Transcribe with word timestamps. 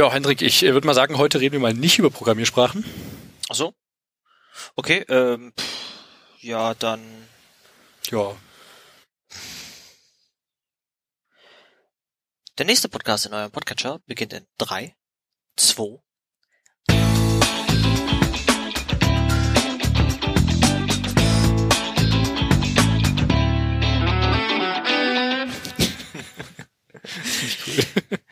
Ja, 0.00 0.10
Hendrik, 0.10 0.40
ich 0.40 0.62
äh, 0.62 0.72
würde 0.72 0.86
mal 0.86 0.94
sagen, 0.94 1.18
heute 1.18 1.40
reden 1.40 1.52
wir 1.52 1.60
mal 1.60 1.74
nicht 1.74 1.98
über 1.98 2.08
Programmiersprachen. 2.08 2.86
Ach 3.50 3.54
so. 3.54 3.74
Okay, 4.74 5.04
ähm, 5.10 5.52
ja, 6.38 6.72
dann 6.72 7.02
Ja, 8.10 8.34
der 12.56 12.64
nächste 12.64 12.88
Podcast 12.88 13.26
in 13.26 13.34
eurem 13.34 13.50
Podcatcher 13.50 14.00
beginnt 14.06 14.32
in 14.32 14.46
drei, 14.56 14.96
zwei. 15.56 15.98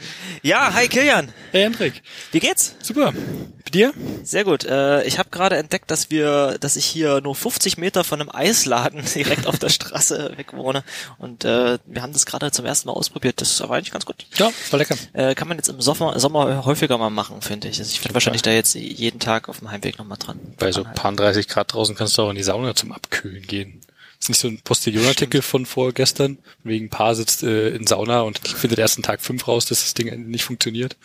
Ja, 0.48 0.72
hi 0.72 0.88
Kilian. 0.88 1.30
hey 1.52 1.64
Hendrik, 1.64 2.02
Wie 2.32 2.40
geht's? 2.40 2.74
super. 2.80 3.12
Bei 3.12 3.70
dir? 3.70 3.92
Sehr 4.22 4.44
gut. 4.44 4.64
Äh, 4.64 5.04
ich 5.04 5.18
habe 5.18 5.28
gerade 5.28 5.58
entdeckt, 5.58 5.90
dass 5.90 6.08
wir, 6.08 6.56
dass 6.58 6.76
ich 6.76 6.86
hier 6.86 7.20
nur 7.20 7.34
50 7.34 7.76
Meter 7.76 8.02
von 8.02 8.18
einem 8.18 8.30
Eisladen 8.32 9.04
direkt 9.14 9.46
auf 9.46 9.58
der 9.58 9.68
Straße 9.68 10.38
weg 10.38 10.54
wohne. 10.54 10.84
Und 11.18 11.44
äh, 11.44 11.78
wir 11.84 12.00
haben 12.00 12.14
das 12.14 12.24
gerade 12.24 12.50
zum 12.50 12.64
ersten 12.64 12.88
Mal 12.88 12.94
ausprobiert. 12.94 13.42
Das 13.42 13.50
ist 13.50 13.60
aber 13.60 13.74
eigentlich 13.74 13.90
ganz 13.90 14.06
gut. 14.06 14.24
Ja, 14.36 14.50
war 14.70 14.78
lecker. 14.78 14.96
Äh, 15.12 15.34
kann 15.34 15.48
man 15.48 15.58
jetzt 15.58 15.68
im 15.68 15.82
Sommer, 15.82 16.18
Sommer 16.18 16.64
häufiger 16.64 16.96
mal 16.96 17.10
machen, 17.10 17.42
finde 17.42 17.68
ich. 17.68 17.78
Also 17.78 17.92
ich 17.92 18.00
bin 18.00 18.14
wahrscheinlich 18.14 18.40
da 18.40 18.50
jetzt 18.50 18.72
jeden 18.74 19.20
Tag 19.20 19.50
auf 19.50 19.58
dem 19.58 19.70
Heimweg 19.70 19.98
nochmal 19.98 20.16
dran. 20.16 20.40
Bei 20.58 20.72
so 20.72 20.82
Dran 20.82 20.94
paar 20.94 21.12
30 21.12 21.46
Grad 21.46 21.74
draußen 21.74 21.94
kannst 21.94 22.16
du 22.16 22.22
auch 22.22 22.30
in 22.30 22.36
die 22.36 22.42
Sauna 22.42 22.74
zum 22.74 22.92
Abkühlen 22.92 23.46
gehen. 23.46 23.82
Ist 24.20 24.28
nicht 24.28 24.40
so 24.40 24.48
ein 24.48 24.58
Postillon-Artikel 24.58 25.42
von 25.42 25.64
vorgestern, 25.64 26.38
wegen 26.64 26.88
Paar 26.90 27.14
sitzt 27.14 27.44
äh, 27.44 27.68
in 27.70 27.86
Sauna 27.86 28.22
und 28.22 28.38
findet 28.38 28.78
erst 28.78 28.96
einen 28.96 29.04
Tag 29.04 29.20
fünf 29.20 29.46
raus, 29.46 29.66
dass 29.66 29.80
das 29.82 29.94
Ding 29.94 30.28
nicht 30.28 30.44
funktioniert. 30.44 30.96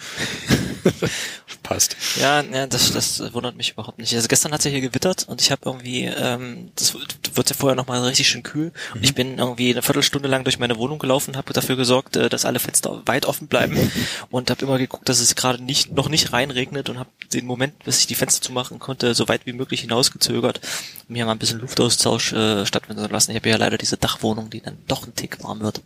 Passt. 1.64 1.96
Ja, 2.20 2.42
ja 2.42 2.68
das, 2.68 2.92
das 2.92 3.34
wundert 3.34 3.56
mich 3.56 3.72
überhaupt 3.72 4.00
nicht. 4.00 4.14
Also 4.16 4.28
gestern 4.28 4.52
hat's 4.52 4.66
ja 4.66 4.72
hier 4.72 4.82
gewittert 4.82 5.28
und 5.28 5.42
ich 5.42 5.52
habe 5.52 5.62
irgendwie, 5.66 6.06
ähm, 6.06 6.72
das 6.76 6.96
wird 6.96 7.50
ja 7.50 7.56
vorher 7.56 7.76
nochmal 7.76 8.04
richtig 8.04 8.28
schön 8.28 8.44
kühl. 8.44 8.72
Und 8.94 9.04
ich 9.04 9.14
bin 9.14 9.38
irgendwie 9.38 9.72
eine 9.72 9.82
Viertelstunde 9.82 10.28
lang 10.28 10.44
durch 10.44 10.60
meine 10.60 10.78
Wohnung 10.78 11.00
gelaufen, 11.00 11.38
habe 11.38 11.54
dafür 11.54 11.76
gesorgt, 11.76 12.16
äh, 12.16 12.30
dass 12.30 12.46
alle 12.46 12.60
Fenster 12.60 13.04
weit 13.06 13.28
offen 13.28 13.48
bleiben 13.48 13.92
und 14.32 14.50
habe 14.50 14.66
immer 14.66 14.78
geguckt, 14.80 15.08
dass 15.08 15.20
es 15.20 15.36
gerade 15.36 15.64
nicht 15.64 15.94
noch 15.94 16.10
nicht 16.10 16.34
reinregnet 16.34 16.90
und 16.90 16.98
habe 16.98 17.10
den 17.32 17.46
Moment, 17.46 17.84
bis 17.84 18.00
ich 18.00 18.08
die 18.08 18.16
Fenster 18.16 18.42
zumachen 18.42 18.80
konnte, 18.80 19.14
so 19.14 19.28
weit 19.28 19.46
wie 19.46 19.54
möglich 19.54 19.82
hinausgezögert, 19.82 20.60
um 21.08 21.16
hier 21.16 21.26
mal 21.26 21.34
ein 21.34 21.40
bisschen 21.40 21.60
Luftaustausch 21.60 22.34
äh, 22.34 22.66
stattfinden 22.66 23.03
lassen. 23.12 23.32
Ich 23.32 23.38
habe 23.38 23.50
ja 23.50 23.58
leider 23.58 23.78
diese 23.78 23.98
Dachwohnung, 23.98 24.50
die 24.50 24.62
dann 24.62 24.78
doch 24.88 25.06
ein 25.06 25.16
Tick 25.16 25.44
warm 25.44 25.62
wird. 25.62 25.82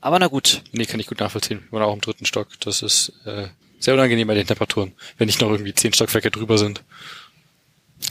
Aber 0.00 0.18
na 0.18 0.28
gut, 0.28 0.62
Nee, 0.72 0.86
kann 0.86 1.00
ich 1.00 1.06
gut 1.06 1.20
nachvollziehen. 1.20 1.64
Wir 1.70 1.80
waren 1.80 1.88
auch 1.88 1.94
im 1.94 2.00
dritten 2.00 2.26
Stock. 2.26 2.48
Das 2.60 2.82
ist 2.82 3.12
äh, 3.24 3.48
sehr 3.80 3.94
unangenehm 3.94 4.28
bei 4.28 4.34
den 4.34 4.46
Temperaturen, 4.46 4.92
wenn 5.18 5.26
nicht 5.26 5.40
noch 5.40 5.50
irgendwie 5.50 5.74
zehn 5.74 5.92
Stockwerke 5.92 6.30
drüber 6.30 6.58
sind. 6.58 6.82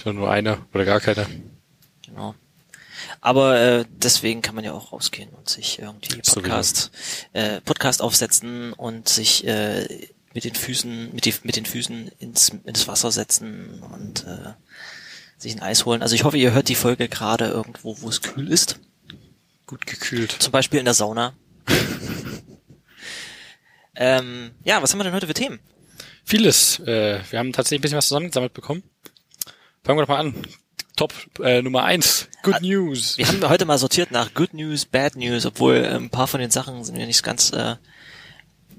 Nur 0.03 0.29
einer 0.29 0.65
oder 0.73 0.85
gar 0.85 0.99
keiner. 0.99 1.25
Genau. 2.05 2.35
Aber 3.21 3.59
äh, 3.59 3.85
deswegen 3.89 4.41
kann 4.41 4.55
man 4.55 4.63
ja 4.63 4.73
auch 4.73 4.91
rausgehen 4.91 5.29
und 5.29 5.49
sich 5.49 5.79
irgendwie. 5.79 6.21
Podcast, 6.21 6.91
äh, 7.33 7.61
Podcast 7.61 8.01
aufsetzen 8.01 8.73
und 8.73 9.09
sich 9.09 9.45
äh, 9.47 10.07
mit 10.33 10.43
den 10.43 10.55
Füßen, 10.55 11.13
mit, 11.13 11.25
die, 11.25 11.33
mit 11.43 11.55
den 11.55 11.65
Füßen 11.65 12.11
ins, 12.19 12.49
ins 12.65 12.87
Wasser 12.87 13.11
setzen 13.11 13.81
und 13.93 14.25
äh, 14.25 14.53
sich 15.37 15.53
ein 15.55 15.61
Eis 15.61 15.85
holen. 15.85 16.01
Also 16.01 16.15
ich 16.15 16.23
hoffe, 16.23 16.37
ihr 16.37 16.53
hört 16.53 16.69
die 16.69 16.75
Folge 16.75 17.07
gerade 17.07 17.45
irgendwo, 17.47 18.01
wo 18.01 18.09
es 18.09 18.21
kühl 18.21 18.51
ist. 18.51 18.79
Gut 19.65 19.85
gekühlt. 19.85 20.31
Zum 20.31 20.51
Beispiel 20.51 20.79
in 20.79 20.85
der 20.85 20.93
Sauna. 20.93 21.33
ähm, 23.95 24.51
ja, 24.63 24.81
was 24.81 24.91
haben 24.91 24.99
wir 24.99 25.03
denn 25.03 25.13
heute 25.13 25.27
für 25.27 25.33
Themen? 25.33 25.59
Vieles. 26.23 26.79
Äh, 26.79 27.19
wir 27.29 27.39
haben 27.39 27.53
tatsächlich 27.53 27.79
ein 27.79 27.81
bisschen 27.81 27.97
was 27.97 28.07
zusammengesammelt 28.07 28.53
bekommen. 28.53 28.83
Fangen 29.83 29.97
wir 29.99 30.03
doch 30.03 30.09
mal 30.09 30.19
an. 30.19 30.35
Top 30.95 31.13
äh, 31.43 31.61
Nummer 31.61 31.83
eins. 31.83 32.29
Good 32.41 32.61
News. 32.61 33.17
Wir 33.17 33.27
haben 33.27 33.47
heute 33.49 33.65
mal 33.65 33.77
sortiert 33.77 34.11
nach 34.11 34.33
Good 34.33 34.53
News, 34.53 34.85
Bad 34.85 35.15
News, 35.15 35.45
obwohl 35.45 35.75
äh, 35.75 35.95
ein 35.95 36.09
paar 36.09 36.27
von 36.27 36.39
den 36.39 36.51
Sachen 36.51 36.83
sind 36.83 36.97
mir 36.97 37.05
nicht 37.05 37.21
ganz, 37.21 37.51
äh, 37.51 37.75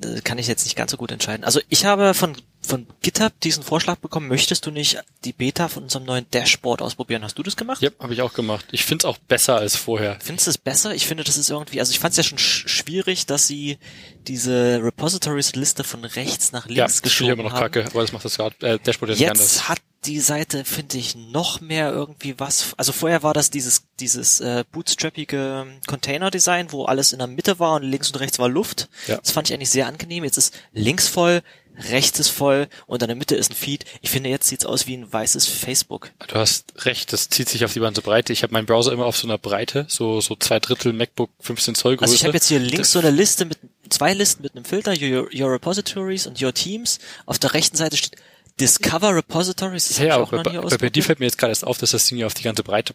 äh, 0.03 0.21
kann 0.23 0.39
ich 0.39 0.47
jetzt 0.47 0.65
nicht 0.65 0.77
ganz 0.77 0.93
so 0.93 0.97
gut 0.97 1.13
entscheiden. 1.13 1.45
Also 1.45 1.61
ich 1.69 1.85
habe 1.85 2.15
von 2.15 2.37
von 2.67 2.87
GitHub 3.03 3.39
diesen 3.41 3.63
Vorschlag 3.63 3.97
bekommen, 3.97 4.29
möchtest 4.29 4.67
du 4.67 4.71
nicht 4.71 4.99
die 5.25 5.33
Beta 5.33 5.69
von 5.69 5.85
unserem 5.85 6.05
neuen 6.05 6.27
Dashboard 6.31 6.83
ausprobieren? 6.83 7.23
Hast 7.23 7.39
du 7.39 7.43
das 7.43 7.57
gemacht? 7.57 7.81
Ja, 7.81 7.91
habe 8.01 8.13
ich 8.13 8.23
auch 8.23 8.35
gemacht. 8.35 8.67
Ich 8.73 8.85
find's 8.85 9.05
auch 9.05 9.19
besser 9.19 9.57
als 9.57 9.77
vorher. 9.77 10.19
Findest 10.23 10.47
du 10.47 10.51
es 10.51 10.59
besser? 10.59 10.95
Ich 10.95 11.07
finde, 11.07 11.25
das 11.25 11.37
ist 11.37 11.49
irgendwie, 11.51 11.81
also 11.81 11.93
ich 11.93 11.99
fand 11.99 12.13
es 12.13 12.17
ja 12.19 12.23
schon 12.25 12.39
sch 12.39 12.69
schwierig, 12.69 13.27
dass 13.27 13.47
sie 13.47 13.79
diese 14.27 14.81
Repositories-Liste 14.83 15.85
von 15.85 16.05
rechts 16.05 16.53
nach 16.53 16.67
Ja, 16.69 16.85
links 16.87 16.95
das 16.95 16.95
finde 16.95 17.07
ich 17.09 17.13
geschoben 17.13 17.33
immer 17.33 17.43
noch 17.45 17.53
haben. 17.53 17.61
kacke, 17.73 17.87
aber 17.87 18.03
das 18.03 18.13
macht 18.13 18.25
das 18.25 18.39
Rad, 18.39 18.63
äh, 18.63 18.79
Dashboard 18.79 19.11
jetzt, 19.11 19.21
nicht 19.21 19.31
anders. 19.31 19.55
Jetzt 19.55 19.69
hat 19.69 19.79
die 20.05 20.21
Seite, 20.21 20.65
finde 20.65 20.99
ich, 20.99 21.17
noch 21.17 21.61
mehr 21.61 21.91
irgendwie 21.91 22.39
was. 22.39 22.75
Also 22.77 22.93
vorher 22.93 23.23
war 23.23 23.35
das 23.35 23.51
dieses, 23.51 23.83
dieses 23.99 24.41
äh, 24.41 24.65
bootstrappige 24.71 25.67
Container-Design, 25.87 26.71
wo 26.73 26.85
alles 26.85 27.13
in 27.13 27.19
der 27.19 27.27
Mitte 27.27 27.59
war 27.59 27.75
und 27.77 27.83
links 27.83 28.11
und 28.11 28.21
rechts 28.21 28.39
war 28.39 28.49
Luft. 28.49 28.89
Ja. 29.07 29.17
Das 29.17 29.33
fand 29.33 29.49
ich 29.49 29.55
eigentlich 29.55 29.71
sehr 29.71 29.87
angenehm. 29.87 30.25
Jetzt 30.25 30.37
ist 30.39 30.55
links 30.73 31.09
voll, 31.09 31.43
rechts 31.77 32.19
ist 32.19 32.29
voll 32.29 32.69
und 32.87 33.03
in 33.03 33.09
der 33.09 33.17
Mitte 33.17 33.37
ist 33.37 33.51
ein 33.51 33.57
Feed. 33.57 33.85
Ich 34.01 34.11
finde, 34.11 34.31
jetzt 34.31 34.49
sieht's 34.49 34.65
aus 34.65 34.87
wie 34.87 34.97
ein 34.97 35.13
weißes 35.13 35.47
Facebook. 35.47 36.11
Du 36.29 36.37
hast 36.37 36.85
recht, 36.85 37.13
das 37.13 37.29
zieht 37.29 37.49
sich 37.49 37.65
auf 37.65 37.73
die 37.73 37.81
ganze 37.81 38.03
Breite. 38.03 38.33
Ich 38.33 38.43
habe 38.43 38.53
meinen 38.53 38.67
Browser 38.67 38.93
immer 38.93 39.07
auf 39.07 39.17
so 39.17 39.27
einer 39.27 39.39
Breite, 39.39 39.87
so 39.89 40.21
so 40.21 40.37
zwei 40.37 40.61
Drittel 40.61 40.93
MacBook 40.93 41.31
15 41.41 41.75
Zoll 41.75 41.97
Größe. 41.97 42.05
Also 42.05 42.15
ich 42.15 42.25
habe 42.25 42.35
jetzt 42.35 42.49
hier 42.49 42.59
links 42.59 42.93
so 42.93 42.99
eine 42.99 43.11
Liste 43.11 43.45
mit 43.45 43.59
zwei 43.89 44.15
Listen 44.15 44.43
mit 44.43 44.55
einem 44.55 44.65
Filter, 44.65 44.93
your, 44.93 45.29
your 45.35 45.53
Repositories 45.53 46.27
und 46.27 46.43
Your 46.43 46.55
Teams. 46.55 46.99
Auf 47.25 47.39
der 47.39 47.55
rechten 47.55 47.77
Seite 47.77 47.97
steht 47.97 48.17
Discover 48.61 49.15
Repositories. 49.15 49.89
Das 49.89 49.99
ja, 49.99 50.15
aber 50.15 50.25
auch 50.25 50.31
bei, 50.31 50.43
bei, 50.43 50.77
bei 50.79 50.91
dir 50.91 51.03
fällt 51.03 51.21
mir 51.21 51.27
jetzt 51.27 51.37
gerade 51.37 51.51
erst 51.51 51.67
auf, 51.67 51.77
dass 51.79 51.91
das 51.91 52.07
Ding 52.07 52.19
ja 52.19 52.27
auf 52.27 52.35
die 52.35 52.43
ganze 52.43 52.63
Breite 52.63 52.95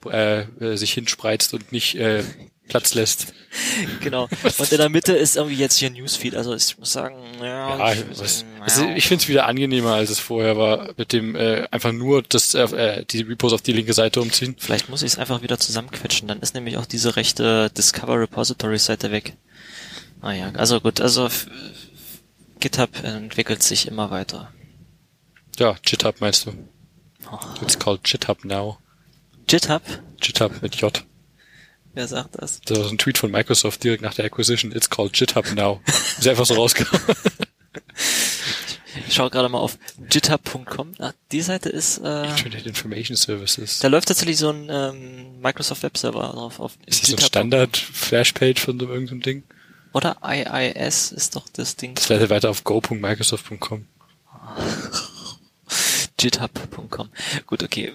äh, 0.60 0.76
sich 0.76 0.94
hinspreizt 0.94 1.54
und 1.54 1.72
nicht 1.72 1.96
äh, 1.96 2.24
Platz 2.68 2.94
lässt. 2.94 3.34
Genau. 4.00 4.30
Und 4.58 4.72
in 4.72 4.78
der 4.78 4.88
Mitte 4.88 5.12
ist 5.12 5.36
irgendwie 5.36 5.58
jetzt 5.58 5.78
hier 5.78 5.90
Newsfeed. 5.90 6.36
Also 6.36 6.56
ich 6.56 6.78
muss 6.78 6.94
sagen, 6.94 7.18
ja, 7.42 7.78
Ja, 7.78 7.94
ich, 7.94 8.06
was, 8.18 8.46
also 8.62 8.88
ich 8.96 9.06
finde 9.08 9.24
es 9.24 9.28
wieder 9.28 9.46
angenehmer, 9.46 9.92
als 9.96 10.10
es 10.10 10.20
vorher 10.20 10.56
war, 10.56 10.94
mit 10.96 11.12
dem 11.12 11.36
äh, 11.36 11.68
einfach 11.70 11.92
nur 11.92 12.24
das 12.24 12.54
äh, 12.54 12.64
äh, 12.64 13.06
die 13.06 13.24
Repos 13.24 13.52
auf 13.52 13.62
die 13.62 13.74
linke 13.74 13.94
Seite 13.94 14.22
umziehen. 14.22 14.56
vielleicht 14.58 14.88
muss 14.88 15.02
ich 15.02 15.12
es 15.12 15.18
einfach 15.18 15.42
wieder 15.42 15.60
zusammenquetschen. 15.60 16.30
Dann 16.30 16.40
ist 16.40 16.56
nämlich 16.56 16.78
auch 16.78 16.86
diese 16.86 17.18
rechte 17.18 17.70
Discover 17.72 18.22
Repositories 18.22 18.86
Seite 18.86 19.12
weg. 19.12 19.34
Naja, 20.22 20.52
also 20.54 20.80
gut, 20.80 21.02
also 21.02 21.28
GitHub 22.62 23.04
entwickelt 23.04 23.64
sich 23.64 23.86
immer 23.88 24.12
weiter. 24.12 24.54
Ja, 25.60 25.76
GitHub 25.84 26.22
meinst 26.22 26.46
du? 26.46 26.54
Oh. 27.30 27.38
It's 27.62 27.78
called 27.78 28.04
GitHub 28.04 28.46
now. 28.46 28.78
GitHub? 29.48 29.82
GitHub 30.22 30.62
mit 30.62 30.76
J. 30.76 31.04
Wer 31.94 32.08
sagt 32.08 32.42
das? 32.42 32.62
Das 32.62 32.78
war 32.78 32.86
so 32.86 32.92
ein 32.92 32.98
Tweet 32.98 33.18
von 33.18 33.32
Microsoft 33.32 33.84
direkt 33.84 34.02
nach 34.02 34.14
der 34.14 34.26
Acquisition. 34.26 34.72
It's 34.72 34.90
called 34.90 35.14
GitHub 35.14 35.52
now. 35.56 35.82
Ist 36.18 36.28
einfach 36.28 36.46
so 36.46 36.54
rausgekommen. 36.54 37.04
Ich 39.08 39.16
schaue 39.16 39.30
gerade 39.30 39.50
mal 39.50 39.58
auf 39.60 39.78
github.com. 40.10 40.94
Ah, 41.00 41.12
die 41.32 41.42
Seite 41.42 41.70
ist, 41.70 41.98
äh, 42.00 42.28
Internet 42.30 42.66
Information 42.66 43.16
Services. 43.18 43.80
da 43.80 43.88
läuft 43.90 44.08
tatsächlich 44.08 44.38
so 44.38 44.50
ein 44.50 44.68
ähm, 44.70 45.40
Microsoft 45.42 45.84
Web 45.84 45.98
Server 45.98 46.20
drauf. 46.34 46.60
Auf 46.60 46.74
Ist 46.86 47.02
das 47.04 47.10
so 47.10 47.14
ein 47.14 47.18
GitHub. 47.18 47.28
Standard 47.28 47.78
Flashpage 47.78 48.60
von 48.62 48.80
so 48.80 48.88
irgendeinem 48.88 49.22
Ding? 49.22 49.44
Oder 49.94 50.18
IIS 50.24 51.12
ist 51.12 51.36
doch 51.36 51.48
das 51.50 51.76
Ding. 51.76 51.96
Das 51.96 52.08
leitet 52.08 52.30
weiter 52.30 52.50
auf 52.50 52.64
go.microsoft.com. 52.64 53.86
github.com. 56.18 57.10
Gut, 57.48 57.64
okay. 57.64 57.94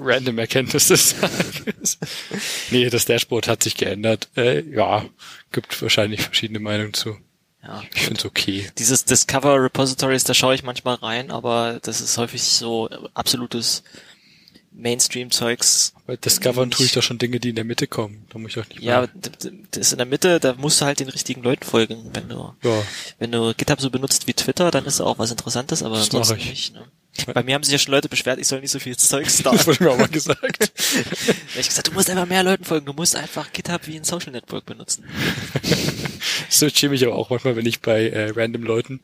Random 0.00 0.38
Erkenntnis 0.38 0.88
des 0.88 1.14
Tages. 1.20 1.98
nee, 2.70 2.88
das 2.90 3.04
Dashboard 3.04 3.48
hat 3.48 3.62
sich 3.62 3.76
geändert. 3.76 4.28
Äh, 4.36 4.60
ja, 4.70 5.04
gibt 5.52 5.80
wahrscheinlich 5.82 6.22
verschiedene 6.22 6.60
Meinungen 6.60 6.94
zu. 6.94 7.16
Ja. 7.62 7.82
Ich 7.94 8.02
finde 8.02 8.20
es 8.20 8.24
okay. 8.24 8.70
Dieses 8.78 9.04
Discover 9.04 9.62
Repositories, 9.62 10.24
da 10.24 10.32
schaue 10.34 10.54
ich 10.54 10.62
manchmal 10.62 10.94
rein, 10.96 11.30
aber 11.30 11.80
das 11.82 12.00
ist 12.00 12.16
häufig 12.16 12.42
so 12.42 12.88
absolutes 13.14 13.82
Mainstream-Zeugs. 14.72 15.92
Bei 16.06 16.16
Discovern 16.16 16.70
tue 16.70 16.86
ich 16.86 16.92
doch 16.92 17.02
schon 17.02 17.18
Dinge, 17.18 17.40
die 17.40 17.50
in 17.50 17.56
der 17.56 17.64
Mitte 17.64 17.86
kommen. 17.88 18.24
Da 18.30 18.38
muss 18.38 18.52
ich 18.52 18.62
auch 18.62 18.68
nicht 18.68 18.80
Ja, 18.80 19.06
das 19.08 19.50
ist 19.76 19.92
in 19.92 19.98
der 19.98 20.06
Mitte, 20.06 20.38
da 20.40 20.54
musst 20.54 20.80
du 20.80 20.84
halt 20.84 21.00
den 21.00 21.08
richtigen 21.08 21.42
Leuten 21.42 21.64
folgen. 21.64 22.10
Wenn 22.12 22.28
du, 22.28 22.54
Ja. 22.62 22.82
wenn 23.18 23.32
du 23.32 23.52
GitHub 23.54 23.80
so 23.80 23.90
benutzt 23.90 24.26
wie 24.28 24.34
Twitter, 24.34 24.70
dann 24.70 24.84
ist 24.84 25.00
auch 25.00 25.18
was 25.18 25.30
Interessantes, 25.30 25.82
aber 25.82 25.96
Das 25.98 26.30
ich. 26.30 26.48
nicht. 26.48 26.74
Ne? 26.74 26.86
Bei 27.26 27.42
mir 27.42 27.54
haben 27.54 27.62
sich 27.62 27.72
ja 27.72 27.78
schon 27.78 27.92
Leute 27.92 28.08
beschwert, 28.08 28.38
ich 28.38 28.46
soll 28.46 28.60
nicht 28.60 28.70
so 28.70 28.78
viel 28.78 28.96
Zeugs 28.96 29.42
da. 29.42 29.50
Das 29.58 29.66
wurde 29.66 29.84
mir 29.84 29.90
auch 29.90 29.98
mal 29.98 30.08
gesagt. 30.08 30.40
Da 30.88 31.54
hab 31.54 31.60
ich 31.60 31.68
gesagt, 31.68 31.88
du 31.88 31.92
musst 31.92 32.08
einfach 32.08 32.26
mehr 32.26 32.42
Leuten 32.42 32.64
folgen, 32.64 32.86
du 32.86 32.92
musst 32.92 33.16
einfach 33.16 33.52
GitHub 33.52 33.86
wie 33.86 33.96
ein 33.96 34.04
Social 34.04 34.32
Network 34.32 34.66
benutzen. 34.66 35.04
So 36.50 36.68
schäme 36.68 36.94
ich 36.94 37.04
aber 37.06 37.14
auch 37.14 37.30
manchmal, 37.30 37.56
wenn 37.56 37.66
ich 37.66 37.80
bei 37.80 38.08
äh, 38.08 38.30
random 38.30 38.62
Leuten 38.62 39.00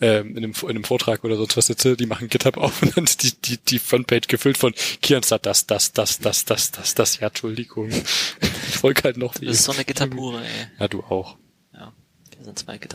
ähm, 0.00 0.36
in, 0.36 0.38
einem, 0.38 0.54
in 0.62 0.70
einem 0.70 0.84
Vortrag 0.84 1.22
oder 1.24 1.36
sonst 1.36 1.56
was 1.56 1.66
sitze, 1.66 1.96
die 1.96 2.06
machen 2.06 2.28
GitHub 2.28 2.56
auf 2.56 2.82
und 2.82 2.96
dann 2.96 3.04
ist 3.04 3.22
die, 3.22 3.32
die, 3.32 3.58
die 3.58 3.78
Frontpage 3.78 4.28
gefüllt 4.28 4.58
von 4.58 4.74
Kian 5.02 5.22
sagt 5.22 5.46
das, 5.46 5.66
das, 5.66 5.92
das, 5.92 6.18
das, 6.18 6.44
das, 6.44 6.70
das, 6.72 6.94
das, 6.94 7.18
ja, 7.20 7.28
Entschuldigung. 7.28 7.90
Ich 7.90 8.76
folge 8.76 9.02
halt 9.04 9.16
noch 9.16 9.40
wie. 9.40 9.46
Das 9.46 9.56
ist 9.58 9.64
so 9.64 9.72
eine 9.72 9.84
GitHub-Hure, 9.84 10.42
ey. 10.42 10.66
Ja, 10.78 10.88
du 10.88 11.00
auch. 11.00 11.36
Ja. 11.72 11.92
Wir 12.36 12.44
sind 12.44 12.58
zwei 12.58 12.76
ist 12.76 12.94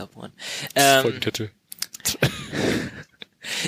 Ähm, 0.74 1.02
Folgentitel. 1.02 1.50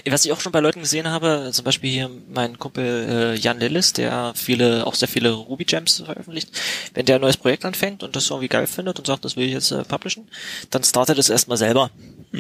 Was 0.08 0.24
ich 0.24 0.32
auch 0.32 0.40
schon 0.40 0.52
bei 0.52 0.60
Leuten 0.60 0.80
gesehen 0.80 1.08
habe, 1.08 1.50
zum 1.52 1.64
Beispiel 1.64 1.90
hier 1.90 2.10
mein 2.28 2.58
Kumpel 2.58 3.34
äh, 3.34 3.38
Jan 3.38 3.58
Lillis, 3.58 3.92
der 3.92 4.32
viele, 4.36 4.86
auch 4.86 4.94
sehr 4.94 5.08
viele 5.08 5.32
Ruby 5.32 5.64
Gems 5.64 6.02
veröffentlicht, 6.04 6.50
wenn 6.94 7.06
der 7.06 7.16
ein 7.16 7.20
neues 7.20 7.36
Projekt 7.36 7.64
anfängt 7.64 8.02
und 8.02 8.14
das 8.14 8.30
irgendwie 8.30 8.48
geil 8.48 8.66
findet 8.66 8.98
und 8.98 9.06
sagt, 9.06 9.24
das 9.24 9.36
will 9.36 9.46
ich 9.46 9.52
jetzt 9.52 9.70
äh, 9.72 9.84
publishen, 9.84 10.28
dann 10.70 10.84
startet 10.84 11.18
es 11.18 11.28
erstmal 11.28 11.58
selber. 11.58 11.90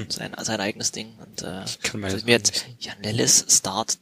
Sein, 0.08 0.34
sein 0.40 0.60
eigenes 0.60 0.90
Ding. 0.90 1.12
Und 1.18 1.42
äh, 1.42 1.62
kann 1.82 2.00
so 2.00 2.16
jetzt 2.16 2.26
mir 2.26 2.32
jetzt 2.32 2.66
Jan 2.80 3.00
Lillis 3.02 3.46
start 3.48 3.98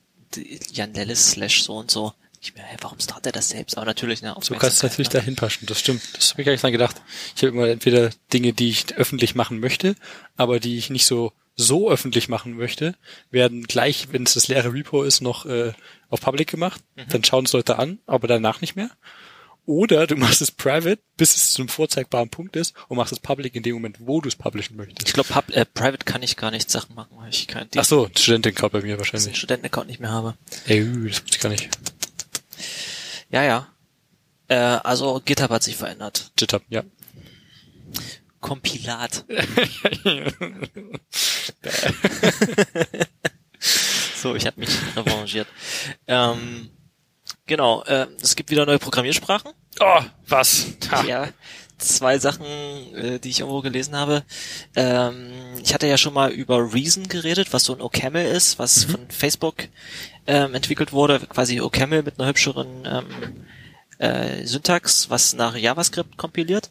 Jan 0.72 0.94
Lillis 0.94 1.32
slash 1.32 1.62
so 1.62 1.76
und 1.76 1.90
so. 1.90 2.12
Ich 2.40 2.54
mir, 2.54 2.62
hey, 2.62 2.76
warum 2.80 2.98
startet 2.98 3.26
er 3.26 3.32
das 3.32 3.50
selbst? 3.50 3.76
Aber 3.76 3.86
natürlich, 3.86 4.20
ne, 4.22 4.34
So 4.40 4.54
kannst 4.54 4.82
du 4.82 4.86
natürlich 4.86 5.08
ne? 5.08 5.20
dahin 5.20 5.36
passen, 5.36 5.66
das 5.66 5.78
stimmt. 5.78 6.02
Das 6.14 6.32
habe 6.32 6.42
ich 6.42 6.46
gar 6.46 6.52
nicht 6.52 6.62
dran 6.62 6.72
gedacht. 6.72 7.00
Ich 7.36 7.42
habe 7.42 7.52
immer 7.52 7.68
entweder 7.68 8.10
Dinge, 8.32 8.52
die 8.52 8.70
ich 8.70 8.96
öffentlich 8.96 9.36
machen 9.36 9.60
möchte, 9.60 9.94
aber 10.36 10.58
die 10.58 10.76
ich 10.76 10.90
nicht 10.90 11.06
so 11.06 11.32
so 11.62 11.90
öffentlich 11.90 12.28
machen 12.28 12.56
möchte, 12.56 12.94
werden 13.30 13.64
gleich, 13.64 14.08
wenn 14.12 14.24
es 14.24 14.34
das 14.34 14.48
leere 14.48 14.72
Repo 14.72 15.02
ist, 15.02 15.20
noch 15.20 15.46
äh, 15.46 15.72
auf 16.10 16.20
Public 16.20 16.50
gemacht. 16.50 16.82
Mhm. 16.96 17.08
Dann 17.08 17.24
schauen 17.24 17.44
es 17.44 17.52
Leute 17.52 17.78
an, 17.78 17.98
aber 18.06 18.28
danach 18.28 18.60
nicht 18.60 18.76
mehr. 18.76 18.90
Oder 19.64 20.08
du 20.08 20.16
machst 20.16 20.42
es 20.42 20.50
private, 20.50 21.00
bis 21.16 21.36
es 21.36 21.52
zu 21.52 21.62
einem 21.62 21.68
vorzeigbaren 21.68 22.28
Punkt 22.30 22.56
ist 22.56 22.74
und 22.88 22.96
machst 22.96 23.12
es 23.12 23.20
public 23.20 23.54
in 23.54 23.62
dem 23.62 23.74
Moment, 23.74 23.98
wo 24.00 24.20
du 24.20 24.28
es 24.28 24.34
publishen 24.34 24.76
möchtest. 24.76 25.06
Ich 25.06 25.14
glaube, 25.14 25.28
äh, 25.52 25.64
Private 25.64 26.04
kann 26.04 26.22
ich 26.22 26.36
gar 26.36 26.50
nicht 26.50 26.68
Sachen 26.68 26.96
machen, 26.96 27.16
weil 27.16 27.30
ich 27.30 27.46
kein 27.46 27.68
Ach 27.76 27.84
so, 27.84 28.08
Studentenaccount 28.16 28.72
bei 28.72 28.82
mir 28.82 28.98
wahrscheinlich. 28.98 29.36
Studentenaccount 29.36 29.86
nicht 29.86 30.00
mehr 30.00 30.10
habe. 30.10 30.34
Ey, 30.66 30.84
das 31.08 31.22
wusste 31.22 31.36
ich 31.36 31.40
gar 31.40 31.50
nicht. 31.50 31.68
Ja, 33.30 33.44
ja. 33.44 33.68
Äh, 34.48 34.56
also 34.56 35.22
GitHub 35.24 35.50
hat 35.50 35.62
sich 35.62 35.76
verändert. 35.76 36.32
GitHub, 36.36 36.62
ja. 36.68 36.82
Kompilat. 38.42 39.24
so, 44.14 44.34
ich 44.34 44.46
habe 44.46 44.60
mich 44.60 44.68
revanchiert. 44.94 45.48
Ähm, 46.06 46.68
genau, 47.46 47.82
äh, 47.84 48.08
es 48.20 48.36
gibt 48.36 48.50
wieder 48.50 48.66
neue 48.66 48.78
Programmiersprachen. 48.78 49.52
Oh, 49.80 50.00
was? 50.26 50.66
Ha. 50.90 51.04
Ja, 51.04 51.28
zwei 51.78 52.18
Sachen, 52.18 52.44
äh, 52.94 53.18
die 53.20 53.30
ich 53.30 53.40
irgendwo 53.40 53.60
gelesen 53.60 53.96
habe. 53.96 54.24
Ähm, 54.76 55.30
ich 55.62 55.72
hatte 55.72 55.86
ja 55.86 55.96
schon 55.96 56.12
mal 56.12 56.30
über 56.30 56.74
Reason 56.74 57.08
geredet, 57.08 57.52
was 57.52 57.64
so 57.64 57.74
ein 57.74 57.80
OCaml 57.80 58.20
ist, 58.20 58.58
was 58.58 58.84
von 58.84 59.08
Facebook 59.08 59.68
ähm, 60.26 60.54
entwickelt 60.54 60.92
wurde, 60.92 61.20
quasi 61.20 61.60
OCaml 61.60 62.02
mit 62.02 62.18
einer 62.18 62.28
hübscheren 62.28 62.84
ähm, 62.86 63.46
äh, 64.02 64.44
Syntax, 64.46 65.08
was 65.10 65.32
nach 65.34 65.56
JavaScript 65.56 66.16
kompiliert. 66.16 66.70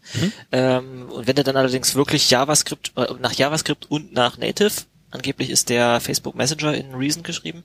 Ähm, 0.52 1.10
und 1.10 1.28
wenn 1.28 1.36
du 1.36 1.44
dann 1.44 1.56
allerdings 1.56 1.96
wirklich 1.96 2.30
JavaScript, 2.30 2.92
äh, 2.98 3.08
nach 3.20 3.34
JavaScript 3.34 3.90
und 3.90 4.14
nach 4.14 4.38
Native, 4.38 4.72
angeblich 5.12 5.50
ist 5.50 5.70
der 5.70 6.00
Facebook 6.02 6.36
Messenger 6.36 6.74
in 6.74 6.94
Reason 6.94 7.24
geschrieben. 7.24 7.64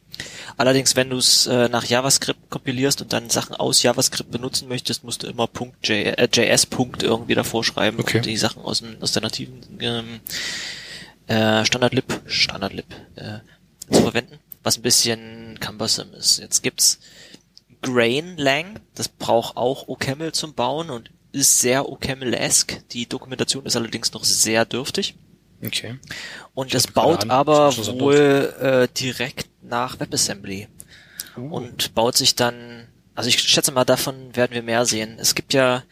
Allerdings, 0.56 0.94
wenn 0.96 1.10
du 1.10 1.16
es 1.16 1.46
äh, 1.46 1.68
nach 1.68 1.84
JavaScript 1.84 2.48
kompilierst 2.50 3.02
und 3.02 3.12
dann 3.12 3.28
Sachen 3.30 3.56
aus 3.56 3.82
JavaScript 3.82 4.30
benutzen 4.30 4.68
möchtest, 4.68 5.04
musst 5.04 5.22
du 5.22 5.26
immer 5.26 5.46
Punkt 5.46 5.86
J, 5.88 6.16
äh, 6.18 6.28
JS 6.32 6.66
Punkt 6.66 7.02
irgendwie 7.02 7.34
davor 7.34 7.64
schreiben, 7.64 7.98
Okay. 8.00 8.18
um 8.18 8.22
die 8.22 8.36
Sachen 8.36 8.62
aus, 8.62 8.80
dem, 8.80 8.96
aus 9.00 9.12
der 9.12 9.22
nativen 9.22 9.60
ähm, 9.80 10.20
äh, 11.26 11.64
Standardlib, 11.64 12.20
Standardlib 12.26 12.86
äh, 13.16 13.38
zu 13.92 14.02
verwenden, 14.02 14.38
was 14.62 14.78
ein 14.78 14.82
bisschen 14.82 15.58
cumbersome 15.60 16.16
ist. 16.16 16.38
Jetzt 16.38 16.62
gibt's 16.62 17.00
Grain 17.86 18.36
Lang, 18.36 18.80
das 18.94 19.08
braucht 19.08 19.56
auch 19.56 19.86
OCaml 19.86 20.32
zum 20.32 20.54
Bauen 20.54 20.90
und 20.90 21.10
ist 21.30 21.60
sehr 21.60 21.88
OCaml-esque. 21.88 22.82
Die 22.90 23.08
Dokumentation 23.08 23.64
ist 23.64 23.76
allerdings 23.76 24.12
noch 24.12 24.24
sehr 24.24 24.64
dürftig. 24.64 25.14
Okay. 25.64 25.98
Und 26.54 26.74
das 26.74 26.88
baut 26.88 27.24
an. 27.24 27.30
aber 27.30 27.66
Das 27.66 27.76
so 27.76 28.00
wohl 28.00 28.54
äh, 28.60 28.88
direkt 28.98 29.48
nach 29.62 30.00
WebAssembly 30.00 30.68
Uh. 31.36 31.54
und 31.54 31.94
baut 31.94 32.16
sich 32.16 32.34
dann, 32.34 32.88
also 33.14 33.28
ich 33.28 33.38
schätze 33.38 33.70
mal, 33.70 33.84
davon 33.84 34.34
werden 34.34 34.54
wir 34.54 34.62
mehr 34.62 34.86
sehen. 34.86 35.18
Es 35.18 35.34
gibt 35.34 35.52
ja 35.52 35.82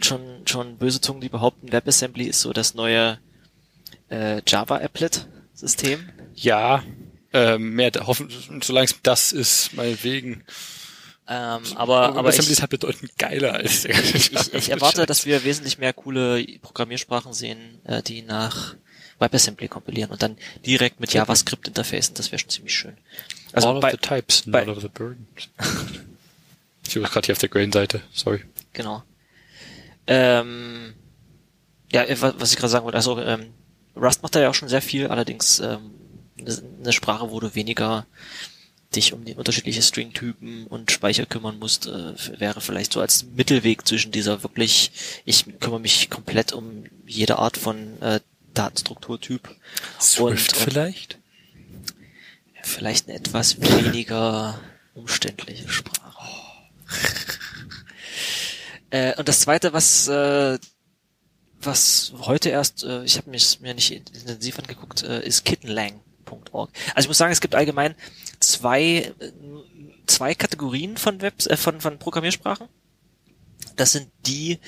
schon 0.00 0.20
schon 0.44 0.76
böse 0.76 1.00
Zungen, 1.00 1.20
die 1.20 1.28
behaupten, 1.28 1.70
WebAssembly 1.70 2.24
ist 2.24 2.40
so 2.40 2.52
das 2.52 2.74
neue 2.74 3.20
äh, 4.10 4.42
Java-Applet-System. 4.44 6.08
Ja, 6.34 6.82
ähm, 7.32 7.74
mehr, 7.74 7.92
hoffen, 8.06 8.28
solange 8.62 8.86
es 8.86 8.96
das 9.02 9.32
ist, 9.32 9.74
meinetwegen. 9.74 10.44
Ähm, 11.30 11.62
aber 11.74 12.08
aber 12.08 12.20
WebAssembly 12.24 12.46
ich, 12.46 12.52
ist 12.52 12.60
halt 12.62 12.70
bedeutend 12.70 13.18
geiler 13.18 13.52
als 13.54 13.82
der 13.82 13.90
ich, 13.98 14.32
ich 14.54 14.70
erwarte, 14.70 15.04
dass 15.04 15.26
wir 15.26 15.44
wesentlich 15.44 15.76
mehr 15.76 15.92
coole 15.92 16.42
Programmiersprachen 16.62 17.34
sehen, 17.34 17.80
äh, 17.84 18.02
die 18.02 18.22
nach 18.22 18.74
WebAssembly 19.18 19.68
kompilieren 19.68 20.10
und 20.10 20.22
dann 20.22 20.38
direkt 20.64 21.00
mit 21.00 21.12
JavaScript 21.12 21.68
interfacen. 21.68 22.14
Das 22.14 22.32
wäre 22.32 22.38
schon 22.38 22.48
ziemlich 22.50 22.74
schön. 22.74 22.96
Also 23.52 23.68
All 23.68 23.80
bei, 23.80 23.88
of 23.92 24.00
the 24.00 24.08
types, 24.08 24.42
bei- 24.46 24.64
none 24.64 24.74
of 24.76 24.80
the 24.82 24.88
burdens. 24.88 25.48
ich 26.88 26.96
war 27.02 27.10
gerade 27.10 27.26
hier 27.26 27.32
auf 27.34 27.38
der 27.40 27.48
Grain-Seite, 27.50 28.00
sorry. 28.12 28.44
Genau. 28.72 29.02
Ähm, 30.06 30.94
ja, 31.92 32.04
äh, 32.04 32.20
wa- 32.20 32.34
was 32.38 32.52
ich 32.52 32.56
gerade 32.56 32.70
sagen 32.70 32.84
wollte, 32.84 32.96
also 32.96 33.20
ähm, 33.20 33.52
Rust 33.96 34.22
macht 34.22 34.34
da 34.34 34.40
ja 34.40 34.48
auch 34.50 34.54
schon 34.54 34.68
sehr 34.68 34.80
viel, 34.82 35.08
allerdings 35.08 35.58
ähm, 35.60 35.90
eine 36.40 36.62
eine 36.82 36.92
Sprache, 36.92 37.30
wo 37.30 37.40
du 37.40 37.54
weniger 37.54 38.06
dich 38.94 39.12
um 39.12 39.24
die 39.24 39.34
unterschiedliche 39.34 39.82
Stringtypen 39.82 40.66
und 40.66 40.90
Speicher 40.90 41.26
kümmern 41.26 41.58
musst, 41.58 41.86
äh, 41.86 42.14
wäre 42.38 42.60
vielleicht 42.60 42.92
so 42.92 43.00
als 43.00 43.24
Mittelweg 43.24 43.86
zwischen 43.86 44.12
dieser 44.12 44.42
wirklich, 44.42 44.92
ich 45.24 45.44
kümmere 45.60 45.80
mich 45.80 46.08
komplett 46.08 46.52
um 46.52 46.84
jede 47.06 47.38
Art 47.38 47.56
von 47.56 48.00
äh, 48.00 48.20
Datenstrukturtyp 48.54 49.48
Swift 50.00 50.20
und, 50.20 50.30
und 50.30 50.56
vielleicht? 50.56 51.18
vielleicht 52.62 53.08
eine 53.08 53.18
etwas 53.18 53.60
weniger 53.60 54.60
umständliche 54.94 55.68
Sprache. 55.68 56.38
äh, 58.90 59.14
und 59.16 59.28
das 59.28 59.40
zweite, 59.40 59.72
was 59.72 60.08
äh, 60.08 60.58
was 61.60 62.12
heute 62.20 62.50
erst, 62.50 62.84
äh, 62.84 63.04
ich 63.04 63.16
habe 63.16 63.30
mich 63.30 63.60
mir 63.60 63.74
nicht 63.74 63.90
intensiv 63.90 64.58
angeguckt, 64.58 65.02
äh, 65.02 65.26
ist 65.26 65.44
kittenlang.org. 65.44 66.70
Also 66.94 67.06
ich 67.06 67.08
muss 67.08 67.18
sagen, 67.18 67.32
es 67.32 67.40
gibt 67.40 67.54
allgemein 67.54 67.94
zwei 68.48 69.12
zwei 70.06 70.34
Kategorien 70.34 70.96
von 70.96 71.20
Webs 71.20 71.46
äh, 71.46 71.56
von 71.56 71.80
von 71.80 71.98
Programmiersprachen. 71.98 72.68
Das 73.76 73.92
sind 73.92 74.10
die, 74.26 74.58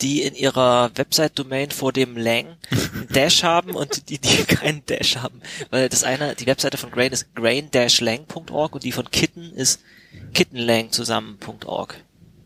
die 0.00 0.22
in 0.22 0.34
ihrer 0.34 0.90
Website-Domain 0.94 1.70
vor 1.70 1.92
dem 1.92 2.16
Lang 2.16 2.56
Dash 3.10 3.42
haben 3.42 3.74
und 3.74 4.08
die, 4.08 4.18
die 4.18 4.44
keinen 4.46 4.84
Dash 4.86 5.16
haben. 5.16 5.40
Weil 5.70 5.88
das 5.88 6.04
eine, 6.04 6.34
die 6.34 6.46
Webseite 6.46 6.76
von 6.76 6.90
Grain 6.90 7.12
ist 7.12 7.34
grain-lang.org 7.34 8.74
und 8.74 8.84
die 8.84 8.92
von 8.92 9.10
Kitten 9.10 9.52
ist 9.52 9.80
kittenlang 10.32 10.92
zusammen.org. 10.92 11.96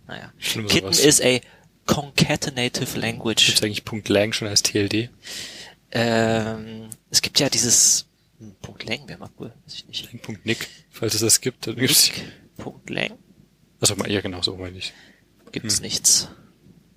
Naja. 0.06 0.32
Schlimm 0.38 0.66
Kitten 0.66 0.92
sowas. 0.92 1.04
is 1.04 1.20
a 1.20 1.40
concatenative 1.86 2.98
language. 2.98 3.46
Gibt's 3.46 3.62
eigentlich 3.62 3.84
Punkt 3.84 4.08
Lang 4.08 4.32
schon 4.32 4.48
als 4.48 4.62
TLD? 4.62 5.10
Ähm, 5.92 6.88
es 7.10 7.20
gibt 7.22 7.40
ja 7.40 7.48
dieses 7.48 8.06
Punkt 8.62 8.84
Lang, 8.88 9.08
wäre 9.08 9.18
mal 9.18 9.30
cool, 9.38 9.52
weiß 9.64 9.74
ich 9.74 9.86
nicht. 9.86 10.22
Punkt 10.22 10.46
Nick, 10.46 10.68
falls 10.90 11.14
es 11.14 11.20
das 11.20 11.40
gibt, 11.40 11.66
dann 11.66 11.76
gibt's. 11.76 12.10
Punkt 12.56 12.88
Lang 12.90 13.18
Also 13.80 13.96
mal, 13.96 14.10
ja 14.10 14.20
genau, 14.20 14.42
so 14.42 14.56
meine 14.56 14.78
ich. 14.78 14.92
gibt's 15.52 15.76
Hm. 15.76 15.82
nichts. 15.82 16.28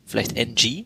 Vielleicht 0.06 0.36
NG? 0.36 0.86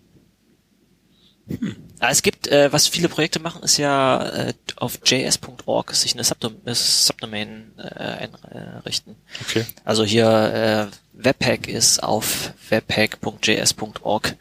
Ah, 1.99 2.09
es 2.09 2.23
gibt, 2.23 2.47
äh, 2.47 2.73
was 2.73 2.87
viele 2.89 3.07
Projekte 3.07 3.39
machen, 3.39 3.63
ist 3.63 3.77
ja 3.77 4.21
äh, 4.27 4.53
auf 4.75 4.99
js.org 5.05 5.93
sich 5.93 6.13
eine 6.13 6.25
Subdom 6.25 6.55
äh, 6.65 6.73
Subdomain 6.73 7.71
äh, 7.77 8.27
einrichten. 8.43 9.15
Okay. 9.41 9.65
Also 9.85 10.03
hier 10.03 10.89
äh, 10.93 11.23
Webpack 11.23 11.69
ist 11.69 12.03
auf 12.03 12.51
webpack.js.org 12.69 14.35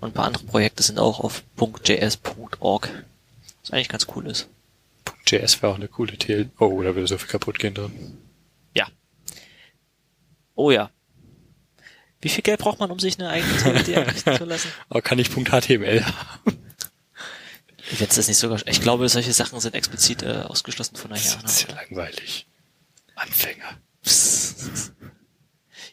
und 0.00 0.08
ein 0.08 0.12
paar 0.12 0.24
andere 0.26 0.44
Projekte 0.44 0.82
sind 0.82 0.98
auch 0.98 1.20
auf 1.20 1.44
.js.org. 1.84 2.88
Was 3.62 3.70
eigentlich 3.70 3.88
ganz 3.88 4.06
cool 4.16 4.26
ist. 4.26 4.48
JS 5.30 5.62
wäre 5.62 5.72
auch 5.72 5.76
eine 5.76 5.88
coole 5.88 6.16
TL. 6.16 6.50
Oh, 6.58 6.82
da 6.82 6.94
würde 6.94 7.06
so 7.06 7.18
viel 7.18 7.28
kaputt 7.28 7.58
gehen 7.58 7.74
drin. 7.74 8.18
Ja. 8.74 8.86
Oh 10.54 10.70
ja. 10.70 10.90
Wie 12.20 12.28
viel 12.28 12.42
Geld 12.42 12.58
braucht 12.60 12.80
man, 12.80 12.90
um 12.90 12.98
sich 12.98 13.18
eine 13.18 13.28
eigene 13.30 13.56
TLD 13.56 13.88
einrichten 13.98 14.36
zu 14.36 14.44
lassen? 14.44 14.72
Aber 14.88 15.02
kann 15.02 15.18
ich 15.18 15.30
Punkt 15.32 15.50
HTML 15.50 16.04
haben? 16.04 16.58
Wenn 17.98 18.08
es 18.08 18.16
das 18.16 18.28
nicht 18.28 18.36
sogar, 18.36 18.60
ich 18.66 18.80
glaube, 18.82 19.08
solche 19.08 19.32
Sachen 19.32 19.60
sind 19.60 19.74
explizit 19.74 20.22
äh, 20.22 20.42
ausgeschlossen 20.46 20.96
von 20.96 21.10
der 21.10 21.18
Das 21.18 21.34
Jana. 21.34 21.44
ist 21.46 21.62
ja 21.68 21.74
langweilig. 21.74 22.46
Anfänger. 23.14 23.78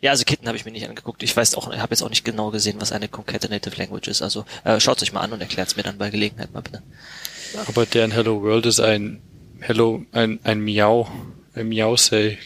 Ja, 0.02 0.12
also 0.12 0.24
Kitten 0.26 0.46
habe 0.48 0.58
ich 0.58 0.66
mir 0.66 0.72
nicht 0.72 0.88
angeguckt. 0.88 1.24
Ich 1.24 1.36
weiß 1.36 1.56
auch, 1.56 1.72
ich 1.72 1.80
habe 1.80 1.92
jetzt 1.92 2.04
auch 2.04 2.10
nicht 2.10 2.26
genau 2.26 2.52
gesehen, 2.52 2.80
was 2.80 2.92
eine 2.92 3.08
Concatenative 3.08 3.76
Language 3.78 4.08
ist. 4.10 4.22
Also 4.22 4.46
äh, 4.64 4.80
schaut 4.80 5.02
euch 5.02 5.14
mal 5.14 5.22
an 5.22 5.34
und 5.34 5.42
erklärt 5.42 5.70
es 5.70 5.78
mir 5.78 5.84
dann 5.84 5.98
bei 5.98 6.12
Gelegenheit 6.12 6.54
mal 6.54 6.62
bitte. 6.62 6.84
Aber 7.68 7.86
deren 7.86 8.12
Hello 8.12 8.42
World 8.42 8.66
ist 8.66 8.80
ein 8.80 9.22
Hello, 9.60 10.06
ein, 10.12 10.40
ein 10.44 10.62
Miau, 10.62 11.10
ein 11.54 11.70
Miau 11.70 11.96
say, 11.98 12.38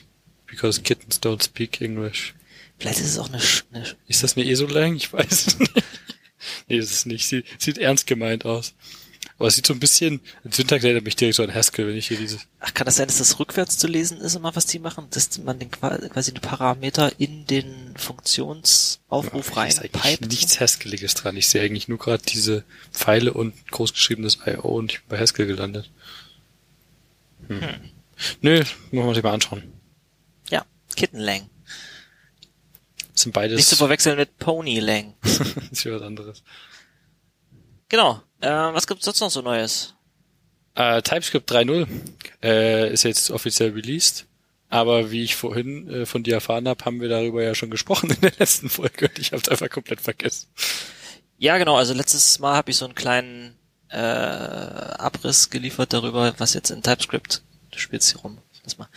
because 0.47 0.81
kittens 0.81 1.21
don't 1.21 1.43
speak 1.43 1.81
English. 1.81 2.33
Vielleicht 2.77 2.99
ist 2.99 3.07
es 3.07 3.17
auch 3.19 3.27
eine, 3.29 3.39
Sch- 3.39 3.63
eine 3.73 3.85
Sch- 3.85 3.95
Ist 4.07 4.23
das 4.23 4.37
eine 4.37 4.45
ESO-Lang? 4.49 4.95
Ich 4.95 5.11
weiß 5.11 5.47
es 5.47 5.59
nicht. 5.59 5.73
nee, 6.67 6.77
ist 6.77 6.91
es 6.91 7.05
nicht. 7.05 7.27
Sie, 7.27 7.43
sieht 7.57 7.77
ernst 7.77 8.07
gemeint 8.07 8.45
aus. 8.45 8.73
Aber 9.39 9.47
es 9.47 9.55
sieht 9.55 9.65
so 9.65 9.73
ein 9.73 9.79
bisschen, 9.79 10.19
Syntax 10.51 10.83
erinnert 10.83 11.05
mich 11.05 11.15
direkt 11.15 11.37
so 11.37 11.43
an 11.43 11.53
Haskell, 11.53 11.87
wenn 11.87 11.95
ich 11.95 12.09
hier 12.09 12.17
dieses. 12.17 12.41
Ach, 12.59 12.73
kann 12.73 12.83
das 12.83 12.97
sein, 12.97 13.07
dass 13.07 13.19
das 13.19 13.39
rückwärts 13.39 13.77
zu 13.77 13.87
lesen 13.87 14.19
ist 14.19 14.35
immer, 14.35 14.53
was 14.53 14.65
die 14.65 14.79
machen? 14.79 15.07
Dass 15.11 15.37
man 15.37 15.57
den 15.57 15.71
quasi 15.71 16.33
den 16.33 16.41
Parameter 16.41 17.13
in 17.19 17.45
den 17.47 17.95
Funktionsaufruf 17.95 19.55
rein 19.55 19.69
ist 19.69 19.79
eigentlich 19.79 20.19
nichts 20.19 20.59
Haskelliges 20.59 21.13
dran. 21.13 21.37
Ich 21.37 21.47
sehe 21.47 21.61
eigentlich 21.61 21.87
nur 21.87 21.97
gerade 21.97 22.21
diese 22.21 22.65
Pfeile 22.91 23.33
und 23.33 23.53
großgeschriebenes 23.71 24.39
I.O. 24.45 24.75
und 24.75 24.91
ich 24.91 24.99
bin 24.99 25.07
bei 25.07 25.19
Haskell 25.19 25.47
gelandet. 25.47 25.89
Hm. 27.47 27.61
hm. 27.61 27.75
Nö, 28.41 28.63
muss 28.91 29.05
man 29.05 29.13
sich 29.15 29.23
mal 29.23 29.33
anschauen. 29.33 29.63
Ja, 30.49 30.65
Kittenlang. 30.97 31.49
Das 33.13 33.21
sind 33.21 33.31
beides. 33.31 33.55
Nicht 33.55 33.69
zu 33.69 33.77
verwechseln 33.77 34.17
mit 34.17 34.37
Ponylang. 34.37 35.13
das 35.21 35.39
ist 35.71 35.85
ja 35.85 35.93
was 35.93 36.01
anderes. 36.01 36.43
Genau. 37.87 38.21
Äh, 38.41 38.49
was 38.49 38.87
gibt's 38.87 39.05
sonst 39.05 39.19
noch 39.19 39.29
so 39.29 39.41
Neues? 39.41 39.95
Äh, 40.75 41.01
TypeScript 41.01 41.51
3.0 41.51 41.87
äh, 42.43 42.93
ist 42.93 43.03
jetzt 43.03 43.31
offiziell 43.31 43.71
released. 43.71 44.25
Aber 44.69 45.09
wie 45.09 45.23
ich 45.23 45.35
vorhin 45.35 45.89
äh, 45.89 46.05
von 46.05 46.23
dir 46.23 46.35
erfahren 46.35 46.67
habe, 46.67 46.85
haben 46.85 47.01
wir 47.01 47.09
darüber 47.09 47.43
ja 47.43 47.55
schon 47.55 47.71
gesprochen 47.71 48.11
in 48.15 48.21
der 48.21 48.33
letzten 48.37 48.69
Folge 48.69 49.07
und 49.07 49.19
ich 49.19 49.31
habe 49.31 49.41
es 49.41 49.49
einfach 49.49 49.69
komplett 49.69 49.99
vergessen. 49.99 50.47
Ja, 51.37 51.57
genau. 51.57 51.75
Also 51.75 51.93
letztes 51.93 52.39
Mal 52.39 52.55
habe 52.55 52.71
ich 52.71 52.77
so 52.77 52.85
einen 52.85 52.95
kleinen 52.95 53.55
äh, 53.89 53.97
Abriss 53.97 55.49
geliefert 55.49 55.93
darüber, 55.93 56.33
was 56.37 56.53
jetzt 56.53 56.69
in 56.69 56.83
TypeScript, 56.83 57.41
du 57.71 57.79
spielst 57.79 58.11
hier 58.11 58.21
rum, 58.21 58.37
das 58.69 58.77
mal, 58.77 58.87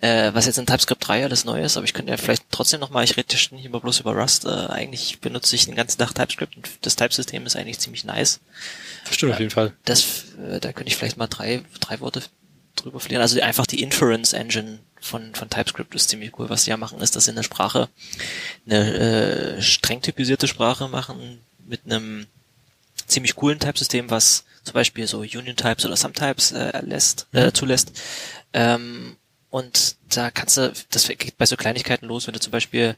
äh, 0.00 0.32
was 0.34 0.46
jetzt 0.46 0.58
in 0.58 0.66
TypeScript 0.66 1.06
3 1.06 1.24
alles 1.24 1.44
neu 1.44 1.62
ist, 1.62 1.76
aber 1.76 1.84
ich 1.84 1.94
könnte 1.94 2.10
ja 2.10 2.16
vielleicht 2.16 2.44
trotzdem 2.50 2.80
nochmal, 2.80 3.04
ich 3.04 3.16
rede 3.16 3.34
nicht 3.52 3.64
immer 3.64 3.80
bloß 3.80 4.00
über 4.00 4.12
Rust, 4.12 4.44
äh, 4.44 4.48
eigentlich 4.48 5.20
benutze 5.20 5.56
ich 5.56 5.66
den 5.66 5.74
ganzen 5.74 5.98
Tag 5.98 6.14
TypeScript 6.14 6.56
und 6.56 6.68
das 6.82 6.96
Typesystem 6.96 7.46
ist 7.46 7.56
eigentlich 7.56 7.78
ziemlich 7.78 8.04
nice. 8.04 8.40
Stimmt 9.10 9.32
auf 9.32 9.40
jeden 9.40 9.50
Fall. 9.50 9.72
Das, 9.84 10.24
äh, 10.38 10.60
da 10.60 10.72
könnte 10.72 10.90
ich 10.90 10.96
vielleicht 10.96 11.16
mal 11.16 11.26
drei, 11.26 11.62
drei 11.80 12.00
Worte 12.00 12.22
drüber 12.76 13.00
verlieren. 13.00 13.22
Also 13.22 13.40
einfach 13.40 13.66
die 13.66 13.82
Inference 13.82 14.32
Engine 14.32 14.78
von, 15.00 15.34
von 15.34 15.50
TypeScript 15.50 15.94
ist 15.94 16.08
ziemlich 16.08 16.38
cool. 16.38 16.48
Was 16.48 16.64
sie 16.64 16.70
ja 16.70 16.76
machen, 16.76 17.00
ist, 17.00 17.16
dass 17.16 17.24
sie 17.24 17.32
eine 17.32 17.42
Sprache, 17.42 17.88
eine 18.66 19.56
äh, 19.56 19.62
streng 19.62 20.00
typisierte 20.00 20.48
Sprache 20.48 20.88
machen 20.88 21.40
mit 21.66 21.80
einem 21.84 22.26
ziemlich 23.06 23.34
coolen 23.36 23.58
Typesystem, 23.58 24.10
was 24.10 24.44
zum 24.64 24.74
Beispiel 24.74 25.06
so 25.06 25.20
Union 25.20 25.56
Types 25.56 25.84
oder 25.84 25.96
Subtypes 25.96 26.52
äh, 26.52 26.80
lässt, 26.84 27.26
äh, 27.32 27.46
mhm. 27.46 27.54
zulässt. 27.54 27.92
Ähm, 28.52 29.16
und 29.50 29.96
da 30.08 30.30
kannst 30.30 30.56
du, 30.56 30.72
das 30.90 31.08
geht 31.08 31.36
bei 31.36 31.46
so 31.46 31.56
Kleinigkeiten 31.56 32.06
los, 32.06 32.26
wenn 32.26 32.34
du 32.34 32.40
zum 32.40 32.52
Beispiel, 32.52 32.96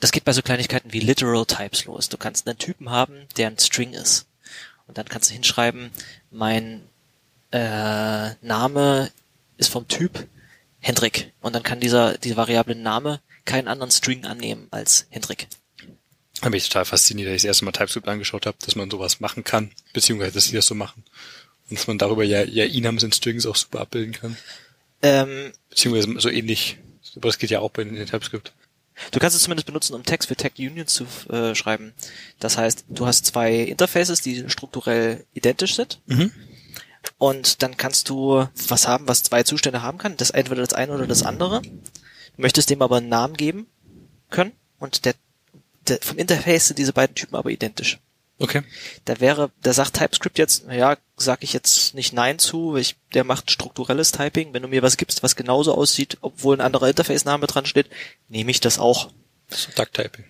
das 0.00 0.12
geht 0.12 0.24
bei 0.24 0.32
so 0.32 0.42
Kleinigkeiten 0.42 0.92
wie 0.92 1.00
Literal 1.00 1.44
Types 1.44 1.84
los. 1.84 2.08
Du 2.08 2.16
kannst 2.16 2.46
einen 2.46 2.58
Typen 2.58 2.90
haben, 2.90 3.26
der 3.36 3.48
ein 3.48 3.58
String 3.58 3.92
ist. 3.92 4.26
Und 4.86 4.96
dann 4.96 5.08
kannst 5.08 5.28
du 5.28 5.34
hinschreiben, 5.34 5.90
mein 6.30 6.82
äh, 7.52 8.34
Name 8.40 9.10
ist 9.58 9.70
vom 9.70 9.86
Typ 9.86 10.26
Hendrik. 10.80 11.32
Und 11.40 11.54
dann 11.54 11.62
kann 11.62 11.80
dieser, 11.80 12.16
die 12.16 12.36
Variable 12.36 12.74
Name 12.74 13.20
keinen 13.44 13.68
anderen 13.68 13.90
String 13.90 14.24
annehmen 14.24 14.68
als 14.70 15.06
Hendrik. 15.10 15.48
Bin 16.40 16.52
ich 16.52 16.68
total 16.68 16.84
fasziniert, 16.84 17.28
dass 17.28 17.36
ich 17.36 17.42
das 17.42 17.48
erste 17.48 17.64
Mal 17.64 17.72
TypeScript 17.72 18.06
angeschaut 18.06 18.46
habe, 18.46 18.56
dass 18.64 18.76
man 18.76 18.90
sowas 18.90 19.20
machen 19.20 19.42
kann, 19.42 19.72
beziehungsweise 19.92 20.32
dass 20.32 20.44
sie 20.44 20.54
das 20.54 20.66
so 20.66 20.74
machen. 20.74 21.04
Und 21.70 21.78
dass 21.78 21.86
man 21.86 21.98
darüber 21.98 22.24
ja, 22.24 22.42
ja 22.44 22.64
Inams 22.64 23.02
in 23.02 23.12
Strings 23.12 23.46
auch 23.46 23.56
super 23.56 23.80
abbilden 23.80 24.12
kann. 24.12 24.36
Ähm, 25.02 25.52
beziehungsweise 25.70 26.20
so 26.20 26.30
ähnlich. 26.30 26.78
Aber 27.16 27.28
das 27.28 27.38
geht 27.38 27.50
ja 27.50 27.60
auch 27.60 27.70
bei 27.70 27.84
den 27.84 27.94
TypeScript. 28.06 28.52
Du 29.12 29.20
kannst 29.20 29.36
es 29.36 29.42
zumindest 29.42 29.66
benutzen, 29.66 29.94
um 29.94 30.04
Text 30.04 30.28
für 30.28 30.36
Tag 30.36 30.54
Unions 30.58 30.92
zu 30.92 31.06
äh, 31.32 31.54
schreiben. 31.54 31.92
Das 32.40 32.58
heißt, 32.58 32.86
du 32.88 33.06
hast 33.06 33.26
zwei 33.26 33.54
Interfaces, 33.54 34.20
die 34.20 34.48
strukturell 34.48 35.24
identisch 35.34 35.76
sind. 35.76 36.00
Mhm. 36.06 36.32
Und 37.16 37.62
dann 37.62 37.76
kannst 37.76 38.08
du 38.08 38.48
was 38.68 38.88
haben, 38.88 39.08
was 39.08 39.22
zwei 39.22 39.42
Zustände 39.42 39.82
haben 39.82 39.98
kann. 39.98 40.16
Das 40.16 40.30
entweder 40.30 40.62
das 40.62 40.72
eine 40.72 40.92
oder 40.92 41.06
das 41.06 41.22
andere. 41.22 41.62
Du 41.62 41.70
möchtest 42.36 42.70
dem 42.70 42.82
aber 42.82 42.96
einen 42.96 43.08
Namen 43.08 43.36
geben 43.36 43.66
können. 44.30 44.52
Und 44.78 45.04
der, 45.04 45.14
der 45.86 45.98
vom 46.00 46.18
Interface 46.18 46.68
sind 46.68 46.78
diese 46.78 46.92
beiden 46.92 47.14
Typen 47.14 47.36
aber 47.36 47.50
identisch. 47.50 47.98
Okay. 48.40 48.62
Da 49.04 49.18
wäre, 49.18 49.50
da 49.62 49.72
sagt 49.72 49.94
TypeScript 49.94 50.38
jetzt, 50.38 50.64
ja, 50.70 50.96
sag 51.16 51.42
ich 51.42 51.52
jetzt 51.52 51.94
nicht 51.94 52.12
Nein 52.12 52.38
zu, 52.38 52.76
ich, 52.76 52.96
der 53.12 53.24
macht 53.24 53.50
strukturelles 53.50 54.12
Typing. 54.12 54.54
Wenn 54.54 54.62
du 54.62 54.68
mir 54.68 54.82
was 54.82 54.96
gibst, 54.96 55.22
was 55.24 55.34
genauso 55.34 55.74
aussieht, 55.74 56.18
obwohl 56.20 56.56
ein 56.56 56.60
anderer 56.60 56.88
Interface-Name 56.88 57.48
dran 57.48 57.66
steht, 57.66 57.90
nehme 58.28 58.50
ich 58.50 58.60
das 58.60 58.78
auch. 58.78 59.10
So 59.48 59.70
Duck-Typing. 59.74 60.24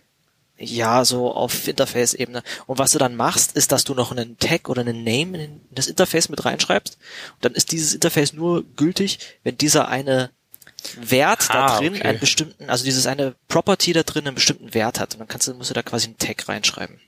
Ja, 0.57 1.05
so 1.05 1.33
auf 1.33 1.69
Interface-Ebene. 1.69 2.43
Und 2.67 2.79
was 2.79 2.93
du 2.93 2.99
dann 2.99 3.15
machst, 3.15 3.53
ist, 3.53 3.73
dass 3.73 3.85
du 3.85 3.95
noch 3.95 4.11
einen 4.11 4.39
Tag 4.39 4.69
oder 4.69 4.81
einen 4.81 5.05
Name 5.05 5.45
in 5.45 5.61
das 5.71 5.87
Interface 5.87 6.31
mit 6.31 6.45
reinschreibst. 6.45 6.99
Und 7.35 7.45
dann 7.45 7.53
ist 7.53 7.71
dieses 7.73 7.95
Interface 7.95 8.33
nur 8.33 8.65
gültig, 8.75 9.19
wenn 9.45 9.57
dieser 9.57 9.89
eine 9.89 10.31
Wert 10.97 11.47
ah, 11.51 11.53
da 11.53 11.79
drin 11.79 11.95
okay. 11.95 12.03
einen 12.03 12.19
bestimmten, 12.19 12.71
also 12.71 12.85
dieses 12.85 13.07
eine 13.07 13.35
Property 13.49 13.93
da 13.93 14.03
drin 14.03 14.27
einen 14.27 14.35
bestimmten 14.35 14.75
Wert 14.75 14.99
hat. 14.99 15.15
Und 15.15 15.21
dann 15.21 15.29
kannst 15.29 15.47
du, 15.47 15.55
musst 15.55 15.71
du 15.71 15.75
da 15.75 15.83
quasi 15.83 16.07
einen 16.07 16.19
Tag 16.19 16.49
reinschreiben. 16.49 16.99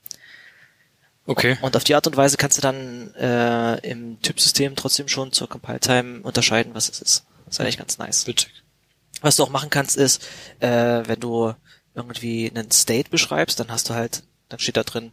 Okay. 1.30 1.56
Und 1.60 1.76
auf 1.76 1.84
die 1.84 1.94
Art 1.94 2.08
und 2.08 2.16
Weise 2.16 2.36
kannst 2.36 2.58
du 2.58 2.60
dann 2.60 3.14
äh, 3.14 3.76
im 3.88 4.20
Typsystem 4.20 4.74
trotzdem 4.74 5.06
schon 5.06 5.30
zur 5.30 5.48
Compile-Time 5.48 6.22
unterscheiden, 6.22 6.74
was 6.74 6.88
es 6.88 7.00
ist. 7.00 7.24
Das 7.44 7.54
ist 7.54 7.60
eigentlich 7.60 7.78
ganz 7.78 7.98
nice. 7.98 8.26
Witzig. 8.26 8.50
Was 9.20 9.36
du 9.36 9.44
auch 9.44 9.48
machen 9.48 9.70
kannst, 9.70 9.96
ist, 9.96 10.26
äh, 10.58 11.02
wenn 11.06 11.20
du 11.20 11.54
irgendwie 11.94 12.50
einen 12.50 12.72
State 12.72 13.10
beschreibst, 13.10 13.60
dann 13.60 13.70
hast 13.70 13.88
du 13.88 13.94
halt, 13.94 14.24
dann 14.48 14.58
steht 14.58 14.76
da 14.76 14.82
drin 14.82 15.12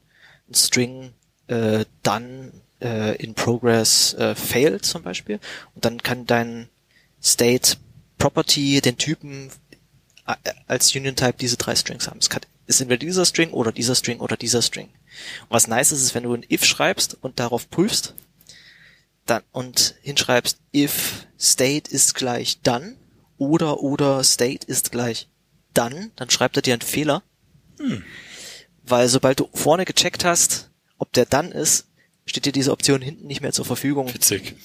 ein 0.50 0.56
String 0.56 1.14
äh, 1.46 1.86
done 2.02 2.52
äh, 2.82 3.16
in 3.18 3.36
progress 3.36 4.16
äh, 4.16 4.34
failed 4.34 4.86
zum 4.86 5.04
Beispiel. 5.04 5.40
Und 5.76 5.86
dann 5.86 6.02
kann 6.02 6.26
dein 6.26 6.68
State 7.22 7.78
Property 8.18 8.82
den 8.82 8.98
Typen 8.98 9.52
äh, 10.26 10.34
als 10.66 10.96
Union 10.96 11.16
Type 11.16 11.36
diese 11.40 11.58
drei 11.58 11.76
Strings 11.76 12.08
haben. 12.08 12.18
Es 12.18 12.30
kann, 12.32 12.42
ist 12.66 12.82
entweder 12.82 13.06
dieser 13.06 13.26
String 13.28 13.52
oder 13.52 13.72
dieser 13.72 13.94
String 13.94 14.20
oder 14.20 14.36
dieser 14.36 14.64
String. 14.64 14.90
Und 15.44 15.52
was 15.52 15.68
nice 15.68 15.92
ist, 15.92 16.02
ist, 16.02 16.16
wenn 16.16 16.24
du 16.24 16.34
ein 16.34 16.46
if 16.50 16.66
schreibst 16.66 17.18
und 17.22 17.40
darauf 17.40 17.70
prüfst, 17.70 18.14
dann 19.26 19.44
und 19.52 19.96
hinschreibst 20.02 20.60
if 20.74 21.28
state 21.40 21.92
ist 21.92 22.16
gleich 22.16 22.62
done 22.62 22.96
oder 23.38 23.82
oder 23.82 24.24
state 24.24 24.66
ist 24.66 24.92
gleich 24.92 25.28
done, 25.74 26.12
dann 26.16 26.30
schreibt 26.30 26.56
er 26.56 26.62
dir 26.62 26.74
einen 26.74 26.82
Fehler. 26.82 27.24
Hm. 27.80 28.04
Weil 28.84 29.10
sobald 29.10 29.40
du 29.40 29.50
vorne 29.54 29.86
gecheckt 29.86 30.24
hast, 30.26 30.72
ob 30.98 31.12
der 31.14 31.26
done 31.26 31.52
ist, 31.52 31.88
steht 32.26 32.46
dir 32.46 32.52
diese 32.52 32.72
Option 32.72 33.02
hinten 33.02 33.28
nicht 33.28 33.42
mehr 33.42 33.54
zur 33.54 33.66
Verfügung. 33.66 34.14
Witzig. 34.14 34.56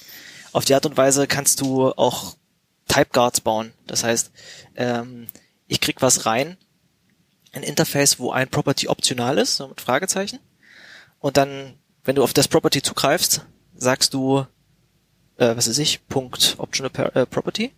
Auf 0.52 0.64
die 0.64 0.74
Art 0.74 0.86
und 0.86 0.96
Weise 0.96 1.26
kannst 1.26 1.60
du 1.60 1.88
auch 1.88 2.36
Type 2.88 3.10
Guards 3.12 3.40
bauen. 3.40 3.72
Das 3.86 4.04
heißt, 4.04 4.30
ähm, 4.76 5.26
ich 5.66 5.80
krieg 5.80 6.02
was 6.02 6.26
rein, 6.26 6.56
ein 7.52 7.62
Interface, 7.62 8.18
wo 8.18 8.32
ein 8.32 8.48
Property 8.48 8.88
optional 8.88 9.38
ist, 9.38 9.56
so 9.56 9.68
mit 9.68 9.80
Fragezeichen. 9.80 10.40
Und 11.20 11.36
dann, 11.36 11.74
wenn 12.04 12.16
du 12.16 12.22
auf 12.22 12.32
das 12.32 12.48
Property 12.48 12.82
zugreifst, 12.82 13.46
sagst 13.74 14.14
du, 14.14 14.46
äh, 15.36 15.56
was 15.56 15.68
weiß 15.68 15.78
ich, 15.78 16.06
Punkt 16.08 16.56
optional 16.58 17.10
äh, 17.14 17.26
property. 17.26 17.72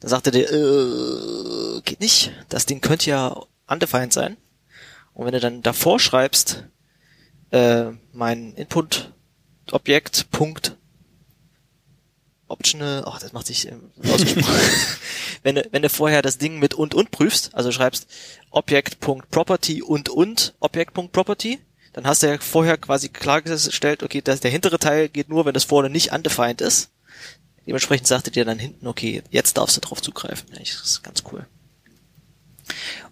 Dann 0.00 0.10
sagt 0.10 0.26
er 0.26 0.32
dir, 0.32 0.50
äh, 0.50 1.80
geht 1.82 2.00
nicht. 2.00 2.32
Das 2.48 2.66
Ding 2.66 2.80
könnte 2.80 3.10
ja 3.10 3.40
undefined 3.66 4.12
sein. 4.12 4.36
Und 5.14 5.26
wenn 5.26 5.32
du 5.32 5.40
dann 5.40 5.62
davor 5.62 5.98
schreibst, 5.98 6.64
äh, 7.50 7.86
mein 8.12 8.54
Input 8.54 9.12
Objekt 9.70 10.30
Punkt 10.30 10.76
optional, 12.54 13.04
ach, 13.06 13.18
das 13.20 13.32
macht 13.32 13.46
sich 13.46 13.68
ähm, 13.68 13.90
ausgesprochen. 14.02 14.54
wenn 15.42 15.56
du, 15.56 15.68
wenn 15.70 15.82
du 15.82 15.90
vorher 15.90 16.22
das 16.22 16.38
Ding 16.38 16.58
mit 16.58 16.72
und 16.74 16.94
und 16.94 17.10
prüfst, 17.10 17.54
also 17.54 17.70
schreibst 17.72 18.06
Object.property 18.50 19.82
und 19.82 20.08
und 20.08 20.54
Object.property, 20.60 21.58
dann 21.92 22.06
hast 22.06 22.22
du 22.22 22.28
ja 22.28 22.38
vorher 22.38 22.78
quasi 22.78 23.08
klargestellt, 23.08 24.02
okay, 24.02 24.20
dass 24.22 24.40
der 24.40 24.50
hintere 24.50 24.78
Teil 24.78 25.08
geht 25.08 25.28
nur, 25.28 25.44
wenn 25.44 25.54
das 25.54 25.64
vorne 25.64 25.90
nicht 25.90 26.12
undefined 26.12 26.60
ist. 26.60 26.90
Dementsprechend 27.66 28.06
sagte 28.06 28.30
dir 28.30 28.44
dann 28.44 28.58
hinten, 28.58 28.86
okay, 28.86 29.22
jetzt 29.30 29.56
darfst 29.56 29.76
du 29.76 29.80
drauf 29.80 30.02
zugreifen. 30.02 30.48
Ja, 30.52 30.58
das 30.58 30.68
ist 30.68 31.02
ganz 31.02 31.22
cool. 31.32 31.46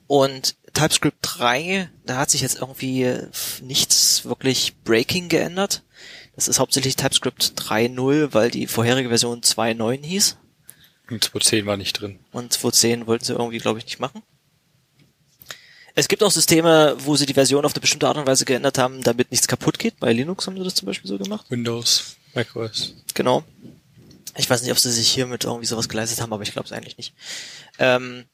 Und 0.06 0.56
TypeScript 0.75 1.18
3, 1.22 1.90
da 2.04 2.16
hat 2.16 2.30
sich 2.30 2.42
jetzt 2.42 2.61
irgendwie 2.61 3.16
nichts 3.62 4.25
wirklich 4.25 4.76
Breaking 4.84 5.28
geändert. 5.28 5.82
Das 6.34 6.48
ist 6.48 6.58
hauptsächlich 6.58 6.96
TypeScript 6.96 7.54
3.0, 7.56 8.32
weil 8.32 8.50
die 8.50 8.66
vorherige 8.66 9.08
Version 9.08 9.42
2.9 9.42 10.04
hieß. 10.04 10.38
Und 11.10 11.24
2.10 11.24 11.66
war 11.66 11.76
nicht 11.76 12.00
drin. 12.00 12.18
Und 12.32 12.54
2.10 12.54 13.06
wollten 13.06 13.24
sie 13.24 13.32
irgendwie, 13.34 13.58
glaube 13.58 13.78
ich, 13.78 13.84
nicht 13.84 14.00
machen. 14.00 14.22
Es 15.94 16.08
gibt 16.08 16.22
auch 16.22 16.30
Systeme, 16.30 16.96
wo 17.00 17.16
sie 17.16 17.26
die 17.26 17.34
Version 17.34 17.66
auf 17.66 17.74
eine 17.74 17.80
bestimmte 17.80 18.08
Art 18.08 18.16
und 18.16 18.26
Weise 18.26 18.46
geändert 18.46 18.78
haben, 18.78 19.02
damit 19.02 19.30
nichts 19.30 19.46
kaputt 19.46 19.78
geht. 19.78 20.00
Bei 20.00 20.12
Linux 20.12 20.46
haben 20.46 20.56
sie 20.56 20.64
das 20.64 20.74
zum 20.74 20.86
Beispiel 20.86 21.08
so 21.08 21.18
gemacht. 21.18 21.46
Windows, 21.50 22.16
macOS. 22.34 22.94
Genau. 23.12 23.44
Ich 24.38 24.48
weiß 24.48 24.62
nicht, 24.62 24.72
ob 24.72 24.78
sie 24.78 24.90
sich 24.90 25.10
hiermit 25.10 25.44
irgendwie 25.44 25.66
sowas 25.66 25.90
geleistet 25.90 26.22
haben, 26.22 26.32
aber 26.32 26.42
ich 26.42 26.52
glaube 26.52 26.66
es 26.66 26.72
eigentlich 26.72 26.96
nicht. 26.96 27.12
Ähm, 27.78 28.24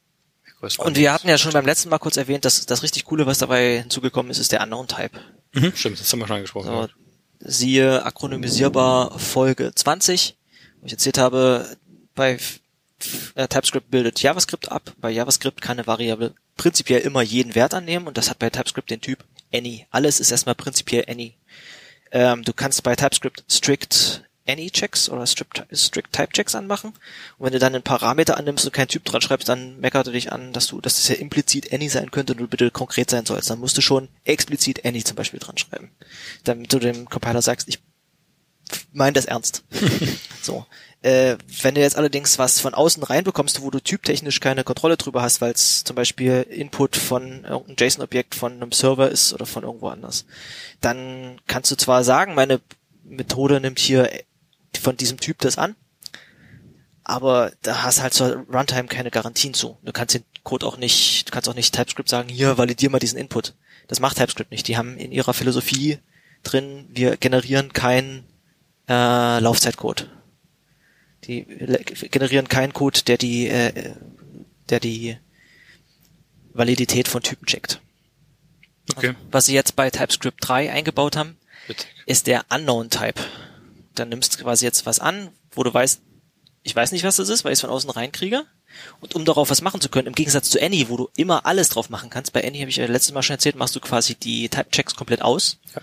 und 0.77 0.97
wir 0.97 1.11
hatten 1.11 1.27
ja 1.27 1.37
schon 1.37 1.51
beim 1.51 1.65
letzten 1.65 1.89
Mal 1.89 1.99
kurz 1.99 2.15
erwähnt, 2.17 2.45
dass 2.45 2.65
das 2.65 2.83
richtig 2.83 3.05
Coole, 3.05 3.25
was 3.25 3.39
dabei 3.39 3.79
hinzugekommen 3.79 4.31
ist, 4.31 4.39
ist 4.39 4.51
der 4.53 4.61
Unknown 4.61 4.87
Type. 4.87 5.19
Mhm, 5.53 5.73
stimmt, 5.75 5.99
das 5.99 6.11
haben 6.11 6.19
wir 6.19 6.27
schon 6.27 6.35
angesprochen. 6.37 6.67
So, 6.67 6.87
siehe 7.39 8.05
akronymisierbar 8.05 9.17
Folge 9.17 9.71
20, 9.73 10.37
wo 10.79 10.85
ich 10.85 10.91
erzählt 10.91 11.17
habe, 11.17 11.77
bei 12.15 12.37
äh, 13.35 13.47
TypeScript 13.47 13.89
bildet 13.89 14.21
JavaScript 14.21 14.71
ab. 14.71 14.93
Bei 14.97 15.09
JavaScript 15.09 15.61
kann 15.61 15.77
eine 15.77 15.87
Variable 15.87 16.33
prinzipiell 16.57 17.01
immer 17.01 17.21
jeden 17.21 17.55
Wert 17.55 17.73
annehmen 17.73 18.07
und 18.07 18.17
das 18.17 18.29
hat 18.29 18.39
bei 18.39 18.49
TypeScript 18.49 18.89
den 18.89 19.01
Typ 19.01 19.23
any. 19.53 19.87
Alles 19.91 20.19
ist 20.19 20.31
erstmal 20.31 20.55
prinzipiell 20.55 21.05
any. 21.07 21.35
Ähm, 22.11 22.43
du 22.43 22.53
kannst 22.53 22.83
bei 22.83 22.95
TypeScript 22.95 23.45
strict 23.49 24.23
any 24.49 24.71
Checks 24.71 25.09
oder 25.09 25.25
strict, 25.27 25.63
strict 25.73 26.13
Type 26.13 26.31
Checks 26.33 26.55
anmachen. 26.55 26.93
Und 27.37 27.45
wenn 27.45 27.53
du 27.53 27.59
dann 27.59 27.75
einen 27.75 27.83
Parameter 27.83 28.37
annimmst 28.37 28.65
und 28.65 28.73
keinen 28.73 28.87
Typ 28.87 29.05
dran 29.05 29.21
schreibst, 29.21 29.47
dann 29.47 29.79
meckert 29.79 30.07
er 30.07 30.13
dich 30.13 30.31
an, 30.31 30.53
dass 30.53 30.67
du, 30.67 30.81
dass 30.81 30.95
das 30.95 31.07
ja 31.07 31.15
implizit 31.15 31.71
any 31.73 31.89
sein 31.89 32.11
könnte 32.11 32.33
und 32.33 32.39
du 32.39 32.47
bitte 32.47 32.71
konkret 32.71 33.09
sein 33.09 33.25
sollst. 33.25 33.49
Dann 33.49 33.59
musst 33.59 33.77
du 33.77 33.81
schon 33.81 34.09
explizit 34.23 34.85
any 34.85 35.03
zum 35.03 35.15
Beispiel 35.15 35.39
dran 35.39 35.57
schreiben. 35.57 35.91
Damit 36.43 36.73
du 36.73 36.79
dem 36.79 37.07
Compiler 37.09 37.41
sagst, 37.41 37.69
ich 37.69 37.79
meine 38.91 39.13
das 39.13 39.25
ernst. 39.25 39.63
so. 40.41 40.65
Äh, 41.01 41.37
wenn 41.61 41.75
du 41.75 41.81
jetzt 41.81 41.95
allerdings 41.95 42.39
was 42.39 42.59
von 42.59 42.73
außen 42.73 43.03
reinbekommst, 43.03 43.61
wo 43.61 43.71
du 43.71 43.79
typtechnisch 43.79 44.41
keine 44.41 44.65
Kontrolle 44.65 44.97
drüber 44.97 45.21
hast, 45.21 45.39
weil 45.39 45.53
es 45.53 45.85
zum 45.85 45.95
Beispiel 45.95 46.45
Input 46.49 46.97
von 46.97 47.45
irgendeinem 47.45 47.75
JSON-Objekt 47.79 48.35
von 48.35 48.53
einem 48.53 48.73
Server 48.73 49.09
ist 49.09 49.33
oder 49.33 49.45
von 49.45 49.63
irgendwo 49.63 49.87
anders, 49.87 50.25
dann 50.81 51.39
kannst 51.47 51.71
du 51.71 51.77
zwar 51.77 52.03
sagen, 52.03 52.35
meine 52.35 52.59
Methode 53.05 53.61
nimmt 53.61 53.79
hier 53.79 54.09
von 54.77 54.97
diesem 54.97 55.19
Typ 55.19 55.39
das 55.39 55.57
an, 55.57 55.75
aber 57.03 57.51
da 57.63 57.83
hast 57.83 58.01
halt 58.01 58.13
zur 58.13 58.45
Runtime 58.53 58.87
keine 58.87 59.09
Garantien 59.09 59.53
zu. 59.53 59.77
Du 59.83 59.91
kannst 59.91 60.13
den 60.13 60.23
Code 60.43 60.65
auch 60.65 60.77
nicht, 60.77 61.27
du 61.27 61.31
kannst 61.31 61.49
auch 61.49 61.55
nicht 61.55 61.73
TypeScript 61.73 62.07
sagen, 62.07 62.29
hier 62.29 62.57
validier 62.57 62.89
mal 62.89 62.99
diesen 62.99 63.17
Input. 63.17 63.55
Das 63.87 63.99
macht 63.99 64.17
TypeScript 64.17 64.51
nicht. 64.51 64.67
Die 64.67 64.77
haben 64.77 64.95
in 64.97 65.11
ihrer 65.11 65.33
Philosophie 65.33 65.97
drin, 66.43 66.85
wir 66.89 67.17
generieren 67.17 67.73
keinen 67.73 68.25
äh, 68.87 69.39
Laufzeitcode. 69.39 70.09
Die 71.23 71.45
generieren 72.11 72.47
keinen 72.47 72.73
Code, 72.73 73.01
der 73.01 73.17
die, 73.17 73.47
äh, 73.47 73.95
der 74.69 74.79
die 74.79 75.17
Validität 76.53 77.07
von 77.07 77.23
Typen 77.23 77.45
checkt. 77.45 77.81
Okay. 78.95 79.07
Also, 79.07 79.19
was 79.31 79.45
sie 79.45 79.53
jetzt 79.53 79.75
bei 79.75 79.89
TypeScript 79.89 80.37
3 80.47 80.71
eingebaut 80.71 81.17
haben, 81.17 81.37
ist 82.05 82.27
der 82.27 82.45
Unknown 82.49 82.89
Type. 82.89 83.21
Dann 83.99 84.09
nimmst 84.09 84.33
du 84.33 84.43
quasi 84.43 84.65
jetzt 84.65 84.85
was 84.85 84.99
an, 84.99 85.29
wo 85.51 85.63
du 85.63 85.73
weißt, 85.73 86.01
ich 86.63 86.75
weiß 86.75 86.91
nicht, 86.91 87.03
was 87.03 87.17
das 87.17 87.29
ist, 87.29 87.43
weil 87.43 87.51
ich 87.51 87.57
es 87.57 87.61
von 87.61 87.69
außen 87.69 87.89
reinkriege. 87.89 88.45
Und 88.99 89.15
um 89.15 89.25
darauf 89.25 89.49
was 89.49 89.61
machen 89.61 89.81
zu 89.81 89.89
können, 89.89 90.07
im 90.07 90.15
Gegensatz 90.15 90.49
zu 90.49 90.61
Any, 90.61 90.89
wo 90.89 90.97
du 90.97 91.09
immer 91.15 91.45
alles 91.45 91.69
drauf 91.69 91.89
machen 91.89 92.09
kannst, 92.09 92.33
bei 92.33 92.45
Any 92.45 92.59
habe 92.59 92.69
ich 92.69 92.75
ja 92.77 92.85
letztes 92.85 93.13
Mal 93.13 93.23
schon 93.23 93.35
erzählt, 93.35 93.55
machst 93.55 93.75
du 93.75 93.79
quasi 93.79 94.15
die 94.15 94.49
Type-Checks 94.49 94.95
komplett 94.95 95.21
aus. 95.21 95.57
Ja. 95.75 95.81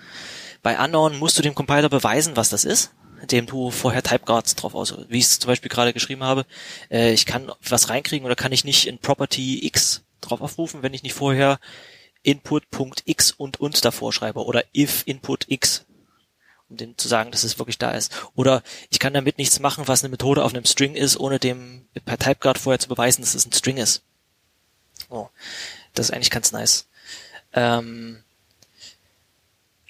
Bei 0.63 0.83
Unknown 0.83 1.19
musst 1.19 1.39
du 1.39 1.43
dem 1.43 1.55
Compiler 1.55 1.89
beweisen, 1.89 2.37
was 2.37 2.49
das 2.49 2.65
ist, 2.65 2.93
indem 3.21 3.47
du 3.47 3.71
vorher 3.71 4.03
Typeguards 4.03 4.55
drauf 4.55 4.75
aus, 4.75 4.95
wie 5.09 5.19
ich 5.19 5.25
es 5.25 5.39
zum 5.39 5.49
Beispiel 5.49 5.69
gerade 5.69 5.93
geschrieben 5.93 6.23
habe. 6.23 6.47
Äh, 6.91 7.13
ich 7.13 7.27
kann 7.27 7.51
was 7.69 7.89
reinkriegen 7.89 8.27
oder 8.27 8.37
kann 8.37 8.53
ich 8.53 8.65
nicht 8.65 8.87
in 8.87 8.99
Property 8.99 9.67
X 9.67 10.03
drauf 10.21 10.41
aufrufen, 10.41 10.83
wenn 10.83 10.95
ich 10.95 11.03
nicht 11.03 11.15
vorher 11.15 11.59
Input.x 12.23 13.33
und 13.33 13.61
und 13.61 13.85
davor 13.85 14.13
schreibe 14.13 14.45
oder 14.45 14.65
if 14.75 15.03
Input 15.07 15.45
X 15.49 15.85
um 16.69 16.77
dem 16.77 16.99
zu 16.99 17.09
sagen, 17.09 17.31
dass 17.31 17.45
es 17.45 17.59
wirklich 17.59 17.79
da 17.79 17.93
ist. 17.93 18.13
Oder 18.35 18.63
ich 18.91 18.99
kann 18.99 19.15
damit 19.15 19.39
nichts 19.39 19.61
machen, 19.61 19.89
was 19.89 20.03
eine 20.03 20.11
Methode 20.11 20.45
auf 20.45 20.53
einem 20.53 20.65
String 20.65 20.95
ist, 20.95 21.19
ohne 21.19 21.39
dem 21.39 21.87
per 22.05 22.19
Typeguard 22.19 22.59
vorher 22.59 22.79
zu 22.79 22.89
beweisen, 22.89 23.23
dass 23.23 23.35
es 23.35 23.47
ein 23.47 23.53
String 23.53 23.77
ist. 23.77 24.03
Oh, 25.09 25.29
das 25.95 26.07
ist 26.07 26.13
eigentlich 26.13 26.31
ganz 26.31 26.53
nice. 26.53 26.87
Ähm, 27.53 28.23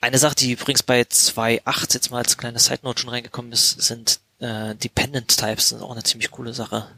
eine 0.01 0.19
Sache, 0.19 0.35
die 0.35 0.53
übrigens 0.53 0.83
bei 0.83 1.01
2.8 1.03 1.95
jetzt 1.95 2.11
mal 2.11 2.19
als 2.19 2.37
kleine 2.37 2.59
Side 2.59 2.81
Note 2.83 3.01
schon 3.01 3.11
reingekommen 3.11 3.53
ist, 3.53 3.71
sind 3.81 4.21
äh, 4.39 4.75
Dependent 4.75 5.37
Types. 5.37 5.71
Das 5.71 5.79
ist 5.79 5.83
auch 5.83 5.93
eine 5.93 6.03
ziemlich 6.03 6.31
coole 6.31 6.55
Sache. 6.55 6.89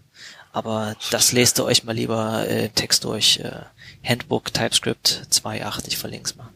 Aber 0.52 0.96
das 1.10 1.32
lest 1.32 1.58
ihr 1.58 1.64
euch 1.64 1.84
mal 1.84 1.94
lieber 1.94 2.48
äh, 2.48 2.70
Text 2.70 3.04
durch. 3.04 3.38
Äh, 3.38 3.62
Handbook 4.04 4.52
TypeScript 4.52 5.26
2.8, 5.30 5.88
ich 5.88 5.98
verlinke 5.98 6.28
es 6.28 6.36
mal. 6.36 6.48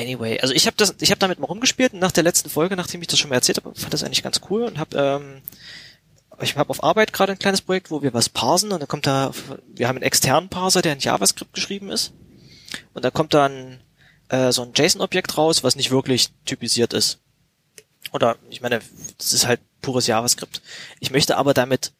Anyway, 0.00 0.40
also 0.40 0.54
ich 0.54 0.66
habe 0.66 0.76
das, 0.78 0.94
ich 1.00 1.10
habe 1.10 1.18
damit 1.18 1.38
mal 1.38 1.46
rumgespielt 1.46 1.92
nach 1.92 2.12
der 2.12 2.24
letzten 2.24 2.48
Folge, 2.48 2.74
nachdem 2.74 3.02
ich 3.02 3.08
das 3.08 3.18
schon 3.18 3.28
mal 3.28 3.36
erzählt 3.36 3.58
habe, 3.58 3.78
fand 3.78 3.92
das 3.92 4.02
eigentlich 4.02 4.22
ganz 4.22 4.40
cool 4.48 4.62
und 4.62 4.78
habe 4.78 4.96
ähm, 4.96 5.42
ich 6.40 6.56
habe 6.56 6.70
auf 6.70 6.82
Arbeit 6.82 7.12
gerade 7.12 7.32
ein 7.32 7.38
kleines 7.38 7.60
Projekt, 7.60 7.90
wo 7.90 8.02
wir 8.02 8.14
was 8.14 8.30
parsen 8.30 8.72
und 8.72 8.80
dann 8.80 8.88
kommt 8.88 9.06
da, 9.06 9.30
wir 9.74 9.88
haben 9.88 9.96
einen 9.96 10.04
externen 10.04 10.48
Parser, 10.48 10.80
der 10.80 10.94
in 10.94 11.00
JavaScript 11.00 11.52
geschrieben 11.52 11.90
ist 11.90 12.14
und 12.94 13.04
da 13.04 13.10
kommt 13.10 13.34
dann 13.34 13.80
äh, 14.30 14.50
so 14.52 14.62
ein 14.62 14.72
JSON-Objekt 14.74 15.36
raus, 15.36 15.62
was 15.62 15.76
nicht 15.76 15.90
wirklich 15.90 16.30
typisiert 16.46 16.94
ist. 16.94 17.18
Oder 18.12 18.36
ich 18.48 18.62
meine, 18.62 18.80
das 19.18 19.34
ist 19.34 19.46
halt 19.46 19.60
pures 19.82 20.06
JavaScript. 20.06 20.62
Ich 20.98 21.10
möchte 21.10 21.36
aber 21.36 21.52
damit, 21.52 21.92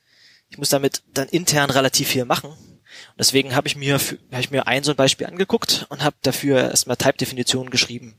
ich 0.48 0.56
muss 0.56 0.70
damit 0.70 1.02
dann 1.12 1.28
intern 1.28 1.68
relativ 1.68 2.08
viel 2.08 2.24
machen 2.24 2.54
Deswegen 3.18 3.54
habe 3.54 3.68
ich 3.68 3.76
mir 3.76 3.94
habe 3.98 4.40
ich 4.40 4.50
mir 4.50 4.66
ein 4.66 4.82
so 4.84 4.90
ein 4.92 4.96
Beispiel 4.96 5.26
angeguckt 5.26 5.86
und 5.90 6.02
habe 6.02 6.16
dafür 6.22 6.70
erstmal 6.70 6.96
Type-Definitionen 6.96 7.70
geschrieben. 7.70 8.14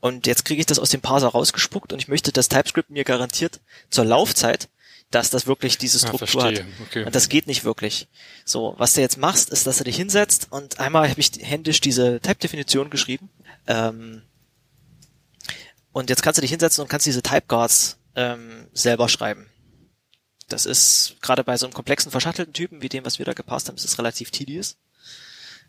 Und 0.00 0.26
jetzt 0.26 0.44
kriege 0.44 0.60
ich 0.60 0.66
das 0.66 0.78
aus 0.78 0.90
dem 0.90 1.00
Parser 1.00 1.28
rausgespuckt 1.28 1.92
und 1.92 1.98
ich 1.98 2.08
möchte, 2.08 2.32
dass 2.32 2.48
TypeScript 2.48 2.90
mir 2.90 3.04
garantiert 3.04 3.60
zur 3.90 4.04
Laufzeit, 4.04 4.68
dass 5.10 5.30
das 5.30 5.46
wirklich 5.46 5.78
diese 5.78 5.98
Ah, 5.98 6.08
Struktur 6.08 6.42
hat. 6.44 6.54
verstehe. 6.56 6.66
Okay. 6.86 7.04
Und 7.04 7.14
das 7.14 7.28
geht 7.28 7.46
nicht 7.46 7.64
wirklich. 7.64 8.06
So, 8.44 8.74
was 8.78 8.92
du 8.92 9.00
jetzt 9.00 9.16
machst, 9.16 9.50
ist, 9.50 9.66
dass 9.66 9.78
du 9.78 9.84
dich 9.84 9.96
hinsetzt 9.96 10.48
und 10.50 10.78
einmal 10.78 11.08
habe 11.10 11.20
ich 11.20 11.32
händisch 11.40 11.80
diese 11.80 12.20
Type-Definition 12.20 12.90
geschrieben. 12.90 13.28
Ähm, 13.66 14.22
und 15.92 16.10
jetzt 16.10 16.22
kannst 16.22 16.38
du 16.38 16.42
dich 16.42 16.50
hinsetzen 16.50 16.82
und 16.82 16.88
kannst 16.88 17.06
diese 17.06 17.22
Typeguards 17.22 17.98
ähm, 18.14 18.68
selber 18.72 19.08
schreiben. 19.08 19.48
Das 20.48 20.66
ist 20.66 21.16
gerade 21.20 21.44
bei 21.44 21.56
so 21.56 21.66
einem 21.66 21.74
komplexen 21.74 22.10
verschachtelten 22.10 22.54
Typen 22.54 22.82
wie 22.82 22.88
dem, 22.88 23.04
was 23.04 23.18
wir 23.18 23.26
da 23.26 23.34
gepasst 23.34 23.68
haben, 23.68 23.76
ist 23.76 23.84
es 23.84 23.98
relativ 23.98 24.30
tedious. 24.30 24.76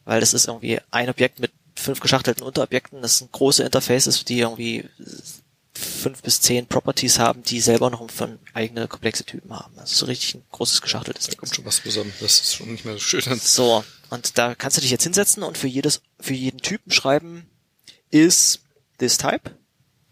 Weil 0.06 0.22
das 0.22 0.34
ist 0.34 0.48
irgendwie 0.48 0.80
ein 0.92 1.10
Objekt 1.10 1.40
mit 1.40 1.52
fünf 1.76 2.00
geschachtelten 2.00 2.44
Unterobjekten. 2.44 3.02
Das 3.02 3.18
sind 3.18 3.32
große 3.32 3.64
Interfaces, 3.64 4.24
die 4.26 4.40
irgendwie 4.40 4.86
fünf 5.74 6.22
bis 6.22 6.42
zehn 6.42 6.68
Properties 6.68 7.20
haben, 7.20 7.44
die 7.44 7.62
selber 7.62 7.90
noch 7.90 8.10
von 8.12 8.40
eigene 8.54 8.88
komplexe 8.88 9.24
Typen 9.24 9.54
haben. 9.54 9.76
Das 9.76 9.92
ist 9.92 10.00
so 10.00 10.06
richtig 10.06 10.36
ein 10.36 10.44
großes 10.52 10.82
geschachteltes 10.82 11.28
Da 11.28 11.36
kommt 11.36 11.56
schon 11.56 11.66
was 11.66 11.82
zusammen. 11.82 12.14
Das 12.20 12.42
ist 12.42 12.56
schon 12.56 12.72
nicht 12.72 12.86
mehr 12.86 12.96
so 12.96 13.00
schön. 13.00 13.22
So, 13.40 13.84
und 14.10 14.38
da 14.38 14.56
kannst 14.56 14.78
du 14.78 14.82
dich 14.82 14.92
jetzt 14.92 15.04
hinsetzen 15.04 15.44
und 15.44 15.58
für 15.58 15.68
jedes, 15.68 16.02
für 16.20 16.34
jeden 16.34 16.60
Typen 16.60 16.92
schreiben, 16.92 17.50
is 18.12 18.60
this 19.00 19.18
type. 19.18 19.52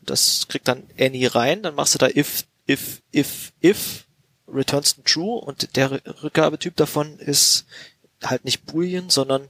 Das 0.01 0.47
kriegt 0.47 0.67
dann 0.67 0.83
any 0.97 1.25
rein, 1.25 1.63
dann 1.63 1.75
machst 1.75 1.93
du 1.93 1.97
da 1.97 2.07
if, 2.07 2.45
if, 2.67 3.01
if, 3.13 3.51
if, 3.61 4.06
returns 4.47 4.95
true 5.03 5.39
und 5.39 5.75
der 5.75 6.01
Rückgabetyp 6.23 6.75
davon 6.75 7.19
ist 7.19 7.65
halt 8.23 8.45
nicht 8.45 8.65
Boolean, 8.65 9.09
sondern 9.09 9.49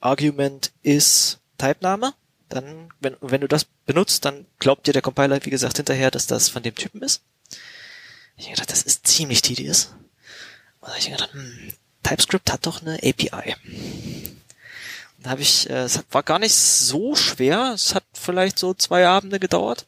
Argument 0.00 0.72
is 0.82 1.38
Typename. 1.58 2.14
Dann, 2.48 2.90
wenn, 3.00 3.16
wenn 3.20 3.40
du 3.40 3.48
das 3.48 3.64
benutzt, 3.86 4.24
dann 4.24 4.46
glaubt 4.58 4.86
dir 4.86 4.92
der 4.92 5.02
Compiler, 5.02 5.44
wie 5.44 5.50
gesagt, 5.50 5.78
hinterher, 5.78 6.10
dass 6.10 6.26
das 6.26 6.48
von 6.48 6.62
dem 6.62 6.74
Typen 6.74 7.02
ist. 7.02 7.22
Ich 8.36 8.46
hab 8.46 8.54
gedacht, 8.54 8.70
das 8.70 8.82
ist 8.82 9.06
ziemlich 9.06 9.42
tedious. 9.42 9.94
Und 10.80 10.88
da 10.88 10.92
hab 10.92 10.98
ich 10.98 11.10
gedacht, 11.10 11.32
hm, 11.32 11.72
TypeScript 12.02 12.52
hat 12.52 12.66
doch 12.66 12.82
eine 12.82 12.96
API. 12.96 13.56
Und 15.16 15.26
da 15.26 15.30
habe 15.30 15.42
ich, 15.42 15.68
äh, 15.70 15.84
es 15.84 16.00
war 16.10 16.22
gar 16.22 16.38
nicht 16.38 16.54
so 16.54 17.14
schwer, 17.14 17.72
es 17.74 17.94
hat 17.94 18.04
vielleicht 18.12 18.58
so 18.58 18.74
zwei 18.74 19.06
Abende 19.06 19.40
gedauert. 19.40 19.86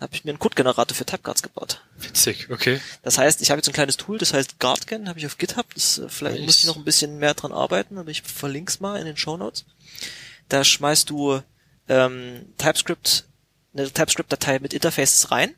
Habe 0.00 0.14
ich 0.14 0.24
mir 0.24 0.30
einen 0.30 0.38
Codegenerator 0.38 0.96
für 0.96 1.04
Typeguards 1.04 1.42
gebaut. 1.42 1.82
Witzig, 1.98 2.48
okay. 2.50 2.80
Das 3.02 3.18
heißt, 3.18 3.42
ich 3.42 3.50
habe 3.50 3.58
jetzt 3.58 3.68
ein 3.68 3.74
kleines 3.74 3.98
Tool, 3.98 4.16
das 4.16 4.32
heißt 4.32 4.58
Guardgen, 4.58 5.08
habe 5.08 5.18
ich 5.18 5.26
auf 5.26 5.36
GitHub. 5.36 5.66
Das, 5.74 5.98
äh, 5.98 6.08
vielleicht 6.08 6.38
Nice. 6.38 6.46
muss 6.46 6.58
ich 6.60 6.64
noch 6.64 6.76
ein 6.76 6.84
bisschen 6.84 7.18
mehr 7.18 7.34
dran 7.34 7.52
arbeiten, 7.52 7.98
aber 7.98 8.10
ich 8.10 8.22
verlinke 8.22 8.70
es 8.70 8.80
mal 8.80 8.98
in 8.98 9.04
den 9.04 9.18
Show 9.18 9.36
Notes. 9.36 9.66
Da 10.48 10.64
schmeißt 10.64 11.10
du 11.10 11.42
ähm, 11.88 12.46
TypeScript, 12.56 13.26
eine 13.74 13.90
TypeScript-Datei 13.90 14.58
mit 14.60 14.72
Interfaces 14.72 15.30
rein 15.30 15.54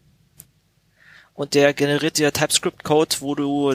und 1.35 1.55
der 1.55 1.73
generiert 1.73 2.19
dir 2.19 2.33
TypeScript-Code, 2.33 3.17
wo 3.21 3.35
du 3.37 3.75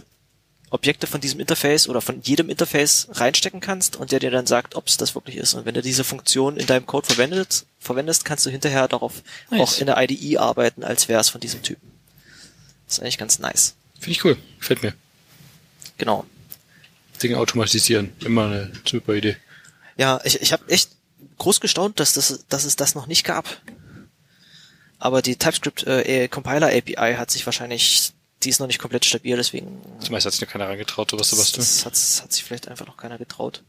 Objekte 0.70 1.08
von 1.08 1.22
diesem 1.22 1.40
Interface 1.40 1.88
oder 1.88 2.02
von 2.02 2.22
jedem 2.22 2.50
Interface 2.50 3.08
reinstecken 3.12 3.62
kannst 3.62 3.96
und 3.96 4.12
der 4.12 4.20
dir 4.20 4.32
dann 4.32 4.48
sagt, 4.48 4.76
ob 4.76 4.88
es 4.88 4.98
das 4.98 5.16
wirklich 5.16 5.38
ist. 5.38 5.54
Und 5.54 5.66
wenn 5.66 5.74
du 5.74 5.82
diese 5.82 6.04
Funktion 6.04 6.58
in 6.58 6.66
deinem 6.68 6.86
Code 6.86 7.08
verwendet, 7.08 7.66
verwendest, 7.80 8.26
kannst 8.26 8.46
du 8.46 8.50
hinterher 8.50 8.88
darauf 8.88 9.24
Nice. 9.50 9.62
auch 9.62 9.80
in 9.80 9.86
der 9.86 9.98
IDE 10.02 10.38
arbeiten, 10.38 10.84
als 10.84 11.08
wäre 11.08 11.22
es 11.22 11.30
von 11.30 11.40
diesem 11.40 11.64
Typen. 11.64 11.90
Das 12.86 12.98
ist 12.98 13.02
eigentlich 13.02 13.18
ganz 13.18 13.40
nice. 13.40 13.76
Finde 14.00 14.12
ich 14.12 14.24
cool. 14.26 14.38
Gefällt 14.60 14.84
mir. 14.84 14.94
Genau. 15.98 16.26
Dinge 17.24 17.38
automatisieren. 17.38 18.14
Immer 18.24 18.46
eine 18.46 18.72
super 18.86 19.14
Idee. 19.14 19.38
Ja, 19.98 20.20
ich, 20.24 20.42
ich 20.42 20.54
habe 20.54 20.70
echt 20.70 20.92
groß 21.38 21.60
gestaunt, 21.60 22.00
dass, 22.00 22.14
das, 22.14 22.46
dass 22.50 22.66
es 22.66 22.76
das 22.76 22.94
noch 22.94 23.08
nicht 23.08 23.24
gab. 23.24 23.62
Aber 25.00 25.22
die 25.22 25.36
TypeScript 25.36 25.86
äh, 25.86 26.28
Compiler 26.28 26.68
API 26.68 27.16
hat 27.18 27.32
sich 27.32 27.46
wahrscheinlich, 27.46 28.12
die 28.44 28.50
ist 28.50 28.60
noch 28.60 28.68
nicht 28.68 28.80
komplett 28.80 29.06
stabil, 29.06 29.36
deswegen 29.36 29.82
Zumeist 30.00 30.26
hat 30.26 30.34
sich 30.34 30.42
noch 30.42 30.50
keiner 30.50 30.68
reingetraut, 30.68 31.12
sowas 31.12 31.30
zu 31.30 31.36
basteln. 31.38 31.62
das 31.62 31.86
hat, 31.86 32.24
hat 32.24 32.34
sich 32.34 32.44
vielleicht 32.44 32.68
einfach 32.68 32.86
noch 32.88 32.98
keiner 32.98 33.18
getraut. 33.18 33.64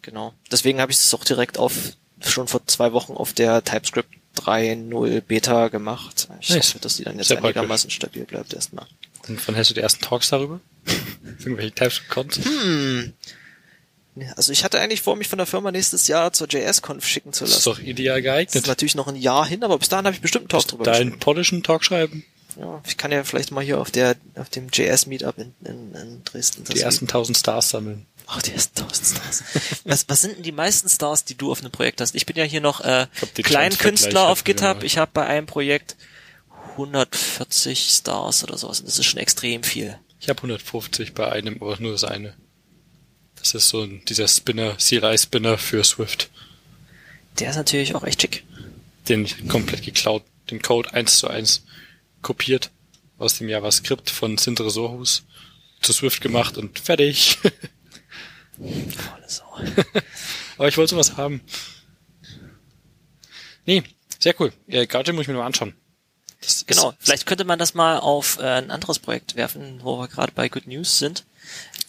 Genau. 0.00 0.34
Deswegen 0.50 0.80
habe 0.80 0.90
ich 0.92 0.98
es 0.98 1.14
auch 1.14 1.24
direkt 1.24 1.58
auf 1.58 1.74
schon 2.20 2.48
vor 2.48 2.66
zwei 2.66 2.92
Wochen 2.92 3.12
auf 3.12 3.32
der 3.32 3.62
TypeScript 3.64 4.08
3.0 4.38 5.20
Beta 5.20 5.68
gemacht. 5.68 6.28
Ich 6.40 6.50
Nice. 6.50 6.68
hoffe, 6.70 6.78
dass 6.80 6.96
die 6.96 7.04
dann 7.04 7.18
jetzt 7.18 7.28
Sehr 7.28 7.36
praktisch. 7.36 7.58
einigermaßen 7.58 7.90
stabil 7.90 8.24
bleibt 8.24 8.54
erstmal. 8.54 8.86
Und 9.28 9.46
wann 9.46 9.56
hast 9.56 9.70
du 9.70 9.74
die 9.74 9.80
ersten 9.80 10.02
Talks 10.02 10.30
darüber? 10.30 10.60
Irgendwelche 11.40 11.72
TypeScript-Cons? 11.72 12.40
Hm. 12.44 13.12
Also 14.36 14.52
ich 14.52 14.62
hatte 14.64 14.78
eigentlich 14.78 15.00
vor, 15.00 15.16
mich 15.16 15.28
von 15.28 15.38
der 15.38 15.46
Firma 15.46 15.70
nächstes 15.72 16.06
Jahr 16.06 16.32
zur 16.32 16.46
JS-Conf 16.48 17.06
schicken 17.06 17.32
zu 17.32 17.44
Das 17.44 17.56
ist 17.56 17.66
lassen. 17.66 17.80
doch 17.80 17.86
ideal 17.86 18.16
Das 18.22 18.24
ist 18.30 18.52
geeignet. 18.52 18.66
natürlich 18.66 18.94
noch 18.94 19.08
ein 19.08 19.16
Jahr 19.16 19.46
hin, 19.46 19.64
aber 19.64 19.78
bis 19.78 19.88
dahin 19.88 20.04
habe 20.06 20.14
ich 20.14 20.20
bestimmt 20.22 20.42
einen 20.44 20.48
Talk 20.60 20.66
drüber 20.68 20.84
Deinen 20.84 21.18
polnischen 21.18 21.62
Talk 21.62 21.82
schreiben? 21.84 22.24
Ja, 22.58 22.82
ich 22.86 22.96
kann 22.96 23.12
ja 23.12 23.24
vielleicht 23.24 23.50
mal 23.50 23.64
hier 23.64 23.80
auf 23.80 23.90
der 23.90 24.16
auf 24.36 24.48
dem 24.48 24.68
JS 24.72 25.06
Meetup 25.06 25.38
in, 25.38 25.54
in, 25.64 25.94
in 25.94 26.24
Dresden 26.24 26.64
das 26.64 26.74
Die 26.74 26.80
ersten 26.80 27.06
1000 27.06 27.38
Stars 27.38 27.70
sammeln. 27.70 28.06
Ach, 28.26 28.42
die 28.42 28.52
ersten 28.52 28.80
1000 28.80 29.06
Stars. 29.06 29.44
was, 29.84 30.08
was 30.08 30.20
sind 30.20 30.36
denn 30.36 30.42
die 30.42 30.52
meisten 30.52 30.88
Stars, 30.88 31.24
die 31.24 31.34
du 31.34 31.50
auf 31.50 31.60
einem 31.60 31.70
Projekt 31.70 32.00
hast? 32.00 32.14
Ich 32.14 32.26
bin 32.26 32.36
ja 32.36 32.44
hier 32.44 32.60
noch 32.60 32.80
äh, 32.80 33.06
Kleinkünstler 33.34 34.10
Transfer 34.10 34.28
auf 34.28 34.44
GitHub. 34.44 34.82
Ich 34.82 34.98
habe 34.98 35.10
bei 35.12 35.26
einem 35.26 35.46
Projekt 35.46 35.96
140 36.72 37.90
Stars 37.90 38.44
oder 38.44 38.56
sowas. 38.58 38.80
Und 38.80 38.88
das 38.88 38.98
ist 38.98 39.06
schon 39.06 39.20
extrem 39.20 39.62
viel. 39.62 39.98
Ich 40.20 40.28
habe 40.28 40.38
150 40.38 41.14
bei 41.14 41.30
einem, 41.30 41.56
aber 41.56 41.76
nur 41.80 41.92
das 41.92 42.04
eine. 42.04 42.34
Das 43.36 43.54
ist 43.54 43.68
so 43.68 43.82
ein, 43.82 44.04
dieser 44.06 44.28
Spinner, 44.28 44.76
CLI-Spinner 44.76 45.58
für 45.58 45.82
Swift. 45.82 46.30
Der 47.38 47.50
ist 47.50 47.56
natürlich 47.56 47.94
auch 47.94 48.04
echt 48.04 48.22
schick. 48.22 48.44
Den 49.08 49.26
komplett 49.48 49.82
geklaut, 49.82 50.22
den 50.50 50.62
Code 50.62 50.94
eins 50.94 51.18
zu 51.18 51.28
eins 51.28 51.62
kopiert 52.22 52.70
aus 53.18 53.38
dem 53.38 53.48
JavaScript 53.48 54.10
von 54.10 54.38
Sindre 54.38 54.70
Sohus 54.70 55.24
zu 55.80 55.92
Swift 55.92 56.20
gemacht 56.20 56.56
und 56.56 56.78
fertig. 56.78 57.38
Volle 58.58 59.28
Sau. 59.28 59.44
aber 60.56 60.68
ich 60.68 60.76
wollte 60.76 60.90
sowas 60.90 61.16
haben. 61.16 61.40
Nee, 63.64 63.82
sehr 64.18 64.38
cool. 64.40 64.52
Ja, 64.66 64.84
Guardian 64.84 65.16
muss 65.16 65.22
ich 65.22 65.28
mir 65.28 65.34
mal 65.34 65.46
anschauen. 65.46 65.74
Das 66.40 66.66
Genau, 66.66 66.94
vielleicht 66.98 67.26
könnte 67.26 67.44
man 67.44 67.58
das 67.58 67.74
mal 67.74 67.98
auf 67.98 68.38
äh, 68.38 68.42
ein 68.42 68.70
anderes 68.70 68.98
Projekt 68.98 69.36
werfen, 69.36 69.80
wo 69.82 69.98
wir 69.98 70.08
gerade 70.08 70.32
bei 70.32 70.48
Good 70.48 70.66
News 70.66 70.98
sind. 70.98 71.24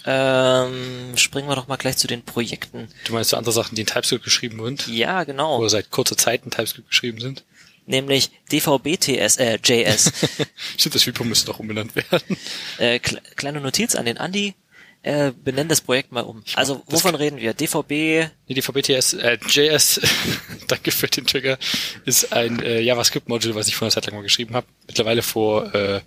Ähm, 0.05 1.15
springen 1.15 1.47
wir 1.47 1.55
doch 1.55 1.67
mal 1.67 1.77
gleich 1.77 1.97
zu 1.97 2.07
den 2.07 2.23
Projekten. 2.23 2.89
du 3.05 3.13
meinst 3.13 3.29
so 3.29 3.37
andere 3.37 3.53
Sachen, 3.53 3.75
die 3.75 3.81
in 3.81 3.87
TypeScript 3.87 4.23
geschrieben 4.23 4.63
sind? 4.63 4.87
Ja, 4.87 5.23
genau. 5.23 5.59
Oder 5.59 5.69
seit 5.69 5.91
kurzer 5.91 6.17
Zeit 6.17 6.43
in 6.43 6.51
TypeScript 6.51 6.89
geschrieben 6.89 7.21
sind? 7.21 7.43
Nämlich 7.85 8.31
DVBTS, 8.51 9.37
äh, 9.37 9.59
JS. 9.63 10.11
Stimmt, 10.77 10.95
das 10.95 11.05
Repo 11.05 11.23
müsste 11.23 11.47
doch 11.47 11.59
umbenannt 11.59 11.95
werden. 11.95 12.37
äh, 12.77 12.99
kle 12.99 13.21
kleine 13.35 13.61
Notiz 13.61 13.95
an 13.95 14.05
den 14.05 14.17
Andi. 14.17 14.55
Äh, 15.01 15.33
benenn 15.33 15.67
das 15.67 15.81
Projekt 15.81 16.13
mal 16.13 16.21
um. 16.21 16.43
Also, 16.55 16.81
wovon 16.87 17.13
reden 17.15 17.37
wir? 17.37 17.53
DVB, 17.53 18.29
Nee, 18.47 18.55
die 18.55 18.61
VBTS, 18.61 19.13
äh, 19.15 19.37
JS, 19.49 19.99
danke 20.69 20.91
für 20.91 21.07
den 21.07 21.27
Trigger, 21.27 21.57
ist 22.05 22.31
ein 22.31 22.61
äh, 22.61 22.79
JavaScript-Module, 22.79 23.53
was 23.53 23.67
ich 23.67 23.75
vor 23.75 23.85
einer 23.85 23.91
Zeit 23.91 24.05
lang 24.05 24.15
mal 24.15 24.21
geschrieben 24.21 24.55
habe. 24.55 24.65
Mittlerweile 24.87 25.21
vor, 25.21 25.75
äh, 25.75 25.99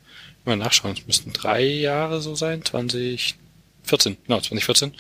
mal 0.47 0.57
nachschauen, 0.57 0.95
es 0.99 1.07
müssten 1.07 1.35
drei 1.35 1.63
Jahre 1.63 2.23
so 2.23 2.35
sein, 2.37 2.65
2014, 2.65 4.17
genau, 4.27 4.41
2014. 4.41 4.95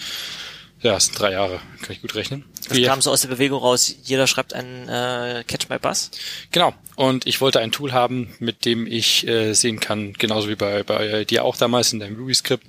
Ja, 0.83 0.97
es 0.97 1.07
sind 1.07 1.19
drei 1.19 1.33
Jahre, 1.33 1.61
kann 1.81 1.93
ich 1.93 2.03
gut 2.03 2.15
rechnen. 2.15 2.45
das 2.69 2.77
Wir- 2.77 2.87
kam 2.87 3.01
so 3.01 3.11
aus 3.11 3.23
der 3.23 3.29
Bewegung 3.29 3.61
raus, 3.61 3.95
jeder 4.05 4.27
schreibt 4.27 4.53
einen 4.53 4.89
äh, 4.89 5.43
Catch 5.47 5.69
My 5.71 5.79
Bus. 5.79 6.11
Genau. 6.51 6.75
Und 6.97 7.27
ich 7.27 7.41
wollte 7.41 7.61
ein 7.61 7.73
Tool 7.73 7.93
haben, 7.93 8.35
mit 8.39 8.65
dem 8.65 8.87
ich 8.87 9.27
äh, 9.27 9.55
sehen 9.55 9.81
kann, 9.81 10.13
genauso 10.13 10.49
wie 10.49 10.55
bei, 10.55 10.83
bei 10.83 11.25
dir 11.25 11.45
auch 11.45 11.57
damals 11.57 11.93
in 11.93 12.01
deinem 12.01 12.17
Ruby-Skript, 12.17 12.67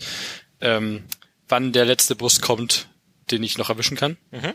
ähm, 0.62 1.04
wann 1.50 1.74
der 1.74 1.86
letzte 1.86 2.16
Bus 2.16 2.42
kommt, 2.42 2.88
den 3.32 3.44
ich 3.44 3.58
noch 3.58 3.70
erwischen 3.70 3.98
kann. 3.98 4.18
Mhm. 4.32 4.54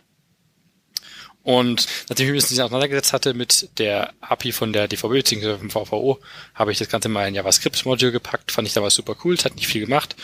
Und 1.44 1.88
nachdem 2.08 2.26
ich 2.28 2.32
mich 2.32 2.44
ein 2.44 2.48
bisschen 2.48 2.60
auseinandergesetzt 2.64 3.12
hatte 3.12 3.34
mit 3.34 3.68
der 3.78 4.12
API 4.20 4.52
von 4.52 4.72
der 4.72 4.86
DVB 4.86 5.08
bzw. 5.10 5.58
vom 5.58 5.70
VVO, 5.70 6.20
habe 6.54 6.70
ich 6.70 6.78
das 6.78 6.88
Ganze 6.88 7.08
mal 7.08 7.26
in 7.26 7.34
JavaScript-Module 7.34 8.12
gepackt. 8.12 8.52
Fand 8.52 8.68
ich 8.68 8.74
damals 8.74 8.94
super 8.94 9.16
cool. 9.24 9.34
Es 9.34 9.44
hat 9.44 9.56
nicht 9.56 9.66
viel 9.66 9.80
gemacht. 9.84 10.14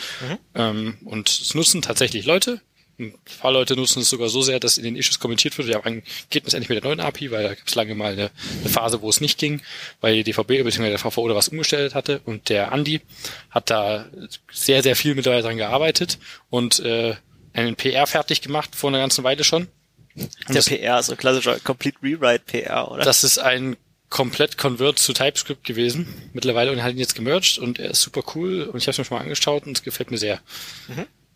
Ähm, 0.55 0.97
und 1.03 1.29
es 1.29 1.53
nutzen 1.55 1.81
tatsächlich 1.81 2.25
Leute. 2.25 2.61
Ein 2.99 3.13
paar 3.39 3.51
Leute 3.51 3.75
nutzen 3.75 4.01
es 4.01 4.09
sogar 4.09 4.27
so 4.29 4.41
sehr, 4.41 4.59
dass 4.59 4.77
in 4.77 4.83
den 4.83 4.95
Issues 4.95 5.19
kommentiert 5.19 5.57
wird, 5.57 5.69
ja, 5.69 5.79
wann 5.83 6.03
geht 6.29 6.45
es 6.45 6.53
endlich 6.53 6.69
mit 6.69 6.83
der 6.83 6.89
neuen 6.89 6.99
API, 6.99 7.31
weil 7.31 7.43
da 7.43 7.53
gab 7.55 7.67
es 7.67 7.75
lange 7.75 7.95
mal 7.95 8.11
eine, 8.11 8.31
eine 8.59 8.69
Phase, 8.69 9.01
wo 9.01 9.09
es 9.09 9.21
nicht 9.21 9.37
ging, 9.39 9.61
weil 10.01 10.15
die 10.21 10.23
DVB 10.23 10.63
bzw. 10.63 10.89
der 10.89 10.99
VVO 10.99 11.29
da 11.29 11.35
was 11.35 11.47
umgestellt 11.47 11.95
hatte 11.95 12.21
und 12.25 12.49
der 12.49 12.71
Andi 12.73 13.01
hat 13.49 13.69
da 13.69 14.05
sehr, 14.51 14.83
sehr 14.83 14.95
viel 14.95 15.15
mittlerweile 15.15 15.43
dran 15.43 15.57
gearbeitet 15.57 16.19
und 16.49 16.79
äh, 16.81 17.15
einen 17.53 17.75
PR 17.75 18.05
fertig 18.05 18.41
gemacht 18.41 18.75
vor 18.75 18.89
einer 18.89 18.99
ganzen 18.99 19.23
Weile 19.23 19.43
schon. 19.43 19.67
Und 20.15 20.55
Der 20.55 20.61
PR, 20.61 21.01
so 21.01 21.13
ein 21.13 21.17
klassischer 21.17 21.59
Complete 21.59 21.97
Rewrite 22.03 22.43
PR, 22.45 22.91
oder? 22.91 23.03
das 23.03 23.23
ist 23.23 23.37
ein 23.37 23.77
komplett 24.09 24.57
Convert 24.57 24.99
zu 24.99 25.13
TypeScript 25.13 25.63
gewesen 25.63 26.07
mittlerweile 26.33 26.71
und 26.71 26.79
er 26.79 26.83
hat 26.83 26.93
ihn 26.93 26.97
jetzt 26.97 27.15
gemerged 27.15 27.59
und 27.59 27.79
er 27.79 27.91
ist 27.91 28.01
super 28.01 28.23
cool 28.35 28.63
und 28.63 28.77
ich 28.77 28.85
habe 28.85 28.91
es 28.91 28.97
mir 28.97 29.05
schon 29.05 29.17
mal 29.17 29.23
angeschaut 29.23 29.65
und 29.67 29.77
es 29.77 29.83
gefällt 29.83 30.11
mir 30.11 30.17
sehr. 30.17 30.41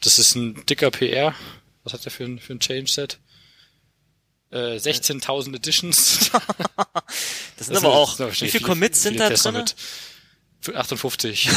Das 0.03 0.19
ist 0.19 0.35
ein 0.35 0.65
dicker 0.65 0.91
PR. 0.91 1.33
Was 1.83 1.93
hat 1.93 2.05
der 2.05 2.11
für 2.11 2.25
ein, 2.25 2.39
für 2.39 2.53
ein 2.53 2.59
Change-Set? 2.59 3.19
Äh, 4.51 4.77
16.000 4.77 5.55
Editions. 5.55 6.31
das 7.57 7.67
sind 7.67 7.75
aber 7.77 7.93
auch, 7.93 8.19
wie 8.19 8.49
viele 8.49 8.63
Commits 8.63 9.01
sind 9.03 9.19
da 9.19 9.29
drin? 9.29 9.53
Mit 9.55 10.75
58. 10.75 11.49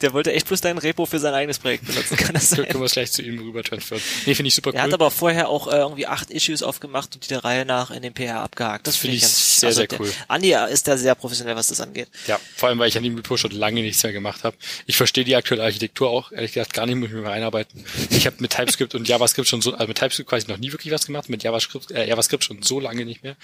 Der 0.00 0.12
wollte 0.12 0.32
echt 0.32 0.46
bloß 0.48 0.60
dein 0.60 0.78
Repo 0.78 1.06
für 1.06 1.18
sein 1.18 1.34
eigenes 1.34 1.58
Projekt 1.58 1.86
benutzen, 1.86 2.16
kann 2.16 2.34
das 2.34 2.50
Können 2.54 2.66
sein? 2.66 2.80
wir 2.80 2.86
es 2.86 2.92
gleich 2.92 3.12
zu 3.12 3.22
ihm 3.22 3.38
rüber 3.38 3.62
transferen. 3.62 4.02
Nee, 4.26 4.34
finde 4.34 4.48
ich 4.48 4.54
super 4.54 4.70
cool. 4.70 4.76
Er 4.76 4.82
hat 4.82 4.94
aber 4.94 5.10
vorher 5.10 5.48
auch 5.48 5.68
äh, 5.68 5.76
irgendwie 5.76 6.06
acht 6.06 6.30
Issues 6.30 6.62
aufgemacht 6.62 7.14
und 7.14 7.24
die 7.24 7.28
der 7.28 7.44
Reihe 7.44 7.64
nach 7.64 7.90
in 7.90 8.02
den 8.02 8.14
PR 8.14 8.40
abgehakt. 8.40 8.86
Das, 8.86 8.96
finde 8.96 9.12
finde 9.12 9.16
ich 9.16 9.22
ganz, 9.22 9.60
sehr, 9.60 9.66
also 9.68 9.80
sehr 9.80 9.86
der, 9.88 10.00
cool. 10.00 10.12
Andi 10.28 10.54
ist 10.70 10.88
da 10.88 10.96
sehr 10.96 11.14
professionell, 11.14 11.56
was 11.56 11.68
das 11.68 11.80
angeht. 11.80 12.08
Ja, 12.26 12.40
vor 12.56 12.68
allem, 12.68 12.78
weil 12.78 12.88
ich 12.88 12.96
an 12.96 13.02
dem 13.02 13.16
Repo 13.16 13.36
schon 13.36 13.50
lange 13.50 13.82
nichts 13.82 14.02
mehr 14.02 14.12
gemacht 14.12 14.44
habe. 14.44 14.56
Ich 14.86 14.96
verstehe 14.96 15.24
die 15.24 15.36
aktuelle 15.36 15.62
Architektur 15.64 16.08
auch, 16.08 16.32
ehrlich 16.32 16.52
gesagt, 16.52 16.72
gar 16.72 16.86
nicht, 16.86 16.96
muss 16.96 17.08
ich 17.08 17.14
mir 17.14 17.22
mal 17.22 17.32
einarbeiten. 17.32 17.84
Ich 18.10 18.26
habe 18.26 18.36
mit 18.40 18.52
TypeScript 18.52 18.94
und 18.94 19.08
JavaScript 19.08 19.48
schon 19.48 19.62
so, 19.62 19.72
also 19.72 19.86
mit 19.86 19.98
TypeScript 19.98 20.28
quasi 20.28 20.46
noch 20.48 20.58
nie 20.58 20.72
wirklich 20.72 20.92
was 20.92 21.06
gemacht, 21.06 21.28
mit 21.28 21.42
JavaScript, 21.42 21.90
äh, 21.90 22.08
JavaScript 22.08 22.44
schon 22.44 22.62
so 22.62 22.80
lange 22.80 23.04
nicht 23.04 23.22
mehr. 23.22 23.36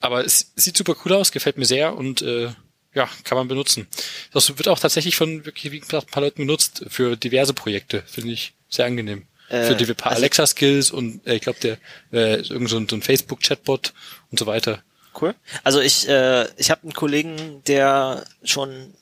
Aber 0.00 0.24
es 0.24 0.52
sieht 0.56 0.76
super 0.76 0.94
cool 1.04 1.14
aus, 1.14 1.32
gefällt 1.32 1.58
mir 1.58 1.64
sehr 1.64 1.96
und 1.96 2.22
äh, 2.22 2.50
ja, 2.96 3.08
kann 3.24 3.36
man 3.36 3.46
benutzen. 3.46 3.86
Das 4.32 4.48
wird 4.48 4.68
auch 4.68 4.78
tatsächlich 4.78 5.16
von 5.16 5.44
wirklich 5.44 5.70
wie 5.70 5.80
gesagt, 5.80 6.08
ein 6.08 6.10
paar 6.10 6.22
Leuten 6.22 6.38
benutzt 6.38 6.84
für 6.88 7.16
diverse 7.16 7.52
Projekte, 7.52 8.02
finde 8.06 8.32
ich 8.32 8.54
sehr 8.70 8.86
angenehm. 8.86 9.26
Äh, 9.50 9.66
für 9.66 9.76
die 9.76 9.84
paar 9.92 10.12
also- 10.12 10.22
Alexa-Skills 10.22 10.90
und 10.90 11.24
äh, 11.26 11.34
ich 11.34 11.42
glaube 11.42 11.60
der 11.60 11.76
äh, 12.10 12.40
irgend 12.40 12.70
so 12.70 12.78
ein, 12.78 12.88
so 12.88 12.96
ein 12.96 13.02
Facebook-Chatbot 13.02 13.92
und 14.30 14.38
so 14.38 14.46
weiter. 14.46 14.82
Cool. 15.20 15.34
Also 15.62 15.80
ich, 15.80 16.08
äh, 16.08 16.46
ich 16.56 16.70
habe 16.70 16.82
einen 16.82 16.94
Kollegen, 16.94 17.62
der 17.66 18.24
schon, 18.42 18.94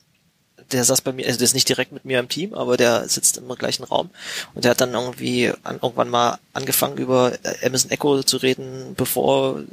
der 0.71 0.83
saß 0.83 1.01
bei 1.01 1.13
mir, 1.13 1.25
also 1.25 1.39
der 1.39 1.45
ist 1.45 1.55
nicht 1.55 1.67
direkt 1.67 1.93
mit 1.93 2.05
mir 2.05 2.19
im 2.19 2.29
Team, 2.29 2.53
aber 2.53 2.77
der 2.77 3.07
sitzt 3.07 3.37
im 3.37 3.47
gleichen 3.55 3.85
Raum 3.85 4.09
und 4.53 4.65
der 4.65 4.71
hat 4.71 4.81
dann 4.81 4.93
irgendwie 4.93 5.51
an, 5.63 5.79
irgendwann 5.81 6.09
mal 6.09 6.37
angefangen 6.53 6.97
über 6.97 7.33
Amazon 7.63 7.91
Echo 7.91 8.23
zu 8.23 8.37
reden, 8.37 8.93
bevor 8.95 9.63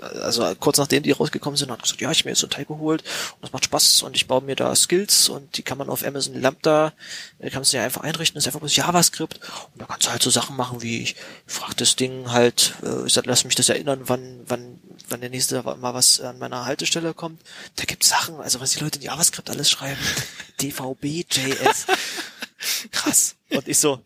also 0.00 0.54
kurz 0.58 0.78
nachdem 0.78 1.02
die 1.02 1.12
rausgekommen 1.12 1.56
sind, 1.56 1.70
hat 1.70 1.82
gesagt, 1.82 2.00
ja, 2.00 2.10
ich 2.10 2.24
mir 2.24 2.32
jetzt 2.32 2.40
so 2.40 2.46
ein 2.46 2.50
Teil 2.50 2.64
geholt 2.64 3.02
und 3.02 3.42
das 3.42 3.52
macht 3.52 3.64
Spaß 3.64 4.02
und 4.02 4.16
ich 4.16 4.26
baue 4.26 4.42
mir 4.42 4.56
da 4.56 4.74
Skills 4.74 5.28
und 5.28 5.56
die 5.56 5.62
kann 5.62 5.78
man 5.78 5.88
auf 5.88 6.04
Amazon 6.04 6.40
Lambda, 6.40 6.92
äh, 7.38 7.50
kannst 7.50 7.72
du 7.72 7.76
ja 7.76 7.84
einfach 7.84 8.02
einrichten, 8.02 8.34
das 8.34 8.44
ist 8.44 8.48
einfach 8.48 8.60
bloß 8.60 8.76
JavaScript 8.76 9.40
und 9.74 9.82
da 9.82 9.86
kannst 9.86 10.06
du 10.06 10.10
halt 10.10 10.22
so 10.22 10.30
Sachen 10.30 10.56
machen 10.56 10.82
wie, 10.82 11.02
ich 11.02 11.16
frag 11.46 11.76
das 11.76 11.96
Ding 11.96 12.30
halt, 12.30 12.74
äh, 12.82 13.06
ich 13.06 13.12
sag, 13.12 13.26
lass 13.26 13.44
mich 13.44 13.54
das 13.54 13.68
erinnern, 13.68 14.00
wann, 14.04 14.40
wann, 14.46 14.80
wann 15.08 15.20
der 15.20 15.30
nächste 15.30 15.62
mal 15.62 15.94
was 15.94 16.20
an 16.20 16.38
meiner 16.38 16.64
Haltestelle 16.64 17.14
kommt. 17.14 17.40
Da 17.76 17.84
gibt's 17.84 18.08
Sachen, 18.08 18.40
also 18.40 18.60
was 18.60 18.72
die 18.72 18.80
Leute 18.80 18.98
in 18.98 19.04
JavaScript 19.04 19.50
alles 19.50 19.70
schreiben, 19.70 20.00
DVB, 20.60 21.24
JS, 21.30 21.86
krass. 22.90 23.34
Und 23.50 23.66
ich 23.68 23.78
so, 23.78 24.00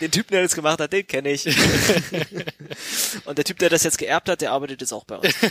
den 0.00 0.10
Typen, 0.10 0.32
der 0.32 0.42
das 0.42 0.54
gemacht 0.54 0.80
hat, 0.80 0.92
den 0.92 1.06
kenne 1.06 1.30
ich. 1.30 1.46
Und 3.24 3.38
der 3.38 3.44
Typ, 3.44 3.58
der 3.58 3.70
das 3.70 3.84
jetzt 3.84 3.98
geerbt 3.98 4.28
hat, 4.28 4.40
der 4.40 4.52
arbeitet 4.52 4.80
jetzt 4.80 4.92
auch 4.92 5.04
bei 5.04 5.16
uns. 5.16 5.34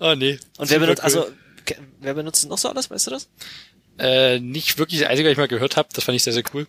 Oh 0.00 0.14
nee. 0.14 0.38
Und 0.58 0.68
wer 0.70 0.78
benutzt, 0.78 1.00
cool. 1.00 1.04
also, 1.04 1.26
wer 2.00 2.14
benutzt 2.14 2.46
noch 2.46 2.58
so 2.58 2.68
alles, 2.68 2.90
weißt 2.90 3.06
du 3.06 3.10
das? 3.12 3.28
Äh, 3.98 4.40
nicht 4.40 4.76
wirklich 4.78 5.00
das 5.00 5.08
Einzige, 5.08 5.28
was 5.28 5.32
ich 5.32 5.38
mal 5.38 5.48
gehört 5.48 5.76
habe, 5.76 5.88
das 5.92 6.04
fand 6.04 6.16
ich 6.16 6.22
sehr, 6.22 6.32
sehr 6.32 6.42
cool. 6.52 6.66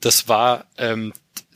Das 0.00 0.28
war 0.28 0.66
ähm, 0.76 1.12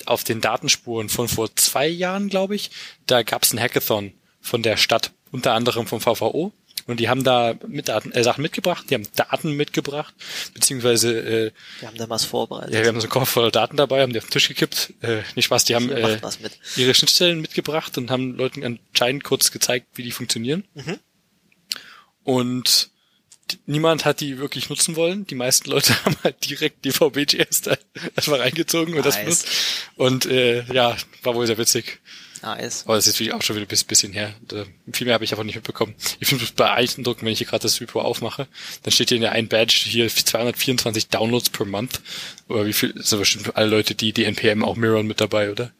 auf 0.06 0.24
den 0.24 0.40
Datenspuren 0.40 1.08
von 1.08 1.28
vor 1.28 1.54
zwei 1.56 1.88
Jahren, 1.88 2.28
glaube 2.28 2.54
ich. 2.54 2.70
Da 3.06 3.22
gab 3.22 3.42
es 3.42 3.52
ein 3.52 3.60
Hackathon 3.60 4.12
von 4.40 4.62
der 4.62 4.76
Stadt, 4.76 5.12
unter 5.32 5.52
anderem 5.52 5.86
vom 5.86 6.00
VVO. 6.00 6.52
Und 6.88 7.00
die 7.00 7.10
haben 7.10 7.22
da 7.22 7.54
mit 7.66 7.88
Daten, 7.88 8.12
äh, 8.12 8.24
Sachen 8.24 8.40
mitgebracht, 8.40 8.86
die 8.88 8.94
haben 8.94 9.06
Daten 9.14 9.52
mitgebracht, 9.52 10.14
beziehungsweise 10.54 11.18
äh, 11.18 11.52
Wir 11.80 11.88
haben 11.88 11.98
da 11.98 12.08
was 12.08 12.24
vorbereitet. 12.24 12.72
ja, 12.72 12.80
wir 12.80 12.88
haben 12.88 12.98
so 12.98 13.04
einen 13.04 13.10
Koffer 13.10 13.26
voller 13.26 13.50
Daten 13.50 13.76
dabei, 13.76 14.00
haben 14.00 14.14
die 14.14 14.18
auf 14.18 14.24
den 14.24 14.30
Tisch 14.30 14.48
gekippt. 14.48 14.94
Äh, 15.02 15.20
nicht 15.36 15.44
Spaß, 15.44 15.66
die 15.66 15.74
haben 15.74 15.90
äh, 15.90 16.18
mit. 16.40 16.58
ihre 16.76 16.94
Schnittstellen 16.94 17.42
mitgebracht 17.42 17.98
und 17.98 18.10
haben 18.10 18.38
Leuten 18.38 18.64
anscheinend 18.64 19.22
kurz 19.22 19.50
gezeigt, 19.50 19.86
wie 19.96 20.02
die 20.02 20.12
funktionieren. 20.12 20.64
Mhm. 20.74 20.98
Und 22.24 22.90
niemand 23.66 24.06
hat 24.06 24.20
die 24.20 24.38
wirklich 24.38 24.70
nutzen 24.70 24.96
wollen. 24.96 25.26
Die 25.26 25.34
meisten 25.34 25.70
Leute 25.70 25.92
haben 26.06 26.16
halt 26.24 26.48
direkt 26.48 26.86
DVB-GS 26.86 27.62
da 27.62 27.76
einfach 28.16 28.38
reingezogen 28.38 28.94
und 28.94 29.04
das 29.04 29.18
benutzt. 29.18 29.46
Und 29.96 30.24
äh, 30.24 30.64
ja, 30.72 30.96
war 31.22 31.34
wohl 31.34 31.46
sehr 31.46 31.58
witzig. 31.58 32.00
Nice. 32.42 32.84
Aber 32.84 32.96
das 32.96 33.06
ist 33.06 33.14
natürlich 33.14 33.32
auch 33.32 33.42
schon 33.42 33.56
wieder 33.56 33.66
ein 33.66 33.86
bisschen 33.86 34.12
her. 34.12 34.34
Viel 34.92 35.06
mehr 35.06 35.14
habe 35.14 35.24
ich 35.24 35.32
einfach 35.32 35.44
nicht 35.44 35.56
mitbekommen. 35.56 35.94
Ich 36.20 36.28
finde 36.28 36.44
es 36.44 36.52
beeindruckend, 36.52 37.24
wenn 37.24 37.32
ich 37.32 37.38
hier 37.38 37.46
gerade 37.46 37.62
das 37.62 37.80
Repo 37.80 38.00
aufmache, 38.00 38.46
dann 38.82 38.92
steht 38.92 39.08
hier 39.08 39.16
in 39.16 39.22
der 39.22 39.32
einen 39.32 39.48
Badge 39.48 39.74
hier 39.86 40.08
224 40.08 41.08
Downloads 41.08 41.50
per 41.50 41.66
Month. 41.66 42.00
Oder 42.48 42.66
wie 42.66 42.72
viel, 42.72 42.94
sind 43.02 43.18
bestimmt 43.18 43.56
alle 43.56 43.68
Leute, 43.68 43.94
die 43.94 44.12
die 44.12 44.24
NPM 44.24 44.64
auch 44.64 44.76
mirrorn 44.76 45.06
mit 45.06 45.20
dabei, 45.20 45.50
oder? 45.50 45.72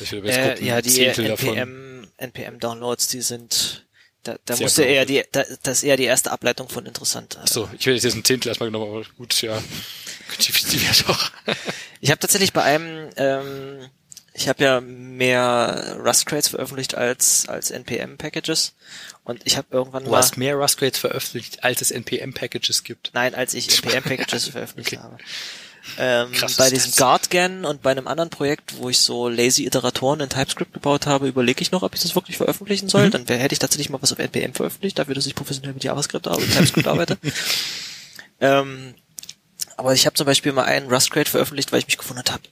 Ich 0.00 0.12
will 0.12 0.24
jetzt 0.24 0.36
Äh, 0.36 0.50
gucken, 0.50 0.66
ja, 0.66 0.82
die. 0.82 1.04
NPM, 1.04 2.06
NPM 2.16 2.58
Downloads, 2.58 3.08
die 3.08 3.22
sind, 3.22 3.86
da, 4.22 4.36
da 4.44 4.56
Sehr 4.56 4.64
musste 4.66 4.84
eher 4.84 5.06
die, 5.06 5.22
da, 5.32 5.44
das 5.62 5.78
ist 5.78 5.84
eher 5.84 5.96
die 5.96 6.04
erste 6.04 6.30
Ableitung 6.30 6.68
von 6.68 6.86
interessant. 6.86 7.38
So, 7.46 7.68
ich 7.78 7.86
will 7.86 7.94
jetzt 7.94 8.04
ein 8.14 8.24
Zehntel 8.24 8.48
erstmal 8.48 8.70
genommen, 8.70 8.90
aber 8.90 9.04
gut, 9.16 9.40
ja. 9.42 9.62
Die, 10.40 10.50
die. 10.50 10.80
Ich 12.00 12.10
habe 12.10 12.18
tatsächlich 12.18 12.54
bei 12.54 12.62
einem, 12.62 13.10
ähm, 13.16 13.90
ich 14.34 14.48
habe 14.48 14.64
ja 14.64 14.80
mehr 14.80 15.96
Rust 16.04 16.26
Crates 16.26 16.48
veröffentlicht 16.48 16.94
als 16.94 17.48
als 17.48 17.70
NPM 17.70 18.16
Packages 18.16 18.72
und 19.24 19.40
ich 19.44 19.56
habe 19.56 19.68
irgendwann 19.70 20.04
Du 20.04 20.10
mal 20.10 20.18
hast 20.18 20.36
mehr 20.36 20.54
Rust 20.56 20.78
Crates 20.78 20.98
veröffentlicht, 20.98 21.64
als 21.64 21.80
es 21.82 21.90
NPM-Packages 21.90 22.82
gibt. 22.84 23.10
nein, 23.14 23.34
als 23.34 23.54
ich 23.54 23.68
NPM 23.84 24.02
Packages 24.02 24.48
veröffentlicht 24.48 24.92
Okay. 24.94 25.02
habe. 25.02 25.18
Ähm, 25.98 26.30
Krass, 26.30 26.56
bei 26.58 26.70
diesem 26.70 26.92
GuardGAN 26.92 27.64
und 27.64 27.82
bei 27.82 27.90
einem 27.90 28.06
anderen 28.06 28.30
Projekt, 28.30 28.76
wo 28.78 28.88
ich 28.88 28.98
so 29.00 29.28
lazy 29.28 29.64
Iteratoren 29.66 30.20
in 30.20 30.28
TypeScript 30.28 30.72
gebaut 30.72 31.06
habe, 31.06 31.26
überlege 31.26 31.60
ich 31.60 31.72
noch, 31.72 31.82
ob 31.82 31.92
ich 31.96 32.00
das 32.02 32.14
wirklich 32.14 32.36
veröffentlichen 32.36 32.88
soll. 32.88 33.06
Mhm. 33.06 33.10
Dann 33.10 33.28
wär, 33.28 33.36
hätte 33.38 33.52
ich 33.52 33.58
tatsächlich 33.58 33.90
mal 33.90 34.00
was 34.00 34.12
auf 34.12 34.20
NPM 34.20 34.54
veröffentlicht, 34.54 34.96
dafür, 35.00 35.16
dass 35.16 35.26
ich 35.26 35.34
professionell 35.34 35.72
mit 35.74 35.82
JavaScript 35.82 36.28
arbeite, 36.28 36.48
TypeScript 36.50 36.86
arbeite. 36.86 37.18
Ähm, 38.40 38.94
aber 39.76 39.94
ich 39.94 40.06
habe 40.06 40.14
zum 40.14 40.26
Beispiel 40.26 40.52
mal 40.52 40.64
einen 40.64 40.88
Rust 40.92 41.10
Crate 41.12 41.30
veröffentlicht, 41.30 41.70
weil 41.72 41.78
ich 41.78 41.86
mich 41.86 41.98
gewundert 41.98 42.32
habe. 42.32 42.42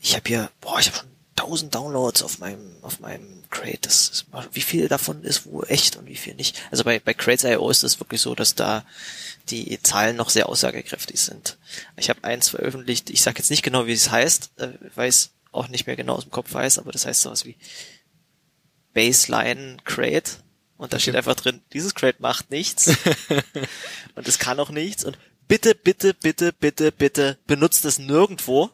Ich 0.00 0.14
habe 0.14 0.22
hier, 0.28 0.50
boah, 0.60 0.78
ich 0.78 0.86
habe 0.86 0.96
schon 0.98 1.09
1000 1.36 1.74
Downloads 1.74 2.22
auf 2.22 2.38
meinem 2.38 2.76
auf 2.82 3.00
meinem 3.00 3.42
Crate. 3.50 3.80
Das 3.82 4.08
ist, 4.08 4.26
wie 4.52 4.60
viel 4.60 4.88
davon 4.88 5.22
ist 5.22 5.46
wo 5.46 5.62
echt 5.62 5.96
und 5.96 6.06
wie 6.06 6.16
viel 6.16 6.34
nicht. 6.34 6.60
Also 6.70 6.84
bei 6.84 7.00
bei 7.00 7.14
Crates.io 7.14 7.68
ist 7.70 7.82
es 7.82 8.00
wirklich 8.00 8.20
so, 8.20 8.34
dass 8.34 8.54
da 8.54 8.84
die 9.48 9.82
Zahlen 9.82 10.16
noch 10.16 10.30
sehr 10.30 10.48
aussagekräftig 10.48 11.20
sind. 11.20 11.58
Ich 11.96 12.10
habe 12.10 12.24
eins 12.24 12.50
veröffentlicht. 12.50 13.10
Ich 13.10 13.22
sage 13.22 13.38
jetzt 13.38 13.50
nicht 13.50 13.62
genau, 13.62 13.86
wie 13.86 13.92
es 13.92 14.10
heißt, 14.10 14.50
äh, 14.58 14.68
weil 14.94 15.08
ich 15.08 15.16
es 15.16 15.30
auch 15.52 15.68
nicht 15.68 15.86
mehr 15.86 15.96
genau 15.96 16.14
aus 16.14 16.24
dem 16.24 16.30
Kopf 16.30 16.52
weiß, 16.52 16.78
aber 16.78 16.92
das 16.92 17.06
heißt 17.06 17.22
sowas 17.22 17.44
wie 17.44 17.56
Baseline 18.94 19.78
Crate. 19.84 20.32
Und 20.76 20.92
da 20.92 20.98
steht 20.98 21.16
einfach 21.16 21.34
drin, 21.34 21.60
dieses 21.72 21.94
Crate 21.94 22.22
macht 22.22 22.50
nichts. 22.50 22.88
und 24.14 24.26
es 24.26 24.38
kann 24.38 24.58
auch 24.60 24.70
nichts. 24.70 25.04
Und 25.04 25.18
bitte, 25.46 25.74
bitte, 25.74 26.14
bitte, 26.14 26.52
bitte, 26.52 26.90
bitte 26.90 27.38
benutzt 27.46 27.84
es 27.84 27.98
nirgendwo. 27.98 28.70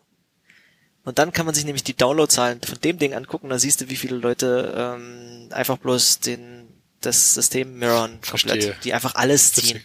Und 1.07 1.21
dann 1.21 1.33
kann 1.33 1.47
man 1.47 1.55
sich 1.55 1.65
nämlich 1.65 1.85
die 1.85 1.97
Downloadzahlen 1.97 2.61
von 2.61 2.81
dem 2.81 2.99
Ding 2.99 3.15
angucken. 3.15 3.49
Da 3.49 3.61
siehst 3.61 3.81
du, 3.81 3.89
wie 3.89 3.95
viele 3.95 4.17
Leute 4.17 4.75
ähm, 4.77 5.49
einfach 5.53 5.79
bloß 5.79 6.19
den 6.19 6.67
das 7.01 7.35
System 7.35 7.79
mirrorn 7.79 8.21
komplett, 8.29 8.65
Verstehe. 8.65 8.77
die 8.83 8.93
einfach 8.93 9.15
alles 9.15 9.53
ziehen. 9.53 9.85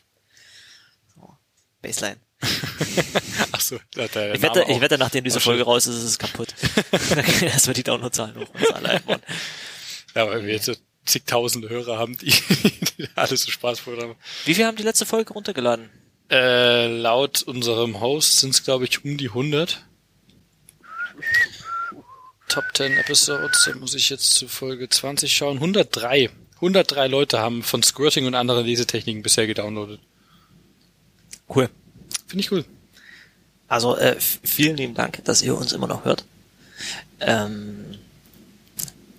So, 1.14 1.38
Baseline. 1.84 2.18
Ach 3.52 3.62
so, 3.62 3.80
der 3.96 4.34
Ich 4.34 4.42
wette, 4.42 4.66
ich 4.68 4.82
wette, 4.82 4.98
nachdem 4.98 5.24
diese 5.24 5.40
Folge 5.40 5.62
raus 5.62 5.86
ist, 5.86 5.98
ist 5.98 6.04
es 6.06 6.18
kaputt. 6.18 6.56
Dann 7.10 7.24
gehen 7.24 7.50
erstmal 7.50 7.76
die 7.76 7.84
Downloadzahlen 7.84 8.38
hoch 8.38 8.50
und 8.56 8.74
alle 8.74 8.90
einbauen. 8.90 9.22
Ja, 10.16 10.28
weil 10.28 10.44
wir 10.44 10.54
jetzt 10.54 10.66
so 10.66 10.74
zigtausende 11.06 11.70
Hörer 11.70 12.00
haben, 12.00 12.18
die, 12.18 12.32
die 12.98 13.08
alle 13.14 13.38
so 13.38 13.52
Spaß 13.52 13.80
vor 13.80 13.96
haben. 13.96 14.16
Wie 14.46 14.56
viel 14.56 14.66
haben 14.66 14.78
die 14.78 14.82
letzte 14.82 15.06
Folge 15.06 15.34
runtergeladen? 15.34 15.92
Äh, 16.32 16.88
laut 16.88 17.44
unserem 17.44 18.00
Host 18.00 18.40
sind 18.40 18.56
es, 18.56 18.64
glaube 18.64 18.86
ich, 18.86 19.06
um 19.06 19.18
die 19.18 19.28
100. 19.28 19.86
Top 22.52 22.66
10 22.74 22.98
Episodes, 22.98 23.64
da 23.66 23.76
muss 23.78 23.94
ich 23.96 24.10
jetzt 24.10 24.34
zu 24.36 24.48
Folge 24.48 24.90
20 24.90 25.34
schauen. 25.34 25.58
103. 25.58 26.30
103 26.56 27.08
Leute 27.08 27.40
haben 27.40 27.64
von 27.64 27.82
Squirting 27.82 28.26
und 28.26 28.36
anderen 28.36 28.66
Lesetechniken 28.66 29.24
bisher 29.24 29.48
gedownloadet. 29.48 30.00
Cool. 31.54 31.70
Finde 32.28 32.44
ich 32.44 32.52
cool. 32.52 32.66
Also 33.68 33.96
äh, 33.98 34.18
vielen 34.20 34.76
lieben 34.78 34.94
Dank, 34.94 35.24
dass 35.24 35.42
ihr 35.42 35.56
uns 35.58 35.72
immer 35.72 35.88
noch 35.88 36.04
hört. 36.04 36.26
Ähm, 37.22 37.98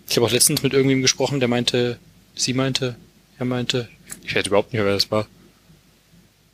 Ich 0.08 0.16
habe 0.16 0.26
auch 0.26 0.30
letztens 0.30 0.62
mit 0.62 0.74
irgendjemandem 0.74 1.02
gesprochen, 1.02 1.40
der 1.40 1.48
meinte, 1.48 1.98
sie 2.34 2.52
meinte, 2.52 2.96
er 3.38 3.46
meinte, 3.46 3.88
ich 4.24 4.34
weiß 4.34 4.46
überhaupt 4.46 4.72
nicht 4.74 4.84
wer 4.84 4.92
das 4.92 5.10
war. 5.10 5.26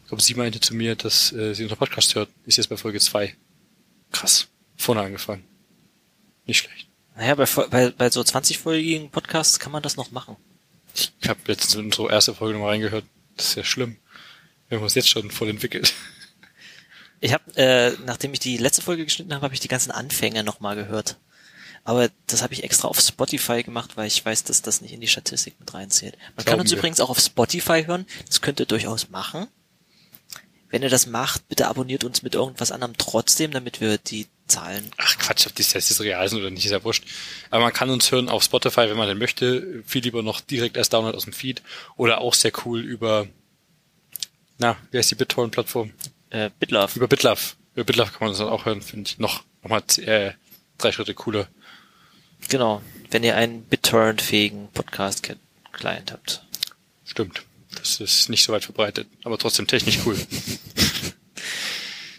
Ich 0.04 0.08
glaube, 0.08 0.22
sie 0.22 0.34
meinte 0.34 0.60
zu 0.60 0.74
mir, 0.74 0.94
dass 0.94 1.32
äh, 1.32 1.54
sie 1.54 1.64
unseren 1.64 1.78
Podcast 1.78 2.14
hört. 2.14 2.28
Ist 2.46 2.56
jetzt 2.56 2.68
bei 2.68 2.76
Folge 2.76 3.00
2. 3.00 3.34
Krass. 4.12 4.46
Vorne 4.76 5.02
angefangen. 5.02 5.42
Nicht 6.48 6.58
schlecht. 6.64 6.88
naja, 7.14 7.34
bei, 7.34 7.44
bei, 7.44 7.90
bei 7.90 8.10
so 8.10 8.22
20-folgigen 8.22 9.10
Podcasts 9.10 9.60
kann 9.60 9.70
man 9.70 9.82
das 9.82 9.96
noch 9.96 10.10
machen. 10.10 10.36
Ich 10.94 11.28
habe 11.28 11.38
letztens 11.46 11.74
in 11.76 11.84
unsere 11.84 12.10
erste 12.10 12.34
Folge 12.34 12.54
nochmal 12.54 12.70
reingehört. 12.72 13.04
Das 13.36 13.50
ist 13.50 13.54
ja 13.54 13.64
schlimm. 13.64 13.98
Wir 14.68 14.78
haben 14.78 14.82
uns 14.84 14.94
jetzt 14.94 15.08
schon 15.10 15.30
voll 15.30 15.48
entwickelt. 15.50 15.94
Ich 17.20 17.32
habe, 17.32 17.44
äh, 17.56 17.92
nachdem 18.06 18.32
ich 18.32 18.40
die 18.40 18.56
letzte 18.56 18.80
Folge 18.80 19.04
geschnitten 19.04 19.34
habe, 19.34 19.42
habe 19.42 19.54
ich 19.54 19.60
die 19.60 19.68
ganzen 19.68 19.90
Anfänge 19.90 20.42
nochmal 20.42 20.76
gehört. 20.76 21.18
Aber 21.84 22.08
das 22.26 22.42
habe 22.42 22.54
ich 22.54 22.64
extra 22.64 22.88
auf 22.88 23.00
Spotify 23.00 23.62
gemacht, 23.62 23.96
weil 23.96 24.06
ich 24.06 24.24
weiß, 24.24 24.44
dass 24.44 24.62
das 24.62 24.80
nicht 24.80 24.92
in 24.92 25.00
die 25.00 25.08
Statistik 25.08 25.58
mit 25.58 25.72
reinzählt. 25.74 26.16
Man 26.36 26.36
kann 26.36 26.44
Glauben 26.44 26.60
uns 26.62 26.70
wir. 26.70 26.78
übrigens 26.78 27.00
auch 27.00 27.10
auf 27.10 27.20
Spotify 27.20 27.84
hören. 27.84 28.06
Das 28.26 28.40
könnt 28.40 28.60
ihr 28.60 28.66
durchaus 28.66 29.10
machen. 29.10 29.48
Wenn 30.70 30.82
ihr 30.82 30.90
das 30.90 31.06
macht, 31.06 31.48
bitte 31.48 31.66
abonniert 31.66 32.04
uns 32.04 32.22
mit 32.22 32.34
irgendwas 32.34 32.72
anderem 32.72 32.96
trotzdem, 32.96 33.50
damit 33.50 33.80
wir 33.80 33.98
die 33.98 34.26
Zahlen. 34.48 34.90
Ach 34.96 35.18
Quatsch, 35.18 35.46
ob 35.46 35.54
die 35.54 35.62
Stats 35.62 36.00
real 36.00 36.28
sind 36.28 36.38
oder 36.38 36.50
nicht, 36.50 36.64
ist 36.64 36.72
ja 36.72 36.82
wurscht. 36.82 37.04
Aber 37.50 37.64
man 37.64 37.72
kann 37.72 37.90
uns 37.90 38.10
hören 38.10 38.28
auf 38.28 38.42
Spotify, 38.42 38.88
wenn 38.88 38.96
man 38.96 39.08
denn 39.08 39.18
möchte. 39.18 39.82
Viel 39.86 40.02
lieber 40.02 40.22
noch 40.22 40.40
direkt 40.40 40.76
als 40.76 40.88
Download 40.88 41.16
aus 41.16 41.24
dem 41.24 41.32
Feed. 41.32 41.62
Oder 41.96 42.20
auch 42.20 42.34
sehr 42.34 42.52
cool 42.64 42.80
über, 42.80 43.26
na, 44.58 44.76
wie 44.90 44.98
heißt 44.98 45.10
die 45.10 45.14
BitTorrent-Plattform? 45.14 45.92
Äh, 46.30 46.50
Bitlove. 46.58 46.96
Über 46.96 47.08
BitLove. 47.08 47.54
Über 47.74 47.84
BitLove 47.84 48.10
kann 48.10 48.20
man 48.20 48.30
das 48.30 48.38
dann 48.38 48.48
auch 48.48 48.64
hören, 48.64 48.82
finde 48.82 49.08
ich. 49.08 49.18
Noch, 49.18 49.44
nochmal 49.62 49.82
äh, 49.98 50.32
drei 50.78 50.92
Schritte 50.92 51.14
cooler. 51.14 51.48
Genau. 52.48 52.82
Wenn 53.10 53.24
ihr 53.24 53.36
einen 53.36 53.62
BitTorrent-fähigen 53.64 54.68
Podcast-Client 54.72 56.12
habt. 56.12 56.44
Stimmt. 57.04 57.42
Das 57.74 58.00
ist 58.00 58.28
nicht 58.28 58.44
so 58.44 58.52
weit 58.52 58.64
verbreitet, 58.64 59.06
aber 59.24 59.38
trotzdem 59.38 59.66
technisch 59.66 60.00
cool. 60.04 60.16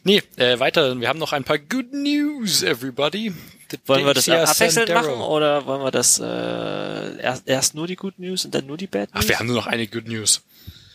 nee, 0.10 0.44
äh, 0.44 0.60
weiter. 0.60 1.00
Wir 1.00 1.08
haben 1.08 1.20
noch 1.20 1.34
ein 1.34 1.44
paar 1.44 1.60
Good 1.60 1.94
News, 1.94 2.64
everybody. 2.64 3.34
The 3.72 3.78
Wollen 3.86 4.06
wir 4.06 4.14
das 4.14 4.28
abwechselnd 4.28 4.90
machen 4.90 5.22
oder 5.22 5.66
wollen 5.66 5.84
wir 5.84 5.92
das 5.92 6.20
äh, 6.20 7.22
erst, 7.22 7.48
erst 7.48 7.76
nur 7.76 7.86
die 7.86 7.96
Good 7.96 8.18
News 8.18 8.46
und 8.46 8.56
dann 8.56 8.66
nur 8.66 8.78
die 8.78 8.88
Bad 8.88 9.14
News? 9.14 9.24
Ach, 9.24 9.30
wir 9.30 9.40
haben 9.40 9.48
nur 9.48 9.56
noch 9.56 9.68
eine 9.68 9.88
Good 9.88 10.08
News. 10.08 10.42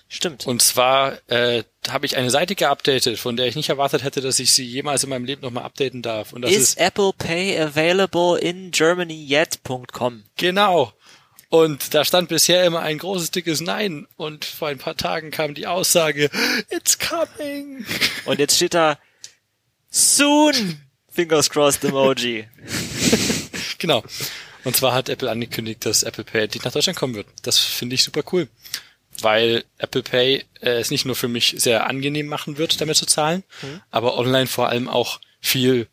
Stimmt. 0.08 0.46
Und 0.46 0.60
zwar 0.62 1.18
äh, 1.28 1.64
habe 1.88 2.06
ich 2.06 2.16
eine 2.16 2.30
Seite 2.30 2.54
geupdatet, 2.54 3.18
von 3.18 3.36
der 3.36 3.46
ich 3.46 3.56
nicht 3.56 3.68
erwartet 3.68 4.04
hätte, 4.04 4.20
dass 4.20 4.38
ich 4.38 4.52
sie 4.52 4.64
jemals 4.64 5.02
in 5.02 5.10
meinem 5.10 5.24
Leben 5.24 5.42
nochmal 5.42 5.64
updaten 5.64 6.02
darf. 6.02 6.32
Und 6.32 6.42
das 6.42 6.52
Is 6.52 6.58
ist 6.58 6.78
Apple 6.78 7.12
Pay 7.16 7.58
available 7.60 8.38
in 8.38 8.70
Germany 8.70 9.26
yet.com. 9.28 10.24
genau. 10.36 10.92
Und 11.54 11.94
da 11.94 12.04
stand 12.04 12.30
bisher 12.30 12.64
immer 12.64 12.80
ein 12.80 12.98
großes, 12.98 13.30
dickes 13.30 13.60
Nein. 13.60 14.08
Und 14.16 14.44
vor 14.44 14.66
ein 14.66 14.78
paar 14.78 14.96
Tagen 14.96 15.30
kam 15.30 15.54
die 15.54 15.68
Aussage, 15.68 16.28
it's 16.68 16.98
coming. 16.98 17.86
Und 18.24 18.40
jetzt 18.40 18.56
steht 18.56 18.74
da 18.74 18.98
soon 19.88 20.80
Fingers 21.08 21.48
crossed 21.50 21.84
Emoji. 21.84 22.48
Genau. 23.78 24.02
Und 24.64 24.74
zwar 24.74 24.94
hat 24.94 25.08
Apple 25.10 25.30
angekündigt, 25.30 25.84
dass 25.84 26.02
Apple 26.04 26.24
Pay 26.24 26.44
endlich 26.44 26.64
nach 26.64 26.72
Deutschland 26.72 26.98
kommen 26.98 27.14
wird. 27.14 27.26
Das 27.42 27.58
finde 27.58 27.94
ich 27.94 28.02
super 28.02 28.22
cool. 28.32 28.48
Weil 29.20 29.64
Apple 29.78 30.02
Pay 30.02 30.44
äh, 30.60 30.70
es 30.80 30.90
nicht 30.90 31.04
nur 31.04 31.14
für 31.14 31.28
mich 31.28 31.54
sehr 31.58 31.86
angenehm 31.86 32.26
machen 32.26 32.56
wird, 32.56 32.80
damit 32.80 32.96
zu 32.96 33.06
zahlen, 33.06 33.44
aber 33.90 34.16
online 34.16 34.46
vor 34.46 34.70
allem 34.70 34.88
auch 34.88 35.20
viel, 35.40 35.86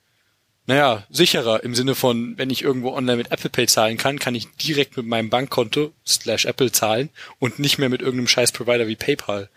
naja, 0.68 1.04
sicherer 1.10 1.64
im 1.64 1.76
Sinne 1.76 1.96
von, 1.96 2.38
wenn 2.38 2.50
ich 2.50 2.62
irgendwo 2.64 2.92
online 2.94 3.18
mit 3.18 3.32
Apple 3.32 3.50
Pay 3.50 3.68
zahlen 3.68 3.98
kann, 3.98 4.20
kann 4.20 4.36
ich 4.36 4.48
direkt 4.56 4.96
mit 4.96 5.06
meinem 5.06 5.30
Bankkonto 5.30 5.92
slash 6.06 6.46
Apple 6.46 6.72
zahlen 6.72 7.10
und 7.40 7.60
nicht 7.60 7.78
mehr 7.78 7.90
mit 7.90 8.02
irgendeinem 8.02 8.28
scheiß 8.28 8.52
Provider 8.52 8.88
wie 8.88 8.96
PayPal. 8.96 9.50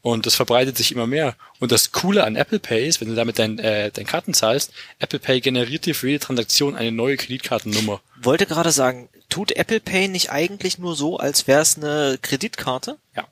Und 0.00 0.26
das 0.26 0.34
verbreitet 0.34 0.76
sich 0.76 0.92
immer 0.92 1.06
mehr. 1.06 1.34
Und 1.60 1.72
das 1.72 1.90
Coole 1.90 2.24
an 2.24 2.36
Apple 2.36 2.58
Pay 2.58 2.86
ist, 2.86 3.00
wenn 3.00 3.08
du 3.08 3.14
damit 3.14 3.38
dein, 3.38 3.58
äh, 3.58 3.90
dein 3.90 4.04
Karten 4.04 4.34
zahlst, 4.34 4.70
Apple 4.98 5.18
Pay 5.18 5.40
generiert 5.40 5.86
dir 5.86 5.94
für 5.94 6.08
jede 6.08 6.24
Transaktion 6.24 6.76
eine 6.76 6.92
neue 6.92 7.16
Kreditkartennummer. 7.16 8.02
Wollte 8.20 8.44
gerade 8.44 8.70
sagen, 8.70 9.08
tut 9.30 9.52
Apple 9.52 9.80
Pay 9.80 10.08
nicht 10.08 10.30
eigentlich 10.30 10.78
nur 10.78 10.94
so, 10.94 11.16
als 11.16 11.46
wäre 11.46 11.62
es 11.62 11.78
eine 11.78 12.18
Kreditkarte? 12.20 12.98
Ja. 13.16 13.26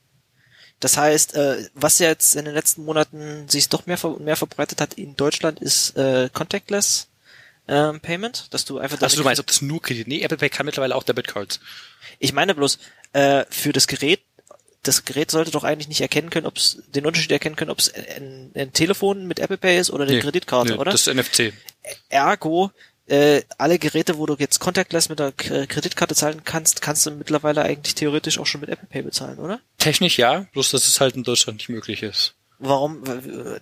Das 0.81 0.97
heißt, 0.97 1.35
äh, 1.35 1.69
was 1.75 1.99
jetzt 1.99 2.35
in 2.37 2.47
den 2.47 2.55
letzten 2.55 2.85
Monaten 2.85 3.49
sich 3.49 3.69
doch 3.69 3.87
mehr, 3.87 3.99
mehr 4.19 4.37
verbreitet 4.37 4.81
hat 4.81 4.95
in 4.95 5.15
Deutschland, 5.15 5.61
ist 5.61 5.97
äh, 5.97 6.31
Contactless 6.33 7.09
ähm, 7.73 8.01
Payment, 8.01 8.53
dass 8.53 8.67
du 8.67 8.79
einfach 8.79 9.01
Also 9.01 9.17
du 9.17 9.25
meinst, 9.25 9.41
ob 9.41 9.47
das 9.47 9.63
nur 9.63 9.81
Kredit? 9.81 10.07
Nee, 10.07 10.21
Apple 10.21 10.37
Pay 10.37 10.51
kann 10.51 10.67
mittlerweile 10.67 10.95
auch 10.95 11.05
Debitcards. 11.05 11.59
Ich 12.19 12.35
meine 12.35 12.55
bloß, 12.55 12.79
äh, 13.15 13.45
für 13.49 13.73
das 13.73 13.87
Gerät 13.87 14.21
das 14.85 15.05
Gerät 15.05 15.31
sollte 15.31 15.53
doch 15.53 15.63
eigentlich 15.63 15.87
nicht 15.87 16.01
erkennen 16.01 16.29
können, 16.29 16.45
ob 16.45 16.57
es 16.57 16.83
den 16.89 17.07
Unterschied 17.07 17.31
erkennen 17.31 17.55
können, 17.55 17.71
ob 17.71 17.79
es 17.79 17.95
ein, 17.95 18.51
ein, 18.57 18.73
Telefon 18.73 19.29
mit 19.29 19.39
Apple 19.39 19.57
Pay 19.57 19.79
ist 19.79 19.91
oder 19.91 20.03
eine 20.03 20.15
nee, 20.15 20.21
Kreditkarte, 20.21 20.73
nee, 20.73 20.79
oder? 20.79 20.91
Das 20.91 21.07
ist 21.07 21.15
NFC. 21.15 21.53
Ergo, 22.09 22.73
äh, 23.07 23.43
alle 23.59 23.79
Geräte, 23.79 24.19
wo 24.19 24.27
du 24.27 24.35
jetzt 24.37 24.59
contactless 24.59 25.09
mit 25.09 25.21
der 25.21 25.31
Kreditkarte 25.31 26.17
zahlen 26.17 26.43
kannst, 26.45 26.83
kannst 26.83 27.07
du 27.07 27.13
mittlerweile 27.13 27.63
eigentlich 27.63 27.95
theoretisch 27.95 28.41
auch 28.41 28.47
schon 28.47 28.61
mit 28.61 28.71
Apple 28.71 28.89
Pay 28.89 29.03
bezahlen, 29.03 29.39
oder? 29.39 29.61
Technisch 29.79 30.19
ja, 30.19 30.47
bloß 30.53 30.73
dass 30.73 30.89
es 30.89 31.01
halt 31.01 31.15
in 31.15 31.23
Deutschland 31.23 31.59
nicht 31.59 31.69
möglich 31.69 32.03
ist. 32.03 32.35
Warum? 32.65 33.03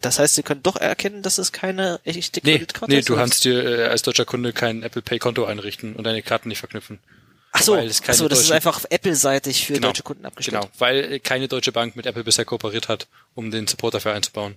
Das 0.02 0.18
heißt, 0.18 0.34
sie 0.34 0.42
können 0.42 0.62
doch 0.62 0.76
erkennen, 0.76 1.22
dass 1.22 1.38
es 1.38 1.52
keine 1.52 2.00
echte 2.04 2.42
Kreditkarte 2.42 2.90
nee, 2.90 2.96
nee, 2.96 3.00
ist? 3.00 3.08
Nee, 3.08 3.14
du 3.14 3.18
kannst 3.18 3.44
dir 3.44 3.64
äh, 3.64 3.84
als 3.86 4.02
deutscher 4.02 4.26
Kunde 4.26 4.52
kein 4.52 4.82
Apple 4.82 5.00
Pay 5.00 5.18
Konto 5.18 5.46
einrichten 5.46 5.96
und 5.96 6.04
deine 6.04 6.22
Karten 6.22 6.48
nicht 6.50 6.58
verknüpfen. 6.58 6.98
Ach 7.52 7.62
so, 7.62 7.74
ach 7.74 8.14
so 8.14 8.28
das 8.28 8.40
ist 8.40 8.52
einfach 8.52 8.84
Apple-seitig 8.90 9.66
für 9.66 9.72
genau, 9.72 9.88
deutsche 9.88 10.02
Kunden 10.02 10.24
abgestellt. 10.24 10.60
Genau, 10.60 10.72
weil 10.78 11.18
keine 11.20 11.48
deutsche 11.48 11.72
Bank 11.72 11.96
mit 11.96 12.06
Apple 12.06 12.22
bisher 12.22 12.44
kooperiert 12.44 12.88
hat, 12.88 13.08
um 13.34 13.50
den 13.50 13.66
Support 13.66 13.94
dafür 13.94 14.12
einzubauen. 14.12 14.56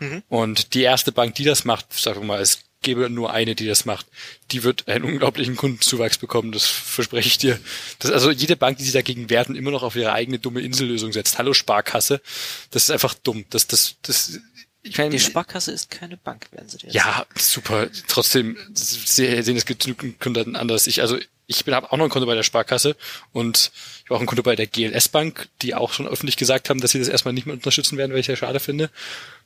Mhm. 0.00 0.22
Und 0.28 0.74
die 0.74 0.82
erste 0.82 1.12
Bank, 1.12 1.36
die 1.36 1.44
das 1.44 1.64
macht, 1.64 1.92
sagen 1.94 2.20
wir 2.20 2.26
mal, 2.26 2.40
es 2.40 2.60
gäbe 2.86 3.10
nur 3.10 3.32
eine, 3.32 3.54
die 3.56 3.66
das 3.66 3.84
macht, 3.84 4.06
die 4.52 4.62
wird 4.62 4.86
einen 4.86 5.04
unglaublichen 5.04 5.56
Kundenzuwachs 5.56 6.18
bekommen, 6.18 6.52
das 6.52 6.66
verspreche 6.66 7.28
ich 7.28 7.36
dir. 7.36 7.58
Das, 7.98 8.12
also 8.12 8.30
jede 8.30 8.56
Bank, 8.56 8.78
die 8.78 8.84
sich 8.84 8.92
dagegen 8.92 9.28
wehren, 9.28 9.56
immer 9.56 9.72
noch 9.72 9.82
auf 9.82 9.96
ihre 9.96 10.12
eigene 10.12 10.38
dumme 10.38 10.60
Insellösung 10.60 11.12
setzt. 11.12 11.36
Hallo 11.36 11.52
Sparkasse, 11.52 12.22
das 12.70 12.84
ist 12.84 12.90
einfach 12.90 13.14
dumm. 13.14 13.44
Das, 13.50 13.66
das, 13.66 13.96
das, 14.02 14.38
ich 14.82 14.96
meine, 14.98 15.10
die 15.10 15.18
Sparkasse 15.18 15.72
ist 15.72 15.90
keine 15.90 16.16
Bank, 16.16 16.46
werden 16.52 16.68
sie 16.68 16.78
dir 16.78 16.90
Ja, 16.92 17.26
super. 17.36 17.88
Trotzdem 18.06 18.56
sehen 18.72 19.56
es 19.56 19.66
genügend 19.66 20.20
Kunden 20.20 20.54
anders. 20.54 20.86
Ich, 20.86 21.00
also 21.00 21.18
ich 21.46 21.64
bin 21.64 21.74
habe 21.74 21.92
auch 21.92 21.96
noch 21.96 22.04
ein 22.04 22.10
Konto 22.10 22.26
bei 22.26 22.34
der 22.34 22.42
Sparkasse 22.42 22.96
und 23.32 23.70
ich 23.98 24.04
habe 24.06 24.16
auch 24.16 24.20
ein 24.20 24.26
Konto 24.26 24.42
bei 24.42 24.56
der 24.56 24.66
GLS 24.66 25.08
Bank, 25.08 25.48
die 25.62 25.74
auch 25.74 25.92
schon 25.92 26.08
öffentlich 26.08 26.36
gesagt 26.36 26.68
haben, 26.70 26.80
dass 26.80 26.90
sie 26.90 26.98
das 26.98 27.08
erstmal 27.08 27.34
nicht 27.34 27.46
mehr 27.46 27.54
unterstützen 27.54 27.96
werden, 27.96 28.12
weil 28.12 28.20
ich 28.20 28.26
ja 28.26 28.36
schade 28.36 28.58
finde. 28.58 28.90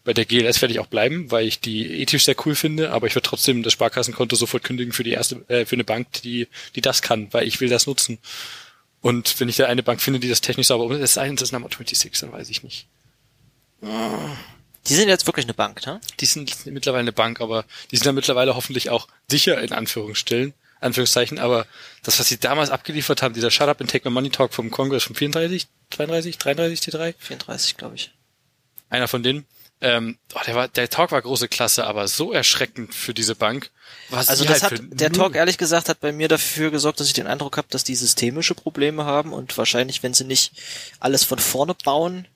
Bei 0.02 0.14
der 0.14 0.24
GLS 0.24 0.62
werde 0.62 0.72
ich 0.72 0.80
auch 0.80 0.86
bleiben, 0.86 1.30
weil 1.30 1.46
ich 1.46 1.60
die 1.60 2.00
ethisch 2.00 2.24
sehr 2.24 2.36
cool 2.46 2.54
finde, 2.54 2.92
aber 2.92 3.06
ich 3.06 3.14
werde 3.14 3.28
trotzdem 3.28 3.62
das 3.62 3.74
Sparkassenkonto 3.74 4.34
sofort 4.34 4.64
kündigen 4.64 4.92
für 4.92 5.04
die 5.04 5.10
erste, 5.10 5.44
äh, 5.48 5.66
für 5.66 5.76
eine 5.76 5.84
Bank, 5.84 6.22
die, 6.22 6.48
die 6.74 6.80
das 6.80 7.02
kann, 7.02 7.28
weil 7.32 7.46
ich 7.46 7.60
will 7.60 7.68
das 7.68 7.86
nutzen. 7.86 8.18
Und 9.02 9.38
wenn 9.38 9.48
ich 9.48 9.56
da 9.56 9.66
eine 9.66 9.82
Bank 9.82 10.00
finde, 10.00 10.20
die 10.20 10.28
das 10.28 10.40
technisch 10.40 10.68
sauber 10.68 10.84
umsetzt, 10.84 11.16
das 11.16 11.42
ist 11.42 11.52
Number 11.52 11.68
26, 11.68 12.12
dann 12.20 12.32
weiß 12.32 12.48
ich 12.48 12.62
nicht. 12.62 12.86
Die 13.82 14.94
sind 14.94 15.08
jetzt 15.08 15.26
wirklich 15.26 15.44
eine 15.44 15.54
Bank, 15.54 15.84
ne? 15.86 16.00
Die 16.20 16.26
sind 16.26 16.66
mittlerweile 16.66 17.00
eine 17.00 17.12
Bank, 17.12 17.40
aber 17.40 17.64
die 17.90 17.96
sind 17.96 18.06
ja 18.06 18.12
mittlerweile 18.12 18.54
hoffentlich 18.54 18.88
auch 18.88 19.08
sicher 19.28 19.60
in 19.60 19.72
Anführungsstellen. 19.72 20.54
Anführungszeichen, 20.80 21.38
aber 21.38 21.66
das, 22.02 22.18
was 22.18 22.28
sie 22.28 22.38
damals 22.38 22.70
abgeliefert 22.70 23.22
haben, 23.22 23.34
dieser 23.34 23.50
Shut 23.50 23.68
Up 23.68 23.80
and 23.80 23.90
Take 23.90 24.08
My 24.08 24.14
Money 24.14 24.30
Talk 24.30 24.54
vom 24.54 24.70
Congress 24.70 25.04
von 25.04 25.14
34, 25.14 25.68
32, 25.90 26.38
33 26.38 26.80
T3? 26.80 27.14
34, 27.18 27.76
glaube 27.76 27.96
ich. 27.96 28.12
Einer 28.88 29.08
von 29.08 29.22
denen. 29.22 29.46
Ähm, 29.82 30.18
oh, 30.34 30.40
der, 30.46 30.54
war, 30.54 30.68
der 30.68 30.90
Talk 30.90 31.10
war 31.10 31.22
große 31.22 31.48
Klasse, 31.48 31.86
aber 31.86 32.06
so 32.06 32.32
erschreckend 32.32 32.94
für 32.94 33.14
diese 33.14 33.34
Bank. 33.34 33.70
Was 34.10 34.28
also 34.28 34.44
das 34.44 34.62
halt 34.62 34.72
hat, 34.74 34.80
der 34.90 35.10
Talk 35.10 35.34
ehrlich 35.34 35.56
gesagt 35.56 35.88
hat 35.88 36.00
bei 36.00 36.12
mir 36.12 36.28
dafür 36.28 36.70
gesorgt, 36.70 37.00
dass 37.00 37.06
ich 37.06 37.14
den 37.14 37.26
Eindruck 37.26 37.56
habe, 37.56 37.68
dass 37.70 37.82
die 37.82 37.96
systemische 37.96 38.54
Probleme 38.54 39.06
haben 39.06 39.32
und 39.32 39.56
wahrscheinlich, 39.56 40.02
wenn 40.02 40.12
sie 40.12 40.24
nicht 40.24 40.52
alles 40.98 41.24
von 41.24 41.38
vorne 41.38 41.74
bauen, 41.82 42.28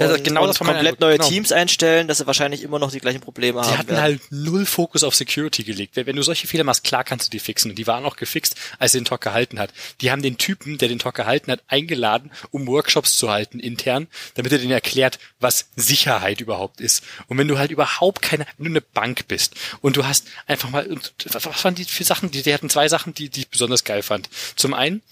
ja, 0.00 0.14
und, 0.14 0.24
genau 0.24 0.44
und 0.48 0.58
komplett 0.58 1.00
neue 1.00 1.18
genau. 1.18 1.28
Teams 1.28 1.52
einstellen, 1.52 2.08
dass 2.08 2.18
sie 2.18 2.26
wahrscheinlich 2.26 2.62
immer 2.62 2.78
noch 2.78 2.90
die 2.90 2.98
gleichen 2.98 3.20
Probleme 3.20 3.60
die 3.60 3.66
haben. 3.66 3.72
Die 3.72 3.78
hatten 3.78 3.88
werden. 3.88 4.02
halt 4.02 4.20
null 4.30 4.66
Fokus 4.66 5.04
auf 5.04 5.14
Security 5.14 5.64
gelegt. 5.64 5.96
Wenn 5.96 6.16
du 6.16 6.22
solche 6.22 6.46
Fehler 6.46 6.64
machst, 6.64 6.84
klar 6.84 7.04
kannst 7.04 7.26
du 7.26 7.30
die 7.30 7.38
fixen. 7.38 7.70
Und 7.70 7.76
die 7.76 7.86
waren 7.86 8.04
auch 8.04 8.16
gefixt, 8.16 8.56
als 8.78 8.94
er 8.94 9.00
den 9.00 9.04
Talk 9.04 9.20
gehalten 9.20 9.58
hat. 9.58 9.72
Die 10.00 10.10
haben 10.10 10.22
den 10.22 10.38
Typen, 10.38 10.78
der 10.78 10.88
den 10.88 10.98
Talk 10.98 11.14
gehalten 11.14 11.52
hat, 11.52 11.60
eingeladen, 11.68 12.30
um 12.50 12.66
Workshops 12.66 13.16
zu 13.16 13.30
halten 13.30 13.60
intern, 13.60 14.08
damit 14.34 14.52
er 14.52 14.58
denen 14.58 14.72
erklärt, 14.72 15.18
was 15.40 15.66
Sicherheit 15.76 16.40
überhaupt 16.40 16.80
ist. 16.80 17.04
Und 17.28 17.38
wenn 17.38 17.48
du 17.48 17.58
halt 17.58 17.70
überhaupt 17.70 18.22
keine, 18.22 18.46
du 18.58 18.64
eine 18.64 18.80
Bank 18.80 19.28
bist 19.28 19.54
und 19.80 19.96
du 19.96 20.06
hast 20.06 20.26
einfach 20.46 20.70
mal, 20.70 20.88
was 21.24 21.64
waren 21.64 21.74
die 21.74 21.84
für 21.84 22.04
Sachen? 22.04 22.30
Die, 22.30 22.42
die 22.42 22.54
hatten 22.54 22.70
zwei 22.70 22.88
Sachen, 22.88 23.14
die, 23.14 23.28
die 23.28 23.40
ich 23.40 23.48
besonders 23.48 23.84
geil 23.84 24.02
fand. 24.02 24.28
Zum 24.56 24.74
einen, 24.74 25.02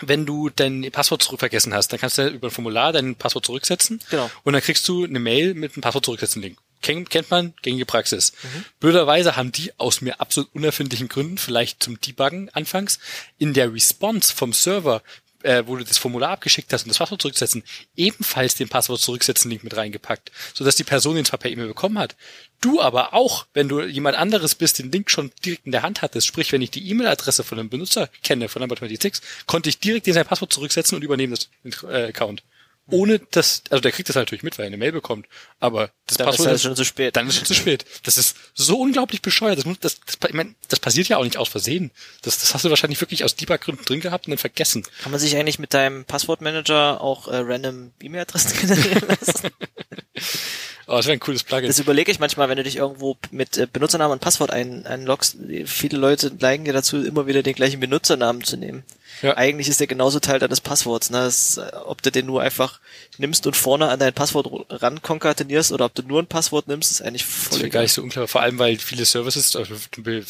wenn 0.00 0.26
du 0.26 0.48
dein 0.48 0.90
Passwort 0.90 1.22
zurückvergessen 1.22 1.74
hast, 1.74 1.88
dann 1.92 2.00
kannst 2.00 2.18
du 2.18 2.28
über 2.28 2.48
ein 2.48 2.50
Formular 2.50 2.92
dein 2.92 3.14
Passwort 3.14 3.44
zurücksetzen. 3.44 4.00
Genau. 4.10 4.30
Und 4.42 4.54
dann 4.54 4.62
kriegst 4.62 4.88
du 4.88 5.04
eine 5.04 5.18
Mail 5.18 5.54
mit 5.54 5.74
einem 5.74 5.82
Passwort 5.82 6.04
zurücksetzen 6.04 6.42
Link. 6.42 6.58
Kennt, 6.80 7.10
kennt 7.10 7.30
man, 7.30 7.54
gängige 7.62 7.86
Praxis. 7.86 8.32
Mhm. 8.42 8.64
Blöderweise 8.80 9.36
haben 9.36 9.52
die 9.52 9.72
aus 9.78 10.00
mir 10.00 10.20
absolut 10.20 10.52
unerfindlichen 10.52 11.08
Gründen, 11.08 11.38
vielleicht 11.38 11.80
zum 11.80 12.00
Debuggen 12.00 12.50
anfangs, 12.54 12.98
in 13.38 13.54
der 13.54 13.72
Response 13.72 14.34
vom 14.34 14.52
Server 14.52 15.00
äh, 15.42 15.66
wo 15.66 15.76
du 15.76 15.84
das 15.84 15.98
Formular 15.98 16.30
abgeschickt 16.30 16.72
hast 16.72 16.84
und 16.84 16.88
das 16.88 16.98
Passwort 16.98 17.22
zurücksetzen, 17.22 17.62
ebenfalls 17.96 18.54
den 18.54 18.68
Passwort 18.68 19.00
zurücksetzen 19.00 19.50
Link 19.50 19.64
mit 19.64 19.76
reingepackt, 19.76 20.32
sodass 20.54 20.76
die 20.76 20.84
Person 20.84 21.16
den 21.16 21.24
zwar 21.24 21.38
per 21.38 21.50
E-Mail 21.50 21.68
bekommen 21.68 21.98
hat, 21.98 22.16
du 22.60 22.80
aber 22.80 23.14
auch, 23.14 23.46
wenn 23.54 23.68
du 23.68 23.82
jemand 23.82 24.16
anderes 24.16 24.54
bist, 24.54 24.78
den 24.78 24.90
Link 24.90 25.10
schon 25.10 25.30
direkt 25.44 25.66
in 25.66 25.72
der 25.72 25.82
Hand 25.82 26.02
hattest, 26.02 26.26
sprich, 26.26 26.52
wenn 26.52 26.62
ich 26.62 26.70
die 26.70 26.88
E-Mail-Adresse 26.88 27.44
von 27.44 27.58
einem 27.58 27.68
Benutzer 27.68 28.08
kenne, 28.22 28.48
von 28.48 28.60
Number 28.60 28.76
26, 28.76 29.22
konnte 29.46 29.68
ich 29.68 29.78
direkt 29.78 30.06
den 30.06 30.14
sein 30.14 30.26
Passwort 30.26 30.52
zurücksetzen 30.52 30.96
und 30.96 31.02
übernehmen 31.02 31.34
das 31.34 31.82
äh, 31.84 32.08
Account 32.08 32.42
ohne 32.90 33.18
dass, 33.18 33.62
also 33.70 33.80
der 33.80 33.92
kriegt 33.92 34.08
das 34.08 34.16
natürlich 34.16 34.42
mit, 34.42 34.58
weil 34.58 34.64
er 34.64 34.66
eine 34.68 34.76
Mail 34.76 34.92
bekommt, 34.92 35.26
aber 35.60 35.90
das 36.06 36.18
dann 36.18 36.26
Passwort 36.26 36.46
ist 36.46 36.50
halt 36.50 36.60
schon 36.62 36.76
zu 36.76 36.84
spät. 36.84 37.16
Dann 37.16 37.28
ist 37.28 37.34
es 37.34 37.38
schon 37.38 37.46
zu 37.46 37.54
spät. 37.54 37.84
Das 38.02 38.18
ist 38.18 38.36
so 38.54 38.80
unglaublich 38.80 39.22
bescheuert. 39.22 39.58
Das, 39.58 39.64
das, 39.80 40.00
das, 40.00 40.18
ich 40.28 40.34
mein, 40.34 40.56
das 40.68 40.80
passiert 40.80 41.08
ja 41.08 41.16
auch 41.16 41.24
nicht 41.24 41.36
aus 41.36 41.48
Versehen. 41.48 41.92
Das, 42.22 42.38
das 42.38 42.54
hast 42.54 42.64
du 42.64 42.70
wahrscheinlich 42.70 43.00
wirklich 43.00 43.24
aus 43.24 43.36
Debug-Gründen 43.36 43.84
drin 43.84 44.00
gehabt 44.00 44.26
und 44.26 44.32
dann 44.32 44.38
vergessen. 44.38 44.84
Kann 45.02 45.12
man 45.12 45.20
sich 45.20 45.36
eigentlich 45.36 45.58
mit 45.58 45.74
deinem 45.74 46.04
Passwortmanager 46.04 47.00
auch 47.00 47.28
äh, 47.28 47.36
random 47.36 47.92
E-Mail-Adressen 48.02 48.58
generieren 48.60 49.08
lassen? 49.08 49.50
Oh, 50.92 50.96
das 50.96 51.06
wäre 51.06 51.16
ein 51.16 51.20
cooles 51.20 51.42
Plugin. 51.42 51.68
Das 51.68 51.78
überlege 51.78 52.12
ich 52.12 52.18
manchmal, 52.18 52.50
wenn 52.50 52.58
du 52.58 52.64
dich 52.64 52.76
irgendwo 52.76 53.16
mit 53.30 53.56
äh, 53.56 53.66
Benutzernamen 53.66 54.12
und 54.12 54.20
Passwort 54.20 54.50
ein, 54.50 54.84
einloggst. 54.84 55.38
Viele 55.64 55.96
Leute 55.96 56.30
neigen 56.38 56.66
ja 56.66 56.74
dazu, 56.74 57.02
immer 57.02 57.26
wieder 57.26 57.42
den 57.42 57.54
gleichen 57.54 57.80
Benutzernamen 57.80 58.44
zu 58.44 58.58
nehmen. 58.58 58.84
Ja. 59.22 59.34
Eigentlich 59.38 59.70
ist 59.70 59.80
der 59.80 59.86
genauso 59.86 60.20
Teil 60.20 60.38
deines 60.38 60.60
Passworts. 60.60 61.08
Ne? 61.08 61.20
Das, 61.20 61.56
äh, 61.56 61.62
ob 61.86 62.02
du 62.02 62.12
den 62.12 62.26
nur 62.26 62.42
einfach 62.42 62.78
nimmst 63.16 63.46
und 63.46 63.56
vorne 63.56 63.88
an 63.88 64.00
dein 64.00 64.12
Passwort 64.12 64.66
rankonkatenierst 64.68 65.72
oder 65.72 65.86
ob 65.86 65.94
du 65.94 66.02
nur 66.02 66.20
ein 66.20 66.26
Passwort 66.26 66.68
nimmst, 66.68 66.90
ist 66.90 67.00
eigentlich 67.00 67.24
voll 67.24 67.52
Das 67.52 67.60
wäre 67.60 67.70
gar 67.70 67.80
nicht 67.80 67.94
so 67.94 68.02
unklar. 68.02 68.28
Vor 68.28 68.42
allem, 68.42 68.58
weil 68.58 68.76
viele 68.76 69.06
Services, 69.06 69.56
also, 69.56 69.72
äh, 69.72 70.22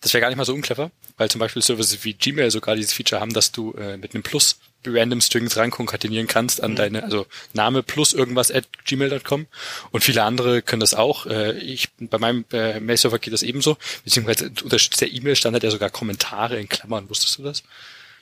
das 0.00 0.14
wäre 0.14 0.22
gar 0.22 0.28
nicht 0.28 0.38
mal 0.38 0.46
so 0.46 0.54
unclever, 0.54 0.90
weil 1.18 1.28
zum 1.28 1.40
Beispiel 1.40 1.60
Services 1.60 2.02
wie 2.02 2.14
Gmail 2.14 2.50
sogar 2.50 2.76
dieses 2.76 2.94
Feature 2.94 3.20
haben, 3.20 3.34
dass 3.34 3.52
du 3.52 3.74
äh, 3.74 3.98
mit 3.98 4.14
einem 4.14 4.22
Plus 4.22 4.56
random 4.86 5.20
Strings 5.20 5.56
rankonkatenieren 5.56 6.26
kannst 6.26 6.62
an 6.62 6.72
mhm. 6.72 6.76
deine, 6.76 7.02
also 7.04 7.26
Name 7.52 7.82
plus 7.82 8.12
irgendwas 8.12 8.50
at 8.50 8.66
gmail.com 8.84 9.46
und 9.90 10.04
viele 10.04 10.22
andere 10.22 10.62
können 10.62 10.80
das 10.80 10.94
auch. 10.94 11.26
Äh, 11.26 11.58
ich, 11.58 11.88
bei 11.98 12.18
meinem 12.18 12.44
äh, 12.52 12.80
Mail-Server 12.80 13.18
geht 13.18 13.32
das 13.32 13.42
ebenso, 13.42 13.76
beziehungsweise 14.04 14.50
unterstützt 14.62 15.00
der 15.00 15.12
E-Mail-Standard 15.12 15.62
ja 15.62 15.70
sogar 15.70 15.90
Kommentare 15.90 16.58
in 16.58 16.68
Klammern, 16.68 17.08
wusstest 17.08 17.38
du 17.38 17.42
das? 17.42 17.62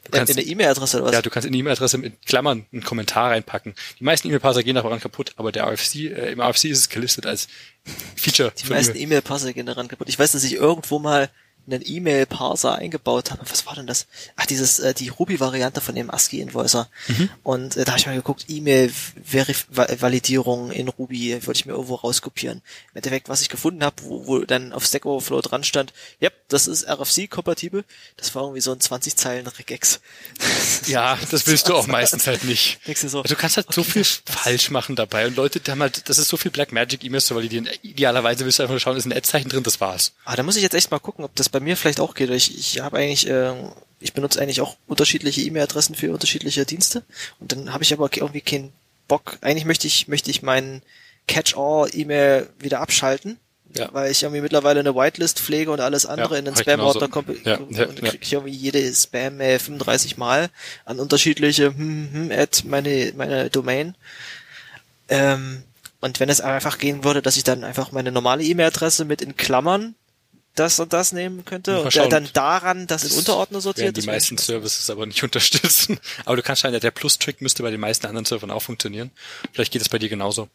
Du 0.05 0.11
kannst, 0.11 0.31
in 0.31 0.37
der 0.37 0.47
E-Mail-Adresse 0.47 0.97
oder 0.97 1.07
was? 1.07 1.13
Ja, 1.13 1.23
du 1.23 1.31
kannst 1.31 1.47
in 1.47 1.53
die 1.53 1.61
E-Mail-Adresse 1.61 1.97
mit 1.99 2.27
Klammern 2.27 2.67
einen 2.73 2.83
Kommentar 2.83 3.31
reinpacken. 3.31 3.75
Die 4.01 4.05
meisten 4.05 4.27
E-Mail-Parser 4.29 4.65
gehen 4.65 4.75
daran 4.75 4.99
kaputt, 4.99 5.33
aber 5.37 5.53
der 5.53 5.65
RFC, 5.65 5.95
äh, 5.95 6.33
im 6.33 6.41
RFC 6.41 6.65
ist 6.65 6.79
es 6.79 6.89
gelistet 6.89 7.25
als 7.25 7.47
Feature. 8.17 8.53
Die 8.61 8.69
meisten 8.69 8.97
E-Mail-Parser 8.97 9.53
gehen 9.53 9.67
daran 9.67 9.87
kaputt. 9.87 10.09
Ich 10.09 10.19
weiß, 10.19 10.33
dass 10.33 10.43
ich 10.43 10.55
irgendwo 10.55 10.99
mal 10.99 11.31
einen 11.67 11.83
E-Mail-Parser 11.85 12.75
eingebaut 12.75 13.31
habe. 13.31 13.43
Was 13.49 13.65
war 13.67 13.75
denn 13.75 13.87
das? 13.87 14.07
Ach, 14.37 14.45
dieses, 14.47 14.79
äh, 14.81 14.93
die 14.95 15.09
Ruby-Variante 15.09 15.81
von 15.81 15.95
dem 15.95 16.11
ASCII-Invoicer. 16.11 16.91
Mhm. 17.09 17.31
Und 17.43 17.77
äh, 17.77 17.85
da 17.85 17.93
habe 17.93 18.01
ich 18.01 18.07
mal 18.07 18.17
geguckt, 18.17 18.47
E-Mail-Validierung 18.49 20.73
in 20.73 20.89
Ruby 20.89 21.47
würde 21.47 21.59
ich 21.59 21.67
mir 21.67 21.73
irgendwo 21.73 21.95
rauskopieren. 21.95 22.63
Im 22.93 22.97
Endeffekt, 22.97 23.29
was 23.29 23.43
ich 23.43 23.49
gefunden 23.49 23.85
habe, 23.85 23.95
wo, 24.03 24.27
wo 24.27 24.41
dann 24.41 24.73
auf 24.73 24.85
Stack 24.85 25.07
Overflow 25.07 25.41
dran 25.41 25.63
stand, 25.63 25.93
ja, 26.19 26.31
das 26.49 26.67
ist 26.67 26.89
RFC-kompatibel. 26.89 27.85
Das 28.17 28.35
war 28.35 28.43
irgendwie 28.43 28.61
so 28.61 28.73
ein 28.73 28.81
20 28.81 29.15
Zeilen 29.17 29.47
Regex. 29.47 30.01
Ja, 30.87 31.19
das 31.31 31.47
willst 31.47 31.69
du 31.69 31.75
auch 31.75 31.87
meistens 31.87 32.27
halt 32.27 32.43
nicht. 32.45 32.81
Du, 32.85 32.95
so, 33.09 33.23
also 33.23 33.35
du 33.35 33.41
kannst 33.41 33.57
halt 33.57 33.69
okay, 33.69 33.75
so 33.75 33.85
viel 33.85 34.05
falsch 34.05 34.71
machen 34.71 34.97
dabei 34.97 35.27
und 35.27 35.37
Leute 35.37 35.61
haben 35.71 35.81
halt, 35.81 36.09
das 36.09 36.19
ist 36.19 36.29
so 36.29 36.37
viel 36.37 36.51
Black 36.51 36.73
Magic 36.73 37.05
E-Mails 37.05 37.27
zu 37.27 37.37
validieren. 37.37 37.69
Idealerweise 37.83 38.45
willst 38.45 38.59
du 38.59 38.65
einfach 38.65 38.73
nur 38.73 38.81
schauen, 38.81 38.97
ist 38.97 39.07
ein 39.07 39.13
Ad-Zeichen 39.13 39.49
drin, 39.49 39.63
das 39.63 39.81
war's. 39.81 40.13
Ah, 40.25 40.35
da 40.37 40.43
muss 40.43 40.57
ich 40.57 40.63
jetzt 40.63 40.75
echt 40.75 40.91
mal 40.91 40.99
gucken, 40.99 41.25
ob 41.25 41.35
das 41.37 41.52
bei 41.53 41.61
mir 41.61 41.77
vielleicht 41.77 42.01
auch 42.01 42.15
geht. 42.15 42.31
Ich, 42.31 42.59
ich 42.59 42.81
habe 42.81 42.99
eigentlich, 42.99 43.29
äh, 43.29 43.53
ich 44.01 44.13
benutze 44.13 44.41
eigentlich 44.41 44.61
auch 44.61 44.77
unterschiedliche 44.87 45.43
E-Mail-Adressen 45.43 45.95
für 45.95 46.13
unterschiedliche 46.13 46.67
Dienste 46.67 47.05
und 47.39 47.53
dann 47.53 47.73
habe 47.73 47.85
ich 47.85 47.93
aber 47.93 48.11
irgendwie 48.13 48.41
keinen 48.41 48.73
Bock. 49.07 49.39
Eigentlich 49.41 49.65
möchte 49.65 49.87
ich, 49.87 50.09
möchte 50.09 50.31
ich 50.31 50.43
meinen 50.43 50.83
Catch-all-E-Mail 51.29 52.49
wieder 52.59 52.81
abschalten. 52.81 53.39
Ja. 53.75 53.89
Weil 53.93 54.11
ich 54.11 54.23
irgendwie 54.23 54.43
mittlerweile 54.43 54.81
eine 54.81 54.95
Whitelist 54.95 55.41
pflege 55.41 55.71
und 55.71 55.81
alles 55.81 56.05
andere 56.05 56.35
ja, 56.35 56.39
in 56.41 56.45
den 56.45 56.55
Spam-Ordner 56.57 57.09
kommt 57.09 57.47
ja, 57.47 57.57
und 57.57 57.75
ja, 57.75 57.87
kriege 57.87 58.19
ich 58.21 58.33
irgendwie 58.33 58.55
jede 58.55 58.93
Spam-Mail 58.93 59.59
35 59.59 60.19
Mal 60.19 60.51
an 60.85 61.01
unterschiedliche 61.01 61.69
hm, 61.69 62.09
hm, 62.13 62.33
at 62.33 62.65
meine, 62.67 63.15
meine 63.17 63.49
Domain. 63.49 63.95
Ähm, 65.09 65.63
und 66.03 66.21
wenn 66.21 66.29
es 66.29 66.43
einfach 66.43 66.79
gehen 66.79 67.03
würde, 67.05 67.23
dass 67.23 67.39
ich 67.39 67.45
dann 67.45 67.65
einfach 67.65 67.93
meine 67.93 68.13
normale 68.13 68.43
E-Mail-Adresse 68.43 69.07
mit 69.07 69.23
in 69.23 69.37
Klammern 69.37 69.95
das 70.55 70.79
und 70.81 70.93
das 70.93 71.13
nehmen 71.13 71.45
könnte 71.45 71.81
und 71.81 71.93
schauen. 71.93 72.11
dann 72.11 72.29
daran 72.33 72.87
das 72.87 73.05
in 73.05 73.19
Unterordner 73.19 73.61
sortiert. 73.61 73.97
die 73.97 74.01
das 74.01 74.07
meisten 74.07 74.37
Services 74.37 74.91
aber 74.91 75.07
nicht 75.07 75.23
unterstützen. 75.23 75.99
Aber 76.25 76.37
du 76.37 76.43
kannst 76.43 76.63
scheinbar, 76.63 76.81
der 76.81 76.91
Plus-Trick 76.91 77.41
müsste 77.41 77.63
bei 77.63 77.71
den 77.71 77.81
meisten 77.81 78.07
anderen 78.07 78.27
Servern 78.27 78.51
auch 78.51 78.63
funktionieren. 78.63 79.11
Vielleicht 79.53 79.73
geht 79.73 79.83
es 79.83 79.89
bei 79.89 79.99
dir 79.99 80.09
genauso. 80.09 80.49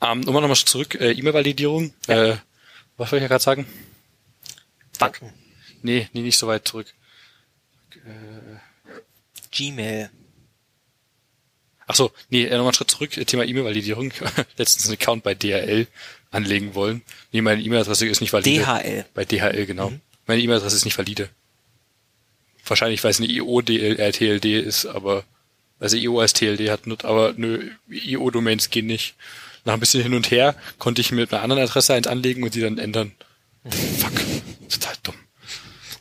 Ähm, 0.00 0.20
nochmal 0.20 0.42
nochmal 0.42 0.56
zurück, 0.56 0.96
äh, 0.96 1.12
E-Mail-Validierung. 1.12 1.94
Äh, 2.08 2.36
was 2.96 3.12
wollte 3.12 3.16
ich 3.16 3.22
ja 3.22 3.28
gerade 3.28 3.44
sagen? 3.44 3.66
Banken. 4.98 5.32
Nee, 5.82 6.08
nee, 6.12 6.22
nicht 6.22 6.38
so 6.38 6.46
weit 6.46 6.66
zurück. 6.66 6.92
Gmail. 9.50 10.10
Ach 11.86 11.94
so, 11.94 12.12
nee, 12.30 12.44
äh, 12.44 12.50
nochmal 12.50 12.66
einen 12.66 12.74
Schritt 12.74 12.90
zurück, 12.90 13.16
äh, 13.16 13.24
Thema 13.24 13.44
E-Mail-Validierung. 13.44 14.12
Letztens 14.56 14.86
einen 14.86 14.94
Account 14.94 15.22
bei 15.22 15.34
DHL 15.34 15.86
anlegen 16.34 16.74
wollen. 16.74 17.02
Nee, 17.32 17.40
meine 17.40 17.62
E-Mail-Adresse 17.62 18.06
ist 18.06 18.20
nicht 18.20 18.32
valide. 18.32 18.62
DHL. 18.62 19.06
Bei 19.14 19.24
DHL, 19.24 19.66
genau. 19.66 19.90
Mhm. 19.90 20.00
Meine 20.26 20.42
E-Mail-Adresse 20.42 20.76
ist 20.76 20.84
nicht 20.84 20.98
valide. 20.98 21.28
Wahrscheinlich, 22.66 23.04
weil 23.04 23.10
es 23.10 23.18
eine 23.18 23.28
IO-TLD 23.28 24.14
TLD 24.14 24.44
ist, 24.44 24.86
aber, 24.86 25.24
also 25.78 25.96
IO 25.96 26.20
als 26.20 26.32
TLD 26.32 26.70
hat, 26.70 26.82
aber 27.04 27.34
nö, 27.36 27.70
IO-Domains 27.90 28.70
gehen 28.70 28.86
nicht. 28.86 29.14
Nach 29.64 29.74
ein 29.74 29.80
bisschen 29.80 30.02
hin 30.02 30.14
und 30.14 30.30
her 30.30 30.54
konnte 30.78 31.00
ich 31.00 31.12
mit 31.12 31.32
einer 31.32 31.42
anderen 31.42 31.62
Adresse 31.62 31.94
eins 31.94 32.06
anlegen 32.06 32.42
und 32.42 32.54
die 32.54 32.60
dann 32.60 32.78
ändern. 32.78 33.12
Fuck. 33.64 34.12
Total 34.68 34.94
dumm. 35.02 35.14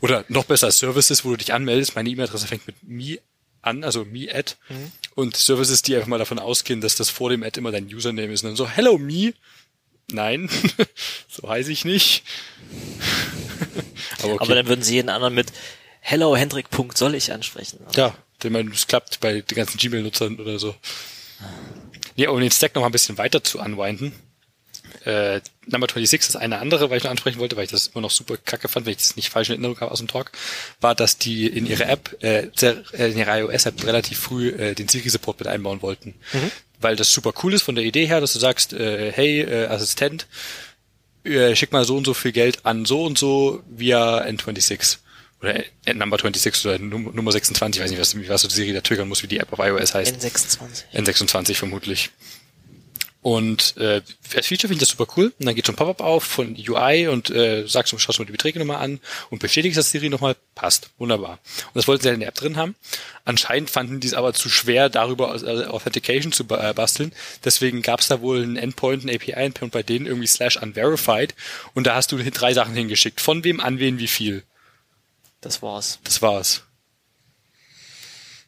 Oder 0.01 0.25
noch 0.27 0.45
besser, 0.45 0.71
Services, 0.71 1.23
wo 1.23 1.31
du 1.31 1.37
dich 1.37 1.53
anmeldest. 1.53 1.95
Meine 1.95 2.09
E-Mail-Adresse 2.09 2.47
fängt 2.47 2.67
mit 2.67 2.75
me 2.83 3.19
an, 3.61 3.83
also 3.83 4.03
me 4.05 4.27
at. 4.33 4.57
Und 5.15 5.37
Services, 5.37 5.81
die 5.81 5.95
einfach 5.95 6.07
mal 6.07 6.19
davon 6.19 6.39
ausgehen, 6.39 6.81
dass 6.81 6.95
das 6.95 7.09
vor 7.09 7.29
dem 7.29 7.43
Ad 7.43 7.57
immer 7.57 7.71
dein 7.71 7.85
Username 7.85 8.33
ist. 8.33 8.43
Und 8.43 8.49
dann 8.49 8.55
so, 8.57 8.67
hello 8.69 8.97
me. 8.97 9.33
Nein, 10.11 10.49
so 11.27 11.47
heiße 11.49 11.71
ich 11.71 11.85
nicht. 11.85 12.23
Aber 14.23 14.33
okay. 14.33 14.43
Aber 14.43 14.55
dann 14.55 14.67
würden 14.67 14.83
sie 14.83 14.95
jeden 14.95 15.09
anderen 15.09 15.33
mit 15.33 15.51
Hello 16.01 16.35
Hendrik. 16.35 16.69
Punkt 16.69 16.97
soll 16.97 17.15
ich 17.15 17.31
ansprechen. 17.31 17.79
ja, 17.95 18.15
denn 18.41 18.51
man, 18.53 18.67
es 18.71 18.87
klappt 18.87 19.19
bei 19.19 19.41
den 19.41 19.55
ganzen 19.55 19.77
Gmail-Nutzern 19.77 20.39
oder 20.39 20.59
so. 20.59 20.75
Ja, 22.15 22.29
um 22.29 22.39
den 22.39 22.51
Stack 22.51 22.75
noch 22.75 22.81
mal 22.81 22.89
ein 22.89 22.91
bisschen 22.91 23.17
weiter 23.17 23.43
zu 23.43 23.59
unwinden. 23.59 24.13
Äh, 25.05 25.41
Number 25.67 25.87
26 25.87 26.19
ist 26.29 26.35
eine 26.35 26.59
andere, 26.59 26.89
weil 26.89 26.97
ich 26.97 27.03
noch 27.03 27.11
ansprechen 27.11 27.39
wollte, 27.39 27.55
weil 27.55 27.65
ich 27.65 27.71
das 27.71 27.87
immer 27.87 28.01
noch 28.01 28.11
super 28.11 28.37
kacke 28.37 28.67
fand, 28.67 28.85
wenn 28.85 28.91
ich 28.91 28.97
das 28.97 29.15
nicht 29.15 29.29
falsch 29.29 29.49
in 29.49 29.53
Erinnerung 29.55 29.79
habe 29.79 29.91
aus 29.91 29.99
dem 29.99 30.07
Talk, 30.07 30.31
war, 30.81 30.95
dass 30.95 31.17
die 31.17 31.47
in 31.47 31.65
ihre 31.65 31.85
App, 31.85 32.17
äh, 32.21 32.47
äh, 32.61 33.11
in 33.11 33.17
ihrer 33.17 33.39
iOS-App 33.39 33.85
relativ 33.85 34.19
früh 34.19 34.49
äh, 34.49 34.75
den 34.75 34.87
Siri-Support 34.87 35.39
mit 35.39 35.47
einbauen 35.47 35.81
wollten. 35.81 36.13
Weil 36.81 36.95
das 36.95 37.13
super 37.13 37.33
cool 37.43 37.53
ist 37.53 37.61
von 37.63 37.75
der 37.75 37.83
Idee 37.85 38.05
her, 38.05 38.19
dass 38.21 38.33
du 38.33 38.39
sagst, 38.39 38.73
äh, 38.73 39.11
hey, 39.13 39.41
äh, 39.41 39.67
Assistent, 39.67 40.27
äh, 41.23 41.55
schick 41.55 41.71
mal 41.71 41.85
so 41.85 41.95
und 41.95 42.05
so 42.05 42.13
viel 42.13 42.31
Geld 42.33 42.65
an 42.65 42.85
so 42.85 43.03
und 43.05 43.17
so 43.17 43.63
via 43.69 44.21
N26 44.23 44.97
oder 45.41 45.63
Number 45.93 46.17
26 46.17 46.65
oder 46.65 46.79
Num- 46.79 47.13
Nummer 47.15 47.31
26, 47.31 47.81
weiß 47.81 47.89
nicht, 47.91 47.99
was, 47.99 48.15
was 48.29 48.41
so 48.41 48.49
Siri 48.49 48.73
da 48.73 48.81
triggern 48.81 49.07
muss, 49.07 49.23
wie 49.23 49.27
die 49.27 49.39
App 49.39 49.51
auf 49.53 49.59
iOS 49.59 49.93
heißt. 49.93 50.15
N26. 50.15 50.83
N26 50.93 51.55
vermutlich. 51.55 52.11
Und 53.23 53.77
äh, 53.77 54.01
als 54.35 54.47
Feature 54.47 54.67
finde 54.67 54.73
ich 54.73 54.79
das 54.79 54.89
super 54.89 55.07
cool. 55.15 55.33
Und 55.39 55.45
dann 55.45 55.55
geht 55.55 55.65
so 55.65 55.71
ein 55.71 55.77
Pop-up 55.77 56.01
auf 56.01 56.25
von 56.25 56.57
UI 56.57 57.07
und 57.07 57.29
äh, 57.29 57.65
sagst 57.65 57.93
du, 57.93 57.97
schaust 57.97 58.19
du 58.19 58.23
mal 58.23 58.25
die 58.25 58.33
Beträge 58.33 58.59
nochmal 58.59 58.83
an 58.83 58.99
und 59.29 59.39
bestätigst 59.39 59.77
das 59.77 59.91
Siri 59.91 60.09
nochmal. 60.09 60.35
Passt. 60.55 60.89
Wunderbar. 60.97 61.39
Und 61.67 61.75
das 61.75 61.87
wollten 61.87 62.03
sie 62.03 62.09
ja 62.09 62.13
in 62.13 62.19
der 62.19 62.29
App 62.29 62.35
drin 62.35 62.57
haben. 62.57 62.75
Anscheinend 63.23 63.69
fanden 63.69 64.01
die 64.01 64.07
es 64.07 64.13
aber 64.13 64.33
zu 64.33 64.49
schwer, 64.49 64.89
darüber 64.89 65.41
äh, 65.41 65.65
Authentication 65.67 66.33
zu 66.33 66.43
äh, 66.49 66.73
basteln. 66.73 67.13
Deswegen 67.45 67.81
gab 67.81 68.01
es 68.01 68.09
da 68.09 68.19
wohl 68.19 68.43
einen 68.43 68.57
Endpoint, 68.57 69.03
einen 69.03 69.15
API-Endpoint 69.15 69.71
bei 69.71 69.83
denen 69.83 70.05
irgendwie 70.05 70.27
slash 70.27 70.57
unverified. 70.57 71.33
Und 71.73 71.87
da 71.87 71.95
hast 71.95 72.11
du 72.11 72.17
drei 72.17 72.53
Sachen 72.53 72.75
hingeschickt. 72.75 73.21
Von 73.21 73.45
wem, 73.45 73.61
an 73.61 73.79
wen, 73.79 73.99
wie 73.99 74.07
viel. 74.07 74.43
Das 75.39 75.61
war's. 75.61 75.99
Das 76.03 76.21
war's. 76.21 76.63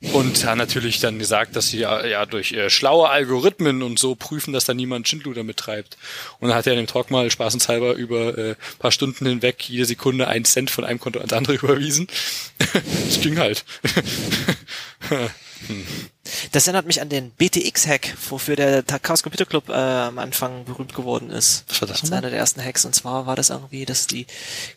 Und 0.01 0.45
hat 0.45 0.57
natürlich 0.57 0.99
dann 0.99 1.19
gesagt, 1.19 1.55
dass 1.55 1.69
sie 1.69 1.79
ja, 1.79 2.05
ja 2.05 2.25
durch 2.25 2.51
äh, 2.51 2.69
schlaue 2.69 3.09
Algorithmen 3.09 3.81
und 3.81 3.97
so 3.97 4.15
prüfen, 4.15 4.53
dass 4.53 4.65
da 4.65 4.73
niemand 4.73 5.07
Schindluder 5.07 5.43
mittreibt. 5.43 5.97
Und 6.39 6.49
dann 6.49 6.57
hat 6.57 6.67
er 6.67 6.73
in 6.73 6.79
dem 6.79 6.87
Talk 6.87 7.11
mal 7.11 7.31
spaßenshalber 7.31 7.93
über 7.93 8.37
äh, 8.37 8.55
paar 8.77 8.91
Stunden 8.91 9.25
hinweg 9.25 9.67
jede 9.67 9.85
Sekunde 9.85 10.27
einen 10.27 10.45
Cent 10.45 10.69
von 10.69 10.83
einem 10.83 10.99
Konto 10.99 11.19
ans 11.19 11.33
andere 11.33 11.53
überwiesen. 11.55 12.07
das 13.07 13.21
ging 13.21 13.39
halt. 13.39 13.63
Das 16.51 16.67
erinnert 16.67 16.85
mich 16.85 17.01
an 17.01 17.09
den 17.09 17.31
BTX-Hack, 17.31 18.15
wofür 18.29 18.55
der 18.55 18.83
Chaos 18.83 19.23
Computer 19.23 19.45
Club 19.45 19.69
äh, 19.69 19.73
am 19.73 20.19
Anfang 20.19 20.65
berühmt 20.65 20.95
geworden 20.95 21.29
ist. 21.29 21.65
Was 21.67 21.81
war 21.81 21.87
das 21.87 22.01
Das 22.01 22.09
ist 22.09 22.13
einer 22.13 22.29
der 22.29 22.39
ersten 22.39 22.63
Hacks. 22.63 22.85
Und 22.85 22.95
zwar 22.95 23.25
war 23.25 23.35
das 23.35 23.49
irgendwie, 23.49 23.85
dass 23.85 24.07
die 24.07 24.25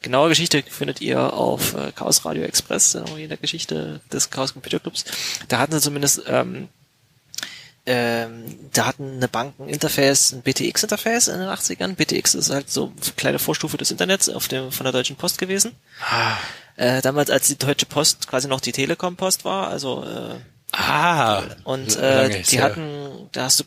genaue 0.02 0.28
Geschichte 0.28 0.62
findet 0.68 1.00
ihr 1.00 1.32
auf 1.32 1.74
äh, 1.74 1.92
Chaos 1.92 2.24
Radio 2.24 2.42
Express, 2.42 2.94
irgendwie 2.94 3.24
in 3.24 3.28
der 3.28 3.38
Geschichte 3.38 4.00
des 4.12 4.30
Chaos 4.30 4.52
Computer 4.52 4.80
Clubs. 4.80 5.04
Da 5.48 5.58
hatten 5.58 5.72
sie 5.72 5.80
zumindest 5.80 6.22
ähm, 6.26 6.68
ähm, 7.90 8.44
da 8.74 8.84
hatten 8.84 9.16
eine 9.16 9.28
Bank 9.28 9.54
ein 9.58 9.70
Interface, 9.70 10.32
ein 10.32 10.42
BTX-Interface 10.42 11.28
in 11.28 11.38
den 11.38 11.48
80ern. 11.48 11.94
BTX 11.94 12.34
ist 12.34 12.50
halt 12.50 12.70
so 12.70 12.92
eine 12.92 13.12
kleine 13.16 13.38
Vorstufe 13.38 13.78
des 13.78 13.90
Internets 13.90 14.28
auf 14.28 14.46
dem, 14.46 14.70
von 14.72 14.84
der 14.84 14.92
Deutschen 14.92 15.16
Post 15.16 15.38
gewesen. 15.38 15.72
Äh, 16.76 17.00
damals, 17.00 17.30
als 17.30 17.48
die 17.48 17.56
Deutsche 17.56 17.86
Post 17.86 18.28
quasi 18.28 18.46
noch 18.46 18.60
die 18.60 18.72
Telekom-Post 18.72 19.46
war, 19.46 19.68
also 19.68 20.04
äh, 20.04 20.34
Ah. 20.72 21.42
und 21.64 21.96
äh, 21.96 22.42
die 22.42 22.60
hatten, 22.60 23.28
da 23.32 23.44
hast 23.44 23.60
du, 23.60 23.64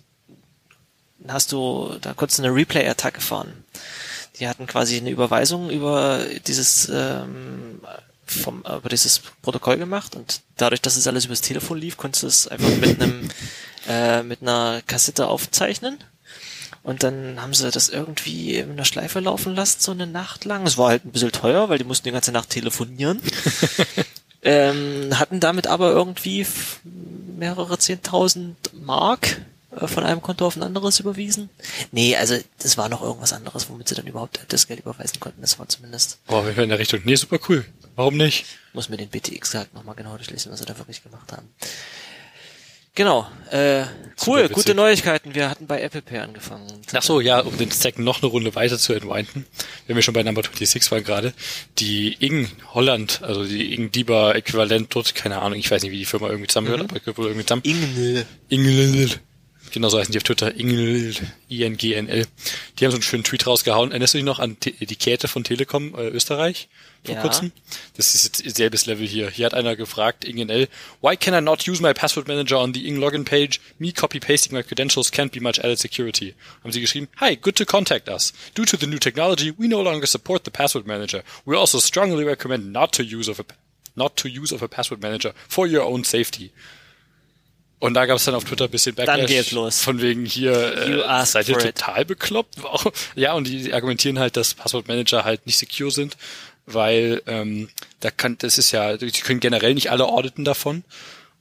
hast 1.28 1.52
du, 1.52 1.98
da 2.02 2.14
konntest 2.14 2.40
du 2.40 2.44
eine 2.44 2.54
Replay-Attacke 2.54 3.22
fahren. 3.22 3.66
Die 4.40 4.48
hatten 4.48 4.68
quasi 4.68 4.98
eine 4.98 5.10
Überweisung 5.10 5.70
über 5.70 6.26
dieses 6.48 6.90
ähm, 6.90 7.82
vom 8.26 8.62
über 8.62 8.90
dieses 8.90 9.20
Protokoll 9.42 9.78
gemacht 9.78 10.16
und 10.16 10.42
dadurch, 10.58 10.82
dass 10.82 10.96
es 10.96 11.08
alles 11.08 11.26
übers 11.26 11.42
Telefon 11.42 11.78
lief, 11.78 11.98
konntest 11.98 12.24
du 12.24 12.28
es 12.28 12.48
einfach 12.48 12.70
mit 12.78 13.02
einem 13.02 13.30
äh, 13.88 14.24
mit 14.24 14.42
einer 14.42 14.82
Kassette 14.88 15.28
aufzeichnen. 15.28 15.98
Und 16.84 17.04
dann 17.04 17.40
haben 17.40 17.54
sie 17.54 17.70
das 17.70 17.90
irgendwie 17.90 18.56
in 18.56 18.72
einer 18.72 18.86
Schleife 18.86 19.20
laufen 19.20 19.54
lassen, 19.54 19.80
so 19.80 19.92
eine 19.92 20.08
Nacht 20.08 20.46
lang. 20.46 20.66
Es 20.66 20.80
war 20.80 20.90
halt 20.90 21.06
ein 21.06 21.12
bisschen 21.12 21.32
teuer, 21.32 21.70
weil 21.70 21.78
die 21.78 21.84
mussten 21.84 22.06
die 22.06 22.12
ganze 22.12 22.32
Nacht 22.32 22.50
telefonieren. 22.50 23.22
ähm, 24.44 25.18
hatten 25.20 25.40
damit 25.40 25.68
aber 25.68 25.92
irgendwie 25.92 26.46
mehrere 27.38 27.78
zehntausend 27.78 28.58
Mark 28.74 29.42
äh, 29.80 29.88
von 29.88 30.04
einem 30.04 30.22
Konto 30.22 30.46
auf 30.46 30.56
ein 30.56 30.64
anderes 30.64 31.00
überwiesen. 31.00 31.50
Nee, 31.92 32.16
also 32.16 32.38
das 32.60 32.78
war 32.78 32.90
noch 32.90 33.02
irgendwas 33.02 33.34
anderes, 33.34 33.70
womit 33.70 33.88
sie 33.88 33.96
dann 33.96 34.08
überhaupt 34.08 34.40
das 34.50 34.68
Geld 34.68 34.80
überweisen 34.80 35.20
konnten. 35.20 35.42
Das 35.42 35.60
war 35.60 35.68
zumindest, 35.68 36.20
Oh, 36.28 36.44
wir 36.44 36.58
in 36.58 36.70
der 36.70 36.80
Richtung. 36.80 37.02
Nee, 37.04 37.16
super 37.16 37.40
cool. 37.50 37.66
Warum 37.96 38.18
nicht? 38.18 38.46
muss 38.74 38.90
mir 38.90 38.98
den 38.98 39.10
BTX 39.10 39.54
halt 39.54 39.74
nochmal 39.74 39.96
genau 39.96 40.16
durchlesen, 40.16 40.52
was 40.52 40.60
sie 40.60 40.66
da 40.66 40.78
wirklich 40.78 41.04
gemacht 41.04 41.32
haben. 41.32 41.50
Genau, 42.94 43.26
äh, 43.52 43.86
cool, 44.28 44.50
gute 44.50 44.76
Neuigkeiten. 44.76 45.34
Wir 45.34 45.50
hatten 45.50 45.66
bei 45.66 45.82
Apple 45.82 46.02
Pay 46.02 46.20
angefangen. 46.20 46.68
Ach 46.94 47.02
so, 47.02 47.22
ja, 47.22 47.40
um 47.40 47.58
den 47.58 47.72
Stack 47.72 48.00
noch 48.00 48.22
eine 48.22 48.30
Runde 48.30 48.54
weiter 48.54 48.78
zu 48.78 48.92
entwinden, 48.92 49.46
wenn 49.88 49.96
wir 49.96 50.04
schon 50.04 50.14
bei 50.14 50.24
Number 50.24 50.44
26 50.44 50.92
waren 50.92 51.04
gerade, 51.06 51.34
die 51.80 52.14
Ing 52.20 52.50
Holland, 52.74 53.22
also 53.24 53.46
die 53.46 53.74
Ing 53.76 53.92
Diba 53.92 54.34
Äquivalent 54.34 54.94
dort, 54.94 55.16
keine 55.16 55.42
Ahnung, 55.42 55.58
ich 55.58 55.72
weiß 55.72 55.84
nicht, 55.84 55.94
wie 55.94 56.00
die 56.00 56.06
Firma 56.06 56.28
irgendwie 56.28 56.48
zusammenhört, 56.48 56.82
aber 56.82 56.98
ich 56.98 57.04
glaube 57.04 57.22
irgendwie 57.24 57.46
zusammen. 57.46 57.62
Ingnil. 57.64 58.26
Inglil. 58.50 59.12
Genau 59.72 59.90
so 59.90 59.98
heißen 60.00 60.12
die 60.12 60.18
auf 60.18 60.24
Twitter. 60.24 60.54
Inglil. 60.56 61.16
I-N-G-N-L. 61.50 62.26
Die 62.78 62.86
haben 62.86 62.92
so 62.92 62.98
einen 62.98 63.04
schönen 63.04 63.24
Tweet 63.24 63.48
rausgehauen. 63.48 63.92
Erinnerst 63.92 64.14
du 64.14 64.18
dich 64.18 64.26
noch 64.26 64.40
an 64.40 64.58
die 64.62 64.96
Käthe 64.96 65.28
von 65.28 65.44
Telekom 65.44 65.96
äh, 65.96 66.08
Österreich 66.10 66.68
vor 67.06 67.16
Ja. 67.16 67.22
kurzem? 67.22 67.52
Das 67.96 68.14
ist 68.14 68.44
jetzt 68.44 68.58
selbes 68.58 68.86
Level 68.86 69.08
hier. 69.08 69.30
Hier 69.30 69.46
hat 69.46 69.54
einer 69.54 69.76
gefragt, 69.76 70.26
IngNL, 70.26 70.68
why 71.02 71.16
can 71.16 71.34
I 71.34 71.42
not 71.42 71.68
use 71.68 71.82
my 71.82 71.94
password 71.94 72.28
manager 72.28 72.60
on 72.60 72.74
the 72.74 72.86
Ing 72.86 72.98
Login 72.98 73.24
page? 73.24 73.60
Me 73.80 73.92
copy-pasting 73.94 74.54
my 74.54 74.62
credentials 74.62 75.12
can't 75.12 75.32
be 75.32 75.40
much 75.40 75.60
added 75.60 75.80
security. 75.80 76.36
Haben 76.64 76.72
sie 76.74 76.82
geschrieben, 76.82 77.08
hi, 77.20 77.36
good 77.36 77.56
to 77.56 77.66
contact 77.66 78.10
us. 78.10 78.34
Due 78.54 78.66
to 78.66 78.78
the 78.78 78.88
new 78.88 79.00
technology, 79.00 79.54
we 79.58 79.68
no 79.68 79.82
longer 79.82 80.06
support 80.06 80.44
the 80.44 80.52
password 80.52 80.86
manager. 80.86 81.24
We 81.46 81.56
also 81.56 81.80
strongly 81.80 82.26
recommend 82.26 82.72
not 82.74 82.92
to 82.94 83.04
use 83.04 83.30
of 83.30 83.40
a 83.40 83.44
not 83.96 84.16
to 84.18 84.30
use 84.30 84.54
of 84.54 84.62
a 84.62 84.68
password 84.70 85.02
manager 85.02 85.34
for 85.50 85.68
your 85.68 85.84
own 85.84 86.04
safety. 86.06 86.52
Und 87.82 87.96
da 87.96 88.06
gab 88.06 88.18
es 88.18 88.26
dann 88.26 88.36
auf 88.36 88.44
Twitter 88.44 88.66
ein 88.66 88.70
bisschen 88.70 88.94
Backlash. 88.94 89.18
Dann 89.18 89.26
geht's 89.26 89.52
los. 89.52 89.82
Von 89.82 90.02
wegen 90.02 90.24
hier, 90.24 90.54
äh, 91.04 91.26
seid 91.26 91.50
ihr 91.50 91.56
for 91.56 91.66
it. 91.66 91.76
total 91.76 92.06
bekloppt? 92.06 92.58
ja, 93.16 93.34
und 93.34 93.48
die 93.48 93.74
argumentieren 93.74 94.20
halt, 94.20 94.38
dass 94.38 94.54
Passwortmanager 94.54 95.26
halt 95.26 95.48
nicht 95.48 95.58
secure 95.58 95.90
sind, 95.90 96.16
weil 96.68 97.24
ähm, 97.26 97.70
da 98.00 98.12
kann, 98.12 98.38
das 98.38 98.60
ist 98.60 98.72
ja, 98.72 98.98
die 98.98 99.10
können 99.12 99.40
generell 99.40 99.74
nicht 99.74 99.90
alle 99.90 100.06
auditen 100.06 100.46
davon 100.46 100.84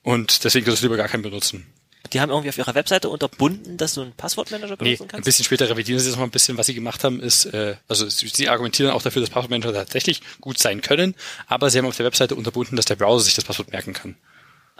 und 0.03 0.43
deswegen 0.45 0.65
solltest 0.65 0.83
du 0.83 0.87
lieber 0.87 0.97
gar 0.97 1.09
keinen 1.09 1.23
benutzen. 1.23 1.67
Die 2.15 2.23
haben 2.23 2.31
irgendwie 2.31 2.49
auf 2.49 2.57
ihrer 2.57 2.75
Webseite 2.75 3.11
unterbunden, 3.11 3.77
dass 3.77 3.93
du 3.95 4.01
einen 4.01 4.13
Passwortmanager 4.13 4.73
Nee, 4.81 4.97
benutzen 4.97 5.03
ein 5.03 5.09
kannst. 5.09 5.25
bisschen 5.27 5.45
später 5.45 5.69
revidieren 5.69 6.01
sie 6.01 6.09
das 6.09 6.17
mal 6.17 6.25
ein 6.25 6.31
bisschen. 6.31 6.57
Was 6.57 6.67
sie 6.67 6.75
gemacht 6.75 7.05
haben, 7.05 7.21
ist, 7.21 7.45
äh, 7.45 7.77
also 7.87 8.09
sie 8.09 8.29
sie 8.29 8.49
argumentieren 8.49 8.91
auch 8.91 9.03
dafür, 9.03 9.21
dass 9.21 9.29
Passwortmanager 9.29 9.75
tatsächlich 9.75 10.23
gut 10.41 10.59
sein 10.59 10.81
können, 10.81 11.15
aber 11.49 11.69
sie 11.69 11.77
haben 11.77 11.87
auf 11.87 11.99
der 11.99 12.07
Webseite 12.07 12.35
unterbunden, 12.35 12.77
dass 12.77 12.87
der 12.87 12.97
Browser 12.97 13.25
sich 13.27 13.35
das 13.35 13.45
Passwort 13.45 13.71
merken 13.73 13.93
kann. 13.93 14.17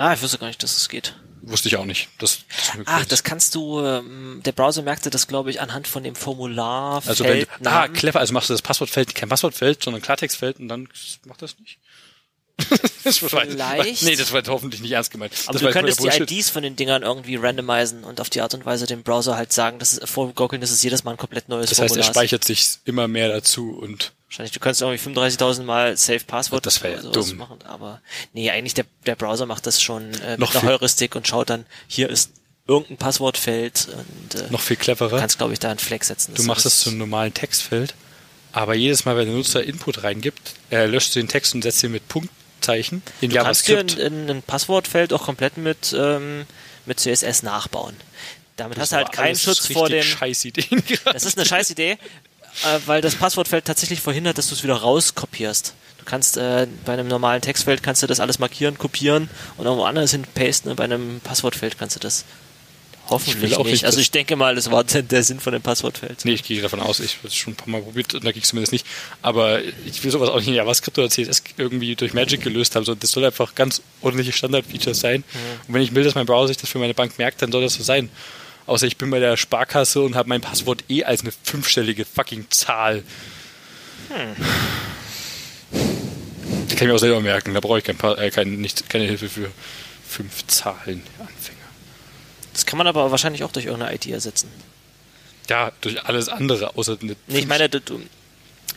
Ah, 0.01 0.15
ich 0.15 0.23
wusste 0.23 0.39
gar 0.39 0.47
nicht, 0.47 0.63
dass 0.63 0.79
es 0.79 0.89
geht. 0.89 1.15
Wusste 1.43 1.69
ich 1.69 1.77
auch 1.77 1.85
nicht. 1.85 2.09
Das, 2.17 2.39
Ach, 2.87 3.05
das 3.05 3.23
kannst 3.23 3.55
du, 3.55 3.85
ähm, 3.85 4.41
der 4.47 4.53
Browser 4.53 4.81
merkte 4.81 5.11
das, 5.11 5.27
glaube 5.27 5.51
ich, 5.51 5.61
anhand 5.61 5.87
von 5.87 6.03
dem 6.03 6.15
Formular. 6.15 7.03
also 7.07 7.23
wenn, 7.23 7.47
ah, 7.67 7.87
clever, 7.87 8.19
also 8.19 8.33
machst 8.33 8.49
du 8.49 8.55
das 8.55 8.63
Passwortfeld, 8.63 9.15
kein 9.15 9.29
Passwortfeld, 9.29 9.85
sondern 9.85 10.01
Klartextfeld 10.01 10.59
und 10.59 10.69
dann 10.69 10.89
macht 11.27 11.43
das 11.43 11.59
nicht. 11.59 11.79
das 13.05 13.23
war, 13.23 13.29
Vielleicht. 13.41 14.03
Nee, 14.03 14.17
das 14.17 14.33
war 14.33 14.43
hoffentlich 14.49 14.81
nicht 14.81 14.93
ernst 14.93 15.11
gemeint. 15.11 15.33
Aber 15.47 15.53
das 15.55 15.61
du 15.61 15.67
war 15.67 15.73
könntest 15.73 16.01
die. 16.03 16.09
IDs 16.37 16.51
von 16.51 16.63
den 16.63 16.77
Dingern 16.77 17.03
irgendwie 17.03 17.37
randomisieren 17.37 18.05
und 18.05 18.21
auf 18.21 18.31
die 18.31 18.41
Art 18.41 18.55
und 18.55 18.65
Weise 18.67 18.87
dem 18.87 19.03
Browser 19.03 19.37
halt 19.37 19.53
sagen, 19.53 19.79
dass 19.79 19.93
es 19.99 20.09
vorgaukeln, 20.11 20.61
dass 20.61 20.71
es 20.71 20.83
jedes 20.83 21.05
Mal 21.05 21.13
ein 21.13 21.17
komplett 21.17 21.49
neues 21.49 21.71
Das 21.71 21.79
heißt, 21.79 21.97
er 21.97 22.03
Formular 22.03 22.11
ist. 22.11 22.17
speichert 22.17 22.45
sich 22.45 22.69
immer 22.85 23.09
mehr 23.09 23.29
dazu 23.29 23.71
und 23.81 24.13
Wahrscheinlich, 24.29 24.53
du 24.53 24.61
kannst 24.61 24.81
irgendwie 24.81 25.21
35.000 25.21 25.65
Mal 25.65 25.97
Safe 25.97 26.21
Passwort 26.25 26.65
Das 26.65 26.81
ja 26.81 27.03
dumm. 27.03 27.37
machen, 27.37 27.59
aber 27.65 28.01
nee, 28.33 28.49
eigentlich 28.51 28.75
der, 28.75 28.85
der 29.05 29.17
Browser 29.17 29.45
macht 29.45 29.67
das 29.67 29.83
schon 29.83 30.15
äh, 30.21 30.37
Noch 30.39 30.55
mit 30.55 30.63
einer 30.63 30.71
Heuristik 30.73 31.17
und 31.17 31.27
schaut 31.27 31.51
dann, 31.51 31.67
hier 31.89 32.09
ist 32.09 32.31
irgendein 32.69 32.97
Passwortfeld 32.99 33.89
und 33.93 34.41
äh, 34.41 34.45
noch 34.51 34.61
viel 34.61 34.77
cleverer. 34.77 35.11
du 35.11 35.17
kannst, 35.19 35.39
glaube 35.39 35.53
ich, 35.53 35.59
da 35.59 35.71
einen 35.71 35.81
Flex 35.81 36.07
setzen. 36.09 36.31
Du 36.33 36.37
Das 36.37 36.47
machst 36.47 36.65
ist- 36.65 36.75
es 36.75 36.81
zu 36.83 36.91
einem 36.91 36.99
normalen 36.99 37.35
Textfeld, 37.35 37.95
aber 38.53 38.75
jedes 38.77 39.05
Mal, 39.05 39.17
wenn 39.17 39.27
der 39.27 39.35
Nutzer 39.35 39.65
Input 39.65 40.05
reingibt, 40.05 40.55
er 40.71 40.87
löscht 40.87 41.17
den 41.17 41.27
Text 41.27 41.53
und 41.57 41.63
setzt 41.63 41.83
ihn 41.83 41.91
mit 41.91 42.07
Punktzeichen 42.61 43.03
in 43.21 43.31
Du 43.31 43.37
kannst 43.37 43.67
dir 43.67 43.79
ein, 43.79 43.89
JavaScript. 43.89 44.31
ein, 44.31 44.43
Passwortfeld 44.43 45.13
auch 45.13 45.25
komplett 45.25 45.57
mit, 45.57 45.95
ähm, 45.97 46.47
mit 46.87 47.01
CSS 47.01 47.43
nachbauen. 47.43 47.97
Damit 48.57 48.79
hast 48.79 48.93
du 48.93 48.97
halt 48.97 49.13
keinen 49.13 49.37
Schutz 49.37 49.67
vor 49.67 49.89
dem. 49.89 49.99
richtig 49.99 50.19
scheiß 50.19 50.45
Ideen 50.45 50.85
gerade. 50.87 51.15
Das 51.15 51.25
ist 51.25 51.39
eine 51.39 51.47
scheiß 51.47 51.71
Idee, 51.71 51.93
äh, 51.93 52.79
weil 52.87 53.01
das 53.01 53.15
Passwortfeld 53.15 53.65
tatsächlich 53.65 54.01
verhindert, 54.01 54.39
dass 54.39 54.49
du 54.49 54.55
es 54.55 54.63
wieder 54.63 54.75
rauskopierst. 54.75 55.75
Du 55.99 56.05
kannst 56.05 56.37
äh, 56.37 56.67
bei 56.85 56.93
einem 56.93 57.09
normalen 57.09 57.41
Textfeld 57.43 57.83
kannst 57.83 58.03
du 58.03 58.07
das 58.07 58.21
alles 58.21 58.39
markieren, 58.39 58.79
kopieren 58.79 59.29
und 59.57 59.67
irgendwo 59.67 59.85
anders 59.85 60.11
hin 60.11 60.25
pasten 60.35 60.71
und 60.71 60.77
bei 60.77 60.85
einem 60.85 61.21
Passwortfeld 61.21 61.79
kannst 61.79 61.97
du 61.97 62.01
das 62.01 62.25
hoffentlich 63.11 63.37
Ich 63.37 63.51
will 63.51 63.55
auch 63.57 63.65
nicht. 63.65 63.73
nicht, 63.73 63.85
Also 63.85 64.01
ich 64.01 64.11
denke 64.11 64.37
mal, 64.37 64.55
das 64.55 64.71
war 64.71 64.83
der 64.85 65.23
Sinn 65.23 65.41
von 65.41 65.53
dem 65.53 65.61
Passwortfeld. 65.63 66.25
Nee, 66.25 66.33
ich 66.33 66.43
gehe 66.45 66.63
davon 66.63 66.81
aus, 66.81 67.01
ich 67.01 67.17
habe 67.19 67.29
es 67.29 67.35
schon 67.35 67.53
ein 67.53 67.57
paar 67.57 67.69
Mal 67.69 67.83
probiert 67.83 68.15
und 68.15 68.25
da 68.25 68.33
ging 68.33 68.43
es 68.43 68.49
zumindest 68.49 68.73
nicht. 68.73 68.87
Aber 69.23 69.61
ich 69.87 70.03
will 70.03 70.11
sowas 70.11 70.29
auch 70.31 70.37
nicht 70.39 70.49
in 70.49 70.55
JavaScript 70.55 70.99
oder 70.99 71.11
CSS 71.11 71.43
irgendwie 71.59 71.95
durch 71.97 72.15
Magic 72.15 72.41
gelöst 72.43 72.77
haben, 72.77 72.85
sondern 72.85 73.01
das 73.01 73.11
soll 73.11 73.25
einfach 73.25 73.55
ganz 73.55 73.83
ordentliche 74.01 74.33
Standardfeatures 74.33 74.99
sein. 75.01 75.25
Und 75.69 75.75
wenn 75.75 75.83
ich 75.83 75.95
will, 75.95 76.05
dass 76.05 76.15
mein 76.15 76.27
Browser 76.27 76.49
sich 76.49 76.57
das 76.57 76.71
für 76.71 76.79
meine 76.79 76.95
Bank 76.95 77.19
merkt, 77.19 77.43
dann 77.43 77.53
soll 77.53 77.63
das 77.63 77.75
so 77.75 77.83
sein. 77.83 78.09
Außer 78.67 78.87
ich 78.87 78.97
bin 78.97 79.11
bei 79.11 79.19
der 79.19 79.37
Sparkasse 79.37 80.01
und 80.01 80.15
habe 80.15 80.29
mein 80.29 80.41
Passwort 80.41 80.85
eh 80.89 81.03
als 81.05 81.23
eine 81.23 81.33
fünfstellige 81.43 82.05
fucking 82.05 82.47
Zahl. 82.51 83.03
Die 85.73 86.75
kann 86.77 86.87
ich 86.87 86.89
mir 86.89 86.95
auch 86.95 86.99
selber 86.99 87.21
merken, 87.21 87.55
da 87.55 87.61
brauche 87.61 87.79
ich 87.79 87.85
kein, 87.85 87.97
Pa- 87.97 88.15
äh, 88.17 88.31
kein, 88.31 88.61
nicht, 88.61 88.89
keine 88.89 89.05
Hilfe 89.05 89.29
für 89.29 89.51
fünf 90.09 90.47
Zahlen 90.47 91.03
Anfänger. 91.19 91.60
Das 92.53 92.67
kann 92.67 92.79
man 92.79 92.87
aber 92.87 93.11
wahrscheinlich 93.11 93.45
auch 93.45 93.53
durch 93.53 93.67
irgendeine 93.67 93.95
IT 93.95 94.07
ersetzen. 94.07 94.49
Ja, 95.49 95.73
durch 95.81 96.05
alles 96.05 96.29
andere, 96.29 96.77
außer 96.77 96.97
eine 97.01 97.17
Nee, 97.27 97.41
ich 97.41 97.47
meine, 97.47 97.69
du, 97.69 97.81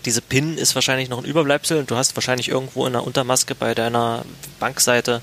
diese 0.06 0.22
PIN 0.22 0.58
ist 0.58 0.76
wahrscheinlich 0.76 1.08
noch 1.08 1.20
ein 1.20 1.24
Überbleibsel 1.24 1.78
und 1.78 1.90
du 1.90 1.96
hast 1.96 2.16
wahrscheinlich 2.16 2.50
irgendwo 2.50 2.86
in 2.86 2.94
der 2.94 3.04
Untermaske 3.06 3.56
bei 3.56 3.74
deiner 3.74 4.26
Bankseite 4.60 5.22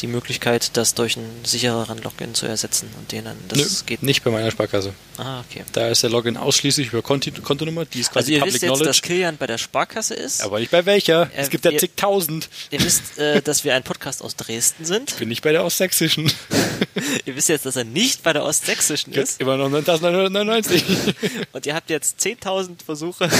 die 0.00 0.06
Möglichkeit, 0.06 0.76
das 0.76 0.94
durch 0.94 1.16
einen 1.16 1.44
sichereren 1.44 1.98
Login 2.02 2.34
zu 2.34 2.46
ersetzen 2.46 2.90
und 2.98 3.10
den 3.12 3.24
dann, 3.24 3.36
das 3.48 3.58
Nö, 3.58 3.66
geht. 3.86 4.02
nicht 4.02 4.24
bei 4.24 4.30
meiner 4.30 4.50
Sparkasse. 4.50 4.92
Ah, 5.16 5.40
okay. 5.40 5.64
Da 5.72 5.88
ist 5.88 6.02
der 6.02 6.10
Login 6.10 6.36
ausschließlich 6.36 6.88
über 6.88 7.00
Konti 7.00 7.30
Kontonummer, 7.30 7.84
die 7.86 8.00
ist 8.00 8.08
Also 8.08 8.18
quasi 8.18 8.32
ihr 8.34 8.38
Public 8.40 8.54
wisst 8.54 8.62
jetzt, 8.62 8.70
dass 8.72 8.78
Knowledge. 8.80 9.00
Kilian 9.02 9.36
bei 9.38 9.46
der 9.46 9.58
Sparkasse 9.58 10.14
ist. 10.14 10.42
Aber 10.42 10.58
nicht 10.60 10.70
bei 10.70 10.84
welcher. 10.84 11.22
Äh, 11.34 11.36
es 11.36 11.50
gibt 11.50 11.64
ja 11.64 11.76
zigtausend. 11.76 12.48
Ihr 12.70 12.82
wisst, 12.82 13.18
äh, 13.18 13.40
dass 13.40 13.64
wir 13.64 13.74
ein 13.74 13.82
Podcast 13.82 14.22
aus 14.22 14.36
Dresden 14.36 14.84
sind. 14.84 15.16
Bin 15.18 15.28
nicht 15.28 15.42
bei 15.42 15.52
der 15.52 15.64
Ostsächsischen. 15.64 16.30
Ihr 17.24 17.36
wisst 17.36 17.48
jetzt, 17.48 17.66
dass 17.66 17.76
er 17.76 17.84
nicht 17.84 18.22
bei 18.22 18.32
der 18.32 18.44
Ostsächsischen 18.44 19.12
ist. 19.12 19.40
Immer 19.40 19.56
noch 19.56 19.70
9999. 19.70 20.84
Und 21.52 21.66
ihr 21.66 21.74
habt 21.74 21.90
jetzt 21.90 22.20
10.000 22.20 22.84
Versuche. 22.84 23.24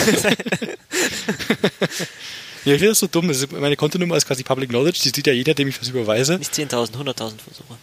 ja, 2.65 2.73
ich 2.73 2.79
finde 2.79 2.89
das 2.89 2.99
so 2.99 3.07
dumm. 3.07 3.29
Das 3.29 3.39
ist, 3.39 3.53
meine 3.53 3.77
Kontonummer 3.77 4.17
ist 4.17 4.27
quasi 4.27 4.43
Public 4.43 4.71
Knowledge. 4.71 5.01
Die 5.03 5.11
sieht 5.11 5.27
ja 5.27 5.33
jeder, 5.33 5.55
dem 5.55 5.69
ich 5.69 5.81
was 5.81 5.89
überweise. 5.89 6.39
nicht 6.39 6.53
10.000, 6.53 6.93
100.000 6.93 7.15
Versuche. 7.17 7.79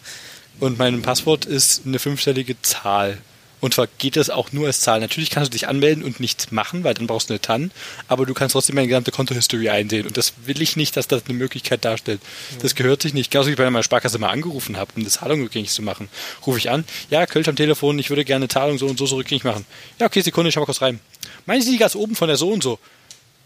Und 0.60 0.78
mein 0.78 1.02
Passwort 1.02 1.44
ist 1.44 1.82
eine 1.84 1.98
fünfstellige 1.98 2.60
Zahl. 2.62 3.18
Und 3.60 3.74
zwar 3.74 3.86
geht 3.98 4.16
das 4.16 4.28
auch 4.28 4.52
nur 4.52 4.66
als 4.66 4.80
Zahl. 4.80 5.00
Natürlich 5.00 5.30
kannst 5.30 5.52
du 5.52 5.52
dich 5.52 5.66
anmelden 5.66 6.04
und 6.04 6.20
nichts 6.20 6.50
machen, 6.52 6.84
weil 6.84 6.94
dann 6.94 7.06
brauchst 7.06 7.30
du 7.30 7.34
eine 7.34 7.40
TAN. 7.40 7.70
Aber 8.06 8.26
du 8.26 8.34
kannst 8.34 8.52
trotzdem 8.52 8.74
meine 8.74 8.86
gesamte 8.88 9.12
Kontohistorie 9.12 9.70
einsehen. 9.70 10.06
Und 10.06 10.16
das 10.16 10.34
will 10.44 10.60
ich 10.60 10.76
nicht, 10.76 10.96
dass 10.96 11.08
das 11.08 11.24
eine 11.24 11.34
Möglichkeit 11.34 11.84
darstellt. 11.84 12.20
Das 12.60 12.74
gehört 12.74 13.02
sich 13.02 13.14
nicht. 13.14 13.30
Genauso 13.30 13.48
wie 13.48 13.52
ich 13.52 13.58
bei 13.58 13.68
meiner 13.68 13.82
Sparkasse 13.82 14.18
mal 14.18 14.28
angerufen 14.28 14.76
habe, 14.76 14.92
um 14.94 15.02
eine 15.02 15.10
Zahlung 15.10 15.42
rückgängig 15.42 15.70
zu 15.70 15.82
machen. 15.82 16.08
Rufe 16.46 16.58
ich 16.58 16.70
an. 16.70 16.84
Ja, 17.10 17.26
Kölsch 17.26 17.48
am 17.48 17.56
Telefon, 17.56 17.98
ich 17.98 18.10
würde 18.10 18.24
gerne 18.24 18.44
eine 18.44 18.48
Zahlung 18.48 18.78
so 18.78 18.86
und 18.86 18.98
so, 18.98 19.06
so 19.06 19.16
rückgängig 19.16 19.44
machen. 19.44 19.64
Ja, 19.98 20.06
okay, 20.06 20.20
Sekunde, 20.20 20.48
ich 20.48 20.54
schau 20.54 20.60
mal 20.60 20.66
kurz 20.66 20.82
rein. 20.82 21.00
Meinen 21.46 21.62
Sie 21.62 21.70
die 21.70 21.78
ganz 21.78 21.94
oben 21.94 22.14
von 22.14 22.28
der 22.28 22.36
so 22.36 22.50
und 22.50 22.62
so? 22.62 22.78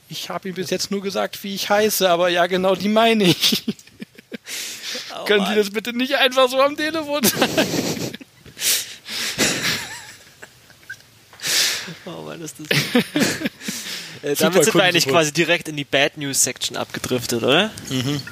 Ich 0.08 0.28
habe 0.28 0.48
Ihnen 0.48 0.56
bis 0.56 0.70
jetzt 0.70 0.90
nur 0.90 1.02
gesagt, 1.02 1.44
wie 1.44 1.54
ich 1.54 1.70
heiße, 1.70 2.10
aber 2.10 2.28
ja, 2.30 2.46
genau 2.46 2.74
die 2.74 2.88
meine 2.88 3.24
ich. 3.24 3.64
Oh, 5.14 5.24
Können 5.24 5.46
Sie 5.46 5.54
das 5.54 5.70
bitte 5.70 5.92
nicht 5.92 6.16
einfach 6.16 6.48
so 6.48 6.60
am 6.60 6.76
Telefon 6.76 7.22
sagen? 7.22 7.52
Oh 12.06 12.22
Mann, 12.22 12.40
ist 12.40 12.56
das. 12.58 12.66
äh, 14.22 14.34
damit 14.36 14.64
sind 14.64 14.74
wir 14.74 14.82
eigentlich 14.84 15.06
quasi 15.06 15.32
direkt 15.32 15.68
in 15.68 15.76
die 15.76 15.84
Bad 15.84 16.16
News 16.16 16.42
Section 16.42 16.76
abgedriftet, 16.76 17.42
oder? 17.42 17.70
Mhm. 17.88 18.22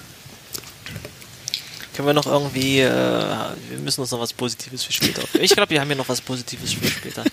Können 1.94 2.08
wir 2.08 2.14
noch 2.14 2.26
irgendwie, 2.26 2.80
äh, 2.80 2.90
wir 2.90 3.78
müssen 3.78 4.00
uns 4.00 4.10
noch 4.10 4.20
was 4.20 4.32
Positives 4.32 4.84
für 4.84 4.92
später. 4.92 5.22
Ich 5.34 5.52
glaube, 5.52 5.70
wir 5.70 5.80
haben 5.80 5.88
hier 5.88 5.96
noch 5.96 6.08
was 6.08 6.20
Positives 6.20 6.72
für 6.72 6.86
später. 6.86 7.24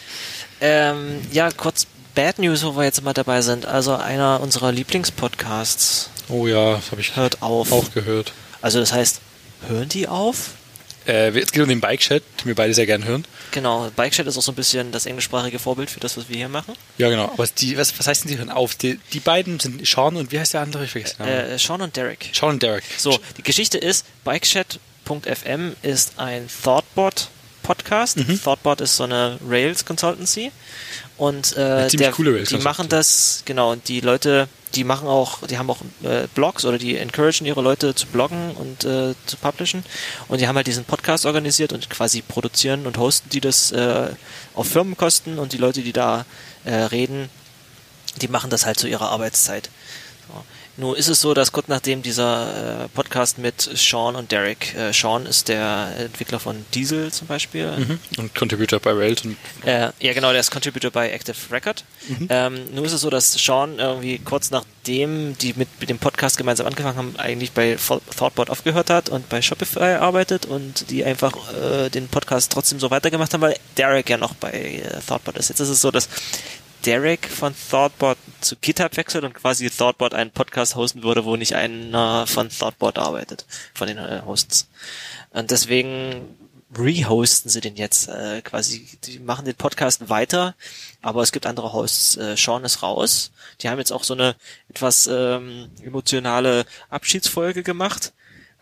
ähm, 0.60 1.20
ja, 1.32 1.50
kurz 1.50 1.86
Bad 2.14 2.38
News, 2.38 2.64
wo 2.64 2.76
wir 2.76 2.84
jetzt 2.84 3.02
mal 3.02 3.12
dabei 3.12 3.42
sind. 3.42 3.66
Also 3.66 3.94
einer 3.94 4.40
unserer 4.40 4.72
Lieblingspodcasts 4.72 6.10
Oh 6.28 6.46
ja, 6.46 6.74
das 6.74 6.90
habe 6.90 7.00
ich 7.00 7.14
hört 7.16 7.42
auf. 7.42 7.70
auch 7.72 7.92
gehört. 7.92 8.32
Also 8.60 8.80
das 8.80 8.92
heißt, 8.92 9.20
hören 9.68 9.88
die 9.88 10.08
auf? 10.08 10.52
Äh, 11.06 11.38
es 11.38 11.52
geht 11.52 11.62
um 11.62 11.68
den 11.68 11.80
Bike-Chat, 11.80 12.22
den 12.40 12.46
wir 12.46 12.54
beide 12.54 12.74
sehr 12.74 12.86
gern 12.86 13.04
hören. 13.04 13.24
Genau, 13.52 13.90
Bike-Chat 13.94 14.26
ist 14.26 14.36
auch 14.36 14.42
so 14.42 14.52
ein 14.52 14.56
bisschen 14.56 14.92
das 14.92 15.06
englischsprachige 15.06 15.58
Vorbild 15.58 15.90
für 15.90 16.00
das, 16.00 16.16
was 16.16 16.28
wir 16.28 16.36
hier 16.36 16.48
machen. 16.48 16.74
Ja, 16.98 17.08
genau. 17.08 17.30
Aber 17.32 17.46
die, 17.46 17.76
was, 17.76 17.98
was 17.98 18.06
heißt 18.06 18.24
denn, 18.24 18.32
die 18.32 18.38
hören 18.38 18.50
auf? 18.50 18.74
Die, 18.74 18.98
die 19.12 19.20
beiden 19.20 19.60
sind 19.60 19.86
Sean 19.86 20.16
und 20.16 20.32
wie 20.32 20.38
heißt 20.38 20.54
der 20.54 20.62
andere? 20.62 20.84
Ich 20.84 20.90
vergesse 20.90 21.16
den 21.16 21.26
Namen. 21.26 21.50
Äh, 21.50 21.58
Sean 21.58 21.80
und 21.82 21.96
Derek. 21.96 22.30
Sean 22.32 22.50
und 22.50 22.62
Derek. 22.62 22.84
So, 22.98 23.18
die 23.36 23.42
Geschichte 23.42 23.78
ist, 23.78 24.04
Bikechat.fm 24.24 25.76
ist 25.82 26.18
ein 26.18 26.48
Thoughtbot-Podcast. 27.66 28.18
Mhm. 28.18 28.42
Thoughtbot 28.42 28.80
ist 28.80 28.96
so 28.96 29.04
eine 29.04 29.38
Rails-Consultancy. 29.46 30.52
Und 31.16 31.56
äh, 31.56 31.88
der, 31.88 32.12
coole 32.12 32.34
Rails 32.34 32.50
die 32.50 32.58
machen 32.58 32.88
das, 32.88 33.42
genau, 33.46 33.72
und 33.72 33.88
die 33.88 34.00
Leute, 34.00 34.48
die 34.74 34.84
machen 34.84 35.08
auch, 35.08 35.46
die 35.46 35.56
haben 35.56 35.70
auch 35.70 35.80
äh, 36.02 36.26
Blogs 36.34 36.64
oder 36.64 36.76
die 36.76 36.96
encouragen 36.96 37.46
ihre 37.46 37.62
Leute 37.62 37.94
zu 37.94 38.06
bloggen 38.06 38.52
und 38.52 38.84
äh, 38.84 39.14
zu 39.24 39.36
publishen. 39.40 39.82
Und 40.28 40.40
die 40.40 40.48
haben 40.48 40.56
halt 40.56 40.66
diesen 40.66 40.84
Podcast 40.84 41.24
organisiert 41.24 41.72
und 41.72 41.88
quasi 41.88 42.22
produzieren 42.22 42.86
und 42.86 42.98
hosten 42.98 43.30
die 43.30 43.40
das 43.40 43.72
äh, 43.72 44.08
auf 44.54 44.68
Firmenkosten 44.68 45.38
und 45.38 45.52
die 45.52 45.58
Leute, 45.58 45.82
die 45.82 45.92
da 45.92 46.26
äh, 46.64 46.74
reden, 46.74 47.30
die 48.20 48.28
machen 48.28 48.50
das 48.50 48.66
halt 48.66 48.78
zu 48.78 48.86
ihrer 48.86 49.10
Arbeitszeit. 49.10 49.70
Nun 50.78 50.94
ist 50.94 51.08
es 51.08 51.20
so, 51.20 51.32
dass 51.32 51.52
kurz 51.52 51.68
nachdem 51.68 52.02
dieser 52.02 52.84
äh, 52.84 52.88
Podcast 52.88 53.38
mit 53.38 53.60
Sean 53.60 54.14
und 54.14 54.30
Derek, 54.30 54.74
äh, 54.74 54.92
Sean 54.92 55.24
ist 55.24 55.48
der 55.48 55.88
Entwickler 55.98 56.38
von 56.38 56.64
Diesel 56.74 57.12
zum 57.12 57.26
Beispiel, 57.26 57.66
Mhm. 57.76 57.98
Und 58.18 58.34
Contributor 58.34 58.78
bei 58.80 58.92
Rails 58.92 59.22
und 59.24 59.36
äh, 59.64 59.90
ja, 60.00 60.12
genau, 60.12 60.30
der 60.32 60.40
ist 60.40 60.50
Contributor 60.50 60.90
bei 60.90 61.10
Active 61.10 61.36
Record. 61.50 61.84
Ähm, 62.28 62.60
nur 62.74 62.84
ist 62.84 62.92
es 62.92 63.00
so, 63.00 63.10
dass 63.10 63.32
Sean 63.32 63.78
irgendwie 63.78 64.18
kurz 64.18 64.50
nachdem 64.50 65.36
die 65.38 65.54
mit, 65.54 65.68
mit 65.80 65.88
dem 65.88 65.98
Podcast 65.98 66.36
gemeinsam 66.36 66.66
angefangen 66.66 66.96
haben, 66.96 67.14
eigentlich 67.16 67.52
bei 67.52 67.76
Thought- 67.76 68.02
Thoughtbot 68.16 68.50
aufgehört 68.50 68.90
hat 68.90 69.08
und 69.08 69.28
bei 69.28 69.42
Shopify 69.42 69.94
arbeitet 70.00 70.46
und 70.46 70.90
die 70.90 71.04
einfach 71.04 71.32
äh, 71.54 71.88
den 71.88 72.08
Podcast 72.08 72.52
trotzdem 72.52 72.78
so 72.80 72.90
weitergemacht 72.90 73.32
haben, 73.34 73.40
weil 73.40 73.56
Derek 73.76 74.08
ja 74.10 74.16
noch 74.16 74.34
bei 74.34 74.50
äh, 74.50 75.00
Thoughtbot 75.06 75.36
ist. 75.38 75.48
Jetzt 75.48 75.60
ist 75.60 75.68
es 75.70 75.80
so, 75.80 75.90
dass 75.90 76.08
Derek 76.86 77.26
von 77.26 77.52
Thoughtbot 77.70 78.16
zu 78.40 78.54
GitHub 78.56 78.96
wechselt 78.96 79.24
und 79.24 79.34
quasi 79.34 79.68
Thoughtbot 79.68 80.14
einen 80.14 80.30
Podcast 80.30 80.76
hosten 80.76 81.02
würde, 81.02 81.24
wo 81.24 81.34
nicht 81.34 81.56
einer 81.56 82.28
von 82.28 82.48
Thoughtbot 82.48 82.96
arbeitet, 82.96 83.44
von 83.74 83.88
den 83.88 83.98
äh, 83.98 84.22
Hosts. 84.24 84.68
Und 85.30 85.50
deswegen 85.50 86.36
rehosten 86.76 87.48
sie 87.48 87.60
den 87.60 87.74
jetzt 87.74 88.08
äh, 88.08 88.40
quasi. 88.42 88.86
Die 89.04 89.18
machen 89.18 89.44
den 89.44 89.56
Podcast 89.56 90.08
weiter, 90.08 90.54
aber 91.02 91.22
es 91.22 91.32
gibt 91.32 91.46
andere 91.46 91.72
Hosts. 91.72 92.18
Äh, 92.18 92.36
Sean 92.36 92.64
ist 92.64 92.82
raus. 92.84 93.32
Die 93.60 93.68
haben 93.68 93.78
jetzt 93.78 93.92
auch 93.92 94.04
so 94.04 94.14
eine 94.14 94.36
etwas 94.68 95.08
ähm, 95.10 95.68
emotionale 95.82 96.66
Abschiedsfolge 96.88 97.64
gemacht. 97.64 98.12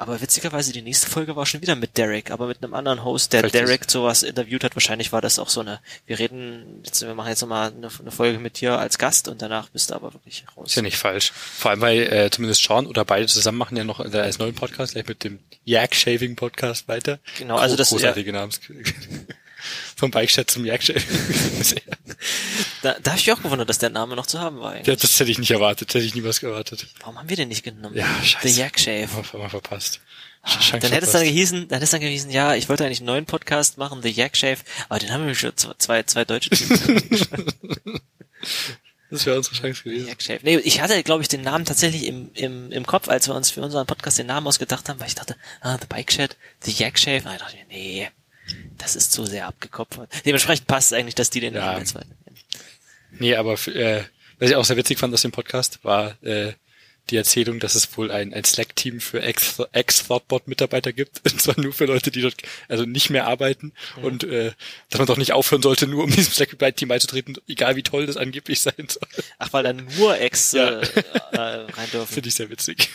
Aber 0.04 0.20
witzigerweise, 0.20 0.72
die 0.72 0.82
nächste 0.82 1.08
Folge 1.08 1.34
war 1.34 1.46
schon 1.46 1.62
wieder 1.62 1.74
mit 1.74 1.96
Derek, 1.96 2.30
aber 2.30 2.46
mit 2.46 2.62
einem 2.62 2.74
anderen 2.74 3.02
Host, 3.04 3.32
der 3.32 3.40
Vielleicht 3.40 3.54
ist- 3.54 3.60
Derek 3.68 3.90
sowas 3.90 4.22
interviewt 4.22 4.62
hat. 4.64 4.76
Wahrscheinlich 4.76 5.12
war 5.12 5.20
das 5.20 5.38
auch 5.38 5.48
so 5.48 5.60
eine, 5.60 5.80
wir 6.06 6.18
reden, 6.18 6.80
jetzt, 6.84 7.00
wir 7.02 7.14
machen 7.14 7.28
jetzt 7.28 7.40
nochmal 7.40 7.72
eine, 7.72 7.88
eine 8.00 8.10
Folge 8.10 8.38
mit 8.38 8.60
dir 8.60 8.78
als 8.78 8.98
Gast 8.98 9.28
und 9.28 9.40
danach 9.42 9.68
bist 9.70 9.90
du 9.90 9.94
aber 9.94 10.12
wirklich 10.12 10.44
raus. 10.56 10.68
Ist 10.68 10.74
ja 10.76 10.82
nicht 10.82 10.98
falsch. 10.98 11.32
Vor 11.34 11.70
allem, 11.70 11.80
weil 11.80 12.02
äh, 12.12 12.30
zumindest 12.30 12.62
Sean 12.62 12.86
oder 12.86 13.04
beide 13.04 13.26
zusammen 13.26 13.58
machen 13.58 13.76
ja 13.76 13.84
noch 13.84 14.00
äh, 14.00 14.18
als 14.18 14.38
neuen 14.38 14.54
Podcast 14.54 14.92
gleich 14.92 15.06
mit 15.08 15.24
dem 15.24 15.38
Yak 15.64 15.94
Shaving 15.94 16.36
Podcast 16.36 16.86
weiter. 16.88 17.18
Genau, 17.38 17.56
also 17.56 17.76
das- 17.76 17.90
großartige 17.90 18.32
Namens. 18.32 18.60
Vom 19.96 20.10
Bike-Chat 20.10 20.50
zum 20.50 20.64
Shaving. 20.64 21.02
Da, 22.82 22.96
da 23.02 23.12
habe 23.12 23.20
ich 23.20 23.26
mich 23.26 23.32
auch 23.32 23.42
gewundert, 23.42 23.68
dass 23.68 23.78
der 23.78 23.90
Name 23.90 24.14
noch 24.16 24.26
zu 24.26 24.40
haben 24.40 24.60
war. 24.60 24.72
Eigentlich. 24.72 24.86
ja, 24.86 24.96
das 24.96 25.18
hätte 25.18 25.30
ich 25.30 25.38
nicht 25.38 25.50
erwartet. 25.50 25.88
Hätte 25.94 26.04
ich 26.04 26.14
niemals 26.14 26.42
erwartet. 26.42 26.86
Warum 27.00 27.18
haben 27.18 27.28
wir 27.28 27.36
den 27.36 27.48
nicht 27.48 27.62
genommen? 27.62 27.96
Ja, 27.96 28.06
scheiße. 28.22 28.48
The 28.48 28.68
Shave. 28.76 29.08
Haben 29.12 29.50
verpasst. 29.50 30.00
Dann 30.72 30.92
hätte 30.92 31.06
es 31.06 31.12
dann 31.12 31.24
gehießen, 31.24 31.68
dann 31.68 31.76
hätte 31.76 31.84
es 31.84 31.90
dann 31.90 32.00
gehießen, 32.00 32.30
ja, 32.30 32.54
ich 32.54 32.68
wollte 32.68 32.84
eigentlich 32.84 33.00
einen 33.00 33.06
neuen 33.06 33.24
Podcast 33.24 33.78
machen, 33.78 34.02
The 34.02 34.10
Yak 34.10 34.36
Shave, 34.36 34.58
aber 34.90 34.98
den 34.98 35.10
haben 35.10 35.26
wir 35.26 35.34
schon 35.34 35.52
zwei, 35.56 36.02
zwei, 36.02 36.24
deutsche 36.24 36.50
Typen. 36.50 38.00
Das 39.10 39.26
wäre 39.26 39.36
unsere 39.36 39.54
Chance 39.54 39.84
gewesen. 39.84 40.08
Yak 40.08 40.22
Shave. 40.22 40.40
Nee, 40.42 40.56
ich 40.56 40.80
hatte, 40.80 41.00
glaube 41.04 41.22
ich, 41.22 41.28
den 41.28 41.42
Namen 41.42 41.64
tatsächlich 41.64 42.06
im, 42.06 42.30
im, 42.34 42.72
im 42.72 42.84
Kopf, 42.84 43.08
als 43.08 43.28
wir 43.28 43.34
uns 43.36 43.50
für 43.50 43.62
unseren 43.62 43.86
Podcast 43.86 44.18
den 44.18 44.26
Namen 44.26 44.46
ausgedacht 44.46 44.88
haben, 44.88 44.98
weil 44.98 45.06
ich 45.06 45.14
dachte, 45.14 45.36
ah, 45.60 45.78
The 45.80 45.86
Bike 45.86 46.08
Chat, 46.08 46.36
The 46.62 46.72
Yak 46.72 46.98
Shave. 46.98 47.18
Ich 47.18 47.22
dachte, 47.38 47.56
nee, 47.68 48.08
das 48.78 48.96
ist 48.96 49.12
zu 49.12 49.24
sehr 49.26 49.46
abgekopft. 49.46 49.98
Dementsprechend 50.24 50.66
passt 50.66 50.92
es 50.92 50.98
eigentlich, 50.98 51.14
dass 51.14 51.30
die 51.30 51.40
den 51.40 51.54
Ja. 51.54 51.76
Weiter. 51.76 52.04
Nee, 53.18 53.36
aber 53.36 53.54
äh, 53.68 54.02
was 54.38 54.50
ich 54.50 54.56
auch 54.56 54.64
sehr 54.64 54.76
witzig 54.76 54.98
fand 54.98 55.14
aus 55.14 55.22
dem 55.22 55.30
Podcast, 55.32 55.78
war 55.84 56.20
äh, 56.24 56.52
die 57.10 57.16
Erzählung, 57.16 57.60
dass 57.60 57.74
es 57.74 57.96
wohl 57.98 58.10
ein, 58.10 58.32
ein 58.32 58.44
Slack-Team 58.44 58.98
für 59.00 59.20
Ex- 59.22 59.60
Ex-Thoughtbot-Mitarbeiter 59.72 60.92
gibt. 60.92 61.20
Und 61.30 61.40
zwar 61.40 61.60
nur 61.60 61.72
für 61.72 61.84
Leute, 61.84 62.10
die 62.10 62.22
dort 62.22 62.34
also 62.68 62.84
nicht 62.86 63.10
mehr 63.10 63.26
arbeiten. 63.26 63.72
Und 64.02 64.24
äh, 64.24 64.52
dass 64.90 64.98
man 64.98 65.06
doch 65.06 65.18
nicht 65.18 65.32
aufhören 65.32 65.62
sollte, 65.62 65.86
nur 65.86 66.02
um 66.04 66.10
diesem 66.10 66.32
Slack-Team 66.32 66.88
beizutreten, 66.88 67.36
egal 67.46 67.76
wie 67.76 67.82
toll 67.82 68.06
das 68.06 68.16
angeblich 68.16 68.60
sein 68.60 68.88
soll. 68.88 69.06
Ach, 69.38 69.52
weil 69.52 69.62
dann 69.64 69.86
nur 69.98 70.18
Ex 70.18 70.52
Ja. 70.52 70.80
äh, 70.80 70.86
äh, 71.32 71.38
rein 71.38 71.90
dürfen. 71.92 72.06
Finde 72.14 72.28
ich 72.30 72.34
sehr 72.34 72.50
witzig. 72.50 72.88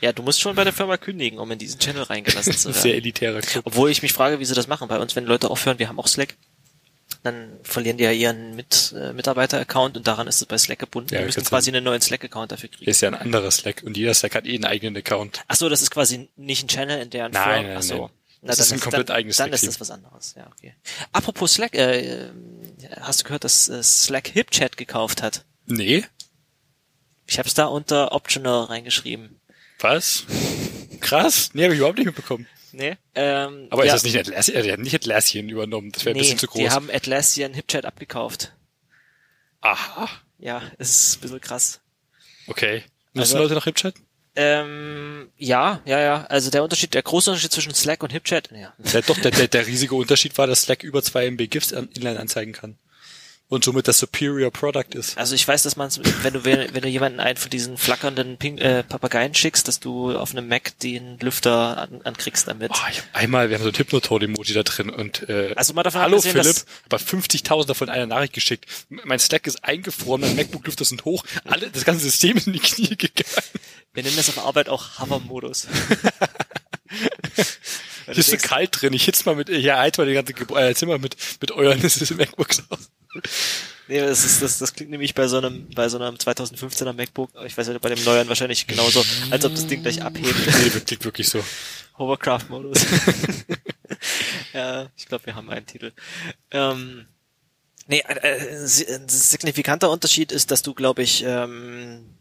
Ja, 0.00 0.12
du 0.12 0.22
musst 0.22 0.40
schon 0.40 0.54
bei 0.56 0.64
der 0.64 0.72
Firma 0.72 0.96
kündigen, 0.96 1.38
um 1.38 1.50
in 1.50 1.58
diesen 1.58 1.78
Channel 1.80 2.02
reingelassen 2.02 2.52
zu 2.56 2.68
werden. 2.70 2.80
sehr 2.82 2.94
elitärer 2.96 3.40
Club. 3.40 3.64
Obwohl 3.66 3.90
ich 3.90 4.02
mich 4.02 4.12
frage, 4.12 4.38
wie 4.40 4.44
sie 4.44 4.54
das 4.54 4.66
machen. 4.66 4.88
Bei 4.88 4.98
uns, 4.98 5.16
wenn 5.16 5.24
Leute 5.24 5.50
aufhören, 5.50 5.78
wir 5.78 5.88
haben 5.88 5.98
auch 5.98 6.08
Slack, 6.08 6.34
dann 7.22 7.58
verlieren 7.62 7.96
die 7.96 8.04
ja 8.04 8.10
ihren 8.12 8.54
Mit, 8.54 8.94
äh, 8.98 9.12
Mitarbeiter-Account 9.14 9.96
und 9.96 10.06
daran 10.06 10.26
ist 10.26 10.40
es 10.42 10.46
bei 10.46 10.58
Slack 10.58 10.78
gebunden. 10.78 11.14
Ja, 11.14 11.20
die 11.20 11.26
müssen 11.26 11.44
quasi 11.44 11.70
einen 11.70 11.84
neuen 11.84 12.00
Slack-Account 12.02 12.52
dafür 12.52 12.68
kriegen. 12.68 12.90
Ist 12.90 13.00
ja 13.00 13.08
ein 13.08 13.14
anderer 13.14 13.50
Slack 13.50 13.82
und 13.84 13.96
jeder 13.96 14.12
Slack 14.12 14.34
hat 14.34 14.44
eh 14.46 14.54
einen 14.54 14.64
eigenen 14.66 14.96
Account. 14.96 15.42
Ach 15.48 15.56
so, 15.56 15.68
das 15.70 15.80
ist 15.80 15.90
quasi 15.90 16.28
nicht 16.36 16.64
ein 16.64 16.68
Channel 16.68 17.00
in 17.00 17.08
deren 17.10 17.32
Nein, 17.32 17.44
Firma. 17.44 17.68
nein, 17.68 17.76
Ach 17.78 17.82
so. 17.82 17.98
nein. 18.02 18.10
Na, 18.42 18.48
Das 18.48 18.58
ist 18.58 18.72
ein 18.72 18.80
komplett 18.80 19.08
dann, 19.08 19.16
eigenes 19.16 19.38
Dann 19.38 19.52
ist 19.54 19.66
das 19.66 19.80
was 19.80 19.90
anderes, 19.90 20.34
ja, 20.36 20.46
okay. 20.54 20.74
Apropos 21.12 21.54
Slack, 21.54 21.74
äh, 21.74 22.28
hast 23.00 23.20
du 23.20 23.24
gehört, 23.24 23.44
dass 23.44 23.70
äh, 23.70 23.82
Slack 23.82 24.28
HipChat 24.28 24.76
gekauft 24.76 25.22
hat? 25.22 25.46
Nee? 25.64 26.04
Ich 27.26 27.38
habe 27.38 27.48
es 27.48 27.54
da 27.54 27.64
unter 27.66 28.12
Optional 28.12 28.64
reingeschrieben. 28.64 29.40
Was? 29.80 30.24
Krass? 31.00 31.50
Nee, 31.52 31.64
habe 31.64 31.74
ich 31.74 31.78
überhaupt 31.78 31.98
nicht 31.98 32.06
mitbekommen. 32.06 32.46
Nee? 32.72 32.96
Ähm, 33.14 33.68
Aber 33.70 33.84
ja, 33.84 33.94
ist 33.94 34.02
das 34.04 34.12
nicht 34.12 34.18
Atlassian? 34.18 34.62
Der 34.64 34.72
hat 34.72 34.80
nicht 34.80 34.94
Atlassian 34.94 35.48
übernommen. 35.48 35.92
Das 35.92 36.04
wäre 36.04 36.12
ein 36.14 36.16
Nee, 36.16 36.22
bisschen 36.22 36.38
zu 36.38 36.46
groß. 36.48 36.58
die 36.60 36.70
haben 36.70 36.90
Atlassian 36.90 37.54
HipChat 37.54 37.84
abgekauft. 37.84 38.52
Aha. 39.60 40.08
Ja, 40.38 40.62
ist 40.78 41.16
ein 41.16 41.20
bisschen 41.20 41.40
krass. 41.40 41.80
Okay. 42.46 42.82
Nutzen 43.12 43.34
Also- 43.34 43.38
Leute 43.38 43.54
noch 43.54 43.64
HipChat? 43.64 43.94
Ähm, 44.36 45.30
ja, 45.36 45.80
ja, 45.84 46.00
ja. 46.00 46.24
Also 46.24 46.50
der 46.50 46.64
Unterschied, 46.64 46.92
der 46.94 47.02
große 47.02 47.30
Unterschied 47.30 47.52
zwischen 47.52 47.72
Slack 47.72 48.02
und 48.02 48.10
HipChat, 48.10 48.50
ja. 48.50 48.74
Der, 48.92 49.02
doch, 49.02 49.16
der, 49.20 49.30
der, 49.30 49.46
der 49.46 49.66
riesige 49.68 49.94
Unterschied 49.94 50.36
war, 50.36 50.48
dass 50.48 50.62
Slack 50.62 50.82
über 50.82 51.02
2 51.04 51.26
MB 51.26 51.46
GIFs 51.48 51.72
an- 51.72 51.88
inline 51.94 52.18
anzeigen 52.18 52.52
kann. 52.52 52.76
Und 53.48 53.62
somit 53.62 53.86
das 53.86 53.98
Superior 53.98 54.50
Product 54.50 54.94
ist. 54.94 55.18
Also 55.18 55.34
ich 55.34 55.46
weiß, 55.46 55.62
dass 55.64 55.76
man, 55.76 55.90
wenn 56.22 56.32
du 56.32 56.44
wenn 56.44 56.82
du 56.82 56.88
jemanden 56.88 57.20
einen 57.20 57.36
von 57.36 57.50
diesen 57.50 57.76
flackernden 57.76 58.38
Ping, 58.38 58.56
äh, 58.58 58.82
Papageien 58.82 59.34
schickst, 59.34 59.68
dass 59.68 59.80
du 59.80 60.16
auf 60.16 60.32
einem 60.32 60.48
Mac 60.48 60.78
den 60.78 61.18
Lüfter 61.20 61.76
an, 61.76 62.00
ankriegst 62.04 62.48
damit. 62.48 62.70
Oh, 62.72 62.88
ich 62.90 62.98
hab 62.98 63.14
einmal, 63.14 63.50
wir 63.50 63.56
haben 63.56 63.62
so 63.62 63.68
ein 63.68 63.76
Hypnotoad-Emoji 63.76 64.54
da 64.54 64.62
drin 64.62 64.88
und 64.88 65.28
äh, 65.28 65.52
Also 65.56 65.74
mal 65.74 65.82
davon 65.82 66.00
Hallo 66.00 66.16
abgesehen, 66.16 66.42
Philipp, 66.42 66.64
aber 66.86 66.96
50.000 66.96 67.66
davon 67.66 67.88
einer 67.90 68.06
Nachricht 68.06 68.32
geschickt. 68.32 68.66
Mein 68.88 69.18
Slack 69.18 69.46
ist 69.46 69.62
eingefroren, 69.62 70.22
mein 70.22 70.36
MacBook-Lüfter 70.36 70.86
sind 70.86 71.04
hoch, 71.04 71.24
alle, 71.44 71.70
das 71.70 71.84
ganze 71.84 72.04
System 72.04 72.38
ist 72.38 72.46
in 72.46 72.54
die 72.54 72.60
Knie 72.60 72.96
gegangen. 72.96 73.28
Wir 73.92 74.02
nennen 74.02 74.16
das 74.16 74.28
auf 74.30 74.44
Arbeit 74.44 74.68
auch 74.68 74.98
Hover-Modus. 74.98 75.68
Hier 78.14 78.20
ist 78.20 78.30
so 78.30 78.36
kalt 78.48 78.80
drin, 78.80 78.92
ich 78.92 79.04
hitze 79.04 79.24
mal 79.26 79.34
mit, 79.36 79.48
ja, 79.48 79.78
heiz 79.78 79.98
mal 79.98 80.06
die 80.06 80.14
ganze 80.14 80.32
Gebä 80.34 80.54
äh, 80.70 80.74
Zimmer 80.74 80.98
mit, 80.98 81.16
mit 81.40 81.50
euren 81.52 81.80
MacBooks 82.16 82.62
aus. 82.70 82.90
Nee, 83.86 84.00
das, 84.00 84.24
ist, 84.24 84.40
das, 84.42 84.58
das 84.58 84.72
klingt 84.72 84.90
nämlich 84.90 85.14
bei 85.14 85.28
so 85.28 85.36
einem, 85.38 85.68
bei 85.74 85.88
so 85.88 85.98
einem 85.98 86.14
2015er 86.16 86.92
MacBook, 86.94 87.30
ich 87.44 87.56
weiß 87.56 87.68
nicht, 87.68 87.80
bei 87.80 87.90
dem 87.90 88.02
neueren 88.04 88.28
wahrscheinlich 88.28 88.66
genauso, 88.66 89.04
als 89.30 89.44
ob 89.44 89.54
das 89.54 89.66
Ding 89.66 89.82
gleich 89.82 90.02
abhebt. 90.02 90.26
Nee, 90.64 90.74
wirklich, 90.74 91.04
wirklich 91.04 91.28
so. 91.28 91.44
Hovercraft-Modus. 91.98 92.78
ja, 94.52 94.86
ich 94.96 95.06
glaube, 95.06 95.26
wir 95.26 95.34
haben 95.34 95.50
einen 95.50 95.66
Titel. 95.66 95.92
Ähm, 96.50 97.06
nee, 97.86 98.02
si- 98.64 98.86
ein 98.86 99.08
signifikanter 99.08 99.90
Unterschied 99.90 100.32
ist, 100.32 100.50
dass 100.50 100.62
du, 100.62 100.74
glaube 100.74 101.02
ich, 101.02 101.22
ähm, 101.26 102.13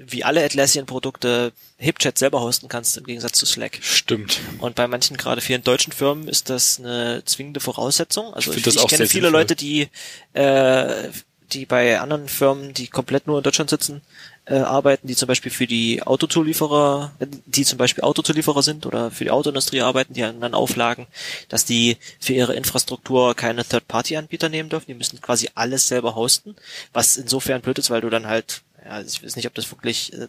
wie 0.00 0.22
alle 0.22 0.44
Atlassian-Produkte 0.44 1.52
HipChat 1.76 2.18
selber 2.18 2.40
hosten 2.40 2.68
kannst, 2.68 2.96
im 2.96 3.04
Gegensatz 3.04 3.38
zu 3.38 3.46
Slack. 3.46 3.78
Stimmt. 3.80 4.40
Und 4.60 4.76
bei 4.76 4.86
manchen, 4.86 5.16
gerade 5.16 5.40
vielen 5.40 5.64
deutschen 5.64 5.92
Firmen, 5.92 6.28
ist 6.28 6.50
das 6.50 6.78
eine 6.78 7.22
zwingende 7.24 7.60
Voraussetzung. 7.60 8.32
Also 8.32 8.52
Ich 8.52 8.66
ich, 8.66 8.76
ich 8.76 8.86
kenne 8.86 9.06
viele 9.06 9.26
sinnvoll. 9.26 9.40
Leute, 9.40 9.56
die, 9.56 9.88
äh, 10.34 11.08
die 11.52 11.66
bei 11.66 11.98
anderen 11.98 12.28
Firmen, 12.28 12.74
die 12.74 12.86
komplett 12.86 13.26
nur 13.26 13.38
in 13.38 13.42
Deutschland 13.42 13.70
sitzen, 13.70 14.02
äh, 14.44 14.54
arbeiten, 14.54 15.08
die 15.08 15.16
zum 15.16 15.26
Beispiel 15.26 15.50
für 15.50 15.66
die 15.66 16.02
Autozulieferer, 16.02 17.12
die 17.46 17.64
zum 17.64 17.76
Beispiel 17.76 18.04
Autozulieferer 18.04 18.62
sind 18.62 18.86
oder 18.86 19.10
für 19.10 19.24
die 19.24 19.30
Autoindustrie 19.30 19.82
arbeiten, 19.82 20.14
die 20.14 20.22
an 20.22 20.40
dann 20.40 20.54
Auflagen, 20.54 21.06
dass 21.48 21.64
die 21.64 21.96
für 22.20 22.32
ihre 22.32 22.54
Infrastruktur 22.54 23.34
keine 23.34 23.64
Third-Party-Anbieter 23.64 24.48
nehmen 24.48 24.68
dürfen. 24.68 24.86
Die 24.88 24.94
müssen 24.94 25.20
quasi 25.20 25.50
alles 25.54 25.88
selber 25.88 26.14
hosten, 26.14 26.56
was 26.92 27.16
insofern 27.16 27.60
blöd 27.60 27.78
ist, 27.78 27.90
weil 27.90 28.00
du 28.00 28.10
dann 28.10 28.26
halt, 28.26 28.62
ja, 28.88 29.00
ich 29.02 29.22
weiß 29.22 29.36
nicht, 29.36 29.46
ob 29.46 29.54
das 29.54 29.70
wirklich 29.70 30.12
äh, 30.14 30.28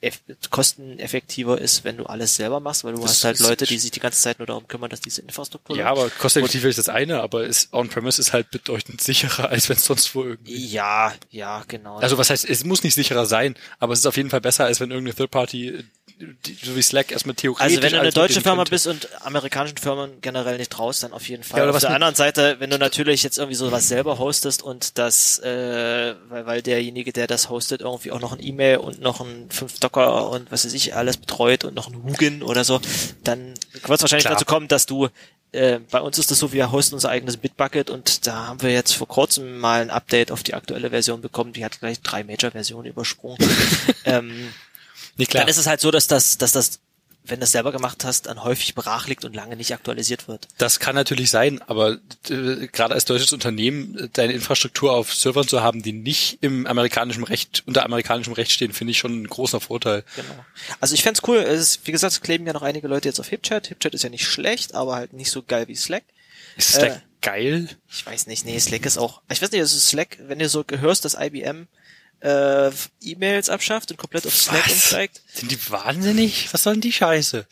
eff 0.00 0.20
kosteneffektiver 0.50 1.60
ist, 1.60 1.84
wenn 1.84 1.96
du 1.96 2.06
alles 2.06 2.34
selber 2.34 2.58
machst, 2.58 2.82
weil 2.82 2.94
du 2.94 3.02
Das 3.02 3.12
hast 3.12 3.24
halt 3.24 3.40
Leute, 3.40 3.66
die 3.66 3.78
sich 3.78 3.92
die 3.92 4.00
ganze 4.00 4.20
Zeit 4.20 4.40
nur 4.40 4.46
darum 4.46 4.66
kümmern, 4.66 4.90
dass 4.90 5.00
diese 5.00 5.22
Infrastruktur 5.22 5.76
Ja, 5.76 5.86
aber 5.86 6.10
kosteneffektiv 6.10 6.64
ist 6.64 6.78
das 6.78 6.88
eine, 6.88 7.20
aber 7.20 7.44
ist 7.44 7.72
On-Premise 7.72 8.20
ist 8.20 8.32
halt 8.32 8.50
bedeutend 8.50 9.00
sicherer, 9.02 9.48
als 9.48 9.68
wenn 9.68 9.76
es 9.76 9.84
sonst 9.84 10.12
wo 10.14 10.24
irgendwie. 10.24 10.56
Ja, 10.66 11.14
ja, 11.30 11.64
genau. 11.68 11.98
Also 11.98 12.18
was 12.18 12.30
heißt, 12.30 12.48
es 12.48 12.64
muss 12.64 12.82
nicht 12.82 12.94
sicherer 12.94 13.26
sein, 13.26 13.54
aber 13.78 13.92
es 13.92 14.00
ist 14.00 14.06
auf 14.06 14.16
jeden 14.16 14.30
Fall 14.30 14.40
besser, 14.40 14.64
als 14.64 14.80
wenn 14.80 14.90
irgendeine 14.90 15.16
Third 15.16 15.30
Party, 15.30 15.50
die, 15.60 15.84
so 16.62 16.76
wie 16.76 16.82
Slack 16.82 17.12
erstmal 17.12 17.34
theoretisch. 17.34 17.62
Also 17.62 17.82
wenn 17.82 17.92
du 17.92 18.00
eine 18.00 18.12
deutsche 18.12 18.40
Firma 18.40 18.58
könnte. 18.58 18.70
bist 18.70 18.86
und 18.86 19.08
amerikanischen 19.22 19.78
Firmen 19.78 20.20
generell 20.20 20.58
nicht 20.58 20.70
traust, 20.70 21.02
dann 21.02 21.12
auf 21.12 21.28
jeden 21.28 21.42
Fall. 21.42 21.60
Ja, 21.60 21.64
oder 21.64 21.74
auf 21.74 21.80
der 21.80 21.90
anderen 21.94 22.14
Seite, 22.14 22.56
wenn 22.58 22.70
du 22.70 22.78
natürlich 22.78 23.22
jetzt 23.22 23.38
irgendwie 23.38 23.56
sowas 23.56 23.88
selber 23.88 24.18
hostest 24.18 24.62
und 24.62 24.98
das, 24.98 25.38
äh, 25.40 26.14
weil, 26.28 26.46
weil 26.46 26.62
derjenige, 26.62 27.12
der 27.12 27.26
das 27.26 27.48
hostet, 27.48 27.80
irgendwie 27.80 28.12
auch 28.12 28.20
noch 28.20 28.32
ein 28.32 28.42
E-Mail 28.42 28.78
und 28.78 29.00
noch 29.00 29.20
ein 29.20 29.50
5 29.50 29.80
Docker 29.80 30.30
und 30.30 30.50
was 30.50 30.64
weiß 30.64 30.74
ich, 30.74 30.94
alles 30.94 31.16
betreut 31.16 31.64
und 31.64 31.74
noch 31.74 31.88
ein 31.88 32.02
Hugin 32.02 32.42
oder 32.42 32.64
so, 32.64 32.80
dann 33.24 33.54
wird 33.72 33.84
es 33.84 33.88
wahrscheinlich 34.02 34.24
Klar. 34.24 34.34
dazu 34.34 34.44
kommen, 34.44 34.68
dass 34.68 34.86
du 34.86 35.08
äh, 35.52 35.80
bei 35.90 36.00
uns 36.00 36.18
ist 36.18 36.30
das 36.30 36.38
so, 36.38 36.52
wir 36.52 36.70
hosten 36.70 36.94
unser 36.94 37.08
eigenes 37.08 37.36
Bitbucket 37.36 37.90
und 37.90 38.26
da 38.26 38.46
haben 38.46 38.62
wir 38.62 38.70
jetzt 38.70 38.92
vor 38.92 39.08
kurzem 39.08 39.58
mal 39.58 39.82
ein 39.82 39.90
Update 39.90 40.30
auf 40.30 40.42
die 40.42 40.54
aktuelle 40.54 40.90
Version 40.90 41.20
bekommen, 41.20 41.52
die 41.52 41.64
hat 41.64 41.80
gleich 41.80 42.00
drei 42.00 42.22
Major-Versionen 42.22 42.86
übersprungen. 42.86 43.38
ähm, 44.04 44.52
Nee, 45.20 45.26
klar. 45.26 45.42
dann 45.42 45.48
ist 45.50 45.58
es 45.58 45.66
halt 45.66 45.80
so, 45.80 45.90
dass 45.90 46.06
das, 46.06 46.38
dass 46.38 46.52
das, 46.52 46.80
wenn 47.24 47.38
du 47.38 47.44
es 47.44 47.52
selber 47.52 47.70
gemacht 47.70 48.04
hast, 48.04 48.26
dann 48.26 48.42
häufig 48.42 48.74
brach 48.74 49.06
liegt 49.06 49.24
und 49.24 49.36
lange 49.36 49.54
nicht 49.54 49.72
aktualisiert 49.74 50.26
wird. 50.26 50.48
Das 50.58 50.80
kann 50.80 50.94
natürlich 50.94 51.30
sein, 51.30 51.60
aber 51.62 51.98
äh, 52.28 52.66
gerade 52.72 52.94
als 52.94 53.04
deutsches 53.04 53.32
Unternehmen 53.32 53.96
äh, 53.98 54.08
deine 54.12 54.32
Infrastruktur 54.32 54.92
auf 54.92 55.14
Servern 55.14 55.46
zu 55.46 55.62
haben, 55.62 55.82
die 55.82 55.92
nicht 55.92 56.38
im 56.40 56.66
amerikanischen 56.66 57.22
Recht, 57.22 57.62
unter 57.66 57.84
amerikanischem 57.84 58.32
Recht 58.32 58.50
stehen, 58.50 58.72
finde 58.72 58.92
ich 58.92 58.98
schon 58.98 59.22
ein 59.22 59.26
großer 59.26 59.60
Vorteil. 59.60 60.02
Genau. 60.16 60.44
Also 60.80 60.94
ich 60.94 61.02
fänd's 61.02 61.20
cool, 61.28 61.36
es 61.38 61.60
ist, 61.60 61.86
wie 61.86 61.92
gesagt, 61.92 62.14
es 62.14 62.20
kleben 62.22 62.46
ja 62.46 62.52
noch 62.54 62.62
einige 62.62 62.88
Leute 62.88 63.08
jetzt 63.08 63.20
auf 63.20 63.28
HipChat. 63.28 63.68
HipChat 63.68 63.94
ist 63.94 64.02
ja 64.02 64.10
nicht 64.10 64.26
schlecht, 64.26 64.74
aber 64.74 64.94
halt 64.96 65.12
nicht 65.12 65.30
so 65.30 65.42
geil 65.42 65.68
wie 65.68 65.76
Slack. 65.76 66.04
Ist 66.56 66.72
Slack 66.72 66.92
Äh, 66.96 67.00
geil? 67.20 67.68
Ich 67.92 68.04
weiß 68.06 68.26
nicht, 68.26 68.46
nee, 68.46 68.58
Slack 68.58 68.86
ist 68.86 68.96
auch, 68.98 69.20
ich 69.30 69.40
weiß 69.42 69.52
nicht, 69.52 69.60
also 69.60 69.78
Slack, 69.78 70.16
wenn 70.26 70.38
du 70.38 70.48
so 70.48 70.64
gehörst, 70.64 71.04
dass 71.04 71.14
IBM 71.20 71.68
äh, 72.20 72.70
E-Mails 73.02 73.48
abschafft 73.48 73.90
und 73.90 73.96
komplett 73.96 74.26
auf 74.26 74.34
Slack 74.36 74.64
Was? 74.66 74.72
umsteigt. 74.72 75.22
Sind 75.32 75.50
die 75.50 75.70
wahnsinnig? 75.70 76.52
Was 76.52 76.62
soll 76.62 76.74
denn 76.74 76.82
die 76.82 76.92
Scheiße? 76.92 77.46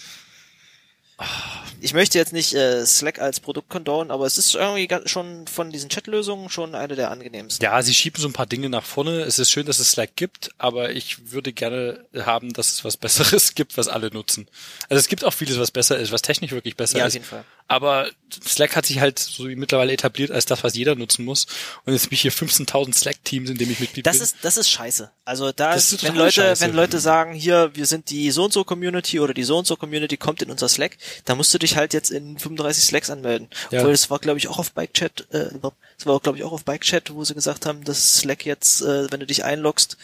ich 1.80 1.94
möchte 1.94 2.16
jetzt 2.16 2.32
nicht 2.32 2.54
äh, 2.54 2.86
Slack 2.86 3.18
als 3.20 3.40
Produkt 3.40 3.68
condonen, 3.70 4.12
aber 4.12 4.24
es 4.26 4.38
ist 4.38 4.54
irgendwie 4.54 4.88
schon 5.08 5.46
von 5.48 5.70
diesen 5.72 5.88
Chat-Lösungen 5.90 6.48
schon 6.48 6.74
eine 6.76 6.94
der 6.94 7.10
angenehmsten. 7.10 7.64
Ja, 7.64 7.82
sie 7.82 7.92
schieben 7.94 8.20
so 8.20 8.28
ein 8.28 8.32
paar 8.32 8.46
Dinge 8.46 8.68
nach 8.68 8.84
vorne. 8.84 9.22
Es 9.22 9.38
ist 9.40 9.50
schön, 9.50 9.66
dass 9.66 9.80
es 9.80 9.92
Slack 9.92 10.14
gibt, 10.14 10.50
aber 10.58 10.90
ich 10.92 11.32
würde 11.32 11.52
gerne 11.52 12.04
haben, 12.24 12.52
dass 12.52 12.68
es 12.68 12.84
was 12.84 12.96
Besseres 12.96 13.54
gibt, 13.56 13.76
was 13.76 13.88
alle 13.88 14.10
nutzen. 14.12 14.46
Also 14.88 15.00
es 15.00 15.08
gibt 15.08 15.24
auch 15.24 15.32
vieles, 15.32 15.58
was 15.58 15.72
besser 15.72 15.98
ist, 15.98 16.12
was 16.12 16.22
technisch 16.22 16.52
wirklich 16.52 16.76
besser 16.76 16.98
Ja, 16.98 17.04
auf 17.04 17.08
ist. 17.08 17.14
jeden 17.14 17.26
Fall. 17.26 17.44
Aber 17.70 18.08
Slack 18.46 18.76
hat 18.76 18.86
sich 18.86 18.98
halt 19.00 19.18
so 19.18 19.46
wie 19.46 19.54
mittlerweile 19.54 19.92
etabliert 19.92 20.30
als 20.30 20.46
das, 20.46 20.64
was 20.64 20.74
jeder 20.74 20.94
nutzen 20.94 21.26
muss. 21.26 21.46
Und 21.84 21.92
jetzt 21.92 22.08
bin 22.08 22.14
ich 22.14 22.22
hier 22.22 22.32
15.000 22.32 22.94
Slack-Teams, 22.94 23.50
in 23.50 23.58
dem 23.58 23.70
ich 23.70 23.78
Mitglied 23.78 24.06
Das 24.06 24.16
bin. 24.16 24.24
ist, 24.24 24.36
das 24.40 24.56
ist 24.56 24.70
scheiße. 24.70 25.10
Also 25.26 25.52
da, 25.52 25.74
Das 25.74 25.92
ist 25.92 26.02
wenn 26.02 26.14
Leute, 26.14 26.32
scheiße. 26.32 26.62
wenn 26.64 26.72
Leute 26.74 26.98
sagen, 26.98 27.34
hier, 27.34 27.70
wir 27.74 27.84
sind 27.84 28.08
die 28.08 28.30
so 28.30 28.44
und 28.44 28.54
so 28.54 28.64
Community 28.64 29.20
oder 29.20 29.34
die 29.34 29.44
so 29.44 29.58
und 29.58 29.66
so 29.66 29.76
Community 29.76 30.16
kommt 30.16 30.40
in 30.40 30.50
unser 30.50 30.68
Slack, 30.70 30.96
da 31.26 31.34
musst 31.34 31.52
du 31.52 31.58
dich 31.58 31.76
halt 31.76 31.92
jetzt 31.92 32.10
in 32.10 32.38
35 32.38 32.84
Slacks 32.84 33.10
anmelden. 33.10 33.48
Ja. 33.70 33.80
Obwohl 33.80 33.92
es 33.92 34.08
war, 34.08 34.18
glaube 34.18 34.38
ich, 34.38 34.48
auch 34.48 34.58
auf 34.58 34.72
Bike-Chat, 34.72 35.26
äh, 35.32 35.50
es 35.98 36.06
war, 36.06 36.20
glaube 36.20 36.38
ich, 36.38 36.44
auch 36.44 36.52
auf 36.52 36.64
Bike-Chat, 36.64 37.12
wo 37.12 37.22
sie 37.24 37.34
gesagt 37.34 37.66
haben, 37.66 37.84
dass 37.84 38.16
Slack 38.16 38.46
jetzt, 38.46 38.80
äh, 38.80 39.12
wenn 39.12 39.20
du 39.20 39.26
dich 39.26 39.44
einloggst, 39.44 39.98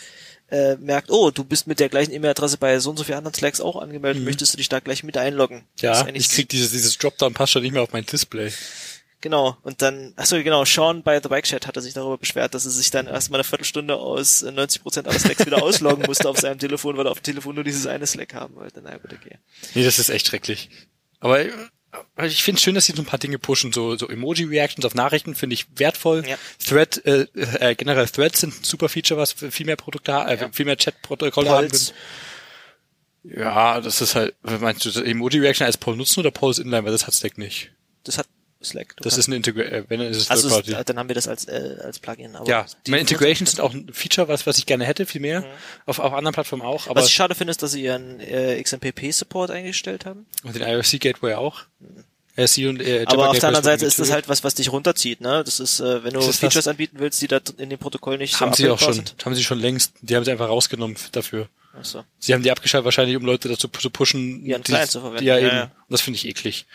äh, 0.51 0.77
merkt, 0.77 1.11
oh, 1.11 1.31
du 1.31 1.45
bist 1.45 1.67
mit 1.67 1.81
der 1.81 1.89
gleichen 1.89 2.13
E-Mail-Adresse 2.13 2.59
bei 2.59 2.79
so 2.79 2.91
und 2.91 2.97
so 2.97 3.05
vielen 3.05 3.19
anderen 3.19 3.35
Slacks 3.35 3.61
auch 3.61 3.77
angemeldet, 3.77 4.23
möchtest 4.23 4.53
du 4.53 4.57
dich 4.57 4.69
da 4.69 4.81
gleich 4.81 5.03
mit 5.03 5.17
einloggen? 5.17 5.59
Mhm. 5.59 5.63
ja, 5.81 6.07
ich 6.13 6.31
krieg 6.31 6.49
dieses, 6.49 6.73
dieses 6.73 6.99
Dropdown-Pass 6.99 7.51
schon 7.51 7.63
nicht 7.63 7.73
mehr 7.73 7.83
auf 7.83 7.93
mein 7.93 8.07
Display. 8.07 8.53
Genau, 9.25 9.57
und 9.63 9.81
dann, 9.81 10.13
achso, 10.17 10.37
genau, 10.43 10.67
Sean 10.67 11.03
bei 11.03 11.19
The 11.19 11.31
Bike 11.31 11.47
Chat 11.47 11.67
hatte 11.67 11.81
sich 11.81 11.95
darüber 11.95 12.19
beschwert, 12.19 12.53
dass 12.53 12.67
er 12.67 12.71
sich 12.71 12.91
dann 12.91 13.07
erstmal 13.07 13.41
eine 13.41 13.45
Viertelstunde 13.45 13.97
aus 13.97 14.43
äh, 14.43 14.51
90% 14.51 15.07
aller 15.07 15.19
Slacks 15.19 15.47
wieder 15.47 15.63
ausloggen 15.63 16.05
musste 16.05 16.29
auf 16.29 16.39
seinem 16.39 16.59
Telefon, 16.59 16.99
weil 16.99 17.07
er 17.07 17.11
auf 17.11 17.21
dem 17.21 17.33
Telefon 17.33 17.55
nur 17.55 17.65
dieses 17.65 17.87
eine 17.87 18.07
Slack 18.07 18.35
haben 18.35 18.55
wollte. 18.55 18.83
Na 18.85 18.99
gut, 18.99 19.15
okay. 19.15 19.39
Nee, 19.75 19.83
das 19.83 19.99
ist 19.99 20.11
echt 20.11 20.27
schrecklich. 20.27 20.69
Aber 21.21 21.43
äh, 22.17 22.27
ich 22.27 22.43
finde 22.43 22.59
es 22.59 22.63
schön, 22.63 22.75
dass 22.75 22.87
sie 22.87 22.93
so 22.93 23.03
ein 23.03 23.07
paar 23.07 23.19
Dinge 23.19 23.39
pushen. 23.39 23.73
So, 23.73 23.97
so 23.97 24.09
Emoji-Reactions 24.09 24.85
auf 24.85 24.95
Nachrichten 24.95 25.35
finde 25.35 25.55
ich 25.55 25.67
wertvoll. 25.77 26.25
Ja. 26.27 26.37
Thread, 26.65 27.05
äh, 27.07 27.27
äh, 27.35 27.75
generell 27.75 28.09
Threads 28.09 28.41
sind 28.41 28.61
ein 28.61 28.65
super 28.65 28.89
Feature, 28.89 29.19
was 29.21 29.33
viel 29.33 29.67
mehr 29.67 29.77
Produkte, 29.77 30.13
äh, 30.13 30.37
Ja. 30.41 30.49
viel 30.53 30.67
mehr 30.67 30.77
Chat-Protokolle 30.77 31.51
haben. 31.51 31.71
Ja, 33.23 33.81
das 33.81 34.01
ist 34.03 34.15
halt, 34.15 34.35
meinst 34.43 34.85
du 34.85 35.01
Emoji-Reaction 35.03 35.67
als 35.67 35.79
Poll 35.79 35.97
nutzen 35.97 36.21
oder 36.21 36.31
Polls 36.31 36.59
inline, 36.59 36.85
weil 36.85 36.93
das 36.93 37.07
hat 37.07 37.15
Slack 37.15 37.39
nicht. 37.39 37.71
Das 38.05 38.19
hat 38.19 38.27
Slack. 38.65 38.97
Du 38.97 39.05
Das 39.05 39.13
ist 39.13 39.17
kannst- 39.17 39.29
eine 39.29 39.37
Integra 39.37 39.61
äh, 39.63 39.85
wenn 39.89 40.01
es 40.01 40.17
ist 40.17 40.31
also 40.31 40.49
Third 40.49 40.71
Party. 40.71 40.85
dann 40.87 40.99
haben 40.99 41.09
wir 41.09 41.15
das 41.15 41.29
als 41.29 41.45
äh, 41.47 41.77
als 41.83 41.99
Plugin. 41.99 42.35
Aber 42.37 42.49
Ja, 42.49 42.67
meine 42.89 43.01
Integrations 43.01 43.51
sind 43.53 43.61
auch 43.61 43.73
ein 43.75 43.89
Feature, 43.93 44.29
was, 44.29 44.47
was 44.47 44.59
ich 44.59 44.67
gerne 44.67 44.85
hätte, 44.85 45.07
viel 45.07 45.21
mehr. 45.21 45.45
Auf, 45.87 45.99
auf 45.99 46.13
anderen 46.13 46.33
Plattformen 46.35 46.63
auch, 46.63 46.87
aber 46.89 47.01
Was 47.01 47.09
ich 47.09 47.15
schade 47.15 47.35
finde, 47.35 47.51
ist, 47.51 47.63
dass 47.63 47.73
sie 47.73 47.83
ihren 47.85 48.21
äh, 48.21 48.61
XMPP-Support 48.63 49.51
eingestellt 49.51 50.07
haben. 50.07 50.27
und 50.43 50.55
den 50.55 50.63
IRC 50.63 51.01
Gateway 51.01 51.35
auch. 51.35 51.63
IRC 52.37 52.69
und 52.69 52.83
äh, 52.83 53.05
Aber 53.07 53.29
auf 53.31 53.39
der 53.39 53.49
anderen 53.49 53.65
Seite 53.65 53.87
ist 53.87 54.01
das 54.01 54.11
halt 54.11 54.29
was, 54.29 54.43
was 54.43 54.57
dich 54.57 54.73
runterzieht. 54.73 55.21
Ne, 55.21 55.43
das 55.45 55.61
ist, 55.61 55.79
äh, 55.79 56.03
wenn 56.03 56.15
du 56.15 56.19
Ist 56.21 56.39
Features 56.41 56.65
das? 56.65 56.69
anbieten 56.69 56.97
willst, 56.99 57.23
die 57.23 57.29
da 57.29 57.41
in 57.59 57.71
dem 57.71 57.79
Protokoll 57.79 58.19
nicht 58.19 58.41
haben 58.41 58.53
so 58.53 58.57
sie 58.65 58.71
auch 58.71 58.79
schon, 58.81 58.95
sind. 58.95 59.15
haben 59.25 59.35
sie 59.37 59.45
schon 59.45 59.61
längst, 59.61 59.93
die 60.01 60.17
haben 60.17 60.25
sie 60.25 60.33
einfach 60.33 60.49
rausgenommen 60.49 60.97
dafür. 61.13 61.49
Ach 61.79 61.85
so. 61.85 62.05
Sie 62.19 62.35
haben 62.35 62.43
die 62.43 62.51
abgeschaltet 62.51 62.85
wahrscheinlich, 62.85 63.17
um 63.17 63.25
Leute 63.25 63.49
dazu 63.49 63.69
zu 63.69 63.91
pushen, 63.91 64.45
Ihren 64.45 64.63
die- 64.63 64.73
Client 64.73 64.91
zu 64.91 65.01
verwenden. 65.01 65.25
Ja, 65.25 65.39
Ja, 65.39 65.47
eben. 65.47 65.57
ja. 65.57 65.63
Und 65.65 65.71
das 65.91 66.01
finde 66.01 66.17
ich 66.17 66.27
eklig. 66.27 66.67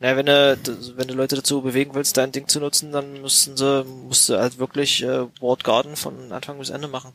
Naja, 0.00 0.16
wenn 0.16 0.26
du, 0.26 0.58
wenn 0.96 1.08
du 1.08 1.14
Leute 1.14 1.36
dazu 1.36 1.62
bewegen 1.62 1.94
willst, 1.94 2.16
dein 2.16 2.32
Ding 2.32 2.48
zu 2.48 2.60
nutzen, 2.60 2.92
dann 2.92 3.22
müssten 3.22 3.56
sie, 3.56 3.84
musst 3.84 4.28
du 4.28 4.38
halt 4.38 4.58
wirklich 4.58 5.02
äh, 5.02 5.26
Walled 5.40 5.64
Garden 5.64 5.96
von 5.96 6.32
Anfang 6.32 6.58
bis 6.58 6.70
Ende 6.70 6.88
machen. 6.88 7.12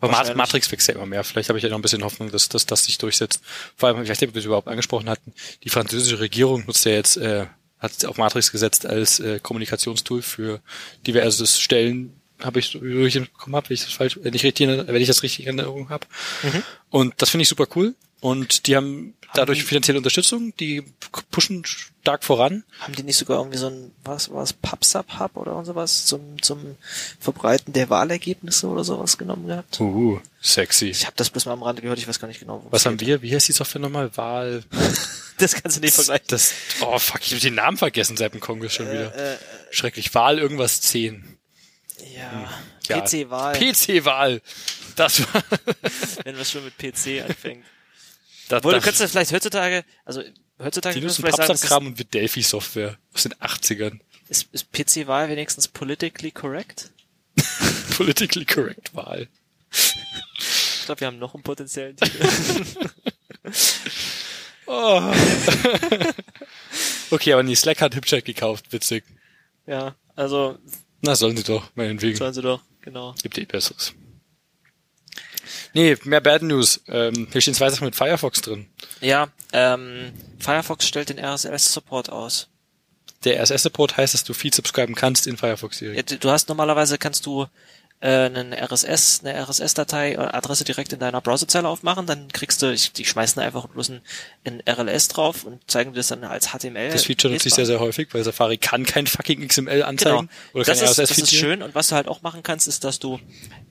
Aber. 0.00 0.34
Matrix 0.34 0.70
wächst 0.70 0.88
ja 0.88 0.94
immer 0.94 1.06
mehr. 1.06 1.24
Vielleicht 1.24 1.48
habe 1.48 1.58
ich 1.58 1.62
ja 1.62 1.70
noch 1.70 1.78
ein 1.78 1.82
bisschen 1.82 2.04
Hoffnung, 2.04 2.30
dass, 2.30 2.48
dass 2.48 2.66
das 2.66 2.84
sich 2.84 2.98
durchsetzt. 2.98 3.42
Vor 3.76 3.88
allem, 3.88 4.02
ich 4.02 4.08
weiß 4.08 4.20
nicht, 4.20 4.28
ob 4.28 4.34
wir 4.34 4.40
es 4.40 4.46
überhaupt 4.46 4.68
angesprochen 4.68 5.08
hatten, 5.08 5.32
die 5.64 5.70
französische 5.70 6.20
Regierung 6.20 6.64
nutzt 6.66 6.84
ja 6.84 6.92
jetzt, 6.92 7.16
äh, 7.16 7.46
hat 7.78 8.04
auf 8.04 8.16
Matrix 8.16 8.50
gesetzt 8.50 8.86
als 8.86 9.20
äh, 9.20 9.38
Kommunikationstool 9.40 10.22
für 10.22 10.60
diverse 11.06 11.46
Stellen, 11.46 12.20
habe 12.40 12.60
ich 12.60 12.68
so 12.68 12.82
wie 12.82 13.06
ich 13.06 13.14
bekommen 13.14 13.56
habe, 13.56 13.68
wenn 13.68 13.74
ich 13.74 13.84
das 13.84 13.92
falsch, 13.92 14.18
wenn 14.22 14.34
ich 14.34 14.44
richtig, 14.44 14.68
wenn 14.68 14.96
ich 14.96 15.08
das 15.08 15.22
richtig 15.22 15.46
in 15.46 15.58
Erinnerung 15.58 15.90
habe. 15.90 16.06
Und 16.90 17.14
das 17.18 17.30
finde 17.30 17.42
ich 17.42 17.48
super 17.48 17.66
cool. 17.74 17.94
Und 18.20 18.66
die 18.66 18.74
haben 18.76 19.14
dadurch 19.34 19.58
die- 19.60 19.64
finanzielle 19.64 19.98
Unterstützung, 19.98 20.52
die 20.58 20.82
pushen 21.30 21.64
stark 21.64 22.24
voran. 22.24 22.64
Haben 22.80 22.94
die 22.94 23.02
nicht 23.02 23.16
sogar 23.16 23.38
irgendwie 23.38 23.58
so 23.58 23.68
ein, 23.68 23.92
was 24.04 24.30
war 24.30 24.42
es, 24.42 24.52
PubSub 24.52 25.18
Hub 25.20 25.36
oder 25.36 25.64
sowas 25.64 26.06
zum, 26.06 26.40
zum 26.42 26.76
Verbreiten 27.20 27.72
der 27.72 27.90
Wahlergebnisse 27.90 28.66
oder 28.66 28.82
sowas 28.82 29.18
genommen 29.18 29.46
gehabt? 29.46 29.78
Uh, 29.78 30.20
sexy. 30.40 30.86
Ich 30.86 31.04
habe 31.06 31.14
das 31.16 31.30
bloß 31.30 31.46
mal 31.46 31.52
am 31.52 31.62
Rande 31.62 31.82
gehört, 31.82 31.98
ich 31.98 32.08
weiß 32.08 32.18
gar 32.18 32.28
nicht 32.28 32.40
genau. 32.40 32.66
Was 32.70 32.86
haben 32.86 32.98
wir? 33.00 33.22
Wie 33.22 33.34
heißt 33.34 33.48
die 33.48 33.52
Software 33.52 33.80
nochmal? 33.80 34.16
Wahl. 34.16 34.64
Das 35.40 35.54
kannst 35.54 35.76
du 35.76 35.80
nicht 35.82 35.94
vergleichen. 35.94 36.24
Das, 36.26 36.52
oh 36.80 36.98
fuck, 36.98 37.20
ich 37.24 37.30
habe 37.30 37.40
den 37.40 37.54
Namen 37.54 37.76
vergessen 37.76 38.16
seit 38.16 38.34
dem 38.34 38.40
Kongress 38.40 38.74
schon 38.74 38.86
wieder. 38.90 39.14
Äh, 39.14 39.34
äh, 39.34 39.38
Schrecklich. 39.70 40.12
Wahl 40.12 40.40
irgendwas 40.40 40.80
10. 40.80 41.38
ja, 42.16 42.50
Ja. 42.88 43.00
PC-Wahl, 43.00 43.52
PC-Wahl. 43.56 44.42
Das 44.96 45.20
war. 45.32 45.44
wenn 46.24 46.36
was 46.36 46.50
schon 46.50 46.64
mit 46.64 46.76
PC 46.76 47.22
anfängt. 47.24 47.64
Da, 48.48 48.58
Obwohl, 48.58 48.72
da, 48.72 48.78
du 48.78 48.84
kannst 48.84 49.00
ja 49.00 49.08
vielleicht 49.08 49.32
heutzutage, 49.32 49.84
also 50.04 50.22
heutzutage 50.58 50.94
sagen, 50.94 51.06
das 51.06 51.20
PubSub-Kram 51.36 51.86
und 51.86 51.98
mit 51.98 52.14
Delphi-Software 52.14 52.98
aus 53.14 53.22
den 53.24 53.34
80ern. 53.34 54.00
ist, 54.28 54.48
ist, 54.52 54.66
ist 54.72 54.72
PC-Wahl 54.72 55.28
wenigstens 55.28 55.68
politically 55.68 56.30
correct? 56.30 56.90
Politically 57.96 58.44
correct 58.44 58.94
Wahl. 58.94 59.28
Ich 59.70 60.82
glaube, 60.86 61.00
wir 61.00 61.06
haben 61.06 61.18
noch 61.18 61.34
einen 61.34 61.42
potenziellen 61.42 61.96
Titel. 61.96 62.26
Oh. 64.70 65.00
okay, 67.10 67.32
aber 67.32 67.42
nee, 67.42 67.54
Slack 67.54 67.80
hat 67.80 67.94
HipChat 67.94 68.26
gekauft. 68.26 68.70
Witzig. 68.70 69.02
ja, 69.66 69.94
also 70.14 70.58
Na, 71.00 71.16
sollen 71.16 71.38
sie 71.38 71.42
doch, 71.42 71.70
meinetwegen. 71.74 72.16
sollen 72.16 72.34
sie 72.34 72.42
doch, 72.42 72.60
genau. 72.82 73.14
Gibt 73.22 73.38
eh 73.38 73.46
Besseres. 73.46 73.94
Nee, 75.72 75.96
mehr 76.04 76.20
Bad 76.20 76.42
News. 76.42 76.80
Ähm, 76.88 77.28
hier 77.32 77.40
stehen 77.40 77.54
zwei 77.54 77.70
Sachen 77.70 77.84
mit 77.84 77.94
Firefox 77.96 78.40
drin. 78.42 78.66
Ja, 79.00 79.28
ähm, 79.52 80.12
Firefox 80.38 80.86
stellt 80.86 81.08
den 81.08 81.18
RSS-Support 81.18 82.10
aus. 82.10 82.48
Der 83.24 83.40
RSS-Support 83.42 83.96
heißt, 83.96 84.14
dass 84.14 84.24
du 84.24 84.32
Feed 84.34 84.54
subscriben 84.54 84.94
kannst 84.94 85.26
in 85.26 85.36
Firefox 85.36 85.80
Ja, 85.80 85.88
direkt. 85.90 86.10
du 86.12 86.18
du 86.18 86.30
hast 86.30 86.48
normalerweise 86.48 86.98
kannst 86.98 87.26
du 87.26 87.46
äh, 88.00 88.26
einen 88.26 88.52
RSS, 88.52 89.22
eine 89.24 89.40
RSS-Datei 89.42 90.18
oder 90.18 90.34
Adresse 90.34 90.64
direkt 90.64 90.92
in 90.92 91.00
deiner 91.00 91.20
Browserzeile 91.20 91.68
aufmachen, 91.68 92.06
dann 92.06 92.28
kriegst 92.28 92.62
du, 92.62 92.72
ich, 92.72 92.92
die 92.92 93.04
schmeißen 93.04 93.42
einfach 93.42 93.66
bloß 93.66 93.90
ein, 93.90 94.02
ein 94.44 94.62
RLS 94.68 95.08
drauf 95.08 95.44
und 95.44 95.60
zeigen 95.68 95.92
dir 95.92 95.98
das 95.98 96.08
dann 96.08 96.22
als 96.22 96.52
HTML. 96.52 96.90
Das 96.90 97.04
Feature 97.04 97.32
nutze 97.32 97.48
ich 97.48 97.54
sehr, 97.54 97.66
sehr 97.66 97.80
häufig, 97.80 98.08
weil 98.12 98.22
Safari 98.22 98.56
kann 98.56 98.86
kein 98.86 99.06
fucking 99.06 99.46
XML 99.46 99.78
Genau. 99.78 99.86
anzeigen. 99.86 100.30
Oder 100.54 100.64
das, 100.64 100.82
ist, 100.82 100.98
das 100.98 101.10
ist 101.10 101.34
schön 101.34 101.62
und 101.62 101.74
was 101.74 101.88
du 101.88 101.96
halt 101.96 102.06
auch 102.08 102.22
machen 102.22 102.42
kannst, 102.42 102.68
ist, 102.68 102.84
dass 102.84 102.98
du 103.00 103.18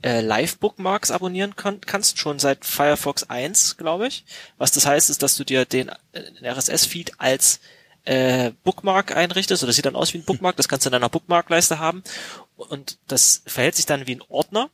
äh, 0.02 0.22
Live-Bookmarks 0.22 1.12
abonnieren 1.12 1.56
kann, 1.56 1.80
kannst, 1.82 2.20
schon 2.20 2.40
seit 2.40 2.66
Firefox 2.66 3.30
1, 3.30 3.78
glaube 3.78 4.08
ich. 4.08 4.26
Was 4.58 4.72
das 4.72 4.86
heißt, 4.86 5.10
ist, 5.10 5.24
dass 5.24 5.38
du 5.38 5.46
dir 5.46 5.66
den, 5.66 5.90
äh, 6.12 6.24
den 6.34 6.46
RSS-Feed 6.46 7.14
als 7.18 7.62
äh, 8.04 8.52
Bookmark 8.64 9.16
einrichtest, 9.16 9.64
oder 9.64 9.68
das 9.70 9.76
sieht 9.76 9.86
dann 9.86 9.96
aus 9.96 10.14
wie 10.14 10.20
ein 10.20 10.24
Bookmark, 10.24 10.56
das 10.56 10.70
kannst 10.70 10.86
du 10.86 10.90
in 10.90 10.94
deiner 10.94 11.10
Bookmarkleiste 11.10 11.80
haben 11.80 12.04
und 12.58 12.98
das 13.08 13.44
verhält 13.46 13.76
sich 13.76 13.86
dann 13.86 14.06
wie 14.08 14.16
ein 14.16 14.22
Ordner. 14.28 14.70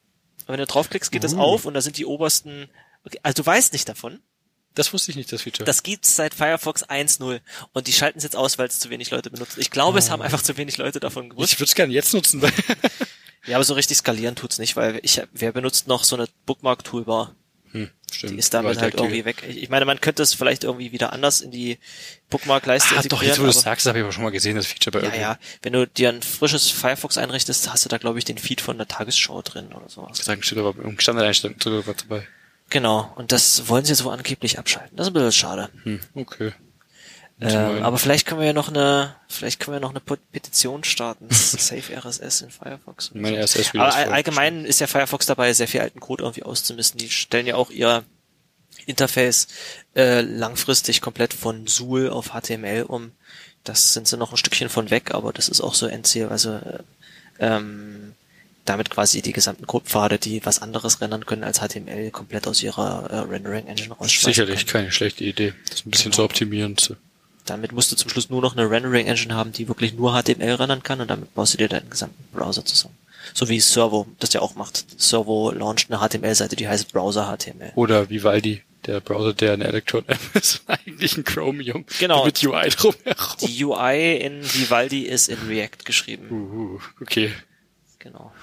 Und 0.45 0.49
wenn 0.49 0.57
du 0.57 0.65
draufklickst, 0.65 1.11
geht 1.11 1.23
das 1.23 1.36
Uh. 1.36 1.39
auf 1.39 1.65
und 1.65 1.73
da 1.73 1.81
sind 1.81 1.97
die 1.97 2.05
obersten, 2.05 2.69
okay, 3.05 3.19
also 3.23 3.41
du 3.43 3.45
weißt 3.45 3.71
nicht 3.73 3.88
davon, 3.88 4.21
Das 4.75 4.91
wusste 4.91 5.11
ich 5.11 5.17
nicht, 5.17 5.31
das 5.31 5.43
Feature. 5.43 5.65
das 5.65 5.84
gibt's 5.84 6.15
seit 6.15 6.34
Firefox 6.34 6.84
1.0 6.89 7.39
und 7.73 7.88
die 7.88 7.93
schalten 7.93 8.17
es 8.17 8.23
jetzt 8.23 8.36
aus, 8.36 8.57
weil 8.57 8.67
es 8.67 8.79
zu 8.79 8.89
wenig 8.89 9.11
Leute 9.11 9.29
benutzen. 9.29 9.61
Ich 9.61 9.69
glaube, 9.71 9.99
es 9.99 10.09
haben 10.09 10.21
einfach 10.21 10.41
zu 10.41 10.57
wenig 10.57 10.77
Leute 10.77 10.99
davon 10.99 11.29
gewusst. 11.29 11.53
ich 11.53 11.59
würde 11.59 11.69
es 11.69 11.75
gerne 11.75 11.93
jetzt 11.93 12.13
nutzen, 12.13 12.41
Ja, 13.45 13.57
aber 13.57 13.65
so 13.65 13.73
richtig 13.73 13.97
skalieren 13.97 14.36
tut's 14.36 14.57
nicht, 14.57 14.75
weil 14.77 14.99
ich, 15.03 15.21
wer 15.34 15.51
benutzt 15.51 15.88
noch 15.88 16.05
so 16.05 16.15
eine 16.15 16.27
Bookmark-Toolbar? 16.45 17.36
Hm, 17.74 17.89
stimmt. 18.11 18.34
Die 18.34 18.38
ist 18.39 18.53
damit 18.53 18.80
halt 18.80 18.93
irgendwie 18.95 19.26
weg. 19.26 19.43
Ich 19.47 19.63
ich 19.63 19.69
meine, 19.69 19.86
man 19.86 19.99
könnte 19.99 20.24
es 20.24 20.34
vielleicht 20.34 20.63
irgendwie 20.63 20.91
wieder 20.91 21.11
anders 21.13 21.41
in 21.41 21.51
die 21.51 21.78
Bookmark-Leiste 22.30 22.95
Ah, 22.97 23.01
doch, 23.07 23.21
jetzt 23.21 23.39
wo 23.39 23.43
du 23.43 23.49
es 23.49 23.61
sagst, 23.61 23.86
habe 23.86 23.97
ich 23.99 24.03
aber 24.03 24.13
schon 24.13 24.24
mal 24.24 24.32
gesehen, 24.32 24.55
das 24.55 24.65
Feature 24.67 24.91
bei 24.91 24.99
Ja, 24.99 25.05
irgendwie. 25.05 25.21
ja. 25.21 25.38
Wenn 25.61 25.74
du 25.74 25.86
dir 25.88 26.09
ein 26.09 26.21
frisches 26.21 26.69
Firefox 26.69 27.17
einrichtest, 27.17 27.71
hast 27.71 27.84
du 27.86 27.89
da, 27.89 27.97
glaube 27.97 28.19
ich, 28.19 28.26
den 28.26 28.38
Feed 28.38 28.61
von 28.61 28.78
der 28.78 28.88
Tagesschau 28.88 29.41
drin 29.41 29.74
oder 29.74 29.89
sowas. 29.89 30.17
Sagen 30.19 30.41
steht 30.43 30.57
aber 30.57 30.74
im 30.84 30.99
Standardeinstellung 30.99 31.57
drüber 31.57 31.93
dabei. 31.93 32.28
Genau. 32.69 33.11
Und 33.15 33.32
das 33.32 33.67
wollen 33.67 33.86
sie 33.86 33.93
so 33.93 34.09
angeblich 34.09 34.57
abschalten. 34.57 34.95
Das 34.95 35.07
ist 35.07 35.11
ein 35.11 35.13
bisschen 35.13 35.32
schade. 35.32 35.69
Hm, 35.84 35.99
okay. 36.15 36.53
Ähm, 37.41 37.84
aber 37.84 37.97
vielleicht 37.97 38.25
können 38.27 38.39
wir 38.39 38.47
ja 38.47 38.53
noch 38.53 38.69
eine, 38.69 39.15
vielleicht 39.27 39.59
können 39.59 39.75
wir 39.75 39.79
noch 39.81 39.89
eine 39.89 39.99
Pe- 39.99 40.17
Petition 40.31 40.84
starten. 40.84 41.27
Save 41.29 41.81
RSS 41.97 42.41
in 42.43 42.51
Firefox. 42.51 43.11
Meine. 43.13 43.43
RSS 43.43 43.71
Aber 43.73 43.93
all, 43.93 44.05
allgemein 44.13 44.63
ist 44.65 44.79
ja 44.79 44.88
Firefox 44.88 45.25
dabei, 45.25 45.51
sehr 45.53 45.67
viel 45.67 45.81
alten 45.81 45.99
Code 45.99 46.23
irgendwie 46.23 46.43
auszumisten. 46.43 46.99
Die 46.99 47.09
stellen 47.09 47.45
ja 47.47 47.55
auch 47.55 47.69
ihr 47.69 48.03
Interface 48.86 49.47
äh, 49.95 50.21
langfristig 50.21 51.01
komplett 51.01 51.34
von 51.34 51.67
Zool 51.67 52.09
auf 52.09 52.29
HTML 52.34 52.84
um. 52.84 53.11
Das 53.63 53.93
sind 53.93 54.07
sie 54.07 54.17
noch 54.17 54.31
ein 54.31 54.38
Stückchen 54.38 54.69
von 54.69 54.89
weg, 54.89 55.13
aber 55.13 55.31
das 55.34 55.47
ist 55.49 55.61
auch 55.61 55.73
so 55.73 55.88
Endziel. 55.88 56.27
Also 56.27 56.51
äh, 56.53 56.79
ähm, 57.39 58.13
damit 58.65 58.89
quasi 58.89 59.21
die 59.21 59.34
gesamten 59.34 59.67
Codepfade, 59.67 60.17
die 60.19 60.45
was 60.45 60.61
anderes 60.61 61.01
rendern 61.01 61.25
können 61.25 61.43
als 61.43 61.59
HTML, 61.59 62.11
komplett 62.11 62.47
aus 62.47 62.61
ihrer 62.63 63.09
äh, 63.09 63.17
Rendering 63.19 63.67
Engine 63.67 63.89
rausschmeißen 63.93 64.25
Sicherlich 64.34 64.65
können. 64.67 64.84
keine 64.86 64.91
schlechte 64.91 65.23
Idee, 65.25 65.53
das 65.69 65.86
ein 65.86 65.91
bisschen 65.91 66.11
Genau. 66.11 66.15
zu 66.15 66.23
optimieren. 66.23 66.77
Zu. 66.77 66.95
Damit 67.46 67.72
musst 67.72 67.91
du 67.91 67.96
zum 67.96 68.10
Schluss 68.10 68.30
nur 68.30 68.41
noch 68.41 68.56
eine 68.56 68.70
Rendering 68.70 69.08
Engine 69.08 69.36
haben, 69.36 69.52
die 69.52 69.68
wirklich 69.68 69.94
nur 69.94 70.14
HTML 70.14 70.54
rendern 70.54 70.84
kann 70.84 71.02
und 71.02 71.10
damit 71.10 71.34
baust 71.34 71.54
du 71.54 71.58
dir 71.58 71.70
deinen 71.70 71.89
gesamten 71.89 72.24
Browser 72.34 72.66
zusammen. 72.66 72.96
So 73.34 73.50
wie 73.50 73.60
Servo 73.60 74.08
das 74.20 74.34
ja 74.34 74.41
auch 74.41 74.56
macht. 74.56 74.86
Servo 75.00 75.52
launcht 75.52 75.91
eine 75.91 76.00
HTML-Seite, 76.00 76.56
die 76.56 76.68
heißt 76.68 76.91
Browser 76.91 77.36
HTML. 77.36 77.72
Oder 77.76 78.10
Vivaldi, 78.10 78.62
der 78.86 79.00
Browser, 79.00 79.34
der 79.34 79.54
eine 79.54 79.66
Electron 79.66 80.04
App 80.08 80.20
ist, 80.34 80.64
eigentlich 80.68 81.18
ein 81.18 81.24
Chromium. 81.24 81.86
Genau. 82.00 82.26
Mit 82.26 82.44
UI 82.44 82.70
drumherum. 82.70 83.38
Die 83.41 83.64
UI 83.64 84.18
in 84.18 84.44
Vivaldi 84.44 85.04
ist 85.04 85.30
in 85.30 85.38
React 85.48 85.86
geschrieben. 85.86 86.32
Uh, 86.32 86.80
okay. 87.02 87.34
Genau. 88.00 88.34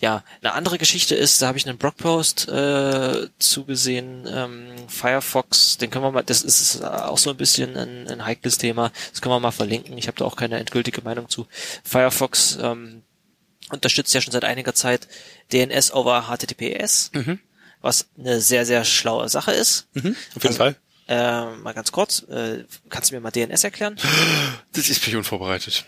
Ja, 0.00 0.24
eine 0.40 0.54
andere 0.54 0.78
Geschichte 0.78 1.14
ist, 1.14 1.42
da 1.42 1.48
habe 1.48 1.58
ich 1.58 1.68
einen 1.68 1.76
Blogpost 1.76 2.48
äh, 2.48 3.28
zugesehen, 3.38 4.26
ähm, 4.26 4.72
Firefox, 4.88 5.76
den 5.76 5.90
können 5.90 6.04
wir 6.06 6.10
mal, 6.10 6.22
das 6.22 6.40
ist 6.40 6.82
auch 6.82 7.18
so 7.18 7.28
ein 7.28 7.36
bisschen 7.36 7.76
ein, 7.76 8.08
ein 8.08 8.24
heikles 8.24 8.56
Thema, 8.56 8.92
das 9.10 9.20
können 9.20 9.34
wir 9.34 9.40
mal 9.40 9.50
verlinken, 9.50 9.98
ich 9.98 10.06
habe 10.08 10.16
da 10.16 10.24
auch 10.24 10.36
keine 10.36 10.58
endgültige 10.58 11.02
Meinung 11.02 11.28
zu. 11.28 11.46
Firefox 11.84 12.58
ähm, 12.62 13.02
unterstützt 13.70 14.14
ja 14.14 14.22
schon 14.22 14.32
seit 14.32 14.44
einiger 14.44 14.74
Zeit 14.74 15.06
DNS 15.52 15.92
over 15.92 16.28
HTTPS, 16.34 17.10
Mhm. 17.12 17.38
was 17.82 18.06
eine 18.18 18.40
sehr, 18.40 18.64
sehr 18.64 18.84
schlaue 18.86 19.28
Sache 19.28 19.52
ist. 19.52 19.86
Mhm. 19.92 20.16
Auf 20.34 20.42
jeden 20.42 20.46
Also- 20.46 20.58
Fall. 20.58 20.76
Äh, 21.08 21.56
mal 21.56 21.74
ganz 21.74 21.90
kurz, 21.92 22.20
äh, 22.30 22.64
kannst 22.88 23.10
du 23.10 23.16
mir 23.16 23.20
mal 23.20 23.32
DNS 23.32 23.64
erklären? 23.64 23.96
Das 24.72 24.88
ist 24.88 25.04
mich 25.04 25.16
unvorbereitet. 25.16 25.84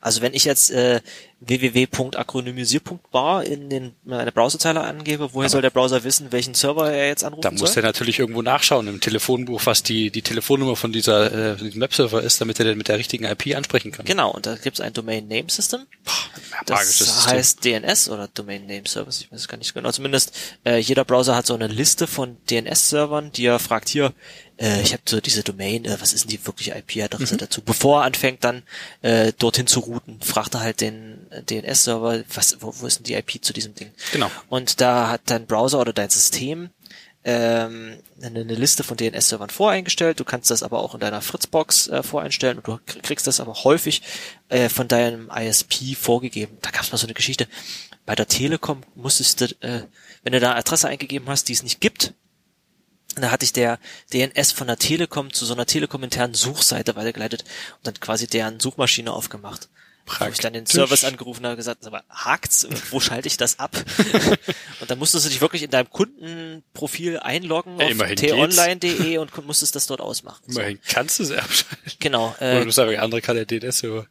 Also 0.00 0.22
wenn 0.22 0.32
ich 0.32 0.44
jetzt 0.44 0.70
äh, 0.70 1.00
www.akronymisier.bar 1.46 3.44
in 3.44 3.68
den 3.70 3.92
meine 4.04 4.32
Browserzeile 4.32 4.80
angebe, 4.82 5.30
woher 5.32 5.48
soll 5.48 5.62
der 5.62 5.70
Browser 5.70 6.04
wissen, 6.04 6.32
welchen 6.32 6.54
Server 6.54 6.92
er 6.92 7.08
jetzt 7.08 7.24
anrufen 7.24 7.42
Da 7.42 7.50
muss 7.50 7.60
soll? 7.74 7.82
er 7.82 7.86
natürlich 7.86 8.18
irgendwo 8.18 8.42
nachschauen 8.42 8.86
im 8.88 9.00
Telefonbuch, 9.00 9.60
was 9.64 9.82
die, 9.82 10.10
die 10.10 10.22
Telefonnummer 10.22 10.76
von 10.76 10.92
dieser, 10.92 11.32
äh, 11.32 11.56
von 11.56 11.66
diesem 11.66 11.80
Webserver 11.80 12.22
ist, 12.22 12.40
damit 12.40 12.58
er 12.58 12.64
den 12.64 12.78
mit 12.78 12.88
der 12.88 12.98
richtigen 12.98 13.24
IP 13.24 13.56
ansprechen 13.56 13.92
kann. 13.92 14.04
Genau, 14.06 14.30
und 14.30 14.46
da 14.46 14.56
gibt 14.56 14.78
es 14.78 14.80
ein 14.80 14.92
Domain 14.92 15.26
Name 15.28 15.48
System. 15.48 15.80
Magisches 16.68 16.98
Das 16.98 17.14
System. 17.24 17.32
heißt 17.32 17.64
DNS 17.64 18.08
oder 18.10 18.28
Domain 18.28 18.66
Name 18.66 18.86
Service, 18.86 19.20
ich 19.20 19.30
weiß 19.32 19.40
es 19.40 19.48
gar 19.48 19.56
nicht 19.58 19.74
genau. 19.74 19.90
Zumindest 19.92 20.32
äh, 20.64 20.78
jeder 20.78 21.04
Browser 21.04 21.36
hat 21.36 21.46
so 21.46 21.54
eine 21.54 21.66
Liste 21.66 22.06
von 22.06 22.36
DNS-Servern, 22.50 23.32
die 23.32 23.46
er 23.46 23.58
fragt, 23.58 23.88
hier, 23.88 24.12
äh, 24.56 24.80
ich 24.82 24.92
habe 24.92 25.02
so 25.06 25.20
diese 25.20 25.42
Domain, 25.42 25.84
äh, 25.84 25.96
was 26.00 26.12
ist 26.12 26.24
denn 26.24 26.30
die 26.30 26.46
wirkliche 26.46 26.72
Mhm. 26.72 26.78
IP-Adresse 26.78 27.36
dazu? 27.36 27.60
Bevor 27.62 28.00
er 28.00 28.04
anfängt 28.04 28.44
dann 28.44 28.62
äh, 29.02 29.32
dorthin 29.38 29.66
zu 29.66 29.80
routen, 29.80 30.20
fragt 30.20 30.54
er 30.54 30.60
halt 30.60 30.80
den 30.80 31.26
DNS-Server, 31.42 32.24
was, 32.34 32.56
wo, 32.60 32.72
wo 32.78 32.86
ist 32.86 32.98
denn 32.98 33.04
die 33.04 33.14
IP 33.14 33.44
zu 33.44 33.52
diesem 33.52 33.74
Ding? 33.74 33.92
Genau. 34.12 34.30
Und 34.48 34.80
da 34.80 35.08
hat 35.08 35.22
dein 35.26 35.46
Browser 35.46 35.80
oder 35.80 35.92
dein 35.92 36.10
System 36.10 36.70
ähm, 37.24 37.98
eine, 38.22 38.40
eine 38.40 38.54
Liste 38.54 38.84
von 38.84 38.96
DNS-Servern 38.96 39.50
voreingestellt. 39.50 40.20
Du 40.20 40.24
kannst 40.24 40.50
das 40.50 40.62
aber 40.62 40.80
auch 40.80 40.94
in 40.94 41.00
deiner 41.00 41.22
Fritzbox 41.22 41.88
äh, 41.88 42.02
voreinstellen 42.02 42.58
und 42.58 42.66
du 42.66 42.72
kr- 42.74 43.00
kriegst 43.02 43.26
das 43.26 43.40
aber 43.40 43.54
häufig 43.64 44.02
äh, 44.50 44.68
von 44.68 44.88
deinem 44.88 45.30
ISP 45.30 45.94
vorgegeben. 45.98 46.58
Da 46.60 46.70
gab 46.70 46.82
es 46.82 46.92
mal 46.92 46.98
so 46.98 47.06
eine 47.06 47.14
Geschichte. 47.14 47.48
Bei 48.04 48.14
der 48.14 48.28
Telekom 48.28 48.82
musstest 48.94 49.40
du, 49.40 49.44
äh, 49.60 49.84
wenn 50.22 50.32
du 50.34 50.40
da 50.40 50.50
eine 50.50 50.58
Adresse 50.58 50.88
eingegeben 50.88 51.28
hast, 51.28 51.48
die 51.48 51.54
es 51.54 51.62
nicht 51.62 51.80
gibt, 51.80 52.12
da 53.16 53.30
hatte 53.30 53.44
ich 53.44 53.52
der 53.52 53.78
DNS 54.12 54.52
von 54.52 54.66
der 54.66 54.76
Telekom 54.76 55.32
zu 55.32 55.46
so 55.46 55.54
einer 55.54 55.66
Telekom-internen 55.66 56.34
Suchseite 56.34 56.96
weitergeleitet 56.96 57.44
und 57.78 57.86
dann 57.86 58.00
quasi 58.00 58.26
deren 58.26 58.58
Suchmaschine 58.60 59.12
aufgemacht. 59.12 59.68
Wo 60.06 60.26
ich 60.26 60.38
dann 60.38 60.52
den 60.52 60.64
Praktisch. 60.64 60.74
Service 60.74 61.04
angerufen 61.04 61.44
habe 61.44 61.52
und 61.52 61.56
gesagt, 61.56 61.86
aber 61.86 62.04
hakt's? 62.10 62.66
Wo 62.90 63.00
schalte 63.00 63.26
ich 63.26 63.36
das 63.36 63.58
ab? 63.58 63.74
und 64.80 64.90
dann 64.90 64.98
musstest 64.98 65.24
du 65.24 65.30
dich 65.30 65.40
wirklich 65.40 65.62
in 65.62 65.70
deinem 65.70 65.88
Kundenprofil 65.90 67.18
einloggen 67.20 67.78
Ja, 67.80 67.86
auf 67.88 68.14
t-online.de 68.14 69.18
und 69.18 69.46
musstest 69.46 69.74
das 69.76 69.86
dort 69.86 70.00
ausmachen. 70.00 70.42
So, 70.46 70.60
Immerhin 70.60 70.78
kannst 70.86 71.18
du 71.18 71.22
es 71.24 71.30
abschalten. 71.30 71.92
genau. 72.00 72.34
Oder 72.38 72.60
Äh, 72.60 72.64
du 72.64 72.70
sagst, 72.70 72.98
andere 72.98 73.20
kann 73.22 73.36
der 73.36 73.46
DNS-Server. 73.46 74.06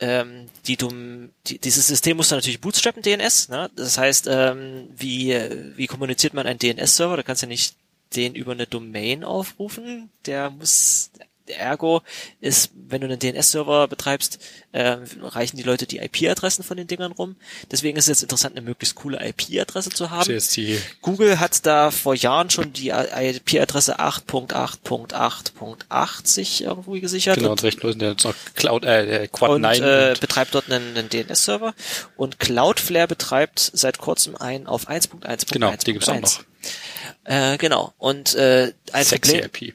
ähm, 0.00 0.48
die 0.66 0.76
dumm, 0.76 1.30
die, 1.46 1.58
dieses 1.58 1.86
System 1.86 2.16
muss 2.18 2.28
dann 2.28 2.38
natürlich 2.38 2.60
bootstrappen 2.60 3.02
DNS. 3.02 3.48
Ne? 3.48 3.70
Das 3.74 3.96
heißt, 3.98 4.26
ähm, 4.30 4.88
wie, 4.96 5.34
wie 5.76 5.86
kommuniziert 5.86 6.34
man 6.34 6.46
einen 6.46 6.58
DNS-Server? 6.58 7.16
Da 7.16 7.22
kannst 7.22 7.42
du 7.42 7.46
nicht 7.46 7.74
den 8.14 8.34
über 8.34 8.52
eine 8.52 8.66
Domain 8.66 9.24
aufrufen. 9.24 10.10
Der 10.26 10.50
muss, 10.50 11.10
ergo 11.50 12.02
ist, 12.40 12.70
wenn 12.74 13.00
du 13.00 13.06
einen 13.06 13.18
DNS-Server 13.18 13.88
betreibst, 13.88 14.38
ähm, 14.72 15.04
reichen 15.22 15.56
die 15.56 15.62
Leute 15.62 15.86
die 15.86 15.98
IP-Adressen 15.98 16.62
von 16.62 16.76
den 16.76 16.86
Dingern 16.86 17.12
rum. 17.12 17.36
Deswegen 17.70 17.96
ist 17.96 18.04
es 18.04 18.08
jetzt 18.08 18.22
interessant, 18.22 18.56
eine 18.56 18.64
möglichst 18.64 18.94
coole 18.96 19.18
IP-Adresse 19.26 19.90
zu 19.90 20.10
haben. 20.10 20.28
die, 20.28 20.78
Google 21.02 21.40
hat 21.40 21.64
da 21.66 21.90
vor 21.90 22.14
Jahren 22.14 22.50
schon 22.50 22.72
die 22.72 22.90
IP-Adresse 22.90 23.98
8.8.8.80 24.00 26.64
irgendwie 26.64 27.00
gesichert. 27.00 27.36
genau, 27.36 27.52
Und 27.52 27.62
recht 27.62 27.82
nutzen, 27.82 27.98
der 27.98 28.10
jetzt 28.10 28.24
noch 28.24 28.34
Cloud, 28.54 28.84
äh, 28.84 29.28
Quad 29.30 29.50
und 29.50 29.62
9 29.62 29.82
äh, 29.82 30.10
und 30.10 30.20
betreibt 30.20 30.54
dort 30.54 30.70
einen, 30.70 30.96
einen 30.96 31.08
DNS-Server 31.08 31.74
und 32.16 32.38
Cloudflare 32.38 33.08
betreibt 33.08 33.70
seit 33.72 33.98
kurzem 33.98 34.36
einen 34.36 34.66
auf 34.66 34.88
1.1.1.1. 34.88 35.52
genau, 35.52 35.74
die 35.76 35.92
gibt's 35.92 36.08
auch 36.08 36.20
noch. 36.20 36.44
Äh, 37.24 37.58
genau. 37.58 37.92
Und 37.98 38.34
äh, 38.34 38.72
ein 38.92 39.04
Sexy 39.04 39.40
Problem, 39.40 39.70
IP. 39.70 39.74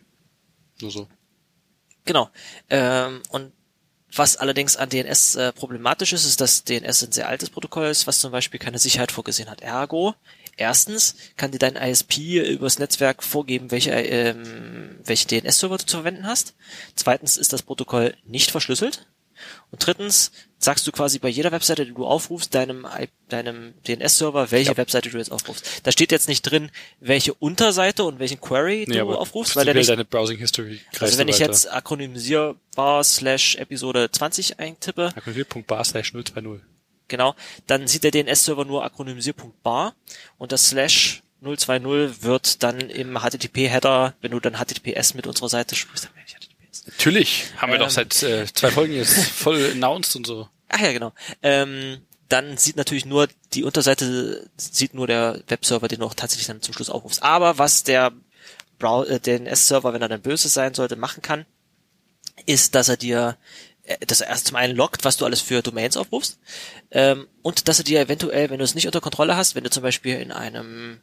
Nur 0.81 0.91
so. 0.91 1.07
Genau. 2.05 2.29
Ähm, 2.69 3.21
und 3.29 3.51
was 4.15 4.37
allerdings 4.37 4.77
an 4.77 4.89
DNS 4.89 5.35
äh, 5.35 5.51
problematisch 5.53 6.13
ist, 6.13 6.25
ist, 6.25 6.39
dass 6.39 6.63
DNS 6.63 7.03
ein 7.03 7.11
sehr 7.11 7.27
altes 7.27 7.49
Protokoll 7.49 7.87
ist, 7.87 8.05
was 8.05 8.19
zum 8.19 8.31
Beispiel 8.31 8.59
keine 8.59 8.77
Sicherheit 8.77 9.11
vorgesehen 9.11 9.49
hat. 9.49 9.61
Ergo, 9.61 10.13
erstens 10.55 11.15
kann 11.35 11.51
dir 11.51 11.57
dein 11.57 11.75
ISP 11.75 12.39
übers 12.53 12.77
Netzwerk 12.77 13.23
vorgeben, 13.23 13.71
welche, 13.71 13.91
ähm, 13.91 14.99
welche 15.03 15.27
DNS-Server 15.27 15.77
du 15.77 15.85
zu 15.85 15.97
verwenden 15.97 16.27
hast. 16.27 16.53
Zweitens 16.95 17.37
ist 17.37 17.53
das 17.53 17.63
Protokoll 17.63 18.15
nicht 18.23 18.51
verschlüsselt. 18.51 19.07
Und 19.73 19.85
drittens 19.85 20.31
sagst 20.59 20.85
du 20.85 20.91
quasi 20.91 21.17
bei 21.17 21.29
jeder 21.29 21.51
Webseite, 21.51 21.83
die 21.85 21.93
du 21.93 22.05
aufrufst, 22.05 22.53
deinem, 22.53 22.85
deinem 23.27 23.73
DNS-Server, 23.87 24.51
welche 24.51 24.71
Ja. 24.71 24.77
Webseite 24.77 25.09
du 25.09 25.17
jetzt 25.17 25.31
aufrufst. 25.31 25.81
Da 25.81 25.91
steht 25.91 26.11
jetzt 26.11 26.27
nicht 26.29 26.43
drin, 26.43 26.69
welche 26.99 27.33
Unterseite 27.33 28.03
und 28.03 28.19
welchen 28.19 28.39
Query 28.39 28.85
Nee, 28.87 28.99
du 28.99 29.15
aufrufst, 29.15 29.55
weil 29.55 29.65
der 29.65 29.73
nicht 29.73 29.89
deine 29.89 30.05
Browsing 30.05 30.37
History 30.37 30.79
also 30.99 31.17
wenn 31.17 31.27
ich 31.27 31.39
weiter. 31.39 31.45
jetzt 31.51 31.71
akronymisierbar 31.73 33.03
slash 33.03 33.55
Episode 33.55 34.09
20 34.11 34.59
eintippe, 34.59 35.11
Akkurat.bar 35.15 35.83
slash 35.83 36.13
020. 36.13 36.61
genau, 37.07 37.35
dann 37.67 37.87
sieht 37.87 38.03
der 38.03 38.11
DNS-Server 38.11 38.65
nur 38.65 38.83
akronymisir.bar 38.85 39.95
und 40.37 40.51
das 40.51 40.69
slash 40.69 41.23
020 41.43 42.23
wird 42.23 42.61
dann 42.63 42.79
im 42.79 43.17
HTTP-Header, 43.17 44.13
wenn 44.21 44.31
du 44.31 44.39
dann 44.39 44.53
HTTPS 44.55 45.13
mit 45.15 45.27
unserer 45.27 45.49
Seite 45.49 45.75
sprichst, 45.75 46.05
dann 46.05 46.11
meine 46.15 46.25
ich 46.27 46.33
Natürlich, 46.87 47.45
haben 47.57 47.71
wir 47.71 47.75
Ähm. 47.75 47.81
doch 47.85 47.89
seit 47.89 48.21
äh, 48.23 48.45
zwei 48.53 48.71
Folgen 48.71 48.93
jetzt 48.93 49.17
voll 49.29 49.71
announced 49.71 50.15
und 50.15 50.27
so. 50.27 50.49
Ach 50.69 50.79
ja, 50.79 50.91
genau. 50.91 51.13
Ähm, 51.41 52.01
dann 52.29 52.57
sieht 52.57 52.77
natürlich 52.77 53.05
nur 53.05 53.27
die 53.53 53.63
Unterseite, 53.63 54.49
sieht 54.57 54.93
nur 54.93 55.07
der 55.07 55.41
Webserver, 55.47 55.87
den 55.87 55.99
du 55.99 56.05
auch 56.05 56.13
tatsächlich 56.15 56.47
dann 56.47 56.61
zum 56.61 56.73
Schluss 56.73 56.89
aufrufst. 56.89 57.21
Aber 57.21 57.57
was 57.57 57.83
der 57.83 58.11
Brow 58.79 59.07
äh, 59.07 59.19
DNS-Server, 59.19 59.93
wenn 59.93 60.01
er 60.01 60.09
dann 60.09 60.21
böse 60.21 60.49
sein 60.49 60.73
sollte, 60.73 60.95
machen 60.95 61.21
kann, 61.21 61.45
ist, 62.45 62.75
dass 62.75 62.89
er 62.89 62.97
dir, 62.97 63.37
äh, 63.83 64.03
dass 64.05 64.21
er 64.21 64.27
erst 64.29 64.47
zum 64.47 64.55
einen 64.57 64.75
lockt, 64.75 65.05
was 65.05 65.17
du 65.17 65.25
alles 65.25 65.41
für 65.41 65.61
Domains 65.61 65.95
aufrufst, 65.95 66.39
ähm, 66.91 67.27
und 67.43 67.67
dass 67.67 67.77
er 67.77 67.85
dir 67.85 68.01
eventuell, 68.01 68.49
wenn 68.49 68.57
du 68.57 68.63
es 68.65 68.75
nicht 68.75 68.87
unter 68.87 69.01
Kontrolle 69.01 69.37
hast, 69.37 69.55
wenn 69.55 69.63
du 69.63 69.69
zum 69.69 69.83
Beispiel 69.83 70.15
in 70.19 70.31
einem 70.31 71.01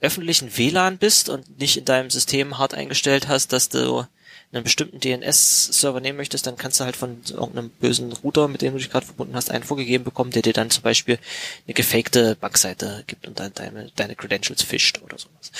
öffentlichen 0.00 0.56
WLAN 0.58 0.98
bist 0.98 1.30
und 1.30 1.58
nicht 1.58 1.78
in 1.78 1.86
deinem 1.86 2.10
System 2.10 2.58
hart 2.58 2.74
eingestellt 2.74 3.28
hast, 3.28 3.52
dass 3.54 3.70
du 3.70 4.04
einen 4.52 4.64
bestimmten 4.64 5.00
DNS-Server 5.00 6.00
nehmen 6.00 6.18
möchtest, 6.18 6.46
dann 6.46 6.56
kannst 6.56 6.80
du 6.80 6.84
halt 6.84 6.96
von 6.96 7.20
irgendeinem 7.28 7.70
bösen 7.70 8.12
Router, 8.12 8.48
mit 8.48 8.62
dem 8.62 8.72
du 8.72 8.78
dich 8.78 8.90
gerade 8.90 9.04
verbunden 9.04 9.34
hast, 9.34 9.50
einen 9.50 9.64
vorgegeben 9.64 10.04
bekommen, 10.04 10.30
der 10.30 10.42
dir 10.42 10.52
dann 10.52 10.70
zum 10.70 10.82
Beispiel 10.82 11.18
eine 11.66 11.74
gefakte 11.74 12.36
Bankseite 12.36 13.04
gibt 13.06 13.26
und 13.26 13.38
dann 13.40 13.52
deine, 13.54 13.90
deine 13.96 14.14
Credentials 14.14 14.62
fischt 14.62 15.02
oder 15.02 15.18
sowas. 15.18 15.50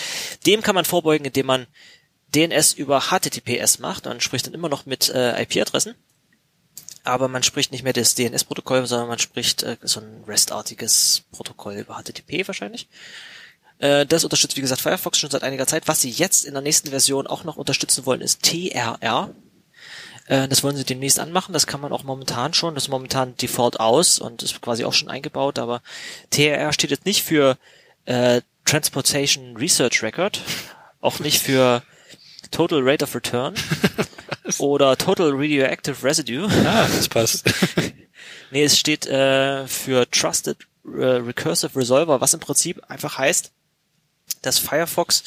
Dem 0.46 0.62
kann 0.62 0.74
man 0.74 0.84
vorbeugen, 0.84 1.26
indem 1.26 1.46
man 1.46 1.66
DNS 2.34 2.72
über 2.74 3.10
HTTPS 3.10 3.78
macht. 3.78 4.04
Man 4.04 4.20
spricht 4.20 4.46
dann 4.46 4.54
immer 4.54 4.68
noch 4.68 4.86
mit 4.86 5.08
äh, 5.08 5.42
IP-Adressen, 5.42 5.94
aber 7.04 7.28
man 7.28 7.42
spricht 7.42 7.72
nicht 7.72 7.84
mehr 7.84 7.92
das 7.92 8.14
DNS-Protokoll, 8.14 8.86
sondern 8.86 9.08
man 9.08 9.18
spricht 9.18 9.62
äh, 9.62 9.76
so 9.82 10.00
ein 10.00 10.24
REST-artiges 10.26 11.24
Protokoll 11.32 11.74
über 11.74 12.00
HTTP 12.00 12.46
wahrscheinlich. 12.46 12.88
Äh, 13.78 14.06
Das 14.06 14.24
unterstützt, 14.24 14.56
wie 14.56 14.60
gesagt, 14.60 14.80
Firefox 14.80 15.18
schon 15.18 15.30
seit 15.30 15.42
einiger 15.42 15.66
Zeit. 15.66 15.88
Was 15.88 16.00
sie 16.00 16.10
jetzt 16.10 16.44
in 16.44 16.52
der 16.54 16.62
nächsten 16.62 16.90
Version 16.90 17.26
auch 17.26 17.44
noch 17.44 17.56
unterstützen 17.56 18.06
wollen, 18.06 18.20
ist 18.20 18.42
TRR. 18.42 19.30
Äh, 20.26 20.48
Das 20.48 20.62
wollen 20.62 20.76
sie 20.76 20.84
demnächst 20.84 21.18
anmachen. 21.18 21.52
Das 21.52 21.66
kann 21.66 21.80
man 21.80 21.92
auch 21.92 22.04
momentan 22.04 22.54
schon. 22.54 22.74
Das 22.74 22.84
ist 22.84 22.88
momentan 22.90 23.36
Default 23.36 23.80
aus 23.80 24.18
und 24.18 24.42
ist 24.42 24.60
quasi 24.60 24.84
auch 24.84 24.92
schon 24.92 25.08
eingebaut. 25.10 25.58
Aber 25.58 25.82
TRR 26.30 26.72
steht 26.72 26.90
jetzt 26.90 27.06
nicht 27.06 27.22
für 27.22 27.58
äh, 28.06 28.40
Transportation 28.64 29.56
Research 29.56 30.02
Record, 30.02 30.40
auch 31.00 31.20
nicht 31.20 31.40
für 31.40 31.82
Total 32.50 32.80
Rate 32.82 33.04
of 33.04 33.14
Return 33.14 33.54
oder 34.58 34.96
Total 34.96 35.30
Radioactive 35.32 36.02
Residue. 36.02 36.48
Ah, 36.64 36.86
das 36.96 37.08
passt. 37.08 37.44
Nee, 38.52 38.62
es 38.62 38.78
steht 38.78 39.06
äh, 39.06 39.66
für 39.66 40.08
Trusted 40.08 40.56
äh, 40.84 41.04
Recursive 41.04 41.76
Resolver, 41.78 42.20
was 42.20 42.32
im 42.32 42.38
Prinzip 42.38 42.80
einfach 42.88 43.18
heißt, 43.18 43.50
dass 44.46 44.58
Firefox 44.58 45.24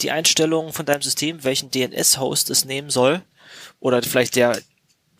die 0.00 0.10
Einstellungen 0.10 0.72
von 0.72 0.86
deinem 0.86 1.02
System, 1.02 1.44
welchen 1.44 1.70
DNS-Host 1.70 2.50
es 2.50 2.64
nehmen 2.64 2.90
soll, 2.90 3.22
oder 3.80 4.02
vielleicht 4.02 4.36
der 4.36 4.60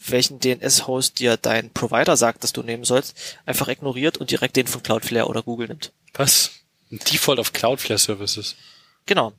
welchen 0.07 0.41
DNS-Host 0.41 1.19
dir 1.19 1.37
dein 1.37 1.71
Provider 1.71 2.17
sagt, 2.17 2.45
dass 2.45 2.53
du 2.53 2.63
nehmen 2.63 2.85
sollst, 2.85 3.17
einfach 3.47 3.69
ignoriert 3.69 4.17
und 4.17 4.31
direkt 4.31 4.57
den 4.57 4.67
von 4.67 4.83
Cloudflare 4.83 5.27
oder 5.27 5.43
Google 5.43 5.69
nimmt. 5.69 5.93
Was? 6.15 6.51
Ein 6.91 7.01
Default 7.01 7.39
auf 7.39 7.53
Cloudflare 7.53 7.99
Services. 7.99 8.57
Genau. 9.07 9.33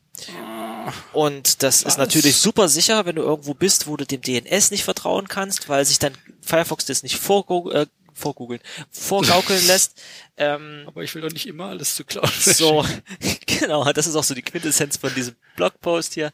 Und 1.13 1.63
das 1.63 1.85
Was? 1.85 1.93
ist 1.93 1.97
natürlich 1.97 2.37
super 2.37 2.67
sicher, 2.67 3.05
wenn 3.05 3.15
du 3.15 3.21
irgendwo 3.21 3.53
bist, 3.53 3.87
wo 3.87 3.95
du 3.95 4.05
dem 4.05 4.21
DNS 4.21 4.71
nicht 4.71 4.83
vertrauen 4.83 5.27
kannst, 5.27 5.69
weil 5.69 5.85
sich 5.85 5.99
dann 5.99 6.13
Firefox 6.41 6.85
das 6.85 7.03
nicht 7.03 7.17
vorgo 7.17 7.71
äh, 7.71 7.85
vorgoogeln, 8.19 8.61
vorgaukeln 8.91 9.65
lässt. 9.67 10.01
Ähm, 10.37 10.83
Aber 10.85 11.03
ich 11.03 11.13
will 11.15 11.21
doch 11.21 11.31
nicht 11.31 11.47
immer 11.47 11.65
alles 11.65 11.95
zu 11.95 12.05
Cloudflare. 12.05 12.55
so, 12.55 12.85
genau, 13.45 13.91
das 13.91 14.07
ist 14.07 14.15
auch 14.15 14.23
so 14.23 14.33
die 14.33 14.41
Quintessenz 14.41 14.97
von 14.97 15.13
diesem 15.13 15.35
Blogpost 15.55 16.13
hier. 16.13 16.31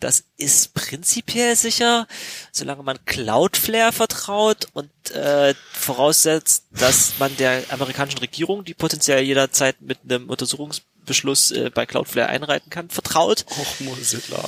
Das 0.00 0.24
ist 0.36 0.74
prinzipiell 0.74 1.56
sicher, 1.56 2.06
solange 2.52 2.82
man 2.82 2.98
Cloudflare 3.06 3.92
vertraut 3.92 4.68
und 4.72 4.90
äh, 5.12 5.54
voraussetzt, 5.72 6.66
dass 6.70 7.14
man 7.18 7.34
der 7.36 7.64
amerikanischen 7.70 8.18
Regierung, 8.18 8.64
die 8.64 8.74
potenziell 8.74 9.22
jederzeit 9.22 9.80
mit 9.80 9.98
einem 10.04 10.28
Untersuchungsbeschluss 10.28 11.52
äh, 11.52 11.70
bei 11.72 11.86
Cloudflare 11.86 12.28
einreiten 12.28 12.70
kann, 12.70 12.90
vertraut. 12.90 13.46
Och, 13.48 13.80
Mozilla. 13.80 14.44